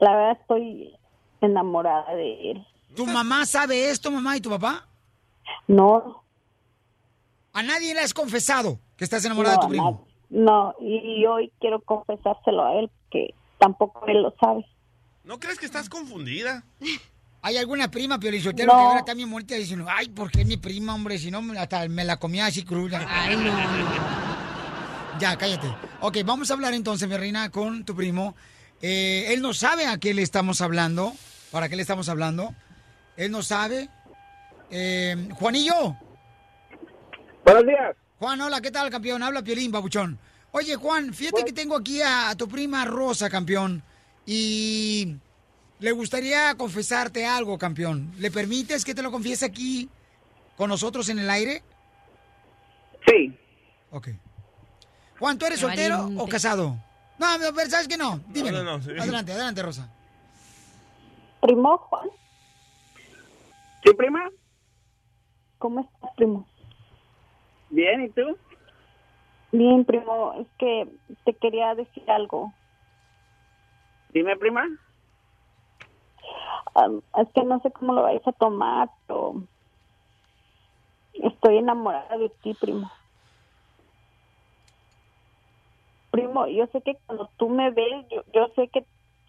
la 0.00 0.16
verdad 0.16 0.38
estoy 0.40 0.94
enamorada 1.40 2.14
de 2.14 2.52
él. 2.52 2.66
¿Tu 2.96 3.04
mamá 3.06 3.44
sabe 3.44 3.90
esto, 3.90 4.10
mamá, 4.10 4.36
y 4.36 4.40
tu 4.40 4.48
papá? 4.50 4.86
No. 5.66 6.23
¿A 7.54 7.62
nadie 7.62 7.94
le 7.94 8.00
has 8.00 8.12
confesado 8.12 8.80
que 8.96 9.04
estás 9.04 9.24
enamorada 9.24 9.54
no, 9.54 9.60
de 9.60 9.66
tu 9.66 9.70
primo? 9.70 10.06
No, 10.28 10.74
y 10.80 11.24
hoy 11.24 11.52
quiero 11.60 11.80
confesárselo 11.80 12.64
a 12.64 12.80
él, 12.80 12.90
que 13.10 13.32
tampoco 13.58 14.04
él 14.08 14.22
lo 14.22 14.34
sabe. 14.40 14.66
¿No 15.22 15.38
crees 15.38 15.58
que 15.58 15.66
estás 15.66 15.88
confundida? 15.88 16.64
¿Hay 17.42 17.56
alguna 17.56 17.90
prima, 17.90 18.18
Piolizotero, 18.18 18.72
No. 18.72 18.78
que 18.78 18.84
ahora 18.98 19.14
bien 19.14 19.30
bonita 19.30 19.54
diciendo, 19.54 19.86
ay, 19.88 20.08
¿por 20.08 20.30
qué 20.30 20.44
mi 20.44 20.56
prima, 20.56 20.94
hombre? 20.94 21.16
Si 21.18 21.30
no, 21.30 21.40
hasta 21.56 21.88
me 21.88 22.04
la 22.04 22.16
comía 22.16 22.46
así 22.46 22.64
cruda. 22.64 23.06
Ay, 23.08 23.36
no. 23.36 23.52
Ya, 25.20 25.36
cállate. 25.36 25.68
Ok, 26.00 26.18
vamos 26.24 26.50
a 26.50 26.54
hablar 26.54 26.74
entonces, 26.74 27.08
mi 27.08 27.16
reina, 27.16 27.50
con 27.50 27.84
tu 27.84 27.94
primo. 27.94 28.34
Eh, 28.82 29.32
él 29.32 29.40
no 29.40 29.54
sabe 29.54 29.86
a 29.86 29.98
qué 29.98 30.12
le 30.12 30.22
estamos 30.22 30.60
hablando, 30.60 31.12
para 31.52 31.68
qué 31.68 31.76
le 31.76 31.82
estamos 31.82 32.08
hablando. 32.08 32.52
Él 33.16 33.30
no 33.30 33.42
sabe. 33.42 33.88
Eh, 34.70 35.28
Juanillo. 35.34 35.96
Buenos 37.44 37.66
días. 37.66 37.96
Juan, 38.18 38.40
hola, 38.40 38.60
¿qué 38.60 38.70
tal, 38.70 38.90
campeón? 38.90 39.22
Habla 39.22 39.42
Piolín, 39.42 39.70
babuchón. 39.72 40.18
Oye, 40.52 40.76
Juan, 40.76 41.12
fíjate 41.12 41.44
que 41.44 41.52
tengo 41.52 41.76
aquí 41.76 42.00
a, 42.00 42.30
a 42.30 42.36
tu 42.36 42.48
prima 42.48 42.84
Rosa, 42.84 43.28
campeón, 43.28 43.82
y 44.24 45.16
le 45.80 45.92
gustaría 45.92 46.54
confesarte 46.54 47.26
algo, 47.26 47.58
campeón. 47.58 48.12
¿Le 48.18 48.30
permites 48.30 48.84
que 48.84 48.94
te 48.94 49.02
lo 49.02 49.10
confiese 49.10 49.44
aquí 49.44 49.88
con 50.56 50.70
nosotros 50.70 51.08
en 51.08 51.18
el 51.18 51.28
aire? 51.28 51.62
Sí. 53.06 53.36
Ok. 53.90 54.08
Juan, 55.18 55.38
¿tú 55.38 55.46
eres 55.46 55.58
Qué 55.58 55.66
soltero 55.66 55.98
valiente. 55.98 56.22
o 56.22 56.26
casado? 56.28 56.76
No, 57.18 57.38
no, 57.38 57.52
pero 57.54 57.68
¿sabes 57.70 57.88
que 57.88 57.96
no? 57.96 58.20
Dímelo. 58.28 58.62
no, 58.62 58.78
no, 58.78 58.82
sí. 58.82 58.90
Adelante, 58.90 59.32
adelante, 59.32 59.62
Rosa. 59.62 59.88
¿Primo, 61.42 61.76
Juan? 61.78 62.08
¿Sí, 63.84 63.92
prima? 63.94 64.30
¿Cómo 65.58 65.80
estás, 65.80 66.10
primo? 66.16 66.48
Bien, 67.74 68.04
¿y 68.04 68.08
tú? 68.10 68.38
Bien, 69.50 69.84
primo, 69.84 70.32
es 70.34 70.46
que 70.58 70.88
te 71.24 71.34
quería 71.34 71.74
decir 71.74 72.08
algo. 72.08 72.54
Dime, 74.10 74.36
prima. 74.36 74.64
Es 77.16 77.28
que 77.34 77.42
no 77.42 77.58
sé 77.62 77.72
cómo 77.72 77.92
lo 77.94 78.02
vais 78.02 78.24
a 78.28 78.32
tomar, 78.32 78.90
pero 79.08 79.42
estoy 81.14 81.58
enamorada 81.58 82.16
de 82.16 82.28
ti, 82.44 82.54
primo. 82.54 82.88
Primo, 86.12 86.46
yo 86.46 86.68
sé 86.68 86.80
que 86.82 86.96
cuando 87.06 87.28
tú 87.36 87.48
me 87.48 87.72
ves, 87.72 88.06
yo, 88.08 88.22
yo 88.32 88.52
sé 88.54 88.68
que, 88.68 88.86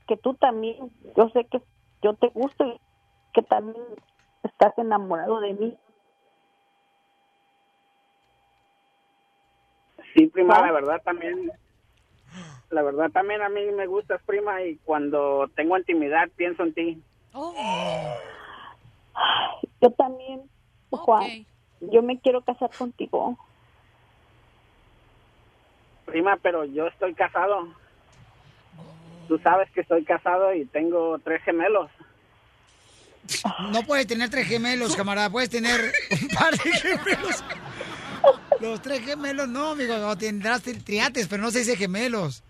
que 0.08 0.18
tú 0.18 0.36
también, 0.36 0.92
yo 1.18 1.30
sé 1.30 1.46
que 1.46 1.64
yo 2.04 2.14
te 2.14 2.28
gusto 2.28 2.64
y 2.68 2.80
que 3.34 3.42
también 3.42 3.84
estás 4.44 4.78
enamorado 4.78 5.40
de 5.40 5.54
mí. 5.56 5.78
Sí, 10.16 10.28
prima, 10.28 10.56
¿Ah? 10.58 10.66
la 10.66 10.72
verdad 10.72 11.02
también. 11.04 11.52
La 12.70 12.82
verdad 12.82 13.12
también 13.12 13.42
a 13.42 13.50
mí 13.50 13.62
me 13.72 13.86
gustas, 13.86 14.22
prima, 14.26 14.64
y 14.64 14.78
cuando 14.78 15.50
tengo 15.56 15.78
intimidad 15.78 16.30
pienso 16.36 16.64
en 16.64 16.74
ti. 16.74 17.02
Yo 19.82 19.92
también, 19.92 20.50
Juan, 20.90 21.46
yo 21.82 22.02
me 22.02 22.20
quiero 22.20 22.42
casar 22.42 22.72
contigo. 22.76 23.38
Prima, 26.06 26.38
pero 26.42 26.66
yo 26.66 26.88
estoy 26.88 27.14
casado. 27.14 27.68
Tú 29.28 29.38
sabes 29.40 29.70
que 29.72 29.82
estoy 29.82 30.04
casado 30.04 30.54
y 30.54 30.66
tengo 30.66 31.20
tres 31.20 31.42
gemelos. 31.44 31.92
No 33.72 33.84
puedes 33.84 34.08
tener 34.08 34.30
tres 34.30 34.48
gemelos, 34.48 34.96
camarada. 34.96 35.30
Puedes 35.30 35.50
tener 35.50 35.92
un 36.12 36.28
par 36.30 36.54
de 36.54 36.72
gemelos. 36.72 37.44
Los 38.60 38.82
tres 38.82 39.02
gemelos 39.04 39.48
no, 39.48 39.72
amigo. 39.72 39.96
O 40.08 40.18
tendrás 40.18 40.64
tri- 40.64 40.84
triates, 40.84 41.28
pero 41.28 41.44
no 41.44 41.52
se 41.52 41.60
dice 41.60 41.76
gemelos. 41.76 42.42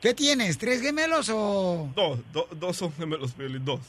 ¿Qué 0.00 0.12
tienes? 0.14 0.58
¿Tres 0.58 0.82
gemelos 0.82 1.28
o...? 1.32 1.88
Dos, 1.96 2.18
do- 2.32 2.48
dos 2.52 2.76
son 2.76 2.92
gemelos, 2.92 3.32
Piolín, 3.32 3.64
dos. 3.64 3.80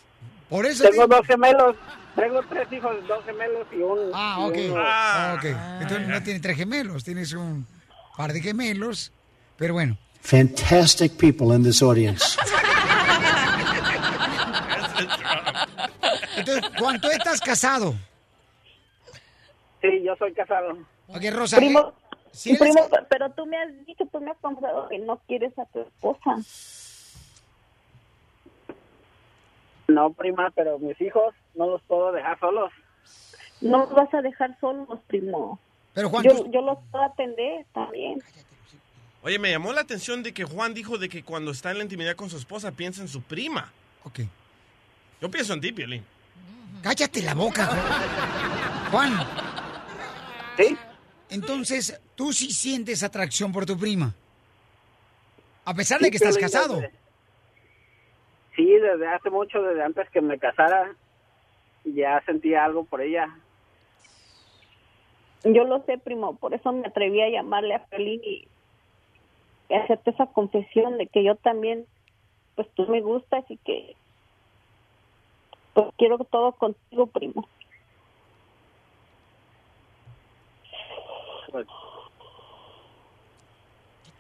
Por 0.50 0.66
eso... 0.66 0.84
Tengo 0.90 1.08
te- 1.08 1.16
dos 1.16 1.28
gemelos. 1.28 1.76
Tengo 2.16 2.42
tres 2.50 2.72
hijos, 2.72 2.96
dos 3.08 3.24
gemelos 3.26 3.68
y 3.72 3.76
un. 3.78 4.00
Ah, 4.14 4.38
y 4.40 4.44
ok. 4.50 4.56
uno- 4.72 4.84
Ah, 4.84 5.36
ok. 5.38 5.46
Entonces 5.82 6.08
no 6.08 6.24
tienes 6.24 6.42
tres 6.42 6.58
gemelos, 6.58 7.04
tienes 7.04 7.34
un 7.34 7.68
par 8.16 8.34
de 8.34 8.42
gemelos. 8.42 9.12
Pero 9.58 9.74
bueno. 9.76 9.98
Fantastic 10.22 11.14
people 11.18 11.54
in 11.56 11.64
this 11.64 11.82
audience. 11.84 12.38
Entonces, 16.38 16.72
Juan, 16.80 17.00
tú 17.02 17.10
estás 17.10 17.40
casado. 17.42 17.96
Sí, 19.92 20.02
yo 20.04 20.16
soy 20.18 20.34
casado. 20.34 20.78
Ok, 21.08 21.24
Rosa. 21.32 21.58
Primo, 21.58 21.94
eres- 22.46 22.60
primo, 22.60 22.88
pero 23.10 23.30
tú 23.32 23.46
me 23.46 23.58
has 23.58 23.86
dicho, 23.86 24.06
tú 24.12 24.20
me 24.22 24.32
has 24.32 24.38
confesado 24.38 24.88
que 24.90 25.00
no 25.00 25.18
quieres 25.28 25.58
a 25.58 25.66
tu 25.66 25.82
esposa. 25.82 26.36
No, 29.88 30.12
prima, 30.12 30.52
pero 30.56 30.78
mis 30.80 31.00
hijos 31.00 31.34
no 31.56 31.68
los 31.68 31.82
puedo 31.84 32.12
dejar 32.12 32.40
solos. 32.40 32.72
No 33.62 33.80
los 33.80 33.94
vas 33.94 34.14
a 34.14 34.22
dejar 34.22 34.58
solos, 34.60 35.00
primo. 35.08 35.60
Pero 35.94 36.10
Juan, 36.10 36.24
yo, 36.24 36.32
tú- 36.44 36.52
yo 36.52 36.62
los 36.62 36.78
puedo 36.92 37.04
atender 37.06 37.66
también. 37.74 38.22
Oye, 39.24 39.40
me 39.40 39.50
llamó 39.50 39.74
la 39.74 39.82
atención 39.82 40.22
de 40.24 40.34
que 40.34 40.44
Juan 40.44 40.74
dijo 40.74 40.98
de 40.98 41.10
que 41.10 41.24
cuando 41.24 41.52
está 41.52 41.72
en 41.72 41.78
la 41.80 41.84
intimidad 41.84 42.16
con 42.16 42.30
su 42.30 42.38
esposa 42.38 42.72
piensa 42.72 43.02
en 43.02 43.08
su 43.08 43.22
prima. 43.22 43.72
Ok. 44.04 44.20
Yo 45.22 45.32
pienso 45.32 45.54
en 45.54 45.62
ti, 45.62 45.72
Piolín. 45.72 46.04
Cállate 46.84 47.24
la 47.24 47.34
boca, 47.34 47.66
Juan. 48.92 49.14
¿Sí? 50.58 50.76
Entonces, 51.30 52.00
tú 52.16 52.34
sí 52.34 52.52
sientes 52.52 53.04
atracción 53.04 53.52
por 53.52 53.66
tu 53.66 53.78
prima. 53.78 54.14
A 55.66 55.74
pesar 55.74 56.00
de 56.00 56.10
que 56.10 56.18
estás 56.18 56.38
casado. 56.38 56.76
desde- 56.82 56.92
Sí, 58.56 58.66
desde 58.66 59.08
hace 59.08 59.30
mucho, 59.30 59.62
desde 59.62 59.84
antes 59.84 60.10
que 60.10 60.20
me 60.22 60.40
casara, 60.40 60.96
ya 61.84 62.22
sentía 62.26 62.66
algo 62.66 62.86
por 62.86 63.02
ella. 63.02 63.28
Yo 65.44 65.64
lo 65.66 65.84
sé, 65.86 65.98
primo, 66.00 66.36
por 66.38 66.54
eso 66.56 66.72
me 66.72 66.88
atreví 66.88 67.22
a 67.22 67.30
llamarle 67.30 67.76
a 67.76 67.80
Felín 67.88 68.22
y 68.24 68.48
y 69.70 69.74
hacerte 69.76 70.12
esa 70.12 70.28
confesión 70.28 70.98
de 70.98 71.08
que 71.08 71.26
yo 71.26 71.36
también, 71.36 71.86
pues 72.56 72.70
tú 72.74 72.88
me 72.88 73.02
gustas 73.02 73.44
y 73.50 73.58
que 73.58 73.98
pues 75.74 75.88
quiero 75.98 76.18
todo 76.20 76.54
contigo, 76.54 77.08
primo. 77.08 77.50
Pues, 81.52 81.68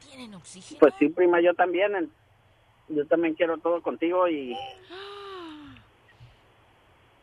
¿Tienen 0.05 0.33
oxígeno? 0.33 0.79
pues 0.79 0.93
sí, 0.99 1.09
prima, 1.09 1.41
yo 1.41 1.53
también. 1.53 1.95
en- 1.95 2.11
Yo 2.89 3.05
también 3.05 3.33
quiero 3.33 3.57
todo 3.57 3.81
contigo 3.81 4.29
y 4.29 4.57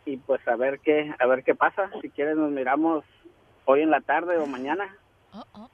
y 0.06 0.18
pues 0.18 0.46
a 0.46 0.56
ver 0.56 0.78
qué, 0.80 1.14
a 1.18 1.26
ver 1.26 1.42
qué 1.42 1.54
pasa. 1.54 1.90
Si 2.02 2.10
quieres 2.10 2.36
nos 2.36 2.50
miramos 2.50 3.02
hoy 3.64 3.80
en 3.80 3.90
la 3.90 4.02
tarde 4.02 4.36
o 4.36 4.44
mañana. 4.46 4.94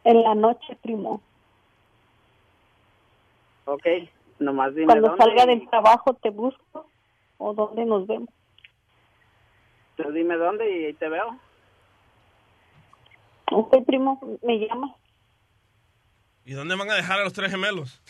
En 0.04 0.22
la 0.22 0.36
noche, 0.36 0.76
primo. 0.80 1.20
Ok, 3.64 3.84
nomás 4.38 4.72
dime 4.76 4.86
Cuando 4.86 5.08
dónde. 5.08 5.24
salga 5.24 5.42
y- 5.42 5.46
del 5.58 5.68
trabajo 5.68 6.14
te 6.14 6.30
busco 6.30 6.86
o 7.38 7.52
dónde 7.52 7.84
nos 7.84 8.06
vemos. 8.06 8.28
Tú 9.96 10.12
dime 10.12 10.36
dónde 10.36 10.70
y 10.70 10.84
ahí 10.84 10.94
te 10.94 11.08
veo. 11.08 11.36
Ok, 13.50 13.84
primo, 13.86 14.20
me 14.42 14.58
llamas. 14.58 14.92
¿Y 16.44 16.52
dónde 16.52 16.74
van 16.76 16.90
a 16.90 16.94
dejar 16.94 17.20
a 17.20 17.24
los 17.24 17.32
tres 17.32 17.50
gemelos? 17.50 18.00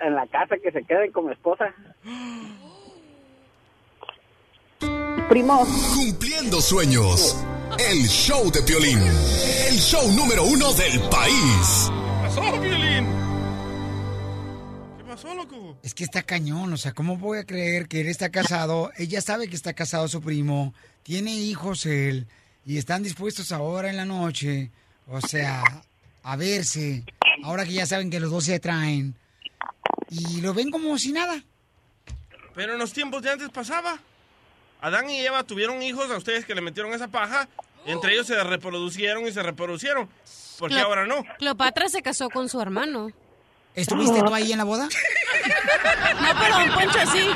En 0.00 0.14
la 0.14 0.26
casa 0.26 0.56
que 0.62 0.70
se 0.70 0.84
queden 0.84 1.10
con 1.12 1.26
mi 1.26 1.32
esposa. 1.32 1.74
Primo. 5.28 5.66
Cumpliendo 5.94 6.60
sueños. 6.60 7.44
El 7.78 8.06
show 8.06 8.50
de 8.52 8.62
Piolín. 8.62 8.98
El 8.98 9.76
show 9.78 10.08
número 10.12 10.44
uno 10.44 10.72
del 10.74 11.00
país. 11.08 11.90
¿Qué 11.90 12.28
pasó, 12.28 12.60
Violín? 12.60 13.15
¿Qué 15.16 15.22
pasó, 15.22 15.34
loco? 15.34 15.78
Es 15.82 15.94
que 15.94 16.04
está 16.04 16.22
cañón, 16.22 16.72
o 16.74 16.76
sea, 16.76 16.92
¿cómo 16.92 17.16
voy 17.16 17.38
a 17.38 17.44
creer 17.44 17.88
que 17.88 18.02
él 18.02 18.08
está 18.08 18.30
casado? 18.30 18.92
Ella 18.98 19.22
sabe 19.22 19.48
que 19.48 19.56
está 19.56 19.72
casado 19.72 20.08
su 20.08 20.20
primo, 20.20 20.74
tiene 21.02 21.34
hijos 21.34 21.86
él, 21.86 22.26
y 22.66 22.76
están 22.76 23.02
dispuestos 23.02 23.50
ahora 23.50 23.88
en 23.88 23.96
la 23.96 24.04
noche, 24.04 24.70
o 25.08 25.20
sea, 25.22 25.62
a 26.22 26.36
verse, 26.36 27.02
ahora 27.42 27.64
que 27.64 27.72
ya 27.72 27.86
saben 27.86 28.10
que 28.10 28.20
los 28.20 28.30
dos 28.30 28.44
se 28.44 28.56
atraen, 28.56 29.14
y 30.10 30.42
lo 30.42 30.52
ven 30.52 30.70
como 30.70 30.98
si 30.98 31.12
nada. 31.12 31.42
Pero 32.54 32.74
en 32.74 32.78
los 32.78 32.92
tiempos 32.92 33.22
de 33.22 33.30
antes 33.30 33.48
pasaba. 33.48 33.98
Adán 34.82 35.08
y 35.08 35.20
Eva 35.20 35.44
tuvieron 35.44 35.82
hijos 35.82 36.10
a 36.10 36.18
ustedes 36.18 36.44
que 36.44 36.54
le 36.54 36.60
metieron 36.60 36.92
esa 36.92 37.08
paja. 37.08 37.48
y 37.86 37.90
entre 37.90 38.12
ellos 38.12 38.26
se 38.26 38.42
reproducieron 38.44 39.26
y 39.26 39.32
se 39.32 39.42
reproducieron. 39.42 40.08
¿Por 40.58 40.70
qué 40.70 40.78
ahora 40.78 41.06
no? 41.06 41.24
Cleopatra 41.38 41.88
se 41.88 42.02
casó 42.02 42.28
con 42.28 42.48
su 42.48 42.60
hermano. 42.60 43.12
¿Estuviste 43.76 44.20
tú 44.22 44.34
ahí 44.34 44.52
en 44.52 44.58
la 44.58 44.64
boda? 44.64 44.88
No, 46.20 46.28
pero 46.40 46.58
Don 46.58 46.70
Poncho 46.70 46.98
sí. 47.12 47.20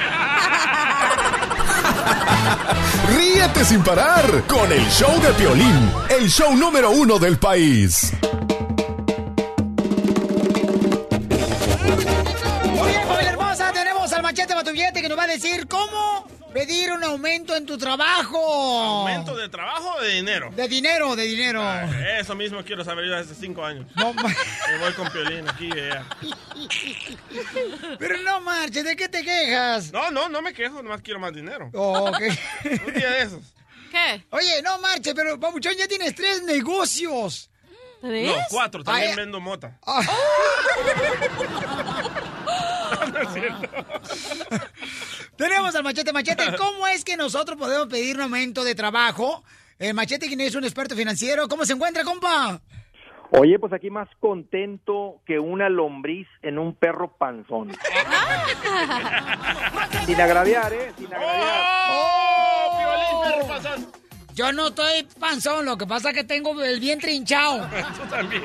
Ríete 3.15 3.65
sin 3.65 3.83
parar 3.85 4.25
con 4.49 4.73
el 4.73 4.85
show 4.91 5.21
de 5.21 5.33
Piolín. 5.35 5.93
El 6.09 6.29
show 6.31 6.57
número 6.57 6.91
uno 6.91 7.19
del 7.19 7.39
país. 7.39 8.11
Muy 12.75 12.89
bien, 12.89 13.07
familia 13.07 13.31
hermosa, 13.33 13.71
tenemos 13.73 14.11
al 14.13 14.23
machete 14.23 14.55
Batubillete 14.55 15.03
que 15.03 15.09
nos 15.11 15.19
va 15.19 15.25
a 15.25 15.29
decir 15.29 15.69
cómo 15.69 16.25
pedir 16.53 16.93
un 16.93 17.03
aumento 17.05 17.55
en 17.57 17.67
tu 17.67 17.79
trabajo. 17.79 18.39
¿Aumento 18.39 19.37
de 19.37 19.49
trabajo 19.49 19.95
o 19.99 20.03
de 20.03 20.15
dinero? 20.15 20.51
De 20.55 20.69
dinero, 20.69 21.17
de 21.17 21.25
dinero. 21.25 21.61
Ah, 21.63 21.89
eso 22.19 22.35
mismo 22.35 22.63
quiero 22.65 22.85
saber 22.85 23.07
yo 23.07 23.17
hace 23.17 23.35
cinco 23.35 23.65
años. 23.65 23.87
No, 23.97 24.13
Me 24.15 24.79
voy 24.79 24.93
con 24.95 25.11
Piolín 25.11 25.49
aquí 25.49 25.69
y 25.69 25.73
allá. 25.73 26.07
Pero 27.99 28.19
no 28.23 28.41
marches, 28.41 28.85
¿de 28.85 28.97
qué 28.97 29.09
te 29.09 29.23
quejas? 29.23 29.93
No, 29.93 30.11
no, 30.11 30.29
no 30.29 30.43
me 30.43 30.53
quejo, 30.53 30.83
nomás 30.83 31.03
quiero 31.03 31.21
más 31.21 31.33
dinero. 31.33 31.71
Oh, 31.75 32.11
ok. 32.11 32.21
Un 32.87 32.95
día 32.95 33.11
de 33.11 33.23
esos. 33.23 33.43
¿Qué? 33.91 34.25
Oye, 34.31 34.63
no 34.63 34.79
marches, 34.79 35.15
pero 35.15 35.39
Pabuchón 35.39 35.75
ya 35.75 35.89
tienes 35.89 36.15
tres 36.15 36.43
negocios. 36.43 37.51
No, 38.03 38.35
cuatro, 38.49 38.83
también 38.83 39.11
Ay, 39.11 39.17
vendo 39.17 39.41
mota. 39.41 39.79
ah. 39.87 40.01
No 43.13 43.19
es 43.21 43.33
cierto. 43.35 43.69
Tenemos 45.41 45.75
al 45.75 45.83
Machete 45.83 46.13
Machete. 46.13 46.45
¿Cómo 46.59 46.87
es 46.87 47.03
que 47.03 47.17
nosotros 47.17 47.57
podemos 47.59 47.87
pedir 47.87 48.17
un 48.17 48.23
aumento 48.23 48.63
de 48.63 48.75
trabajo? 48.75 49.43
El 49.79 49.95
Machete, 49.95 50.27
quien 50.27 50.43
es 50.43 50.55
un 50.55 50.65
experto 50.65 50.95
financiero. 50.95 51.49
¿Cómo 51.49 51.65
se 51.65 51.73
encuentra, 51.73 52.05
compa? 52.05 52.61
Oye, 53.31 53.59
pues 53.59 53.73
aquí 53.73 53.89
más 53.89 54.07
contento 54.21 55.23
que 55.25 55.39
una 55.39 55.71
lombriz 55.71 56.29
en 56.43 56.59
un 56.59 56.75
perro 56.75 57.17
panzón. 57.17 57.71
Sin 60.05 60.21
agraviar, 60.21 60.75
¿eh? 60.75 60.93
Sin 60.99 61.07
agraviar. 61.07 61.65
¡Oh! 61.91 62.77
Piolín, 62.77 63.23
perro 63.25 63.47
panzón! 63.49 64.10
Yo 64.41 64.53
no 64.53 64.69
estoy 64.69 65.07
panzón, 65.19 65.67
lo 65.67 65.77
que 65.77 65.87
pasa 65.87 66.09
es 66.09 66.15
que 66.15 66.25
tengo 66.25 66.59
el 66.65 66.81
vientre 66.81 67.13
hinchado. 67.13 67.59
Tú 67.95 68.09
también. 68.09 68.43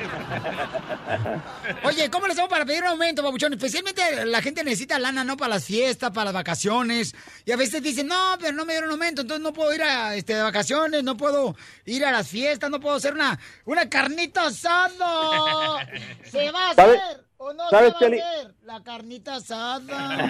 Oye, 1.83 2.09
¿cómo 2.09 2.27
le 2.27 2.33
hacemos 2.33 2.49
para 2.49 2.65
pedir 2.65 2.81
un 2.81 2.89
aumento, 2.89 3.23
babuchón? 3.23 3.53
Especialmente 3.53 4.25
la 4.25 4.41
gente 4.41 4.61
necesita 4.65 4.99
lana, 4.99 5.23
¿no? 5.23 5.37
Para 5.37 5.53
las 5.53 5.63
fiestas, 5.65 6.11
para 6.11 6.25
las 6.25 6.33
vacaciones. 6.33 7.15
Y 7.45 7.53
a 7.53 7.55
veces 7.55 7.81
dicen, 7.81 8.07
no, 8.07 8.35
pero 8.41 8.51
no 8.51 8.65
me 8.65 8.73
dieron 8.73 8.91
aumento, 8.91 9.21
entonces 9.21 9.41
no 9.41 9.53
puedo 9.53 9.73
ir 9.73 9.83
a 9.83 10.13
este, 10.15 10.35
de 10.35 10.41
vacaciones, 10.41 11.01
no 11.01 11.15
puedo 11.15 11.55
ir 11.85 12.03
a 12.03 12.11
las 12.11 12.27
fiestas, 12.27 12.69
no 12.69 12.81
puedo 12.81 12.97
hacer 12.97 13.13
una, 13.13 13.39
una 13.63 13.89
carnita 13.89 14.47
asada. 14.47 15.87
¿Se 16.25 16.51
va 16.51 16.71
a 16.71 16.73
¿Sabe- 16.73 16.97
hacer 16.97 17.23
o 17.37 17.53
no 17.53 17.69
se 17.69 17.69
sabes, 17.69 17.93
va 17.93 17.95
a 17.95 17.97
hacer 17.99 18.53
la 18.65 18.83
carnita 18.83 19.35
asada? 19.35 20.29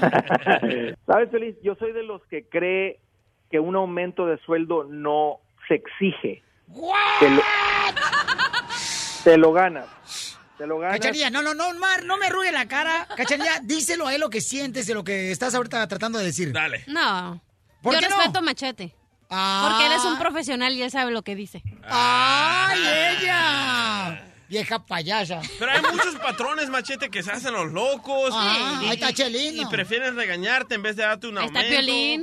¿Sabes, 1.07 1.31
Feliz? 1.31 1.55
Yo 1.63 1.73
soy 1.79 1.91
de 1.91 2.03
los 2.03 2.21
que 2.27 2.47
cree 2.47 2.99
que 3.49 3.59
un 3.59 3.75
aumento 3.75 4.27
de 4.27 4.37
sueldo 4.45 4.83
no 4.83 5.39
se 5.67 5.75
exige. 5.75 6.43
Te 7.19 7.29
lo, 7.29 7.41
te 9.23 9.37
lo 9.37 9.53
ganas. 9.53 9.85
Te 10.57 10.65
lo 10.67 10.79
ganas. 10.79 10.99
Cachanilla, 10.99 11.29
no, 11.29 11.41
no, 11.41 11.53
no, 11.53 11.73
Mar, 11.75 12.03
no 12.03 12.17
me 12.17 12.27
arrugue 12.27 12.51
la 12.51 12.67
cara. 12.67 13.07
Cachanilla, 13.15 13.59
díselo 13.63 14.07
a 14.07 14.15
él 14.15 14.21
lo 14.21 14.29
que 14.29 14.41
sientes 14.41 14.87
de 14.87 14.93
lo 14.93 15.03
que 15.03 15.31
estás 15.31 15.53
ahorita 15.55 15.87
tratando 15.87 16.19
de 16.19 16.25
decir. 16.25 16.51
Dale. 16.51 16.83
No. 16.87 17.41
¿Por 17.81 17.93
Yo 17.93 17.99
qué 17.99 18.09
no? 18.09 18.17
respeto 18.17 18.39
a 18.39 18.41
Machete. 18.41 18.95
Ah. 19.29 19.67
Porque 19.69 19.85
él 19.87 19.91
es 19.93 20.05
un 20.05 20.17
profesional 20.17 20.73
y 20.73 20.81
él 20.81 20.91
sabe 20.91 21.11
lo 21.11 21.23
que 21.23 21.35
dice. 21.35 21.61
¡Ay, 21.89 22.79
ella! 23.21 24.23
Vieja 24.55 24.85
payasa. 24.85 25.41
Pero 25.59 25.69
hay 25.69 25.81
muchos 25.81 26.15
patrones, 26.15 26.69
machete, 26.69 27.09
que 27.09 27.21
se 27.21 27.29
hacen 27.29 27.51
los 27.53 27.73
locos. 27.73 28.29
Ah, 28.31 28.79
y, 28.83 28.85
ahí 28.85 28.93
está 28.93 29.11
Chelino. 29.11 29.63
Y 29.63 29.65
prefieren 29.65 30.15
regañarte 30.15 30.75
en 30.75 30.81
vez 30.81 30.95
de 30.95 31.03
darte 31.03 31.27
un 31.27 31.37
aumento. 31.37 31.81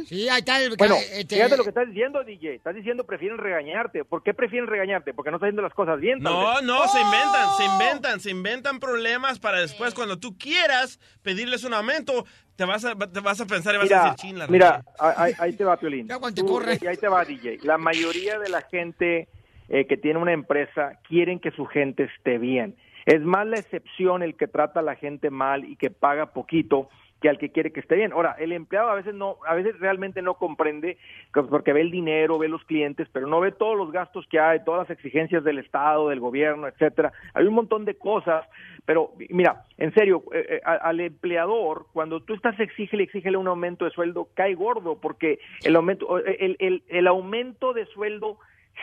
Sí, 0.09 0.31
ahí 0.31 0.39
está 0.39 0.63
el... 0.63 0.75
Bueno, 0.79 0.95
este- 1.13 1.37
fíjate 1.37 1.59
lo 1.59 1.63
que 1.63 1.69
estás 1.69 1.89
diciendo, 1.89 2.25
DJ. 2.25 2.55
Estás 2.55 2.75
diciendo 2.75 3.05
prefieren 3.05 3.37
regañarte. 3.37 4.07
¿Por 4.07 4.23
qué 4.23 4.33
prefieren 4.33 4.67
regañarte? 4.67 5.13
Porque 5.13 5.31
no 5.31 5.37
estás 5.37 5.49
haciendo 5.49 5.61
las 5.61 5.75
cosas 5.75 6.01
bien. 6.01 6.21
No, 6.21 6.55
vez. 6.55 6.63
no, 6.63 6.89
se 6.89 7.01
inventan, 7.03 7.49
se 7.59 7.65
inventan, 7.67 8.21
se 8.21 8.31
inventan 8.31 8.81
problemas 8.81 9.39
para 9.39 9.61
después, 9.61 9.93
cuando 9.93 10.19
tú 10.19 10.39
quieras 10.39 10.99
pedirles 11.21 11.65
un 11.65 11.75
aumento, 11.75 12.25
te 12.57 12.65
vas 12.65 12.83
a, 12.87 12.95
te 12.97 13.21
vas 13.21 13.43
a 13.43 13.47
pensar 13.47 13.75
y 13.75 13.77
vas 13.77 13.85
a 13.85 13.95
Mira, 13.95 14.03
decir, 14.05 14.17
chin, 14.17 14.39
la 14.39 14.47
mira, 14.47 14.85
ahí, 14.99 15.35
ahí 15.39 15.53
te 15.53 15.65
va, 15.65 15.77
Piolín. 15.77 16.09
Ya 16.09 16.19
cuando 16.19 16.35
te 16.41 16.47
Tú- 16.47 16.51
corre. 16.51 16.79
Y 16.81 16.87
ahí 16.87 16.97
te 16.97 17.09
va, 17.09 17.27
DJ. 17.27 17.59
La 17.65 17.77
mayoría 17.77 18.39
de 18.39 18.49
la 18.49 18.63
gente 18.63 19.29
eh, 19.69 19.87
que 19.87 19.97
tiene 19.97 20.19
una 20.19 20.33
empresa 20.33 20.99
quieren 21.09 21.39
que 21.39 21.51
su 21.51 21.67
gente 21.67 22.05
esté 22.05 22.39
bien. 22.39 22.75
Es 23.07 23.21
más 23.21 23.47
la 23.47 23.57
excepción 23.59 24.23
el 24.23 24.37
que 24.37 24.47
trata 24.47 24.81
a 24.81 24.85
la 24.85 24.95
gente 24.95 25.31
mal 25.31 25.65
y 25.65 25.77
que 25.77 25.91
paga 25.91 26.27
poquito 26.27 26.89
que 27.21 27.29
al 27.29 27.39
que 27.39 27.51
quiere 27.51 27.71
que 27.73 27.79
esté 27.79 27.95
bien. 27.95 28.13
Ahora, 28.13 28.35
el 28.41 28.51
empleado 28.51 28.91
a 28.91 28.97
veces 28.97 29.15
no, 29.15 29.37
a 29.47 29.55
veces 29.55 29.79
realmente 29.79 30.23
no 30.23 30.35
comprende 30.35 30.99
que- 31.33 31.43
porque 31.45 31.73
ve 31.73 31.81
el 31.81 31.93
dinero, 31.93 32.37
ve 32.37 32.49
los 32.49 32.65
clientes, 32.65 33.09
pero 33.13 33.29
no 33.29 33.39
ve 33.39 33.53
todos 33.53 33.77
los 33.77 33.93
gastos 33.93 34.27
que 34.27 34.41
hay, 34.41 34.65
todas 34.65 34.89
las 34.89 34.91
exigencias 34.91 35.45
del 35.45 35.59
Estado, 35.59 36.09
del 36.09 36.19
gobierno, 36.19 36.67
etcétera. 36.67 37.13
Hay 37.35 37.47
un 37.47 37.55
montón 37.55 37.85
de 37.85 37.95
cosas, 37.95 38.45
pero 38.87 39.13
mira, 39.31 39.63
en 39.79 39.95
serio, 39.95 40.25
eh, 40.33 40.47
eh, 40.57 40.61
al 40.65 40.99
empleador, 40.99 41.87
cuando 41.93 42.21
tú 42.21 42.35
estás 42.35 42.59
exígele, 42.59 43.05
exígele 43.05 43.37
un 43.37 43.47
aumento 43.47 43.85
de 43.85 43.93
sueldo, 43.93 44.27
cae 44.35 44.55
gordo, 44.55 44.99
porque 45.01 45.39
el 45.65 45.77
aumento, 45.77 46.19
el, 46.19 46.57
el, 46.59 46.83
el 46.89 47.07
aumento 47.07 47.73
de 47.73 47.87
sueldo 47.87 48.39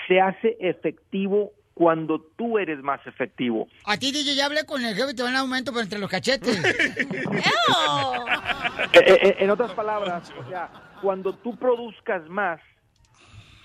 se 0.08 0.20
hace 0.20 0.58
efectivo 0.60 1.52
cuando 1.74 2.20
tú 2.36 2.58
eres 2.58 2.84
más 2.84 3.00
efectivo. 3.08 3.68
A 3.86 3.96
ti, 3.98 4.12
DJ, 4.12 4.36
ya 4.36 4.48
hablé 4.48 4.66
con 4.66 4.84
el 4.84 4.96
jefe 4.96 5.12
y 5.12 5.16
te 5.16 5.24
van 5.24 5.32
a 5.32 5.36
dar 5.36 5.42
aumento, 5.44 5.72
pero 5.72 5.84
entre 5.84 6.00
los 6.00 6.10
cachetes. 6.10 6.60
Eh, 8.94 9.02
eh, 9.06 9.36
en 9.40 9.50
otras 9.52 9.72
palabras, 9.74 10.34
o 10.40 10.50
sea, 10.50 10.70
cuando 11.02 11.34
tú 11.34 11.56
produzcas 11.58 12.28
más, 12.28 12.60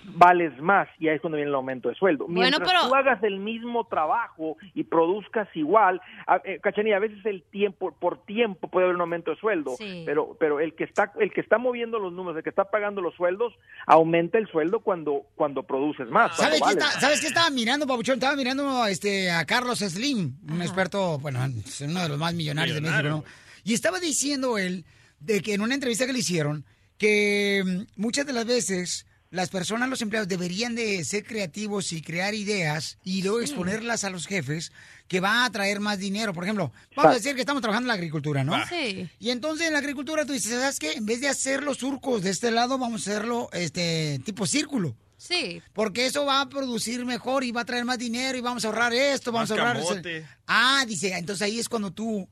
vales 0.07 0.57
más 0.61 0.87
y 0.99 1.07
ahí 1.07 1.15
es 1.15 1.21
cuando 1.21 1.37
viene 1.37 1.49
el 1.49 1.55
aumento 1.55 1.89
de 1.89 1.95
sueldo. 1.95 2.25
Bueno, 2.25 2.41
Mientras 2.41 2.67
pero- 2.69 2.87
tú 2.87 2.95
hagas 2.95 3.21
el 3.23 3.39
mismo 3.39 3.85
trabajo 3.87 4.57
y 4.73 4.83
produzcas 4.83 5.47
igual, 5.55 6.01
a, 6.27 6.41
eh, 6.45 6.59
Cachanilla, 6.61 6.97
a 6.97 6.99
veces 6.99 7.25
el 7.25 7.43
tiempo 7.43 7.91
por 7.99 8.25
tiempo 8.25 8.67
puede 8.69 8.85
haber 8.85 8.95
un 8.95 9.01
aumento 9.01 9.31
de 9.31 9.37
sueldo, 9.37 9.75
Sí. 9.77 10.03
pero 10.05 10.35
pero 10.39 10.59
el 10.59 10.75
que 10.75 10.83
está 10.83 11.11
el 11.19 11.31
que 11.33 11.41
está 11.41 11.57
moviendo 11.57 11.99
los 11.99 12.13
números, 12.13 12.37
el 12.37 12.43
que 12.43 12.49
está 12.49 12.65
pagando 12.65 13.01
los 13.01 13.15
sueldos, 13.15 13.53
aumenta 13.87 14.37
el 14.37 14.47
sueldo 14.47 14.79
cuando 14.79 15.23
cuando 15.35 15.63
produces 15.63 16.07
más. 16.09 16.35
¿Sabes 16.37 16.61
qué, 16.61 16.69
está- 16.71 16.91
¿Sabes 16.99 17.21
qué 17.21 17.27
estaba 17.27 17.49
mirando, 17.49 17.87
Pabuchón? 17.87 18.15
Estaba 18.15 18.35
mirando 18.35 18.85
este, 18.87 19.31
a 19.31 19.45
Carlos 19.45 19.79
Slim, 19.79 20.35
un 20.49 20.61
experto, 20.61 21.17
bueno, 21.19 21.43
es 21.45 21.81
uno 21.81 22.01
de 22.03 22.09
los 22.09 22.17
más 22.17 22.33
millonarios 22.33 22.75
de 22.75 22.81
México, 22.81 23.03
¿no? 23.09 23.23
Y 23.63 23.73
estaba 23.73 23.99
diciendo 23.99 24.57
él, 24.57 24.85
de 25.19 25.41
que 25.41 25.53
en 25.55 25.61
una 25.61 25.73
entrevista 25.73 26.05
que 26.05 26.13
le 26.13 26.19
hicieron, 26.19 26.65
que 26.97 27.63
mm, 27.65 27.99
muchas 28.01 28.25
de 28.25 28.33
las 28.33 28.45
veces 28.45 29.07
las 29.31 29.49
personas, 29.49 29.89
los 29.89 30.01
empleados, 30.01 30.27
deberían 30.27 30.75
de 30.75 31.03
ser 31.03 31.25
creativos 31.25 31.91
y 31.91 32.01
crear 32.01 32.33
ideas 32.33 32.97
y 33.03 33.21
luego 33.21 33.41
exponerlas 33.41 34.03
a 34.03 34.09
los 34.09 34.27
jefes 34.27 34.71
que 35.07 35.19
va 35.19 35.45
a 35.45 35.51
traer 35.51 35.79
más 35.79 35.99
dinero. 35.99 36.33
Por 36.33 36.43
ejemplo, 36.43 36.71
vamos 36.95 37.11
a 37.11 37.15
decir 37.15 37.35
que 37.35 37.41
estamos 37.41 37.61
trabajando 37.61 37.85
en 37.85 37.89
la 37.89 37.93
agricultura, 37.95 38.43
¿no? 38.43 38.55
Sí. 38.67 39.09
Y 39.19 39.29
entonces 39.31 39.67
en 39.67 39.73
la 39.73 39.79
agricultura 39.79 40.25
tú 40.25 40.33
dices, 40.33 40.51
¿sabes 40.51 40.79
qué? 40.79 40.93
En 40.93 41.05
vez 41.05 41.21
de 41.21 41.27
hacer 41.27 41.63
los 41.63 41.77
surcos 41.77 42.21
de 42.23 42.29
este 42.29 42.51
lado, 42.51 42.77
vamos 42.77 43.07
a 43.07 43.11
hacerlo 43.11 43.49
este 43.51 44.19
tipo 44.23 44.47
círculo. 44.47 44.95
Sí. 45.17 45.61
Porque 45.73 46.05
eso 46.05 46.25
va 46.25 46.41
a 46.41 46.49
producir 46.49 47.05
mejor 47.05 47.43
y 47.43 47.51
va 47.51 47.61
a 47.61 47.65
traer 47.65 47.85
más 47.85 47.97
dinero 47.97 48.37
y 48.37 48.41
vamos 48.41 48.63
a 48.63 48.67
ahorrar 48.67 48.93
esto, 48.93 49.31
vamos 49.31 49.49
Más 49.49 49.57
a 49.57 49.61
ahorrar... 49.61 49.83
camote. 49.83 50.25
Ah, 50.47 50.85
dice, 50.87 51.13
entonces 51.17 51.41
ahí 51.41 51.59
es 51.59 51.67
cuando 51.69 51.91
tú 51.91 52.27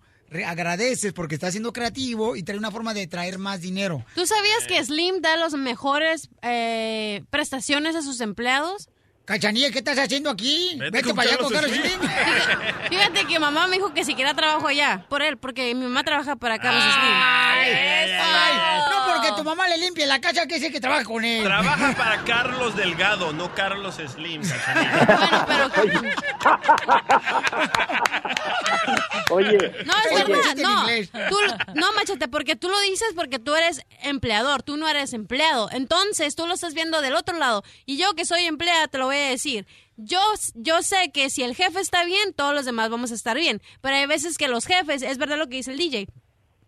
agradeces 0.45 1.13
porque 1.13 1.35
estás 1.35 1.51
siendo 1.51 1.73
creativo 1.73 2.35
y 2.35 2.43
trae 2.43 2.57
una 2.57 2.71
forma 2.71 2.93
de 2.93 3.07
traer 3.07 3.37
más 3.37 3.61
dinero. 3.61 4.03
¿Tú 4.15 4.25
sabías 4.25 4.65
que 4.67 4.83
Slim 4.83 5.21
da 5.21 5.35
las 5.37 5.53
mejores 5.53 6.29
eh, 6.41 7.23
prestaciones 7.29 7.95
a 7.95 8.01
sus 8.01 8.19
empleados? 8.21 8.89
Cachanilla, 9.25 9.71
¿qué 9.71 9.77
estás 9.79 9.97
haciendo 9.97 10.29
aquí? 10.29 10.75
Vete 10.77 10.91
Vete, 10.91 11.07
con 11.07 11.15
para 11.15 11.29
allá 11.29 11.37
con 11.37 11.53
Carlos 11.53 11.71
Slim. 11.71 11.83
Slim. 11.85 11.99
Fíjate 12.89 13.25
que 13.25 13.39
mamá 13.39 13.67
me 13.67 13.77
dijo 13.77 13.93
que 13.93 14.03
si 14.03 14.15
quiera 14.15 14.33
trabajo 14.33 14.67
allá, 14.67 15.05
por 15.07 15.21
él, 15.21 15.37
porque 15.37 15.73
mi 15.75 15.83
mamá 15.83 16.03
trabaja 16.03 16.35
para 16.35 16.59
Carlos 16.59 16.83
Ay, 16.85 16.91
Slim. 16.91 18.19
ay, 18.21 18.57
no 18.89 18.92
porque 19.23 19.41
tu 19.41 19.43
mamá 19.43 19.67
le 19.67 19.77
limpie 19.77 20.05
la 20.05 20.19
casa, 20.19 20.45
que 20.47 20.55
dice 20.55 20.71
que 20.71 20.79
trabaja 20.79 21.03
con 21.03 21.23
él. 21.23 21.43
Trabaja 21.43 21.95
para 21.95 22.23
Carlos 22.23 22.75
Delgado, 22.75 23.33
no 23.33 23.53
Carlos 23.53 23.95
Slim. 23.95 24.41
cachanilla. 24.41 26.15
Oye. 29.29 29.57
No, 29.85 29.93
es 30.11 30.27
verdad, 30.27 30.55
no. 30.57 30.85
Tú, 31.29 31.37
no, 31.75 31.93
machete, 31.93 32.27
porque 32.27 32.55
tú 32.55 32.69
lo 32.69 32.79
dices 32.81 33.09
porque 33.15 33.39
tú 33.39 33.55
eres 33.55 33.81
empleador, 34.01 34.63
tú 34.63 34.77
no 34.77 34.87
eres 34.87 35.13
empleado. 35.13 35.69
Entonces, 35.71 36.35
tú 36.35 36.47
lo 36.47 36.53
estás 36.53 36.73
viendo 36.73 37.01
del 37.01 37.15
otro 37.15 37.37
lado. 37.37 37.63
Y 37.85 37.97
yo 37.97 38.13
que 38.13 38.25
soy 38.25 38.43
empleada, 38.45 38.87
te 38.87 38.97
lo 38.97 39.05
voy 39.05 39.17
a 39.17 39.29
decir. 39.29 39.65
Yo, 39.95 40.19
yo 40.55 40.81
sé 40.81 41.11
que 41.13 41.29
si 41.29 41.43
el 41.43 41.55
jefe 41.55 41.79
está 41.79 42.03
bien, 42.03 42.33
todos 42.33 42.53
los 42.53 42.65
demás 42.65 42.89
vamos 42.89 43.11
a 43.11 43.15
estar 43.15 43.37
bien. 43.37 43.61
Pero 43.81 43.95
hay 43.95 44.05
veces 44.07 44.37
que 44.37 44.47
los 44.47 44.65
jefes, 44.65 45.01
es 45.01 45.17
verdad 45.17 45.37
lo 45.37 45.47
que 45.47 45.57
dice 45.57 45.71
el 45.71 45.77
DJ, 45.77 46.07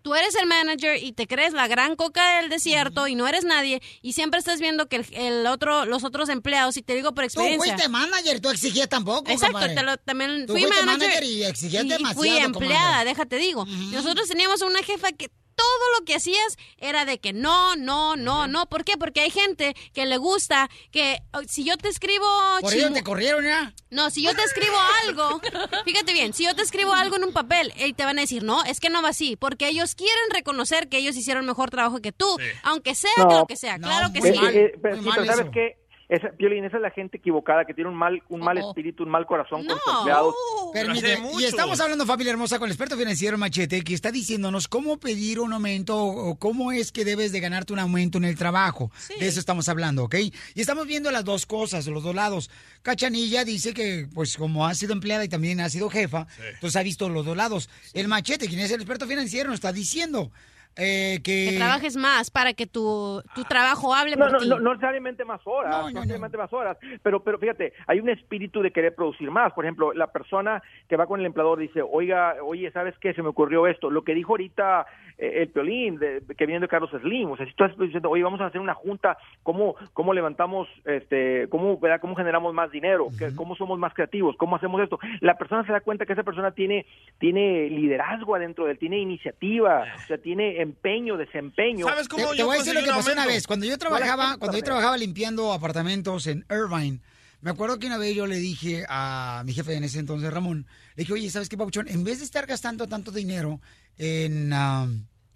tú 0.06 0.14
eres 0.14 0.36
el 0.36 0.46
manager 0.46 1.04
y 1.04 1.14
te 1.14 1.26
crees 1.26 1.52
la 1.54 1.68
gran 1.68 1.96
coca 1.96 2.40
del 2.40 2.50
desierto 2.52 3.08
y 3.08 3.16
no 3.16 3.28
eres 3.28 3.44
nadie 3.44 3.82
y 4.04 4.14
siempre 4.14 4.38
estás 4.40 4.60
viendo 4.60 4.88
que 4.88 4.98
el, 4.98 5.06
el 5.14 5.48
otro, 5.48 5.86
los 5.88 6.04
otros 6.04 6.30
empleados, 6.30 6.78
y 6.78 6.84
te 6.84 6.94
digo 6.94 7.16
por 7.16 7.24
Tú 7.24 7.26
experiencia. 7.26 7.74
fuiste 7.74 7.90
manager, 7.90 8.40
tú 8.40 8.52
exigías 8.52 8.88
tampoco, 8.88 9.32
Exacto, 9.32 9.66
te 9.66 9.82
lo- 9.82 9.98
también 9.98 10.46
Tú 10.46 10.54
fui 10.54 10.62
fuiste 10.62 10.86
manager, 10.86 11.08
manager 11.10 11.24
y 11.24 11.44
exigías 11.44 11.86
y 11.86 11.90
demasiado, 11.90 12.20
fui 12.20 12.38
empleada, 12.38 13.04
déjate 13.04 13.38
digo. 13.38 13.66
Nosotros 13.66 14.28
teníamos 14.28 14.62
una 14.62 14.84
jefa 14.84 15.12
que 15.12 15.32
todo 15.56 16.00
lo 16.00 16.06
que 16.06 16.16
hacías 16.16 16.58
era 16.78 17.06
de 17.06 17.20
que 17.20 17.34
no, 17.34 17.76
no, 17.76 18.16
no, 18.16 18.48
no. 18.48 18.68
¿Por 18.68 18.84
qué? 18.84 18.98
Porque 18.98 19.22
hay 19.22 19.32
gente 19.32 19.76
que 19.94 20.06
le 20.06 20.18
gusta 20.18 20.70
que 20.92 21.22
oh, 21.34 21.42
si 21.48 21.64
yo 21.64 21.78
te 21.78 21.90
escribo... 21.90 22.26
Por 22.62 22.74
ello 22.74 22.92
te 22.92 23.04
corrieron 23.04 23.44
ya. 23.46 23.74
No, 23.90 24.10
si 24.10 24.22
yo 24.24 24.36
te 24.36 24.44
escribo 24.44 24.76
algo, 25.06 25.42
fíjate 25.86 26.14
bien, 26.14 26.34
si 26.34 26.44
yo 26.44 26.56
te 26.56 26.62
escribo 26.62 26.94
algo 26.94 27.16
en 27.16 27.24
un 27.24 27.32
papel, 27.34 27.74
y 27.78 27.94
te 27.94 28.04
van 28.04 28.18
a 28.18 28.22
decir, 28.22 28.44
no, 28.44 28.64
es 28.66 28.80
que 28.80 28.90
no 28.90 29.02
va 29.02 29.10
así, 29.10 29.38
porque 29.38 29.68
ellos 29.70 29.96
quieren 29.96 30.30
reconocer 30.32 30.90
que 30.90 30.98
ellos 30.98 31.16
hicieron 31.16 31.46
mejor 31.46 31.70
trabajo 31.70 32.02
que 32.02 32.12
tú, 32.12 32.28
aunque 32.64 32.94
sea 32.96 33.12
que 33.16 33.34
lo 33.34 33.46
que 33.46 33.56
sea, 33.56 33.78
claro 33.80 34.12
que 34.12 34.20
Eh, 34.20 34.34
sí. 34.34 34.40
eh, 34.46 34.66
eh, 34.66 34.80
pero, 34.82 35.02
sí, 35.02 35.10
pero 35.14 35.26
¿sabes 35.26 35.46
qué? 35.54 35.78
Esa, 36.08 36.30
Piolín, 36.30 36.64
esa 36.66 36.78
es 36.78 36.84
la 36.84 36.92
gente 36.92 37.18
equivocada 37.18 37.66
que 37.66 37.74
tiene 37.74 37.90
un 37.90 37.96
mal, 37.96 38.22
un 38.30 38.42
mal 38.42 38.58
espíritu, 38.60 39.04
un 39.04 39.10
mal 39.10 39.26
corazón 39.26 39.66
con 39.66 39.78
sus 39.80 39.94
empleados. 39.98 40.36
Permite, 40.72 41.18
y 41.40 41.46
estamos 41.46 41.80
hablando, 41.80 42.06
familia 42.06 42.32
hermosa, 42.32 42.60
con 42.60 42.68
el 42.68 42.74
experto 42.74 42.96
financiero 42.96 43.38
Machete, 43.38 43.84
que 43.84 43.96
está 43.96 44.12
diciéndonos 44.12 44.68
cómo 44.68 44.98
pedir 44.98 45.40
un 45.40 45.54
aumento 45.54 45.98
o 45.98 46.36
cómo 46.36 46.72
es 46.72 46.92
que 46.92 47.06
debes 47.06 47.32
de 47.32 47.40
ganarte 47.40 47.74
un 47.74 47.80
aumento 47.80 48.20
en 48.20 48.26
el 48.26 48.38
trabajo. 48.38 48.92
De 49.20 49.28
eso 49.28 49.40
estamos 49.40 49.68
hablando, 49.68 50.04
¿ok? 50.04 50.16
Y 50.54 50.62
estamos 50.62 50.86
viendo 50.86 51.10
las 51.12 51.26
dos 51.26 51.46
cosas, 51.46 51.88
los 51.88 52.04
dos 52.04 52.14
lados. 52.14 52.52
Cachanilla 52.84 53.44
dice 53.44 53.74
que, 53.74 54.08
pues, 54.14 54.38
como 54.38 54.68
ha 54.68 54.76
sido 54.76 54.94
empleada 54.94 55.26
y 55.26 55.30
también 55.30 55.60
ha 55.60 55.70
sido 55.70 55.90
jefa, 55.90 56.28
entonces 56.54 56.76
ha 56.76 56.84
visto 56.84 57.10
los 57.10 57.26
dos 57.26 57.36
lados. 57.36 57.70
El 57.94 58.08
Machete, 58.08 58.48
quien 58.48 58.60
es 58.60 58.72
el 58.72 58.82
experto 58.82 59.08
financiero, 59.08 59.50
nos 59.50 59.56
está 59.56 59.72
diciendo 59.72 60.32
eh, 60.78 61.20
que... 61.24 61.50
Que 61.52 61.58
trabajes 61.58 61.96
más 61.96 62.30
para 62.32 62.54
que 62.54 62.68
tu, 62.68 63.22
tu 63.34 63.44
trabajo 63.44 63.94
hable 63.94 64.16
No, 64.16 64.26
por 64.26 64.34
no, 64.34 64.40
ti. 64.40 64.50
no, 64.50 64.60
no 64.60 64.74
necesariamente 64.74 65.24
más 65.26 65.42
horas, 65.46 65.72
no, 65.72 65.88
necesariamente 65.90 66.38
más 66.38 66.52
horas, 66.52 66.78
pero, 67.02 67.24
pero 67.24 67.38
fíjate, 67.40 67.74
hay 67.88 68.00
un 68.00 68.10
espíritu 68.10 68.62
de 68.62 68.72
querer 68.72 68.94
producir 68.96 69.32
más. 69.32 69.54
Por 69.54 69.66
ejemplo, 69.66 69.94
la 69.94 70.08
persona 70.08 70.62
que 70.90 70.98
va 70.98 71.08
con 71.08 71.20
el 71.20 71.26
empleador 71.26 71.60
dice, 71.60 71.82
oiga, 71.82 72.36
oye, 72.44 72.72
¿sabes 72.72 72.96
qué? 73.00 73.14
Se 73.14 73.22
me 73.22 73.30
ocurrió 73.30 73.68
esto. 73.68 73.90
Lo 73.90 74.04
que 74.04 74.14
dijo 74.14 74.34
ahorita 74.34 74.86
eh, 75.18 75.44
el 75.44 75.50
Piolín, 75.50 75.98
de- 76.00 76.22
que 76.38 76.46
viene 76.46 76.60
de 76.62 76.68
Carlos 76.68 76.90
Slim, 77.02 77.32
o 77.32 77.38
sea, 77.38 77.46
si 77.46 77.54
tú 77.54 77.64
estás 77.64 77.80
diciendo, 77.80 78.10
oye, 78.10 78.24
vamos 78.24 78.42
a 78.42 78.48
hacer 78.48 78.60
una 78.62 78.74
junta, 78.74 79.18
¿cómo, 79.44 79.76
cómo 79.94 80.14
levantamos, 80.14 80.68
este, 80.86 81.48
cómo, 81.50 81.80
¿verdad? 81.80 82.02
cómo 82.02 82.16
generamos 82.16 82.54
más 82.54 82.72
dinero? 82.72 83.08
¿Qué- 83.18 83.34
¿Cómo 83.36 83.56
somos 83.56 83.80
más 83.80 83.94
creativos? 83.94 84.36
¿Cómo 84.38 84.56
hacemos 84.56 84.82
esto? 84.82 85.00
La 85.22 85.38
persona 85.38 85.66
se 85.66 85.72
da 85.72 85.82
cuenta 85.82 86.06
que 86.06 86.14
esa 86.14 86.24
persona 86.24 86.52
tiene, 86.52 86.86
tiene 87.20 87.70
liderazgo 87.70 88.36
adentro 88.36 88.66
de 88.66 88.72
él, 88.74 88.78
tiene 88.80 89.00
iniciativa, 89.00 89.86
o 89.96 90.08
sea, 90.08 90.18
tiene 90.18 90.62
empeño, 90.62 91.18
desempeño. 91.18 91.86
Te, 92.18 92.24
te 92.38 92.44
voy 92.44 92.56
a 92.56 92.60
decir 92.60 92.74
lo 92.74 92.80
que 92.82 92.90
pasó 92.98 93.12
una 93.14 93.26
vez. 93.26 93.48
Cuando 93.48 93.66
yo 93.66 93.78
trabajaba, 93.78 94.38
cuando 94.40 94.58
yo 94.58 94.64
trabajaba 94.64 94.98
limpiando 94.98 95.54
apartamentos 95.54 96.28
en 96.28 96.46
Irvine, 96.50 97.00
me 97.42 97.52
acuerdo 97.52 97.78
que 97.78 97.86
una 97.88 97.98
vez 97.98 98.16
yo 98.16 98.26
le 98.26 98.38
dije 98.38 98.86
a 98.90 99.44
mi 99.46 99.54
jefe 99.54 99.76
en 99.76 99.84
ese 99.84 100.00
entonces, 100.00 100.34
Ramón, 100.34 100.66
le 100.96 101.02
dije, 101.04 101.14
oye, 101.14 101.30
¿sabes 101.30 101.48
qué, 101.50 101.58
Pabuchón? 101.58 101.88
En 101.88 102.04
vez 102.04 102.20
de 102.20 102.26
estar 102.26 102.46
gastando 102.48 102.88
tanto 102.88 103.12
dinero 103.12 103.60
en, 103.98 104.52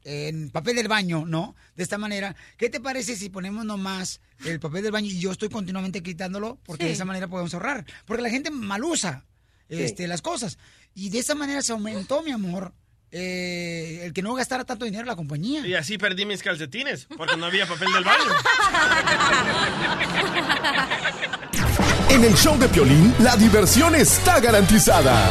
en 0.03 0.49
papel 0.51 0.75
del 0.75 0.87
baño, 0.87 1.25
¿no? 1.25 1.55
De 1.75 1.83
esta 1.83 1.97
manera, 1.97 2.35
¿qué 2.57 2.69
te 2.69 2.79
parece 2.79 3.15
si 3.15 3.29
ponemos 3.29 3.65
nomás 3.65 4.21
el 4.45 4.59
papel 4.59 4.83
del 4.83 4.91
baño 4.91 5.07
y 5.07 5.19
yo 5.19 5.31
estoy 5.31 5.49
continuamente 5.49 6.01
quitándolo? 6.03 6.57
Porque 6.65 6.85
de 6.85 6.91
esa 6.91 7.05
manera 7.05 7.27
podemos 7.27 7.53
ahorrar. 7.53 7.85
Porque 8.05 8.23
la 8.23 8.29
gente 8.29 8.51
mal 8.51 8.83
usa 8.83 9.25
Sí. 9.69 9.83
este, 9.83 10.07
las 10.07 10.23
cosas. 10.23 10.57
Y 10.95 11.09
de 11.11 11.19
esa 11.19 11.35
manera 11.35 11.61
se 11.61 11.73
aumentó, 11.73 12.23
mi 12.23 12.31
amor, 12.31 12.73
eh, 13.11 14.01
el 14.03 14.13
que 14.13 14.23
no 14.23 14.33
gastara 14.33 14.63
tanto 14.65 14.83
dinero 14.85 15.05
la 15.05 15.15
compañía. 15.15 15.65
Y 15.65 15.75
así 15.75 15.99
perdí 15.99 16.25
mis 16.25 16.41
calcetines, 16.41 17.05
porque 17.15 17.37
no 17.37 17.45
había 17.45 17.67
papel 17.67 17.93
del 17.93 18.03
baño. 18.03 18.23
En 22.09 22.23
el 22.23 22.33
show 22.35 22.57
de 22.57 22.67
Piolín, 22.69 23.13
la 23.19 23.35
diversión 23.37 23.93
está 23.93 24.39
garantizada. 24.39 25.29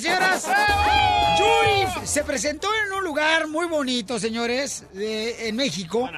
Señores 0.00 0.38
y 0.38 0.40
señoras. 0.40 0.46
Yuri 1.38 2.06
se 2.06 2.24
presentó 2.24 2.68
en 2.86 2.92
un 2.92 3.04
lugar 3.04 3.48
muy 3.48 3.66
bonito, 3.66 4.18
señores, 4.18 4.84
de- 4.92 5.48
en 5.48 5.56
México. 5.56 6.08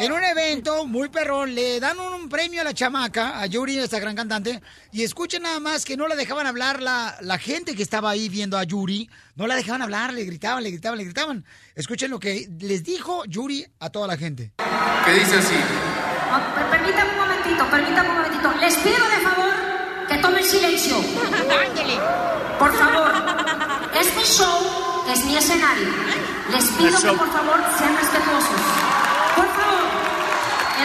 En 0.00 0.12
un 0.12 0.22
evento 0.24 0.86
muy 0.86 1.08
perrón. 1.08 1.54
Le 1.54 1.78
dan 1.80 1.98
un, 2.00 2.28
premio 2.28 2.60
a 2.62 2.64
la 2.64 2.72
chamaca, 2.74 3.40
a 3.40 3.46
Yuri, 3.46 3.78
esta 3.78 3.98
gran 3.98 4.14
cantante. 4.16 4.60
Y 4.92 5.02
escuchen 5.02 5.42
nada 5.42 5.60
más 5.60 5.84
que 5.84 5.96
no 5.96 6.08
la 6.08 6.14
dejaban 6.16 6.46
hablar 6.46 6.80
la, 6.82 7.16
la 7.20 7.38
gente 7.38 7.74
que 7.74 7.82
estaba 7.82 8.10
ahí 8.10 8.28
viendo 8.28 8.56
a 8.58 8.64
Yuri. 8.64 9.08
No 9.36 9.46
la 9.46 9.54
dejaban 9.56 9.82
hablar, 9.82 10.12
le 10.12 10.24
gritaban, 10.24 10.62
le 10.62 10.70
gritaban, 10.70 10.98
le 10.98 11.04
gritaban. 11.04 11.44
Escuchen 11.74 12.10
lo 12.10 12.18
que 12.18 12.48
les 12.60 12.82
dijo 12.84 13.24
Yuri 13.26 13.66
a 13.80 13.90
toda 13.90 14.06
la 14.06 14.16
gente. 14.16 14.52
¿Qué 15.04 15.12
dice 15.12 15.36
así? 15.36 15.54
Ah, 16.30 16.52
per- 16.54 16.70
Permítame 16.80 17.10
un 17.12 17.18
momentito, 17.18 17.70
permítame 17.70 18.08
un 18.08 18.16
momentito. 18.16 18.52
Les 18.60 18.74
pido 18.76 19.08
de 19.08 19.20
favor 19.22 19.52
que 20.08 20.16
tomen 20.18 20.44
silencio. 20.44 20.96
Por 22.62 22.72
favor. 22.74 23.12
Es 23.92 24.14
mi 24.14 24.22
show, 24.22 25.02
es 25.12 25.24
mi 25.24 25.36
escenario. 25.36 25.88
Les 26.52 26.64
pido 26.78 26.96
que 26.96 27.18
por 27.18 27.32
favor 27.32 27.58
sean 27.76 27.96
respetuosos. 27.96 28.60
Por 29.34 29.46
favor, 29.56 29.84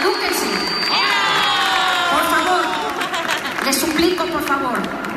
edúquense. 0.00 0.46
Por 2.10 2.24
favor, 2.34 2.64
les 3.64 3.76
suplico, 3.78 4.26
por 4.26 4.42
favor. 4.42 5.07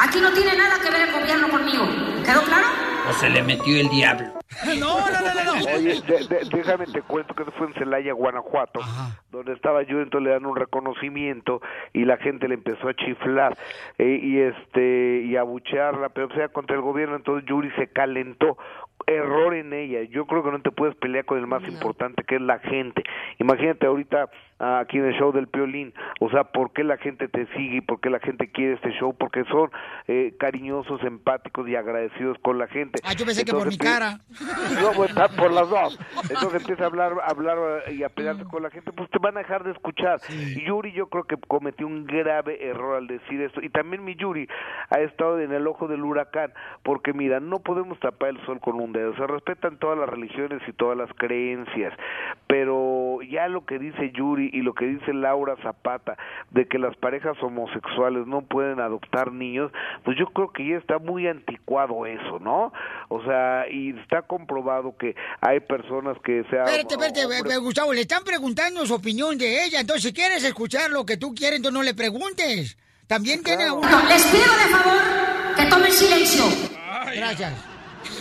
Aquí 0.00 0.20
no 0.20 0.32
tiene 0.32 0.56
nada 0.56 0.76
que 0.82 0.90
ver 0.90 1.08
el 1.08 1.12
gobierno 1.20 1.48
conmigo. 1.48 1.84
¿Quedó 2.24 2.42
claro? 2.42 2.66
O 3.08 3.12
se 3.12 3.28
le 3.30 3.42
metió 3.42 3.80
el 3.80 3.88
diablo. 3.88 4.26
No, 4.80 4.98
no, 4.98 5.20
no, 5.20 5.44
no. 5.44 5.52
Oye, 5.76 6.00
de- 6.02 6.26
de- 6.26 6.48
déjame 6.50 6.86
te 6.86 7.02
cuento 7.02 7.32
que 7.34 7.42
eso 7.42 7.52
fue 7.52 7.68
en 7.68 7.74
Celaya, 7.74 8.12
Guanajuato, 8.12 8.80
donde 9.30 9.52
estaba 9.52 9.82
yo, 9.82 10.00
entonces 10.00 10.24
le 10.26 10.30
dan 10.32 10.46
un 10.46 10.56
reconocimiento 10.56 11.60
y 11.92 12.04
la 12.04 12.16
gente 12.16 12.48
le 12.48 12.54
empezó 12.54 12.88
a 12.88 12.94
chiflar 12.94 13.56
eh, 13.98 14.18
y 14.20 14.40
este 14.40 15.22
y 15.26 15.36
a 15.36 15.40
abuchearla, 15.42 16.08
pero 16.08 16.26
o 16.26 16.32
sea 16.34 16.48
contra 16.48 16.74
el 16.74 16.82
gobierno, 16.82 17.14
entonces 17.16 17.48
Yuri 17.48 17.70
se 17.72 17.88
calentó. 17.88 18.56
Error 19.06 19.54
en 19.54 19.72
ella. 19.72 20.02
Yo 20.10 20.26
creo 20.26 20.42
que 20.42 20.50
no 20.50 20.60
te 20.60 20.70
puedes 20.72 20.94
pelear 20.96 21.24
con 21.24 21.38
el 21.38 21.46
más 21.46 21.62
importante 21.62 22.24
que 22.24 22.34
es 22.34 22.40
la 22.42 22.58
gente. 22.58 23.04
Imagínate 23.38 23.86
ahorita 23.86 24.24
ah, 24.24 24.30
aquí 24.58 24.98
en 24.98 25.06
el 25.06 25.14
show 25.14 25.32
del 25.32 25.48
Piolín. 25.48 25.94
O 26.20 26.30
sea, 26.30 26.44
¿por 26.44 26.72
qué 26.72 26.84
la 26.84 26.96
gente 26.96 27.28
te 27.28 27.46
sigue 27.54 27.76
y 27.76 27.80
por 27.80 28.00
qué 28.00 28.10
la 28.10 28.20
gente 28.20 28.50
quiere 28.50 28.74
este 28.74 28.90
show? 28.98 29.14
Porque 29.16 29.44
son 29.44 29.70
eh, 30.06 30.34
cariñosos, 30.38 31.02
empáticos 31.04 31.68
y 31.68 31.76
agradecidos 31.76 32.38
con 32.42 32.58
la 32.58 32.66
gente. 32.66 33.00
Ah, 33.04 33.12
yo 33.14 33.24
pensé 33.24 33.44
que 33.44 33.52
por 33.52 33.68
mi 33.68 33.74
Entonces, 33.74 33.78
cara. 33.78 34.18
no, 34.80 34.92
pues, 34.92 35.12
por 35.36 35.52
las 35.52 35.68
dos. 35.68 35.98
Entonces 36.22 36.60
empieza 36.60 36.84
a 36.84 36.86
hablar, 36.86 37.12
a 37.22 37.30
hablar 37.30 37.58
eh, 37.86 37.94
y 37.94 38.02
a 38.02 38.08
pelearte 38.08 38.44
con 38.44 38.62
la 38.62 38.70
gente, 38.70 38.92
pues 38.92 39.08
te 39.10 39.18
van 39.18 39.36
a 39.36 39.40
dejar 39.40 39.64
de 39.64 39.72
escuchar. 39.72 40.20
Y 40.28 40.64
Yuri 40.64 40.92
yo 40.92 41.08
creo 41.08 41.24
que 41.24 41.36
cometió 41.36 41.86
un 41.86 42.04
grave 42.06 42.66
error 42.66 42.96
al 42.96 43.06
decir 43.06 43.40
esto. 43.40 43.62
Y 43.62 43.70
también 43.70 44.04
mi 44.04 44.14
Yuri 44.16 44.48
ha 44.90 45.00
estado 45.00 45.40
en 45.40 45.52
el 45.52 45.66
ojo 45.66 45.88
del 45.88 46.02
huracán, 46.02 46.52
porque 46.82 47.12
mira, 47.12 47.40
no 47.40 47.60
podemos 47.60 47.98
tapar 48.00 48.30
el 48.30 48.44
sol 48.46 48.60
con 48.60 48.80
un 48.80 48.92
dedo. 48.92 49.14
Se 49.16 49.26
respetan 49.26 49.78
todas 49.78 49.98
las 49.98 50.08
religiones 50.08 50.60
y 50.66 50.72
todas 50.72 50.96
las 50.96 51.12
creencias, 51.14 51.92
pero 52.46 53.20
ya 53.22 53.48
lo 53.48 53.64
que 53.64 53.78
dice 53.78 54.10
Yuri 54.12 54.47
y 54.52 54.62
lo 54.62 54.74
que 54.74 54.86
dice 54.86 55.12
Laura 55.12 55.56
Zapata 55.62 56.16
de 56.50 56.66
que 56.66 56.78
las 56.78 56.96
parejas 56.96 57.36
homosexuales 57.42 58.26
no 58.26 58.42
pueden 58.42 58.80
adoptar 58.80 59.32
niños, 59.32 59.72
pues 60.04 60.16
yo 60.18 60.26
creo 60.26 60.52
que 60.52 60.68
ya 60.68 60.76
está 60.76 60.98
muy 60.98 61.26
anticuado 61.26 62.06
eso, 62.06 62.38
¿no? 62.40 62.72
O 63.08 63.22
sea, 63.24 63.66
y 63.70 63.90
está 64.00 64.22
comprobado 64.22 64.96
que 64.96 65.14
hay 65.40 65.60
personas 65.60 66.16
que 66.24 66.44
se 66.50 66.56
Espérate, 66.58 66.94
espérate, 66.94 67.54
eh, 67.54 67.58
Gustavo, 67.58 67.92
le 67.92 68.02
están 68.02 68.24
preguntando 68.24 68.84
su 68.86 68.94
opinión 68.94 69.36
de 69.38 69.64
ella. 69.64 69.80
Entonces, 69.80 70.04
si 70.04 70.12
quieres 70.12 70.44
escuchar 70.44 70.90
lo 70.90 71.04
que 71.04 71.16
tú 71.16 71.34
quieres, 71.34 71.58
entonces 71.58 71.78
no 71.78 71.84
le 71.84 71.94
preguntes. 71.94 72.76
También 73.06 73.42
tiene 73.42 73.70
un... 73.70 73.80
Les 73.80 74.26
pido 74.26 74.42
de 74.42 74.68
favor 74.70 75.02
que 75.56 75.64
tomen 75.66 75.92
silencio. 75.92 76.44
Gracias. 77.14 77.67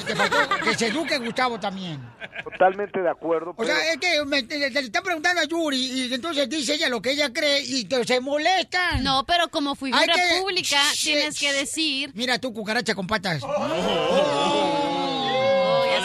Te 0.06 0.16
faltó 0.16 0.38
que 0.64 0.74
se 0.76 0.88
eduque 0.88 1.18
Gustavo 1.20 1.60
también. 1.60 2.00
Totalmente 2.44 3.02
de 3.02 3.10
acuerdo. 3.10 3.54
O 3.58 3.64
sea, 3.66 3.76
es 3.92 3.98
que 3.98 4.24
me, 4.26 4.42
le, 4.42 4.70
le 4.70 4.80
están 4.80 5.04
preguntando 5.04 5.42
a 5.42 5.46
Yuri 5.46 5.78
y 5.78 6.14
entonces 6.14 6.50
dice 6.50 6.76
ella 6.76 6.90
lo 6.90 7.02
que 7.02 7.12
ella 7.12 7.32
cree 7.34 7.62
y 7.64 7.86
te- 7.86 8.04
se 8.06 8.20
molestan. 8.20 9.04
No, 9.04 9.26
pero 9.26 9.48
como 9.50 9.76
figura 9.76 10.06
que- 10.06 10.40
pública 10.42 10.82
tienes 11.02 11.40
que 11.40 11.54
decir... 11.54 12.12
Mira 12.14 12.40
tú, 12.40 12.54
cucaracha 12.54 12.96
con 12.96 13.08
patas. 13.08 13.42
No 13.44 13.68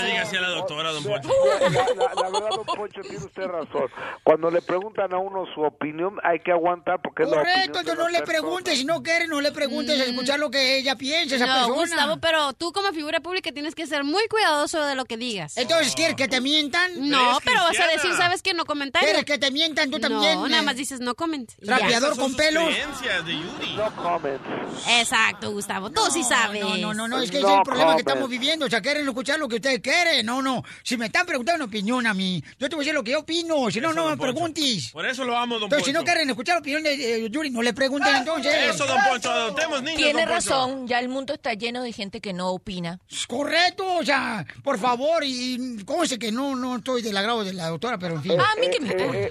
le 0.02 0.06
diga 0.08 0.22
así 0.22 0.36
a 0.36 0.40
la 0.40 0.48
doctora, 0.68 0.92
don 0.92 1.04
Poncho. 1.04 1.28
La, 1.28 1.68
la- 1.70 2.14
la 2.14 2.30
verdad, 2.30 2.50
don 2.50 2.64
Poncho, 2.64 3.00
tiene 3.02 3.24
usted 3.24 3.46
razón. 3.46 3.88
Cuando 4.24 4.50
le 4.50 4.62
preguntan 4.62 5.12
a 5.12 5.18
uno 5.18 5.44
su 5.54 5.62
opinión, 5.62 6.18
hay 6.22 6.40
que 6.40 6.52
aguantar 6.52 7.00
porque 7.02 7.24
es 7.24 7.30
la 7.30 7.36
Correcto, 7.38 7.78
opinión 7.80 7.98
no 7.98 8.08
le 8.08 8.22
preguntes, 8.22 8.78
si 8.78 8.84
no 8.84 9.02
quieres, 9.02 9.28
no 9.28 9.40
le 9.40 9.52
preguntes 9.52 9.98
escuchar 10.00 10.38
lo 10.38 10.50
que 10.50 10.78
ella 10.78 10.96
piensa, 10.96 11.36
esa 11.36 11.46
no, 11.46 11.54
persona. 11.54 11.76
Gustavo, 11.80 12.16
pero 12.20 12.52
tú 12.52 12.72
como 12.72 12.92
figura 12.92 13.20
pública 13.20 13.52
tienes 13.52 13.74
que 13.74 13.86
ser 13.86 14.04
muy 14.04 14.26
cuidadoso 14.28 14.84
de 14.84 14.94
lo 14.94 15.04
que 15.04 15.16
digas. 15.16 15.56
Entonces, 15.56 15.94
¿quieres 15.94 16.16
que 16.16 16.28
te 16.28 16.40
mientan? 16.40 17.08
No, 17.08 17.38
pero 17.44 17.58
vas 17.62 17.78
a 17.78 17.86
decir, 17.88 18.12
¿sabes 18.14 18.42
qué? 18.42 18.54
No 18.54 18.64
comentario. 18.64 19.06
¿Quieres 19.06 19.24
que 19.24 19.38
te 19.38 19.50
mientan 19.50 19.90
tú 19.90 19.98
también? 19.98 20.38
No, 20.40 20.46
eh? 20.46 20.50
nada 20.50 20.62
más 20.62 20.76
dices 20.76 21.00
no 21.00 21.14
ya. 21.60 21.78
Rapeador 21.78 22.16
con 22.16 22.34
pelos. 22.34 22.68
de 22.68 23.32
Yuri. 23.32 23.76
No 23.76 23.94
comment. 23.96 24.40
Exacto, 24.88 25.50
Gustavo, 25.50 25.90
tú 25.90 26.00
sí 26.10 26.22
sabes. 26.24 26.60
No, 26.62 26.76
no, 26.76 26.94
no, 26.94 27.08
no, 27.08 27.20
es 27.20 27.30
que 27.30 27.38
ese 27.38 27.46
es 27.46 27.52
el 27.52 27.62
problema 27.62 27.94
que 27.94 28.00
estamos 28.00 28.28
viviendo. 28.28 28.66
O 28.66 28.70
sea, 28.70 28.80
quieren 28.80 29.06
escuchar 29.06 29.38
lo 29.38 29.48
que 29.48 29.56
ustedes 29.56 29.80
quieren. 29.80 30.26
No, 30.26 30.42
no. 30.42 30.51
Si 30.82 30.96
me 30.96 31.06
están 31.06 31.26
preguntando 31.26 31.64
una 31.64 31.68
opinión 31.70 32.06
a 32.06 32.14
mí, 32.14 32.42
yo 32.58 32.68
te 32.68 32.74
voy 32.76 32.82
a 32.82 32.84
decir 32.84 32.94
lo 32.94 33.04
que 33.04 33.12
yo 33.12 33.20
opino. 33.20 33.70
Si 33.70 33.80
no, 33.80 33.90
Eso, 33.90 33.94
no 34.00 34.10
me 34.10 34.16
Poncho. 34.16 34.32
preguntes. 34.32 34.90
Por 34.92 35.06
eso 35.06 35.24
lo 35.24 35.36
amo, 35.36 35.54
don 35.56 35.64
Entonces, 35.64 35.86
si 35.86 35.92
no 35.92 36.04
quieren 36.04 36.28
escuchar 36.28 36.56
la 36.56 36.60
opinión 36.60 36.82
de 36.82 37.24
eh, 37.24 37.30
Yuri, 37.30 37.50
no 37.50 37.62
le 37.62 37.72
pregunten 37.72 38.14
entonces. 38.16 38.52
Eso, 38.74 38.86
don 38.86 38.98
Poncho, 39.08 39.30
adoptemos 39.30 39.82
niños, 39.82 39.96
Tiene 39.96 40.22
don 40.26 40.34
Poncho. 40.34 40.50
razón, 40.50 40.88
ya 40.88 40.98
el 41.00 41.08
mundo 41.08 41.34
está 41.34 41.54
lleno 41.54 41.82
de 41.82 41.92
gente 41.92 42.20
que 42.20 42.32
no 42.32 42.50
opina. 42.50 43.00
Correcto, 43.28 43.96
o 43.96 44.04
sea, 44.04 44.44
por 44.62 44.78
favor, 44.78 45.22
y 45.24 45.82
cómo 45.84 46.04
sé 46.06 46.18
que 46.18 46.32
no, 46.32 46.56
no 46.56 46.76
estoy 46.76 47.02
del 47.02 47.16
agrado 47.16 47.44
de 47.44 47.52
la 47.52 47.68
doctora, 47.68 47.98
pero 47.98 48.14
en 48.16 48.22
fin. 48.22 48.32
Ah, 48.40 48.52
a 48.56 48.60
mí 48.60 48.66
que 48.70 48.80
me 48.80 48.92
importa. 48.92 49.28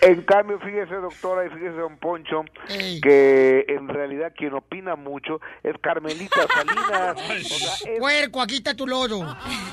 En 0.00 0.22
cambio, 0.22 0.58
fíjese, 0.60 0.94
doctora, 0.94 1.46
y 1.46 1.50
fíjese, 1.50 1.70
don 1.76 1.96
Poncho, 1.98 2.44
que 3.02 3.64
en 3.68 3.88
realidad 3.88 4.32
quien 4.36 4.54
opina 4.54 4.94
mucho 4.96 5.40
es 5.64 5.74
Carmelita 5.80 6.36
Salinas. 6.54 7.16
O 7.16 7.18
sea, 7.48 7.92
es- 7.94 7.98
Puerco, 7.98 8.40
aquí 8.40 8.56
está 8.56 8.74
tu 8.74 8.86
lodo. 8.86 9.24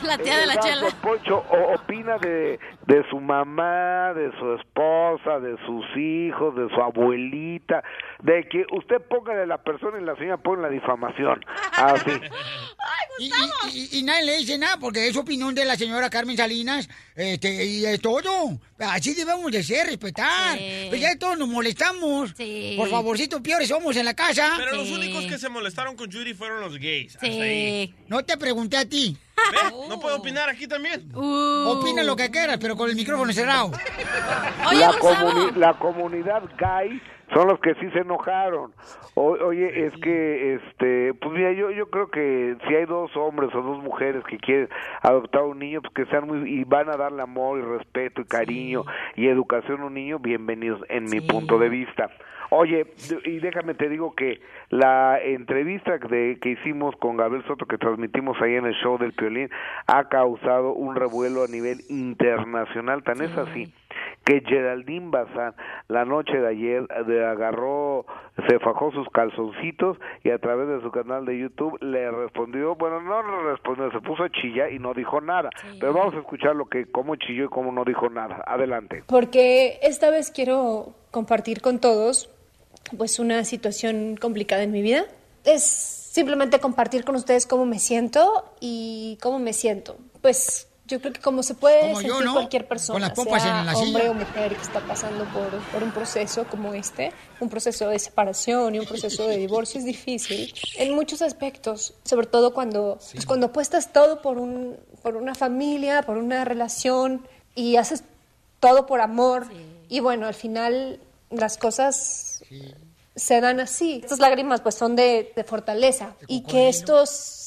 La 0.03 0.17
tía 0.17 0.37
de 0.39 0.45
la 0.47 0.55
¿verdad, 0.55 0.69
chela. 0.69 0.81
don 0.81 0.91
Poncho 1.01 1.37
o- 1.49 1.73
opina 1.75 2.17
de, 2.17 2.59
de 2.87 3.09
su 3.09 3.19
mamá, 3.19 4.13
de 4.15 4.31
su 4.39 4.53
esposa, 4.55 5.39
de 5.39 5.57
sus 5.65 5.85
hijos, 5.97 6.55
de 6.55 6.69
su 6.73 6.81
abuelita, 6.81 7.83
de 8.23 8.47
que 8.49 8.65
usted 8.71 9.01
ponga 9.07 9.35
de 9.35 9.45
la 9.45 9.59
persona 9.63 9.99
y 9.99 10.03
la 10.05 10.15
señora 10.15 10.37
pone 10.37 10.61
la 10.63 10.69
difamación. 10.69 11.43
Así. 11.73 12.11
Y, 13.17 13.27
y- 13.27 13.31
y- 13.93 13.99
y 13.99 14.03
nadie 14.03 14.25
le 14.25 14.37
dice 14.39 14.57
nada 14.57 14.75
porque 14.77 15.07
es 15.07 15.15
opinión 15.15 15.55
de 15.55 15.63
la 15.63 15.77
señora 15.77 16.09
Carmen 16.09 16.35
Salinas 16.35 16.89
este, 17.15 17.63
y 17.65 17.85
es 17.85 18.01
todo. 18.01 18.29
Así 18.77 19.13
debemos 19.13 19.49
de 19.53 19.63
ser, 19.63 19.87
respetar. 19.87 20.14
Sí. 20.57 20.85
Pues 20.89 21.01
ya 21.01 21.17
todos 21.17 21.37
nos 21.37 21.47
molestamos. 21.47 22.33
Sí. 22.37 22.75
Por 22.77 22.89
favorcito, 22.89 23.41
peores 23.43 23.67
somos 23.69 23.95
en 23.97 24.05
la 24.05 24.13
casa. 24.13 24.53
Pero 24.57 24.75
los 24.77 24.89
únicos 24.91 25.25
que 25.25 25.37
se 25.37 25.49
molestaron 25.49 25.95
con 25.95 26.09
Yuri 26.09 26.33
fueron 26.33 26.61
los 26.61 26.77
gays. 26.77 27.15
Hasta 27.15 27.25
ahí. 27.27 27.93
No 28.07 28.23
te 28.23 28.37
pregunté 28.37 28.77
a 28.77 28.85
ti. 28.85 29.17
¿Ve? 29.51 29.75
¿No 29.89 29.99
puedo 29.99 30.15
opinar 30.15 30.49
aquí 30.49 30.65
también? 30.67 31.11
Uh. 31.13 31.67
Opina 31.79 32.03
lo 32.03 32.15
que 32.15 32.31
quieras, 32.31 32.57
pero 32.59 32.75
con 32.75 32.89
el 32.89 32.95
micrófono 32.95 33.31
cerrado. 33.33 33.71
la, 34.71 34.91
comuni- 34.93 35.55
la 35.55 35.73
comunidad 35.77 36.43
gay 36.57 37.01
son 37.35 37.49
los 37.49 37.59
que 37.59 37.75
sí 37.75 37.91
se 37.91 37.99
enojaron. 37.99 38.71
O- 39.15 39.37
oye, 39.45 39.85
es 39.85 39.93
que, 39.97 40.55
este, 40.55 41.13
pues 41.15 41.33
mira, 41.33 41.51
yo, 41.51 41.69
yo 41.69 41.89
creo 41.89 42.07
que 42.07 42.55
si 42.65 42.73
hay 42.73 42.85
dos 42.85 43.15
hombres 43.17 43.53
o 43.53 43.61
dos 43.61 43.83
mujeres 43.83 44.23
que 44.23 44.37
quieren 44.37 44.69
adoptar 45.01 45.43
un 45.43 45.59
niño, 45.59 45.81
pues 45.81 45.93
que 45.93 46.05
sean 46.05 46.27
muy, 46.27 46.49
y 46.49 46.63
van 46.63 46.89
a 46.89 46.95
darle 46.95 47.21
amor 47.21 47.59
y 47.59 47.61
respeto 47.61 48.21
y 48.21 48.25
cariño 48.25 48.83
y 49.15 49.27
educación 49.27 49.81
a 49.81 49.85
un 49.87 49.93
niño, 49.93 50.17
bienvenidos 50.19 50.81
en 50.87 51.05
mi 51.05 51.19
punto 51.19 51.59
de 51.59 51.67
vista. 51.67 52.09
Oye, 52.51 52.85
y 53.25 53.39
déjame 53.39 53.73
te 53.73 53.89
digo 53.89 54.13
que 54.15 54.39
la 54.69 55.19
entrevista 55.21 55.97
de, 55.97 56.37
que 56.39 56.49
hicimos 56.49 56.95
con 56.97 57.17
Gabriel 57.17 57.43
Soto, 57.47 57.65
que 57.65 57.77
transmitimos 57.77 58.39
ahí 58.41 58.55
en 58.55 58.65
el 58.65 58.75
show 58.75 58.97
del 58.97 59.13
Piolín, 59.13 59.49
ha 59.87 60.07
causado 60.07 60.71
un 60.73 60.95
revuelo 60.95 61.43
a 61.43 61.47
nivel 61.47 61.79
internacional, 61.89 63.03
tan 63.03 63.21
es 63.21 63.35
así 63.37 63.73
que 64.25 64.41
Geraldine 64.41 65.09
Bazán 65.11 65.53
la 65.87 66.03
noche 66.03 66.37
de 66.37 66.47
ayer 66.47 66.87
agarró, 66.91 68.05
se 68.49 68.59
fajó 68.59 68.91
sus 68.91 69.07
calzoncitos 69.09 69.97
y 70.23 70.31
a 70.31 70.39
través 70.39 70.67
de 70.67 70.81
su 70.81 70.91
canal 70.91 71.25
de 71.25 71.37
YouTube 71.37 71.77
le 71.81 72.09
respondió, 72.11 72.75
bueno, 72.75 73.01
no 73.01 73.21
le 73.21 73.51
respondió, 73.51 73.91
se 73.91 74.01
puso 74.01 74.23
a 74.23 74.29
chillar 74.29 74.73
y 74.73 74.79
no 74.79 74.93
dijo 74.93 75.21
nada. 75.21 75.49
Pero 75.79 75.93
vamos 75.93 76.15
a 76.15 76.19
escuchar 76.19 76.55
lo 76.55 76.65
que, 76.65 76.91
cómo 76.91 77.15
chilló 77.15 77.45
y 77.45 77.49
cómo 77.49 77.71
no 77.71 77.85
dijo 77.85 78.09
nada. 78.09 78.43
Adelante. 78.47 79.03
porque 79.07 79.79
esta 79.81 80.09
vez 80.09 80.31
quiero 80.31 80.93
compartir 81.11 81.61
con 81.61 81.79
todos 81.79 82.29
pues 82.97 83.19
una 83.19 83.43
situación 83.43 84.17
complicada 84.17 84.63
en 84.63 84.71
mi 84.71 84.81
vida. 84.81 85.05
Es 85.43 85.63
simplemente 85.63 86.59
compartir 86.59 87.03
con 87.03 87.15
ustedes 87.15 87.45
cómo 87.45 87.65
me 87.65 87.79
siento 87.79 88.45
y 88.59 89.17
cómo 89.21 89.39
me 89.39 89.53
siento. 89.53 89.97
Pues 90.21 90.67
yo 90.87 91.01
creo 91.01 91.13
que 91.13 91.19
como 91.21 91.41
se 91.43 91.55
puede 91.55 91.81
Como 91.81 92.01
yo, 92.01 92.09
sentir 92.09 92.25
¿no? 92.25 92.33
cualquier 92.33 92.67
persona, 92.67 92.93
Con 92.93 93.01
las 93.01 93.11
pompas 93.13 93.41
sea 93.41 93.59
en 93.61 93.65
la 93.65 93.73
hombre 93.77 94.01
silla. 94.03 94.11
o 94.11 94.13
mujer 94.13 94.55
que 94.55 94.61
está 94.61 94.79
pasando 94.81 95.25
por, 95.25 95.49
por 95.71 95.83
un 95.83 95.91
proceso 95.91 96.45
como 96.45 96.73
este, 96.73 97.11
un 97.39 97.49
proceso 97.49 97.89
de 97.89 97.97
separación 97.99 98.75
y 98.75 98.79
un 98.79 98.85
proceso 98.85 99.27
de 99.27 99.37
divorcio 99.37 99.79
es 99.79 99.85
difícil 99.85 100.53
en 100.77 100.93
muchos 100.93 101.21
aspectos, 101.21 101.93
sobre 102.03 102.27
todo 102.27 102.53
cuando, 102.53 102.99
pues, 103.11 103.25
cuando 103.25 103.47
apuestas 103.47 103.91
todo 103.93 104.21
por, 104.21 104.37
un, 104.37 104.77
por 105.01 105.15
una 105.15 105.33
familia, 105.33 106.03
por 106.03 106.17
una 106.17 106.45
relación 106.45 107.27
y 107.55 107.77
haces 107.77 108.03
todo 108.59 108.85
por 108.85 109.01
amor 109.01 109.47
y 109.89 109.99
bueno, 110.01 110.27
al 110.27 110.33
final 110.35 110.99
las 111.31 111.57
cosas 111.57 112.43
se 113.15 113.41
dan 113.41 113.59
así. 113.59 114.01
Estas 114.03 114.19
lágrimas 114.19 114.61
pues 114.61 114.75
son 114.75 114.95
de, 114.95 115.31
de 115.35 115.43
fortaleza 115.43 116.15
y 116.27 116.41
que 116.43 116.69
esto 116.69 117.05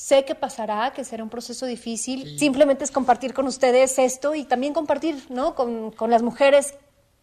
sé 0.09 0.25
que 0.25 0.35
pasará, 0.35 0.95
que 0.95 1.05
será 1.05 1.23
un 1.23 1.29
proceso 1.29 1.67
difícil. 1.67 2.39
Simplemente 2.39 2.83
es 2.83 2.91
compartir 2.91 3.35
con 3.35 3.47
ustedes 3.47 3.99
esto 3.99 4.35
y 4.35 4.45
también 4.45 4.73
compartir 4.73 5.27
¿no? 5.29 5.55
con, 5.55 5.91
con 5.91 6.11
las 6.11 6.23
mujeres 6.23 6.75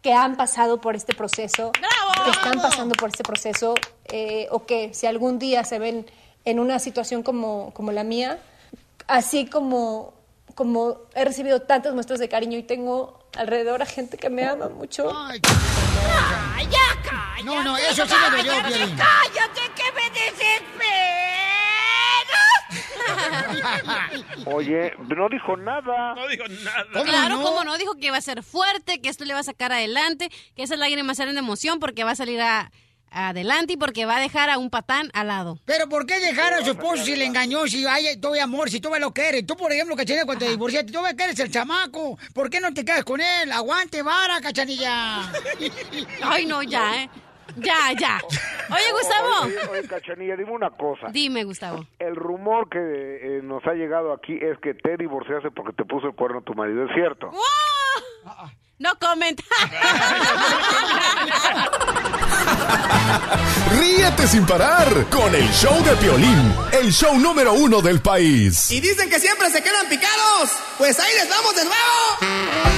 que 0.04 0.14
han 0.14 0.38
pasado 0.38 0.80
por 0.80 0.96
este 0.96 1.16
proceso, 1.16 1.72
que 1.72 2.30
están 2.30 2.62
pasando 2.62 2.94
por 2.94 3.10
este 3.10 3.24
proceso 3.24 3.74
eh, 4.06 4.48
o 4.52 4.68
que 4.68 4.94
si 4.94 5.08
algún 5.08 5.40
día 5.40 5.64
se 5.64 5.80
ven 5.80 6.06
en 6.46 6.60
una 6.60 6.78
situación 6.78 7.24
como, 7.24 7.74
como 7.74 7.92
la 7.92 8.04
mía, 8.04 8.38
así 9.08 9.48
como, 9.48 10.14
como 10.54 10.98
he 11.16 11.26
recibido 11.26 11.64
tantas 11.64 11.96
muestras 11.96 12.20
de 12.20 12.30
cariño 12.30 12.56
y 12.60 12.64
tengo 12.64 13.18
alrededor 13.36 13.82
a 13.82 13.88
gente 13.88 14.16
que 14.16 14.30
me 14.30 14.46
ama 14.46 14.70
mucho. 14.70 15.10
¡Calla, 15.10 15.42
No, 17.44 17.64
no, 17.64 17.78
eso 17.78 18.06
sí 18.06 18.14
me 18.30 18.38
dolió, 18.38 18.54
Piolín. 18.68 18.96
¡Cállate 18.96 19.62
que 19.76 19.92
me 19.92 20.06
Oye, 24.46 24.94
no 25.16 25.30
dijo 25.30 25.58
nada. 25.58 26.16
No 26.16 26.28
dijo 26.28 26.44
nada. 26.64 27.04
Claro, 27.04 27.42
como 27.42 27.64
no, 27.64 27.78
dijo 27.78 27.96
que 27.96 28.08
iba 28.08 28.18
a 28.18 28.22
ser 28.22 28.44
fuerte, 28.44 29.02
que 29.02 29.10
esto 29.10 29.26
le 29.26 29.34
va 29.34 29.40
a 29.40 29.44
sacar 29.44 29.72
adelante, 29.72 30.30
que 30.56 30.64
esas 30.64 30.80
lágrimas 30.80 31.18
salen 31.18 31.36
de 31.36 31.40
emoción 31.40 31.80
porque 31.80 32.04
va 32.04 32.12
a 32.12 32.16
salir 32.16 32.42
a, 32.42 32.72
adelante 33.16 33.74
y 33.74 33.78
porque 33.78 34.06
va 34.06 34.18
a 34.18 34.20
dejar 34.20 34.50
a 34.50 34.58
un 34.58 34.70
patán 34.70 35.10
al 35.14 35.28
lado. 35.28 35.60
Pero 35.66 35.88
¿por 35.88 36.06
qué 36.06 36.20
dejar 36.20 36.54
a 36.54 36.64
su 36.64 36.72
esposo 36.72 37.04
si 37.04 37.16
le 37.16 37.26
engañó, 37.26 37.68
si 37.68 37.86
hay 37.86 38.18
todavía 38.18 38.44
amor, 38.44 38.70
si 38.70 38.80
todavía 38.80 39.06
lo 39.06 39.14
quiere? 39.14 39.44
Tú, 39.44 39.56
por 39.56 39.72
ejemplo, 39.72 39.96
Cachanilla, 39.96 40.26
cuando 40.26 40.46
te 40.46 40.52
divorciaste, 40.52 40.92
tú 40.92 41.00
quieres 41.16 41.40
el 41.40 41.52
chamaco. 41.52 42.18
¿Por 42.34 42.50
qué 42.50 42.60
no 42.60 42.74
te 42.74 42.84
quedas 42.84 43.04
con 43.04 43.22
él? 43.22 43.52
Aguante, 43.52 44.02
vara, 44.02 44.42
Cachanilla. 44.42 45.32
Ay, 46.24 46.46
no, 46.46 46.62
ya, 46.62 47.04
¿eh? 47.04 47.10
Ya, 47.58 47.94
ya. 47.98 48.20
Oye, 48.70 48.92
Gustavo. 48.92 49.46
Oye, 49.46 49.60
oye, 49.72 49.88
Cachanilla, 49.88 50.36
dime 50.36 50.52
una 50.52 50.70
cosa. 50.72 51.08
Dime, 51.12 51.44
Gustavo. 51.44 51.86
El 52.00 52.16
rumor 52.16 52.68
que 52.70 52.80
eh, 52.80 53.42
nos 53.44 53.66
ha 53.66 53.74
llegado 53.74 54.14
aquí 54.14 54.34
es 54.42 54.58
que 54.60 54.74
te 54.74 54.98
divorciaste 54.98 55.52
porque 55.52 55.74
te 55.74 55.86
puso 55.86 56.08
el 56.08 56.16
cuerno 56.16 56.42
tu 56.42 56.54
marido, 56.54 56.86
¿es 56.86 56.92
cierto? 56.94 57.32
No 58.78 58.92
comenta. 59.00 59.44
Ríete 63.80 64.28
sin 64.28 64.46
parar 64.46 65.06
con 65.10 65.34
el 65.34 65.48
show 65.52 65.82
de 65.84 65.96
Piolín, 65.96 66.54
el 66.74 66.92
show 66.92 67.18
número 67.18 67.54
uno 67.54 67.82
del 67.82 68.02
país. 68.02 68.70
Y 68.72 68.82
dicen 68.82 69.10
que 69.10 69.20
siempre 69.20 69.50
se 69.50 69.64
quedan 69.64 69.88
picados. 69.88 70.52
Pues 70.78 71.00
ahí 71.00 71.14
les 71.16 71.30
vamos 71.30 71.56
de 71.56 71.64
nuevo. 71.64 72.76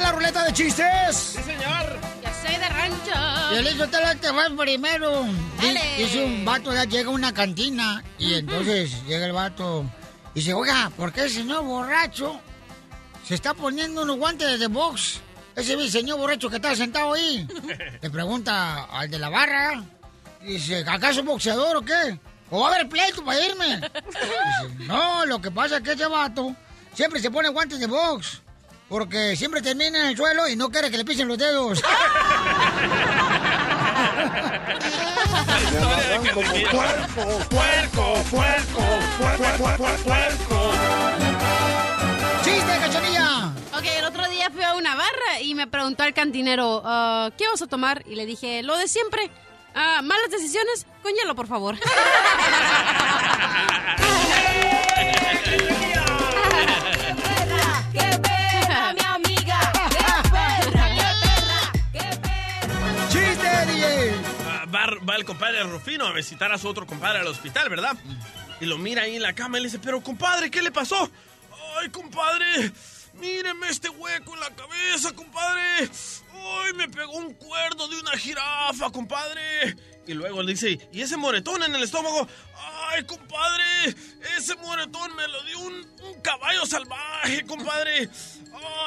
La 0.00 0.10
ruleta 0.10 0.44
de 0.44 0.52
chistes. 0.52 1.16
Sí, 1.16 1.42
señor. 1.42 2.00
Yo 2.24 2.30
soy 2.40 2.56
de 2.56 2.68
rancho. 2.68 3.54
Yo 3.54 3.62
le 3.62 3.72
digo, 3.72 3.86
te 3.86 3.98
te 4.16 4.30
vas 4.30 4.50
primero. 4.56 5.26
Dale. 5.60 5.96
Dice 5.98 6.24
un 6.24 6.44
vato, 6.44 6.72
ya 6.72 6.84
llega 6.84 7.10
a 7.10 7.12
una 7.12 7.34
cantina. 7.34 8.02
Y 8.18 8.34
entonces 8.34 9.04
llega 9.06 9.26
el 9.26 9.32
vato. 9.32 9.84
Y 10.34 10.40
dice, 10.40 10.54
oiga, 10.54 10.90
¿por 10.96 11.12
qué 11.12 11.22
el 11.22 11.30
señor 11.30 11.62
borracho 11.64 12.40
se 13.26 13.34
está 13.34 13.52
poniendo 13.52 14.02
unos 14.02 14.16
guantes 14.16 14.58
de 14.58 14.66
box? 14.66 15.20
Ese 15.54 15.90
señor 15.90 16.18
borracho 16.18 16.48
que 16.48 16.56
está 16.56 16.74
sentado 16.74 17.12
ahí. 17.12 17.46
Le 18.00 18.10
pregunta 18.10 18.84
al 18.84 19.10
de 19.10 19.18
la 19.18 19.28
barra. 19.28 19.84
Dice, 20.40 20.84
¿acaso 20.88 21.20
es 21.20 21.26
boxeador 21.26 21.76
o 21.76 21.82
qué? 21.82 22.18
¿O 22.50 22.60
va 22.60 22.68
a 22.70 22.74
haber 22.74 22.88
pleito 22.88 23.22
para 23.24 23.40
irme? 23.44 23.76
Dice, 24.06 24.86
no, 24.86 25.26
lo 25.26 25.40
que 25.40 25.50
pasa 25.50 25.76
es 25.76 25.82
que 25.82 25.92
ese 25.92 26.06
vato 26.06 26.56
siempre 26.94 27.20
se 27.20 27.30
pone 27.30 27.50
guantes 27.50 27.78
de 27.78 27.86
box. 27.86 28.40
Porque 28.92 29.34
siempre 29.36 29.62
termina 29.62 30.00
en 30.00 30.06
el 30.08 30.16
suelo 30.18 30.46
y 30.46 30.54
no 30.54 30.68
quiere 30.68 30.90
que 30.90 30.98
le 30.98 31.04
pisen 31.06 31.26
los 31.26 31.38
dedos. 31.38 31.80
Puerco, 36.28 36.42
puerco, 37.50 38.14
puerco, 38.30 38.84
puerco, 39.56 39.96
puerco. 40.04 40.72
¡Chiste, 42.44 42.78
cachanilla! 42.80 43.54
Ok, 43.74 43.84
el 43.98 44.04
otro 44.04 44.28
día 44.28 44.50
fui 44.50 44.62
a 44.62 44.74
una 44.74 44.94
barra 44.94 45.40
y 45.40 45.54
me 45.54 45.66
preguntó 45.66 46.04
el 46.04 46.12
cantinero, 46.12 46.82
"Ah, 46.84 47.30
¿qué 47.38 47.48
vas 47.48 47.62
a 47.62 47.66
tomar? 47.68 48.02
Y 48.06 48.14
le 48.16 48.26
dije, 48.26 48.62
lo 48.62 48.76
de 48.76 48.88
siempre. 48.88 49.30
Ah, 49.74 50.02
¿Malas 50.02 50.30
decisiones? 50.30 50.84
Con 51.02 51.14
hielo, 51.14 51.34
por 51.34 51.46
favor. 51.46 51.76
¡Qué 57.92 58.31
Va, 64.74 65.16
el 65.16 65.24
compadre 65.24 65.62
Rufino 65.64 66.06
a 66.06 66.12
visitar 66.12 66.50
a 66.52 66.58
su 66.58 66.68
otro 66.68 66.86
compadre 66.86 67.20
al 67.20 67.26
hospital, 67.26 67.68
¿verdad? 67.68 67.96
Y 68.60 68.66
lo 68.66 68.78
mira 68.78 69.02
ahí 69.02 69.16
en 69.16 69.22
la 69.22 69.34
cama 69.34 69.58
y 69.58 69.62
le 69.62 69.66
dice, 69.68 69.78
pero 69.78 70.00
compadre, 70.00 70.50
¿qué 70.50 70.62
le 70.62 70.70
pasó? 70.70 71.10
Ay, 71.78 71.90
compadre, 71.90 72.72
míreme 73.14 73.68
este 73.68 73.88
hueco 73.88 74.34
en 74.34 74.40
la 74.40 74.50
cabeza, 74.50 75.12
compadre. 75.14 75.90
Ay, 76.34 76.72
me 76.74 76.88
pegó 76.88 77.12
un 77.12 77.34
cuerno 77.34 77.88
de 77.88 78.00
una 78.00 78.16
jirafa, 78.16 78.90
compadre. 78.90 79.76
Y 80.06 80.14
luego 80.14 80.42
le 80.42 80.52
dice, 80.52 80.78
¿y 80.92 81.00
ese 81.00 81.16
moretón 81.16 81.62
en 81.62 81.74
el 81.74 81.82
estómago? 81.82 82.26
Ay, 82.88 83.04
compadre, 83.04 83.94
ese 84.36 84.56
moretón 84.56 85.14
me 85.14 85.28
lo 85.28 85.42
dio 85.44 85.58
un, 85.60 85.74
un 86.02 86.20
caballo 86.20 86.66
salvaje, 86.66 87.46
compadre. 87.46 88.08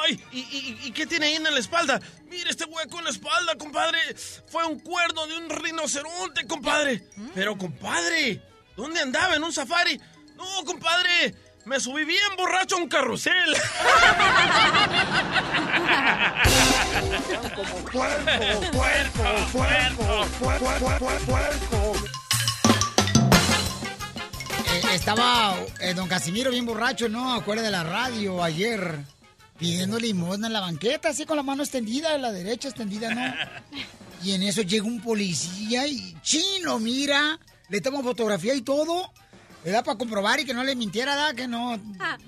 Ay, 0.02 0.22
¿y, 0.32 0.38
y, 0.38 0.78
y 0.84 0.92
qué 0.92 1.06
tiene 1.06 1.26
ahí 1.26 1.34
en 1.36 1.44
la 1.44 1.58
espalda? 1.58 2.00
Mire 2.28 2.50
este 2.50 2.64
hueco 2.66 2.98
en 2.98 3.04
la 3.04 3.10
espalda, 3.10 3.56
compadre. 3.56 3.98
Fue 4.46 4.64
un 4.66 4.78
cuerno 4.80 5.26
de 5.26 5.36
un 5.36 5.48
rinoceronte, 5.48 6.46
compadre. 6.46 7.08
Pero, 7.34 7.56
compadre, 7.56 8.42
¿dónde 8.76 9.00
andaba? 9.00 9.36
¿En 9.36 9.42
un 9.42 9.52
safari? 9.52 9.98
No, 10.36 10.64
compadre, 10.66 11.34
me 11.66 11.80
subí 11.80 12.04
bien 12.04 12.36
borracho 12.36 12.76
a 12.76 12.78
un 12.78 12.88
carrusel. 12.88 13.54
Eh, 24.72 24.82
estaba 24.94 25.56
eh, 25.80 25.94
don 25.94 26.08
Casimiro 26.08 26.50
bien 26.52 26.64
borracho, 26.66 27.08
¿no? 27.08 27.34
Acuerda 27.34 27.62
de 27.62 27.70
la 27.72 27.82
radio 27.82 28.42
ayer, 28.44 29.00
pidiendo 29.58 29.98
limosna 29.98 30.46
en 30.46 30.52
la 30.52 30.60
banqueta, 30.60 31.08
así 31.08 31.26
con 31.26 31.36
la 31.36 31.42
mano 31.42 31.64
extendida, 31.64 32.16
la 32.16 32.30
derecha 32.30 32.68
extendida, 32.68 33.12
¿no? 33.12 33.34
Y 34.22 34.32
en 34.32 34.44
eso 34.44 34.62
llega 34.62 34.86
un 34.86 35.00
policía 35.00 35.86
y 35.86 36.16
chino, 36.22 36.78
mira, 36.78 37.40
le 37.68 37.80
toma 37.80 38.02
fotografía 38.02 38.54
y 38.54 38.62
todo, 38.62 39.12
le 39.66 39.72
da 39.72 39.82
para 39.82 39.98
comprobar 39.98 40.38
y 40.38 40.44
que 40.44 40.54
no 40.54 40.62
le 40.62 40.76
mintiera, 40.76 41.16
¿da? 41.16 41.34
Que 41.34 41.48
no, 41.48 41.76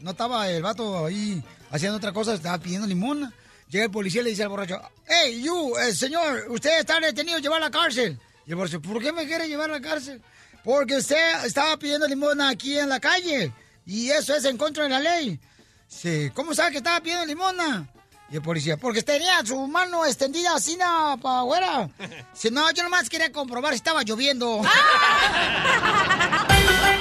no 0.00 0.10
estaba 0.10 0.50
el 0.50 0.60
vato 0.60 1.06
ahí 1.06 1.40
haciendo 1.70 1.96
otra 1.96 2.12
cosa, 2.12 2.34
estaba 2.34 2.58
pidiendo 2.58 2.84
limosna. 2.84 3.32
Llega 3.68 3.84
el 3.84 3.92
policía 3.92 4.22
y 4.22 4.24
le 4.24 4.30
dice 4.30 4.42
al 4.42 4.48
borracho, 4.48 4.82
hey, 5.06 5.40
you, 5.40 5.78
eh, 5.78 5.94
señor, 5.94 6.46
usted 6.48 6.80
está 6.80 6.98
detenido, 6.98 7.38
llevar 7.38 7.62
a 7.62 7.66
la 7.66 7.70
cárcel. 7.70 8.18
Y 8.44 8.50
el 8.50 8.56
borracho, 8.56 8.82
¿por 8.82 9.00
qué 9.00 9.12
me 9.12 9.24
quiere 9.24 9.46
llevar 9.46 9.70
a 9.70 9.74
la 9.74 9.80
cárcel? 9.80 10.20
Porque 10.64 10.96
usted 10.96 11.44
estaba 11.44 11.76
pidiendo 11.76 12.08
limosna 12.08 12.48
aquí 12.48 12.76
en 12.76 12.88
la 12.88 12.98
calle. 12.98 13.52
Y 13.86 14.10
eso 14.10 14.34
es 14.34 14.44
en 14.44 14.56
contra 14.56 14.82
de 14.82 14.90
la 14.90 14.98
ley. 14.98 15.38
Sí, 15.86 16.32
¿cómo 16.34 16.56
sabe 16.56 16.72
que 16.72 16.78
estaba 16.78 17.00
pidiendo 17.00 17.24
limosna? 17.24 17.88
Y 18.30 18.34
el 18.34 18.42
policía, 18.42 18.76
porque 18.76 19.02
tenía 19.02 19.46
su 19.46 19.64
mano 19.68 20.04
extendida 20.04 20.56
así 20.56 20.76
para 21.22 21.42
afuera. 21.42 21.88
Si 22.34 22.50
no, 22.50 22.68
yo 22.72 22.82
nomás 22.82 23.08
quería 23.08 23.30
comprobar 23.30 23.74
si 23.74 23.76
estaba 23.76 24.02
lloviendo. 24.02 24.60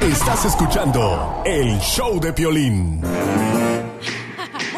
Estás 0.00 0.44
escuchando 0.44 1.42
el 1.44 1.78
show 1.80 2.20
de 2.20 2.32
Piolín. 2.32 3.00
Muy 3.00 3.10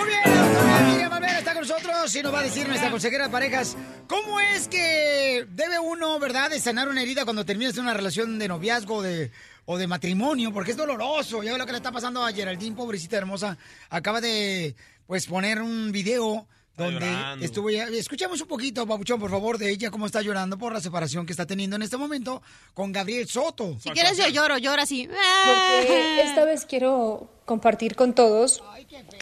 bien, 0.07 0.23
doctora 0.25 0.81
Miriam 0.81 1.11
Valverde 1.11 1.39
está 1.39 1.53
con 1.53 1.63
nosotros 1.63 2.17
y 2.17 2.23
nos 2.23 2.35
va 2.35 2.41
a 2.41 2.43
decir 2.43 2.69
nuestra 2.69 2.91
consejera 2.91 3.25
de 3.25 3.31
parejas 3.31 3.77
cómo 4.07 4.41
es 4.41 4.69
que 4.69 5.47
debe 5.51 5.79
uno, 5.79 6.19
¿verdad?, 6.19 6.51
de 6.51 6.61
sanar 6.61 6.89
una 6.89 7.03
herida 7.03 7.25
cuando 7.25 7.45
terminas 7.45 7.79
una 7.79 7.95
relación 7.95 8.39
de 8.39 8.49
noviazgo 8.49 9.03
de, 9.03 9.31
o 9.65 9.79
de 9.79 9.87
matrimonio, 9.87 10.53
porque 10.53 10.73
es 10.73 10.77
doloroso. 10.77 11.43
Ya 11.43 11.53
ve 11.53 11.59
lo 11.59 11.67
que 11.67 11.73
le 11.73 11.79
está 11.79 11.93
pasando 11.93 12.25
a 12.25 12.33
Geraldine, 12.33 12.77
pobrecita 12.77 13.17
hermosa. 13.17 13.57
Acaba 13.91 14.21
de, 14.21 14.77
pues, 15.07 15.27
poner 15.27 15.63
un 15.63 15.93
video 15.93 16.47
donde 16.77 17.01
llorando. 17.01 17.45
estuvo 17.45 17.71
ya... 17.71 17.85
Escuchemos 17.85 18.41
un 18.41 18.49
poquito, 18.49 18.87
Papuchón, 18.87 19.21
por 19.21 19.31
favor, 19.31 19.59
de 19.59 19.71
ella, 19.71 19.91
cómo 19.91 20.07
está 20.07 20.23
llorando 20.23 20.59
por 20.59 20.73
la 20.73 20.81
separación 20.81 21.27
que 21.27 21.33
está 21.33 21.47
teniendo 21.47 21.77
en 21.77 21.83
este 21.83 21.97
momento 21.97 22.43
con 22.75 22.93
Gabriel 22.93 23.29
Soto. 23.29 23.77
Si 23.81 23.91
quieres 23.91 24.17
yo 24.17 24.29
lloro, 24.29 24.59
lloro 24.59 24.83
así. 24.83 25.09
Porque 25.09 26.23
esta 26.23 26.45
vez 26.45 26.67
quiero 26.67 27.29
compartir 27.45 27.95
con 27.95 28.15
todos 28.15 28.63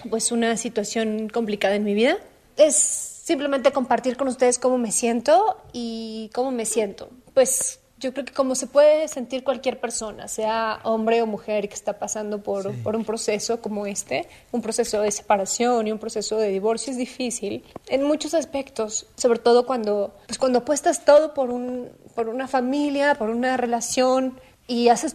pues 0.08 0.32
una 0.32 0.56
situación 0.56 1.28
complicada 1.28 1.74
en 1.74 1.84
mi 1.84 1.94
vida. 1.94 2.16
Es 2.56 2.76
simplemente 2.76 3.72
compartir 3.72 4.16
con 4.16 4.28
ustedes 4.28 4.58
cómo 4.58 4.78
me 4.78 4.92
siento 4.92 5.62
y 5.72 6.30
cómo 6.34 6.50
me 6.50 6.66
siento. 6.66 7.10
Pues 7.34 7.80
yo 8.02 8.12
creo 8.12 8.24
que 8.24 8.32
como 8.32 8.56
se 8.56 8.66
puede 8.66 9.06
sentir 9.06 9.44
cualquier 9.44 9.78
persona, 9.78 10.26
sea 10.26 10.80
hombre 10.82 11.22
o 11.22 11.26
mujer 11.26 11.68
que 11.68 11.74
está 11.74 12.00
pasando 12.00 12.42
por, 12.42 12.74
por 12.82 12.96
un 12.96 13.04
proceso 13.04 13.60
como 13.60 13.86
este, 13.86 14.28
un 14.50 14.60
proceso 14.60 15.00
de 15.00 15.12
separación 15.12 15.86
y 15.86 15.92
un 15.92 15.98
proceso 16.00 16.36
de 16.36 16.48
divorcio 16.48 16.90
es 16.90 16.98
difícil 16.98 17.64
en 17.86 18.02
muchos 18.02 18.34
aspectos, 18.34 19.06
sobre 19.16 19.38
todo 19.38 19.66
cuando, 19.66 20.16
pues 20.26 20.36
cuando 20.36 20.58
apuestas 20.58 21.04
todo 21.04 21.32
por, 21.32 21.50
un, 21.50 21.90
por 22.16 22.28
una 22.28 22.48
familia, 22.48 23.14
por 23.14 23.30
una 23.30 23.56
relación 23.56 24.40
y 24.66 24.88
haces 24.88 25.14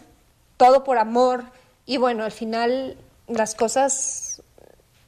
todo 0.55 0.85
por 0.85 0.97
amor 0.97 1.43
y 1.85 1.97
bueno, 1.97 2.23
al 2.23 2.31
final 2.31 2.95
las 3.27 3.53
cosas 3.53 4.41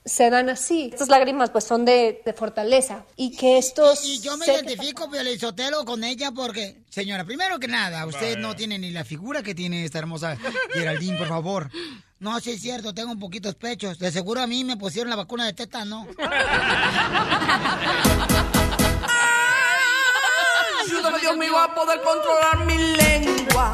se 0.10 0.30
dan 0.30 0.50
así. 0.50 0.90
Estas 0.92 1.08
lágrimas 1.08 1.50
pues 1.52 1.64
son 1.64 1.86
de, 1.86 2.22
de 2.26 2.34
fortaleza 2.34 3.06
y 3.16 3.36
que 3.36 3.58
estos... 3.58 4.04
Y 4.04 4.20
yo 4.20 4.36
me 4.38 4.46
identifico, 4.46 5.10
Sotelo, 5.40 5.86
con 5.86 6.04
ella 6.04 6.32
porque, 6.32 6.82
señora, 6.90 7.24
primero 7.24 7.60
que 7.60 7.68
nada, 7.68 8.06
usted 8.06 8.38
no 8.38 8.56
tiene 8.56 8.78
ni 8.80 8.92
la 8.92 9.06
figura 9.06 9.44
que 9.44 9.56
tiene 9.56 9.86
esta 9.86 10.00
hermosa 10.00 10.38
Geraldine, 10.74 11.18
por 11.18 11.28
favor. 11.28 11.70
No, 12.20 12.40
sí 12.42 12.52
es 12.52 12.62
cierto, 12.62 12.94
tengo 12.94 13.12
un 13.12 13.20
poquitos 13.20 13.56
pechos. 13.56 13.98
De 14.00 14.12
seguro 14.12 14.42
a 14.42 14.48
mí 14.48 14.66
me 14.66 14.76
pusieron 14.76 15.10
la 15.10 15.16
vacuna 15.16 15.46
de 15.46 15.54
tétano. 15.54 16.06
Ayúdame, 20.84 21.20
Dios 21.20 21.38
mío, 21.38 21.58
a 21.58 21.74
poder 21.74 22.02
controlar 22.02 22.66
mi 22.66 22.78
lengua. 22.98 23.72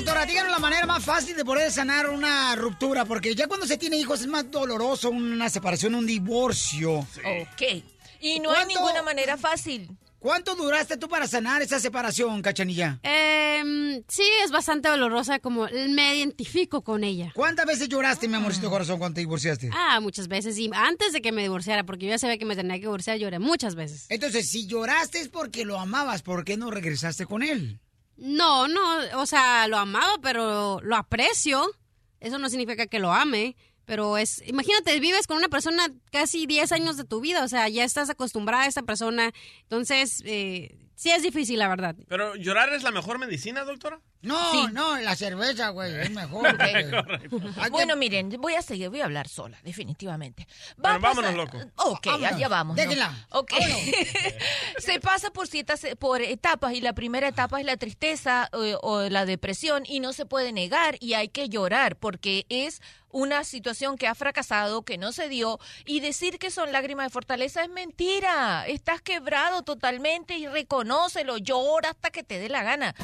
Doctora, 0.00 0.24
díganos 0.24 0.50
la 0.50 0.58
manera 0.58 0.86
más 0.86 1.04
fácil 1.04 1.36
de 1.36 1.44
poder 1.44 1.70
sanar 1.70 2.08
una 2.08 2.56
ruptura, 2.56 3.04
porque 3.04 3.34
ya 3.34 3.46
cuando 3.46 3.66
se 3.66 3.76
tiene 3.76 3.98
hijos 3.98 4.22
es 4.22 4.28
más 4.28 4.50
doloroso 4.50 5.10
una 5.10 5.50
separación, 5.50 5.94
un 5.94 6.06
divorcio. 6.06 7.00
Ok. 7.00 7.84
Y 8.18 8.40
no 8.40 8.50
hay 8.50 8.64
ninguna 8.64 9.02
manera 9.02 9.36
fácil. 9.36 9.90
¿Cuánto 10.18 10.54
duraste 10.54 10.96
tú 10.96 11.06
para 11.06 11.26
sanar 11.26 11.60
esa 11.60 11.78
separación, 11.78 12.40
Cachanilla? 12.40 12.98
Em, 13.02 14.02
sí, 14.08 14.22
es 14.42 14.50
bastante 14.50 14.88
dolorosa, 14.88 15.38
como 15.38 15.68
me 15.90 16.16
identifico 16.16 16.80
con 16.80 17.04
ella. 17.04 17.32
¿Cuántas 17.34 17.66
veces 17.66 17.90
lloraste, 17.90 18.26
mi 18.26 18.36
amorcito 18.36 18.70
corazón, 18.70 18.98
cuando 18.98 19.16
te 19.16 19.20
divorciaste? 19.20 19.68
Ah, 19.74 20.00
muchas 20.00 20.28
veces. 20.28 20.56
Y 20.56 20.70
antes 20.72 21.12
de 21.12 21.20
que 21.20 21.30
me 21.30 21.42
divorciara, 21.42 21.84
porque 21.84 22.06
yo 22.06 22.12
ya 22.12 22.18
sabía 22.18 22.38
que 22.38 22.46
me 22.46 22.56
tenía 22.56 22.76
que 22.76 22.86
divorciar, 22.86 23.18
lloré 23.18 23.38
muchas 23.38 23.74
veces. 23.74 24.06
Entonces, 24.08 24.48
si 24.48 24.66
lloraste 24.66 25.20
es 25.20 25.28
porque 25.28 25.66
lo 25.66 25.78
amabas, 25.78 26.22
¿por 26.22 26.46
qué 26.46 26.56
no 26.56 26.70
regresaste 26.70 27.26
con 27.26 27.42
él? 27.42 27.80
No, 28.20 28.68
no, 28.68 28.80
o 29.16 29.24
sea, 29.24 29.66
lo 29.66 29.78
amaba, 29.78 30.18
pero 30.20 30.78
lo 30.82 30.94
aprecio. 30.96 31.66
Eso 32.20 32.38
no 32.38 32.50
significa 32.50 32.86
que 32.86 32.98
lo 32.98 33.12
ame. 33.12 33.56
Pero 33.86 34.18
es, 34.18 34.42
imagínate, 34.46 35.00
vives 35.00 35.26
con 35.26 35.38
una 35.38 35.48
persona 35.48 35.88
casi 36.12 36.46
10 36.46 36.70
años 36.72 36.96
de 36.98 37.04
tu 37.04 37.20
vida, 37.20 37.42
o 37.42 37.48
sea, 37.48 37.68
ya 37.68 37.82
estás 37.82 38.10
acostumbrada 38.10 38.64
a 38.64 38.68
esta 38.68 38.82
persona. 38.82 39.32
Entonces, 39.62 40.22
eh, 40.26 40.76
sí 41.00 41.10
es 41.10 41.22
difícil, 41.22 41.58
la 41.58 41.66
verdad. 41.68 41.94
¿Pero 42.08 42.36
llorar 42.36 42.70
es 42.74 42.82
la 42.82 42.90
mejor 42.90 43.18
medicina, 43.18 43.64
doctora? 43.64 44.00
No, 44.20 44.68
no, 44.68 44.98
la 44.98 45.16
cerveza, 45.16 45.70
güey, 45.70 45.94
es 45.98 46.10
mejor. 46.10 46.54
güey. 47.30 47.70
Bueno, 47.70 47.96
miren, 47.96 48.28
voy 48.38 48.54
a 48.54 48.60
seguir, 48.60 48.90
voy 48.90 49.00
a 49.00 49.06
hablar 49.06 49.26
sola, 49.28 49.58
definitivamente. 49.64 50.46
Bueno, 50.76 50.96
a 50.96 51.00
pasar- 51.00 51.24
vámonos, 51.24 51.34
loco. 51.34 51.58
Ok, 51.76 52.04
Vámonos. 52.06 52.32
allá 52.32 52.48
vamos. 52.48 52.76
¿no? 52.76 52.82
Déjenla. 52.82 53.26
Ok. 53.30 53.52
Se 54.78 55.00
pasa 55.00 55.30
por 55.30 55.46
ciertas 55.48 55.86
por 55.98 56.20
etapas 56.20 56.74
y 56.74 56.82
la 56.82 56.92
primera 56.92 57.28
etapa 57.28 57.60
es 57.60 57.66
la 57.66 57.78
tristeza 57.78 58.50
eh, 58.52 58.76
o 58.82 59.00
la 59.08 59.24
depresión 59.24 59.84
y 59.86 60.00
no 60.00 60.12
se 60.12 60.26
puede 60.26 60.52
negar 60.52 60.96
y 61.00 61.14
hay 61.14 61.28
que 61.28 61.48
llorar 61.48 61.96
porque 61.96 62.44
es 62.50 62.82
una 63.12 63.42
situación 63.42 63.96
que 63.98 64.06
ha 64.06 64.14
fracasado, 64.14 64.82
que 64.84 64.96
no 64.96 65.10
se 65.12 65.28
dio 65.28 65.58
y 65.84 65.98
decir 65.98 66.38
que 66.38 66.50
son 66.50 66.70
lágrimas 66.70 67.06
de 67.06 67.10
fortaleza 67.10 67.64
es 67.64 67.68
mentira. 67.70 68.64
Estás 68.68 69.00
quebrado 69.00 69.62
totalmente 69.62 70.36
y 70.38 70.46
reconócelo, 70.90 71.38
llora 71.38 71.90
hasta 71.90 72.10
que 72.10 72.22
te 72.24 72.38
dé 72.38 72.48
la 72.48 72.62
gana. 72.64 72.94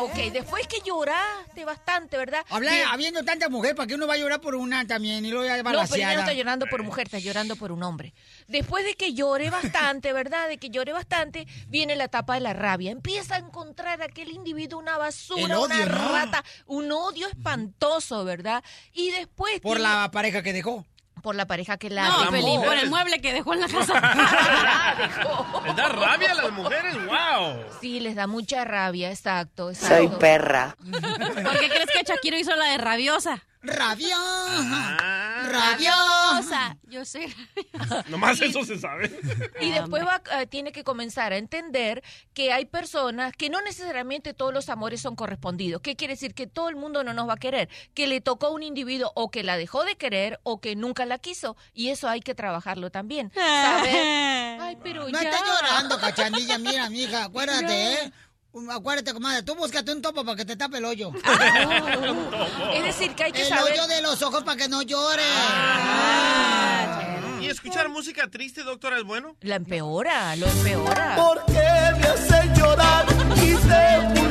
Ok, 0.00 0.14
después 0.32 0.66
que 0.68 0.78
lloraste 0.86 1.64
bastante, 1.64 2.16
¿verdad? 2.16 2.44
Habla, 2.50 2.70
Bien. 2.70 2.86
habiendo 2.88 3.24
tanta 3.24 3.48
mujer, 3.48 3.74
¿para 3.74 3.88
qué 3.88 3.96
uno 3.96 4.06
va 4.06 4.14
a 4.14 4.16
llorar 4.16 4.40
por 4.40 4.54
una 4.54 4.86
también? 4.86 5.24
Y 5.24 5.30
luego 5.30 5.44
ya 5.44 5.56
No, 5.60 5.64
pero 5.64 5.96
ya 5.96 6.14
no 6.14 6.20
está 6.20 6.32
llorando 6.34 6.66
por 6.66 6.84
mujer, 6.84 7.06
está 7.06 7.18
llorando 7.18 7.56
por 7.56 7.72
un 7.72 7.82
hombre. 7.82 8.14
Después 8.46 8.84
de 8.84 8.94
que 8.94 9.12
llore 9.14 9.50
bastante, 9.50 10.12
¿verdad? 10.12 10.48
De 10.48 10.58
que 10.58 10.70
llore 10.70 10.92
bastante, 10.92 11.48
viene 11.66 11.96
la 11.96 12.04
etapa 12.04 12.34
de 12.34 12.40
la 12.40 12.52
rabia. 12.52 12.92
Empieza 12.92 13.34
a 13.34 13.38
encontrar 13.38 14.00
a 14.00 14.04
aquel 14.04 14.30
individuo 14.30 14.78
una 14.78 14.98
basura, 14.98 15.58
odio, 15.58 15.64
una 15.64 15.84
¿no? 15.86 16.12
rata, 16.12 16.44
un 16.66 16.92
odio 16.92 17.26
espantoso, 17.26 18.24
¿verdad? 18.24 18.62
Y 18.92 19.10
después... 19.10 19.60
Por 19.60 19.78
tiene- 19.78 19.90
la 19.90 20.10
pareja 20.12 20.42
que 20.44 20.52
dejó. 20.52 20.86
Por 21.22 21.34
la 21.34 21.46
pareja 21.46 21.76
que 21.76 21.90
la 21.90 22.08
No. 22.08 22.30
Felipe, 22.30 22.64
por 22.64 22.76
el 22.76 22.88
mueble 22.90 23.20
que 23.20 23.32
dejó 23.32 23.54
en 23.54 23.60
la 23.60 23.68
casa. 23.68 23.94
¿Les 25.64 25.76
da 25.76 25.88
rabia 25.88 26.32
a 26.32 26.34
las 26.34 26.52
mujeres? 26.52 26.94
¡Wow! 27.06 27.56
Sí, 27.80 28.00
les 28.00 28.14
da 28.14 28.26
mucha 28.26 28.64
rabia, 28.64 29.10
exacto. 29.10 29.70
exacto. 29.70 29.96
Soy 29.96 30.08
perra. 30.18 30.76
¿Por 30.80 31.58
qué 31.58 31.68
crees 31.68 31.90
que 31.92 32.02
Shakiro 32.04 32.38
hizo 32.38 32.54
la 32.56 32.66
de 32.66 32.78
rabiosa? 32.78 33.42
¡Rabiosa! 33.60 34.96
¡Rabiosa! 35.50 36.76
Yo 36.84 37.04
sé. 37.04 37.28
Nomás 38.08 38.40
eso 38.40 38.64
se 38.64 38.78
sabe. 38.78 39.10
Y 39.60 39.70
después 39.72 40.04
va, 40.06 40.22
eh, 40.40 40.46
tiene 40.46 40.72
que 40.72 40.84
comenzar 40.84 41.32
a 41.32 41.36
entender 41.36 42.02
que 42.34 42.52
hay 42.52 42.64
personas 42.66 43.32
que 43.36 43.50
no 43.50 43.60
necesariamente 43.60 44.34
todos 44.34 44.54
los 44.54 44.68
amores 44.68 45.00
son 45.00 45.16
correspondidos. 45.16 45.82
¿Qué 45.82 45.96
quiere 45.96 46.14
decir? 46.14 46.34
Que 46.34 46.46
todo 46.46 46.68
el 46.68 46.76
mundo 46.76 47.02
no 47.04 47.14
nos 47.14 47.28
va 47.28 47.34
a 47.34 47.38
querer. 47.38 47.68
Que 47.94 48.06
le 48.06 48.20
tocó 48.20 48.46
a 48.46 48.50
un 48.50 48.62
individuo 48.62 49.12
o 49.14 49.30
que 49.30 49.42
la 49.42 49.56
dejó 49.56 49.84
de 49.84 49.96
querer 49.96 50.38
o 50.44 50.60
que 50.60 50.76
nunca 50.76 51.04
la 51.06 51.18
quiso. 51.18 51.56
Y 51.74 51.88
eso 51.88 52.08
hay 52.08 52.20
que 52.20 52.34
trabajarlo 52.34 52.90
también. 52.90 53.32
¿Saber? 53.34 54.60
Ay, 54.60 54.78
pero 54.82 55.08
No 55.08 55.20
ya. 55.20 55.30
estés 55.30 55.40
llorando, 55.46 55.98
cachanilla. 55.98 56.58
Mira, 56.58 56.88
mija, 56.90 57.24
acuérdate. 57.24 57.92
¿eh? 58.04 58.12
Um, 58.58 58.70
Acuérdate, 58.70 59.12
comadre, 59.14 59.42
tú 59.44 59.54
búscate 59.54 59.92
un 59.92 60.02
topo 60.02 60.24
para 60.24 60.36
que 60.36 60.44
te 60.44 60.56
tape 60.56 60.78
el 60.78 60.84
hoyo. 60.84 61.12
Es 62.74 62.82
decir, 62.84 63.14
que 63.14 63.24
hay 63.24 63.32
que 63.32 63.42
el 63.42 63.48
saber- 63.48 63.72
hoyo 63.74 63.86
de 63.86 64.02
los 64.02 64.20
ojos 64.22 64.42
para 64.42 64.56
que 64.56 64.68
no 64.68 64.82
llore. 64.82 65.22
¿Y 67.40 67.46
escuchar 67.46 67.88
música 67.88 68.28
triste, 68.28 68.64
doctora, 68.64 68.98
es 68.98 69.04
bueno? 69.04 69.36
La 69.42 69.54
empeora, 69.56 70.34
lo 70.36 70.46
empeora. 70.48 71.14
¿Por 71.16 71.44
qué 71.46 71.52
me 72.00 72.06
hace 72.08 72.50
llorar 72.58 73.06
y 73.36 73.54
te 73.54 74.27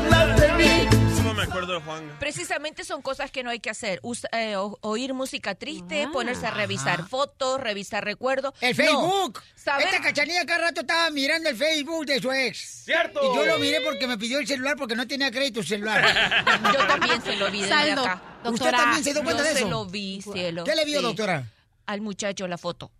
me 1.37 1.43
acuerdo 1.43 1.73
de 1.73 1.79
Juan. 1.81 2.17
Precisamente 2.19 2.83
son 2.83 3.01
cosas 3.01 3.31
que 3.31 3.43
no 3.43 3.49
hay 3.49 3.59
que 3.59 3.69
hacer. 3.69 3.99
Us- 4.03 4.25
eh, 4.31 4.55
o- 4.57 4.77
oír 4.81 5.13
música 5.13 5.55
triste, 5.55 6.03
Ah. 6.03 6.09
ponerse 6.11 6.45
a 6.47 6.51
revisar 6.51 7.07
fotos, 7.07 7.59
revisar 7.61 8.03
recuerdos. 8.03 8.53
El 8.61 8.75
No. 8.75 8.83
Facebook. 8.83 9.41
Saber- 9.55 9.87
Esta 9.87 10.01
cachanilla 10.01 10.45
cada 10.45 10.59
rato 10.69 10.81
estaba 10.81 11.09
mirando 11.11 11.49
el 11.49 11.55
Facebook 11.55 12.05
de 12.05 12.19
su 12.21 12.31
ex. 12.31 12.57
¡Cierto! 12.85 13.21
Y 13.21 13.35
yo 13.35 13.45
lo 13.45 13.59
miré 13.59 13.81
porque 13.81 14.07
me 14.07 14.17
pidió 14.17 14.39
el 14.39 14.47
celular 14.47 14.75
porque 14.77 14.95
no 14.95 15.07
tenía 15.07 15.31
crédito 15.31 15.59
el 15.61 15.67
celular. 15.67 16.03
Yo 16.77 16.87
también 16.87 17.21
se 17.21 17.35
lo 17.35 17.51
vi 17.51 17.61
desde 17.61 17.73
Saldo. 17.73 18.01
acá. 18.01 18.21
¿Usted 18.45 18.71
también 18.71 19.03
se 19.03 19.13
dio 19.13 19.23
cuenta 19.23 19.43
Yo 19.43 19.47
de 19.47 19.55
eso? 19.55 19.63
se 19.65 19.69
lo 19.69 19.85
vi, 19.85 20.21
cielo. 20.21 20.63
¿Qué 20.63 20.75
le 20.75 20.85
vio, 20.85 20.99
Sí. 20.99 21.05
doctora? 21.05 21.43
Al 21.87 22.01
muchacho 22.01 22.47
la 22.47 22.57
foto. 22.57 22.91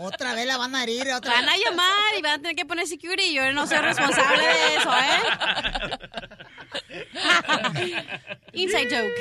Otra 0.00 0.34
vez 0.34 0.46
la 0.46 0.56
van 0.56 0.74
a 0.74 0.82
herir, 0.82 1.10
otra 1.12 1.32
Van 1.32 1.48
a 1.48 1.56
llamar 1.56 2.14
y 2.18 2.22
van 2.22 2.32
a 2.32 2.38
tener 2.38 2.56
que 2.56 2.66
poner 2.66 2.86
security. 2.86 3.32
Yo 3.32 3.52
no 3.52 3.66
soy 3.66 3.78
responsable 3.78 4.42
de 4.42 4.76
eso, 4.76 4.92
¿eh? 4.92 5.20
Inside 8.52 8.88
joke. 8.90 9.12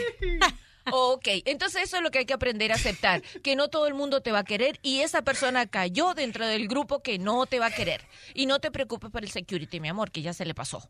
Ok, 0.92 1.28
entonces 1.46 1.84
eso 1.84 1.98
es 1.98 2.04
lo 2.04 2.10
que 2.10 2.20
hay 2.20 2.26
que 2.26 2.34
aprender 2.34 2.72
a 2.72 2.76
aceptar, 2.76 3.22
que 3.22 3.56
no 3.56 3.68
todo 3.70 3.86
el 3.86 3.94
mundo 3.94 4.22
te 4.22 4.32
va 4.32 4.40
a 4.40 4.44
querer 4.44 4.80
y 4.82 5.02
esa 5.02 5.22
persona 5.22 5.68
cayó 5.68 6.16
dentro 6.16 6.48
del 6.48 6.68
grupo 6.68 7.04
que 7.04 7.20
no 7.20 7.46
te 7.46 7.60
va 7.60 7.68
a 7.68 7.72
querer. 7.72 8.02
Y 8.34 8.48
no 8.48 8.60
te 8.60 8.72
preocupes 8.72 9.12
por 9.12 9.24
el 9.24 9.30
security, 9.30 9.80
mi 9.80 9.90
amor, 9.90 10.12
que 10.12 10.24
ya 10.24 10.34
se 10.34 10.46
le 10.46 10.56
pasó. 10.56 10.90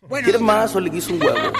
Bueno, 0.00 0.24
¿Quieres 0.24 0.40
más 0.40 0.74
o 0.74 0.80
le 0.80 0.90
quiso 0.90 1.12
un 1.12 1.22
huevo? 1.22 1.36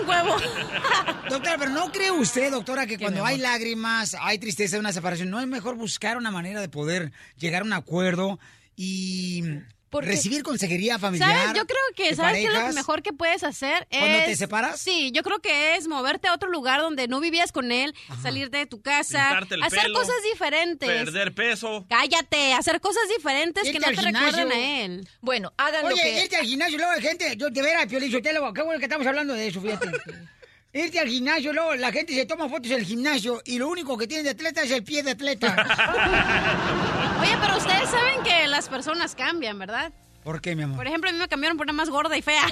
Un 0.00 0.08
huevo. 0.08 0.36
Doctora, 1.30 1.56
pero 1.58 1.70
¿no 1.70 1.92
cree 1.92 2.10
usted, 2.10 2.50
doctora, 2.50 2.86
que 2.86 2.98
cuando 2.98 3.24
hay 3.24 3.38
lágrimas, 3.38 4.16
hay 4.20 4.38
tristeza 4.38 4.76
de 4.76 4.80
una 4.80 4.92
separación, 4.92 5.30
no 5.30 5.40
es 5.40 5.46
mejor 5.46 5.76
buscar 5.76 6.16
una 6.16 6.30
manera 6.30 6.60
de 6.60 6.68
poder 6.68 7.12
llegar 7.36 7.62
a 7.62 7.64
un 7.64 7.72
acuerdo 7.72 8.40
y 8.74 9.44
recibir 9.92 10.42
consejería 10.42 10.98
familiar? 10.98 11.30
¿Sabes? 11.30 11.56
Yo 11.56 11.66
creo 11.66 11.78
que, 11.96 12.14
¿sabes 12.14 12.34
qué 12.34 12.44
es 12.44 12.48
lo 12.48 12.54
parejas? 12.54 12.74
mejor 12.74 13.02
que 13.02 13.12
puedes 13.12 13.42
hacer? 13.42 13.86
¿Cuando 13.90 14.18
es, 14.18 14.24
te 14.26 14.36
separas? 14.36 14.80
Sí, 14.80 15.10
yo 15.12 15.22
creo 15.22 15.40
que 15.40 15.76
es 15.76 15.88
moverte 15.88 16.28
a 16.28 16.34
otro 16.34 16.50
lugar 16.50 16.80
donde 16.80 17.08
no 17.08 17.20
vivías 17.20 17.52
con 17.52 17.72
él, 17.72 17.94
salirte 18.22 18.58
de 18.58 18.66
tu 18.66 18.80
casa, 18.80 19.40
el 19.50 19.62
hacer 19.62 19.82
pelo, 19.82 19.98
cosas 19.98 20.16
diferentes. 20.32 20.88
Perder 20.88 21.34
peso. 21.34 21.86
Cállate, 21.88 22.54
hacer 22.54 22.80
cosas 22.80 23.02
diferentes 23.16 23.64
que 23.64 23.78
no 23.78 23.88
te 23.88 24.02
recuerden 24.02 24.52
a 24.52 24.82
él. 24.82 25.08
Bueno, 25.20 25.52
hagan 25.56 25.82
lo 25.82 25.94
Oye, 25.94 26.02
que... 26.02 26.22
irte 26.24 26.36
al 26.36 26.46
gimnasio, 26.46 26.78
luego 26.78 26.92
hay 26.92 27.02
gente, 27.02 27.36
yo 27.36 27.50
de 27.50 27.62
veras, 27.62 27.86
Piolín 27.86 28.10
qué 28.10 28.62
bueno 28.62 28.78
que 28.78 28.84
estamos 28.84 29.06
hablando 29.06 29.34
de 29.34 29.48
eso, 29.48 29.60
fíjate. 29.60 29.90
Irte 30.72 31.00
al 31.00 31.08
gimnasio, 31.08 31.52
luego 31.52 31.74
la 31.74 31.90
gente 31.90 32.14
se 32.14 32.26
toma 32.26 32.48
fotos 32.48 32.70
del 32.70 32.84
gimnasio 32.84 33.42
y 33.44 33.58
lo 33.58 33.68
único 33.68 33.98
que 33.98 34.06
tiene 34.06 34.22
de 34.22 34.30
atleta 34.30 34.62
es 34.62 34.70
el 34.70 34.84
pie 34.84 35.02
de 35.02 35.10
atleta. 35.10 35.56
Oye, 37.30 37.38
pero 37.40 37.58
ustedes 37.58 37.88
saben 37.88 38.24
que 38.24 38.48
las 38.48 38.68
personas 38.68 39.14
cambian, 39.14 39.56
¿verdad? 39.56 39.92
¿Por 40.24 40.40
qué, 40.40 40.56
mi 40.56 40.64
amor? 40.64 40.76
Por 40.78 40.88
ejemplo, 40.88 41.10
a 41.10 41.12
mí 41.12 41.18
me 41.20 41.28
cambiaron 41.28 41.56
por 41.56 41.64
una 41.64 41.72
más 41.72 41.88
gorda 41.88 42.16
y 42.16 42.22
fea. 42.22 42.42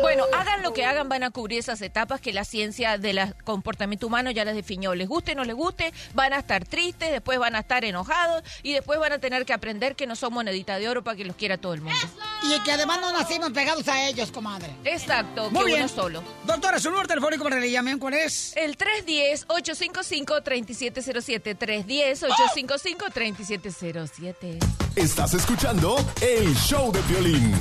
Bueno, 0.00 0.24
hagan 0.34 0.62
lo 0.62 0.72
que 0.72 0.84
hagan, 0.84 1.08
van 1.08 1.22
a 1.24 1.30
cubrir 1.30 1.58
esas 1.58 1.82
etapas 1.82 2.20
que 2.20 2.32
la 2.32 2.44
ciencia 2.44 2.96
del 2.98 3.34
comportamiento 3.44 4.06
humano 4.06 4.30
ya 4.30 4.44
las 4.44 4.54
definió. 4.54 4.94
Les 4.94 5.08
guste 5.08 5.32
o 5.32 5.34
no 5.34 5.44
les 5.44 5.54
guste, 5.54 5.92
van 6.14 6.32
a 6.32 6.38
estar 6.38 6.64
tristes, 6.64 7.10
después 7.10 7.38
van 7.38 7.54
a 7.56 7.60
estar 7.60 7.84
enojados 7.84 8.42
y 8.62 8.72
después 8.72 8.98
van 8.98 9.12
a 9.12 9.18
tener 9.18 9.44
que 9.44 9.52
aprender 9.52 9.94
que 9.96 10.06
no 10.06 10.16
son 10.16 10.32
monedita 10.32 10.78
de 10.78 10.88
oro 10.88 11.04
para 11.04 11.16
que 11.16 11.24
los 11.24 11.36
quiera 11.36 11.58
todo 11.58 11.74
el 11.74 11.82
mundo. 11.82 11.98
Y 12.42 12.58
que 12.60 12.72
además 12.72 13.00
no 13.00 13.12
nacimos 13.12 13.50
pegados 13.50 13.86
a 13.88 14.08
ellos, 14.08 14.30
comadre. 14.32 14.70
Exacto, 14.84 15.50
Muy 15.50 15.60
que 15.60 15.66
bien. 15.66 15.80
uno 15.80 15.88
solo. 15.88 16.22
Doctora, 16.44 16.78
su 16.80 16.90
número 16.90 17.06
telefónico 17.08 17.44
para 17.44 17.56
que 17.56 17.62
le 17.62 17.70
llamen, 17.70 17.98
¿cuál 17.98 18.14
es? 18.14 18.56
El 18.56 18.76
310-855-3707. 18.78 21.56
310-855-3707. 21.58 24.58
Estás 24.96 25.34
escuchando 25.34 25.96
el 26.20 26.54
show 26.56 26.90
de 26.92 27.00
violín. 27.02 27.54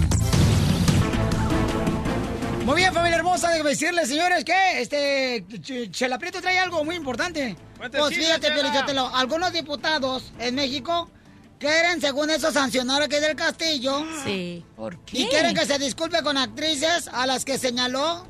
Muy 2.70 2.82
bien, 2.82 2.94
familia 2.94 3.18
hermosa, 3.18 3.50
déjame 3.50 3.72
decirles, 3.72 4.08
señores, 4.10 4.46
que 4.46 4.82
este 4.82 5.44
Ch- 5.48 5.90
Chela 5.90 6.20
Prieto 6.20 6.40
trae 6.40 6.60
algo 6.60 6.84
muy 6.86 6.96
importante. 6.96 7.58
Pues 7.80 8.16
fíjate, 8.16 8.42
Chela. 8.42 8.54
Piolichotelo, 8.62 9.08
algunos 9.16 9.52
diputados 9.52 10.32
en 10.38 10.54
México 10.54 11.10
quieren, 11.60 12.00
según 12.00 12.30
eso, 12.30 12.52
sancionar 12.52 13.02
a 13.02 13.08
Kay 13.08 13.22
del 13.22 13.36
Castillo. 13.36 14.06
Sí, 14.24 14.64
¿por 14.76 15.00
qué? 15.04 15.22
Y 15.22 15.28
quieren 15.30 15.56
que 15.56 15.66
se 15.66 15.80
disculpe 15.80 16.22
con 16.22 16.38
actrices 16.38 17.08
a 17.12 17.26
las 17.26 17.44
que 17.44 17.58
señaló. 17.58 18.28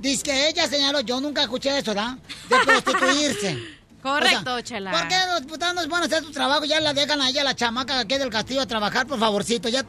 Dice 0.00 0.22
que 0.24 0.48
ella 0.50 0.68
señaló, 0.68 1.00
yo 1.00 1.18
nunca 1.22 1.40
escuché 1.44 1.78
eso, 1.78 1.94
¿verdad? 1.94 2.18
De 2.50 2.56
prostituirse. 2.58 3.56
Correcto, 4.02 4.50
O 4.52 4.56
sea, 4.56 4.62
Chela. 4.64 4.90
¿Por 4.90 5.08
qué 5.08 5.16
los 5.32 5.40
diputados 5.40 5.74
no 5.76 5.88
van 5.90 6.02
a 6.02 6.06
hacer 6.06 6.22
su 6.22 6.30
trabajo? 6.30 6.66
Ya 6.66 6.78
la 6.80 6.92
dejan 6.92 7.22
a 7.22 7.30
ella, 7.30 7.42
la 7.42 7.56
chamaca 7.56 8.00
aquí 8.00 8.18
del 8.18 8.28
castillo, 8.28 8.60
a 8.60 8.66
trabajar, 8.66 9.06
por 9.06 9.18
favorcito. 9.18 9.70
Ya, 9.70 9.82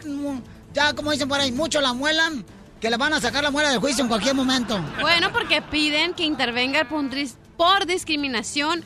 ya 0.73 0.93
como 0.93 1.11
dicen 1.11 1.27
por 1.27 1.41
ahí, 1.41 1.51
mucho 1.51 1.81
la 1.81 1.91
muelan, 1.91 2.45
que 2.81 2.89
le 2.89 2.97
van 2.97 3.13
a 3.13 3.21
sacar 3.21 3.43
la 3.43 3.51
muela 3.51 3.69
del 3.69 3.79
juicio 3.79 4.03
en 4.03 4.07
cualquier 4.07 4.35
momento. 4.35 4.79
Bueno, 5.01 5.31
porque 5.31 5.61
piden 5.61 6.13
que 6.13 6.23
intervenga 6.23 6.87
por, 6.87 7.03
dis- 7.05 7.35
por 7.57 7.85
discriminación 7.85 8.83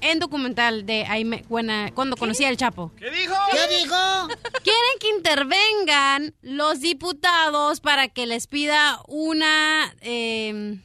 en 0.00 0.18
documental 0.18 0.84
de 0.86 1.04
Aime- 1.06 1.44
Buena- 1.48 1.90
cuando 1.94 2.16
conocía 2.16 2.48
el 2.50 2.56
Chapo. 2.56 2.92
¿Qué 2.96 3.10
dijo? 3.10 3.34
¿Qué 3.50 3.76
dijo? 3.82 4.28
Quieren 4.62 4.98
que 5.00 5.08
intervengan 5.16 6.34
los 6.42 6.80
diputados 6.80 7.80
para 7.80 8.08
que 8.08 8.26
les 8.26 8.46
pida 8.46 9.00
una... 9.08 9.92
eh, 10.02 10.78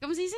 ¿Cómo 0.00 0.14
se 0.14 0.22
dice? 0.22 0.36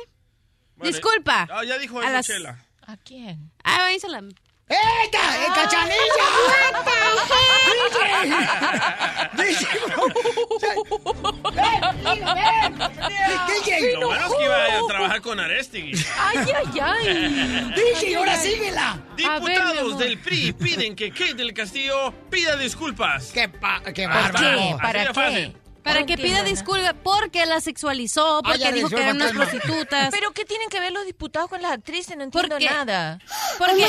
Disculpa. 0.77 1.47
Ah, 1.51 1.63
ya 1.63 1.77
dijo 1.77 1.99
A 2.01 2.09
las- 2.09 2.25
Chela. 2.25 2.65
¿A 2.87 2.97
quién? 2.97 3.51
Ah, 3.63 3.85
ahí 3.85 3.99
se 3.99 4.09
la... 4.09 4.21
¡Esta! 4.67 5.45
¡El 5.45 5.53
cachanilla! 5.53 5.95
¡DJ! 9.37 9.65
¡DJ! 13.47 13.93
Lo 13.99 14.07
bueno 14.07 14.25
es 14.25 14.33
que 14.33 14.43
iba 14.43 14.55
a 14.55 14.87
trabajar 14.87 15.21
con 15.21 15.39
Arestigui. 15.39 15.93
¡Ay, 16.17 16.37
ay, 16.55 16.65
ay! 16.81 17.73
¡DJ, 17.93 18.15
ahora 18.15 18.37
síguela! 18.37 18.99
Diputados 19.15 19.99
del 19.99 20.17
PRI 20.17 20.53
piden 20.53 20.95
que 20.95 21.11
Kate 21.11 21.35
del 21.35 21.53
Castillo 21.53 22.11
pida 22.31 22.55
disculpas. 22.55 23.31
¡Qué, 23.31 23.47
pa 23.47 23.83
qué 23.93 24.07
¿Para 24.07 24.31
qué? 24.31 24.75
¿Para 24.81 25.13
qué? 25.13 25.53
Para 25.85 26.05
que 26.05 26.17
pida 26.17 26.43
disculpas 26.43 26.95
porque 27.03 27.45
la 27.45 27.61
sexualizó, 27.61 28.39
Ah, 28.39 28.41
porque 28.43 28.71
dijo 28.73 28.89
que 28.89 28.95
eran 28.95 29.15
unas 29.17 29.31
prostitutas. 29.33 30.09
¿Pero 30.11 30.31
qué 30.31 30.43
tienen 30.43 30.67
que 30.69 30.79
ver 30.79 30.91
los 30.91 31.05
diputados 31.05 31.47
con 31.47 31.61
las 31.61 31.71
actrices? 31.71 32.17
No 32.17 32.23
entiendo 32.23 32.49
¿Por 32.55 32.57
qué? 32.59 32.65
nada. 32.69 33.19
Porque, 33.59 33.85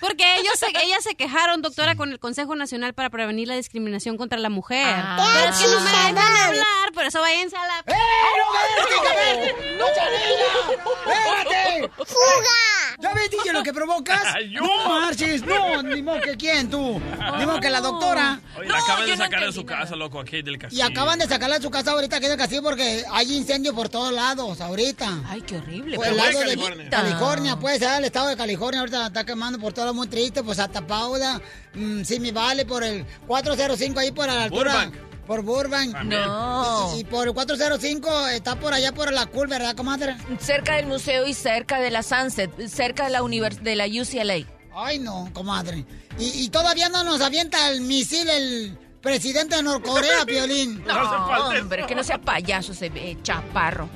porque 0.00 0.24
ellos 0.38 0.52
se, 0.58 0.66
ellas 0.84 1.02
se 1.02 1.14
quejaron, 1.14 1.62
doctora, 1.62 1.94
con 1.96 2.10
el 2.12 2.18
Consejo 2.18 2.54
Nacional 2.56 2.94
para 2.94 3.10
Prevenir 3.10 3.48
la 3.48 3.54
Discriminación 3.56 4.16
contra 4.16 4.38
la 4.38 4.48
Mujer. 4.50 4.84
Ah. 4.96 5.32
Pero 5.34 5.50
es 5.50 5.56
que 5.58 5.68
no 5.68 5.80
me 5.80 5.90
dejan 5.90 6.36
hablar, 6.48 6.92
por 6.94 7.04
eso 7.04 7.20
váyanse 7.20 7.56
a 7.56 7.66
la... 7.66 7.78
¡Eh, 7.86 7.96
no, 8.38 8.94
espérate, 8.94 9.76
¡No, 9.78 9.84
Chanela! 9.94 11.06
¡Espérate! 11.06 11.90
¡Fuga! 12.04 12.96
¿Ya 12.98 13.12
ves, 13.12 13.30
DJ, 13.30 13.52
lo 13.52 13.62
que 13.62 13.72
provocas? 13.74 14.22
Yo. 14.50 14.62
¡No 14.62 15.00
marches! 15.00 15.42
¡No! 15.44 15.82
Ni 15.82 16.02
modo 16.02 16.20
que 16.20 16.36
quién, 16.36 16.70
tú. 16.70 17.00
Ni 17.38 17.46
modo 17.46 17.60
que 17.60 17.68
la 17.70 17.80
doctora. 17.80 18.40
Oye, 18.56 18.68
No, 18.68 18.74
la 18.74 18.80
acaban 18.80 19.04
de 19.06 19.16
no 19.16 19.24
sacar 19.24 19.44
de 19.44 19.52
su 19.52 19.64
nada. 19.64 19.78
casa, 19.80 19.96
loco, 19.96 20.18
a 20.20 20.24
Kate 20.24 20.42
del 20.42 20.54
Y 20.54 20.58
Castillo. 20.58 20.84
acaban 20.86 21.18
de 21.18 21.26
sacarla 21.26 21.56
de 21.56 21.62
su 21.62 21.70
casa 21.70 21.90
ahorita 21.92 22.16
aquí 22.16 22.26
del 22.26 22.38
castillo 22.38 22.62
porque 22.62 23.04
hay 23.12 23.34
incendio 23.36 23.74
por 23.74 23.88
todos 23.88 24.12
lados 24.12 24.60
ahorita. 24.60 25.20
Ay, 25.28 25.42
qué 25.42 25.56
horrible. 25.58 25.96
Por 25.96 26.06
el 26.06 26.16
lado 26.16 26.38
de 26.38 26.44
California. 26.46 26.90
California, 26.90 27.56
pues, 27.56 27.82
el 27.82 28.04
estado 28.04 28.28
de 28.28 28.36
California 28.36 28.80
ahorita 28.80 29.06
está 29.08 29.24
quemando 29.24 29.58
por 29.58 29.72
todo 29.76 29.84
lado 29.84 29.94
muy 29.94 30.08
triste, 30.08 30.42
pues 30.42 30.58
hasta 30.58 30.86
Paula, 30.86 31.40
mm, 31.74 32.02
Simi 32.02 32.30
Valley, 32.30 32.64
por 32.64 32.82
el 32.82 33.04
405 33.26 34.00
ahí 34.00 34.10
por 34.10 34.26
la 34.26 34.44
altura. 34.44 34.72
Burbank. 34.72 34.94
Por 35.26 35.42
Burbank. 35.42 35.92
También. 35.92 36.22
No. 36.22 36.94
Y, 36.96 37.00
y 37.00 37.04
por 37.04 37.28
el 37.28 37.34
405 37.34 38.28
está 38.28 38.58
por 38.58 38.72
allá 38.72 38.92
por 38.92 39.12
la 39.12 39.26
Cool, 39.26 39.48
¿verdad, 39.48 39.74
comadre? 39.76 40.16
Cerca 40.38 40.76
del 40.76 40.86
museo 40.86 41.26
y 41.26 41.34
cerca 41.34 41.78
de 41.78 41.90
la 41.90 42.02
Sunset, 42.02 42.50
cerca 42.68 43.04
de 43.04 43.10
la, 43.10 43.22
univers 43.22 43.62
de 43.62 43.76
la 43.76 43.86
UCLA. 43.86 44.46
Ay, 44.74 44.98
no, 44.98 45.28
comadre. 45.32 45.84
Y, 46.18 46.44
y 46.44 46.48
todavía 46.48 46.88
no 46.88 47.04
nos 47.04 47.20
avienta 47.20 47.70
el 47.70 47.82
misil 47.82 48.28
el 48.28 48.78
presidente 49.02 49.56
de 49.56 49.62
Norcorea, 49.62 50.24
Piolín. 50.26 50.82
No 50.84 50.94
No, 50.94 51.60
hombre, 51.60 51.86
que 51.86 51.94
no 51.94 52.02
sea 52.02 52.18
payaso 52.18 52.72
ese 52.72 52.86
eh, 52.94 53.18
chaparro. 53.22 53.88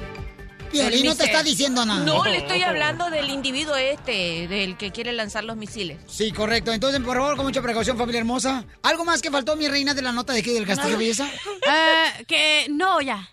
Piolín 0.71 1.05
no 1.05 1.15
te 1.15 1.25
está 1.25 1.43
diciendo 1.43 1.85
nada. 1.85 2.05
No, 2.05 2.25
le 2.25 2.39
estoy 2.39 2.63
hablando 2.63 3.11
del 3.11 3.29
individuo 3.31 3.77
este, 3.77 4.47
del 4.49 4.77
que 4.77 4.91
quiere 4.93 5.13
lanzar 5.13 5.45
los 5.45 5.57
misiles. 5.57 5.99
Sí, 6.07 6.31
correcto. 6.33 6.73
Entonces, 6.73 7.01
por 7.01 7.17
favor, 7.17 7.37
con 7.37 7.47
mucha 7.47 7.63
precaución, 7.63 7.97
familia 7.99 8.21
hermosa. 8.21 8.65
¿Algo 8.83 9.05
más 9.05 9.21
que 9.23 9.31
faltó, 9.31 9.57
mi 9.57 9.69
reina, 9.69 9.95
de 9.95 10.03
la 10.03 10.13
nota 10.13 10.33
de 10.33 10.41
aquí 10.41 10.53
del 10.53 10.67
Castillo 10.67 10.97
Belleza? 10.99 11.29
Ah, 11.69 12.13
que 12.29 12.67
no, 12.71 13.01
ya. 13.01 13.29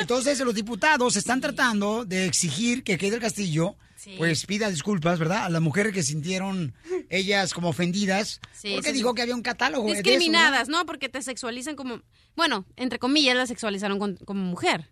Entonces, 0.00 0.38
los 0.40 0.54
diputados 0.54 1.16
están 1.16 1.40
tratando 1.40 2.04
de 2.04 2.26
exigir 2.26 2.84
que 2.84 2.94
Kate 2.96 3.10
del 3.12 3.20
Castillo, 3.20 3.76
Sí. 3.96 4.16
pues, 4.18 4.44
pida 4.44 4.68
disculpas, 4.68 5.18
¿verdad? 5.18 5.46
A 5.46 5.48
las 5.48 5.62
mujeres 5.62 5.94
que 5.94 6.02
sintieron 6.02 6.74
ellas 7.08 7.54
como 7.54 7.70
ofendidas. 7.70 8.38
Sí, 8.52 8.72
porque 8.74 8.90
sí, 8.90 8.96
dijo 8.96 9.14
que 9.14 9.22
había 9.22 9.34
un 9.34 9.40
catálogo 9.40 9.86
de 9.86 9.92
eso, 9.92 9.96
¿verdad? 10.02 10.10
Discriminadas, 10.10 10.68
¿no? 10.68 10.84
Porque 10.84 11.08
te 11.08 11.22
sexualizan 11.22 11.74
como... 11.74 12.02
Bueno, 12.36 12.66
entre 12.76 12.98
comillas, 12.98 13.34
la 13.34 13.46
sexualizaron 13.46 13.98
con- 13.98 14.16
como 14.16 14.42
mujer. 14.44 14.90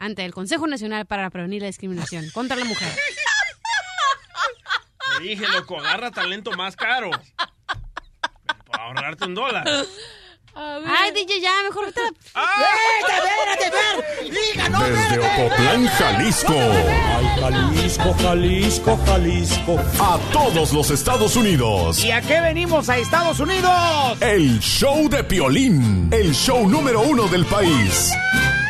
Ante 0.00 0.24
el 0.24 0.32
Consejo 0.32 0.66
Nacional 0.66 1.04
para 1.04 1.28
Prevenir 1.28 1.60
la 1.60 1.66
Discriminación 1.68 2.28
contra 2.30 2.56
la 2.56 2.64
Mujer. 2.64 2.88
Te 5.18 5.22
dije, 5.24 5.46
loco, 5.48 5.78
agarra 5.78 6.10
talento 6.10 6.50
más 6.52 6.74
caro. 6.74 7.10
Para 8.70 8.84
ahorrarte 8.84 9.26
un 9.26 9.34
dólar. 9.34 9.64
Ay, 10.54 11.12
DJ, 11.12 11.40
ya, 11.42 11.52
mejor 11.64 11.84
vete 11.86 12.00
a 12.00 12.04
la- 12.04 12.10
¡Espérate, 13.04 13.28
espérate, 13.28 13.64
espérate! 13.66 14.40
¡Diga, 14.52 14.68
no, 14.70 14.80
Desde! 14.82 15.18
Ocotlán, 15.44 15.86
Jalisco. 15.86 16.54
Jalisco, 17.40 18.14
Jalisco, 18.22 19.00
Jalisco. 19.06 19.78
A 20.02 20.18
todos 20.32 20.72
los 20.72 20.90
Estados 20.90 21.36
Unidos. 21.36 22.02
¿Y 22.02 22.10
a 22.10 22.22
qué 22.22 22.40
venimos 22.40 22.88
a 22.88 22.96
Estados 22.96 23.38
Unidos? 23.38 23.70
El 24.22 24.58
show 24.60 25.08
de 25.10 25.22
Piolín. 25.24 26.08
El 26.10 26.34
show 26.34 26.66
número 26.68 27.02
uno 27.02 27.28
del 27.28 27.44
país. 27.44 28.10
Hola, 28.12 28.69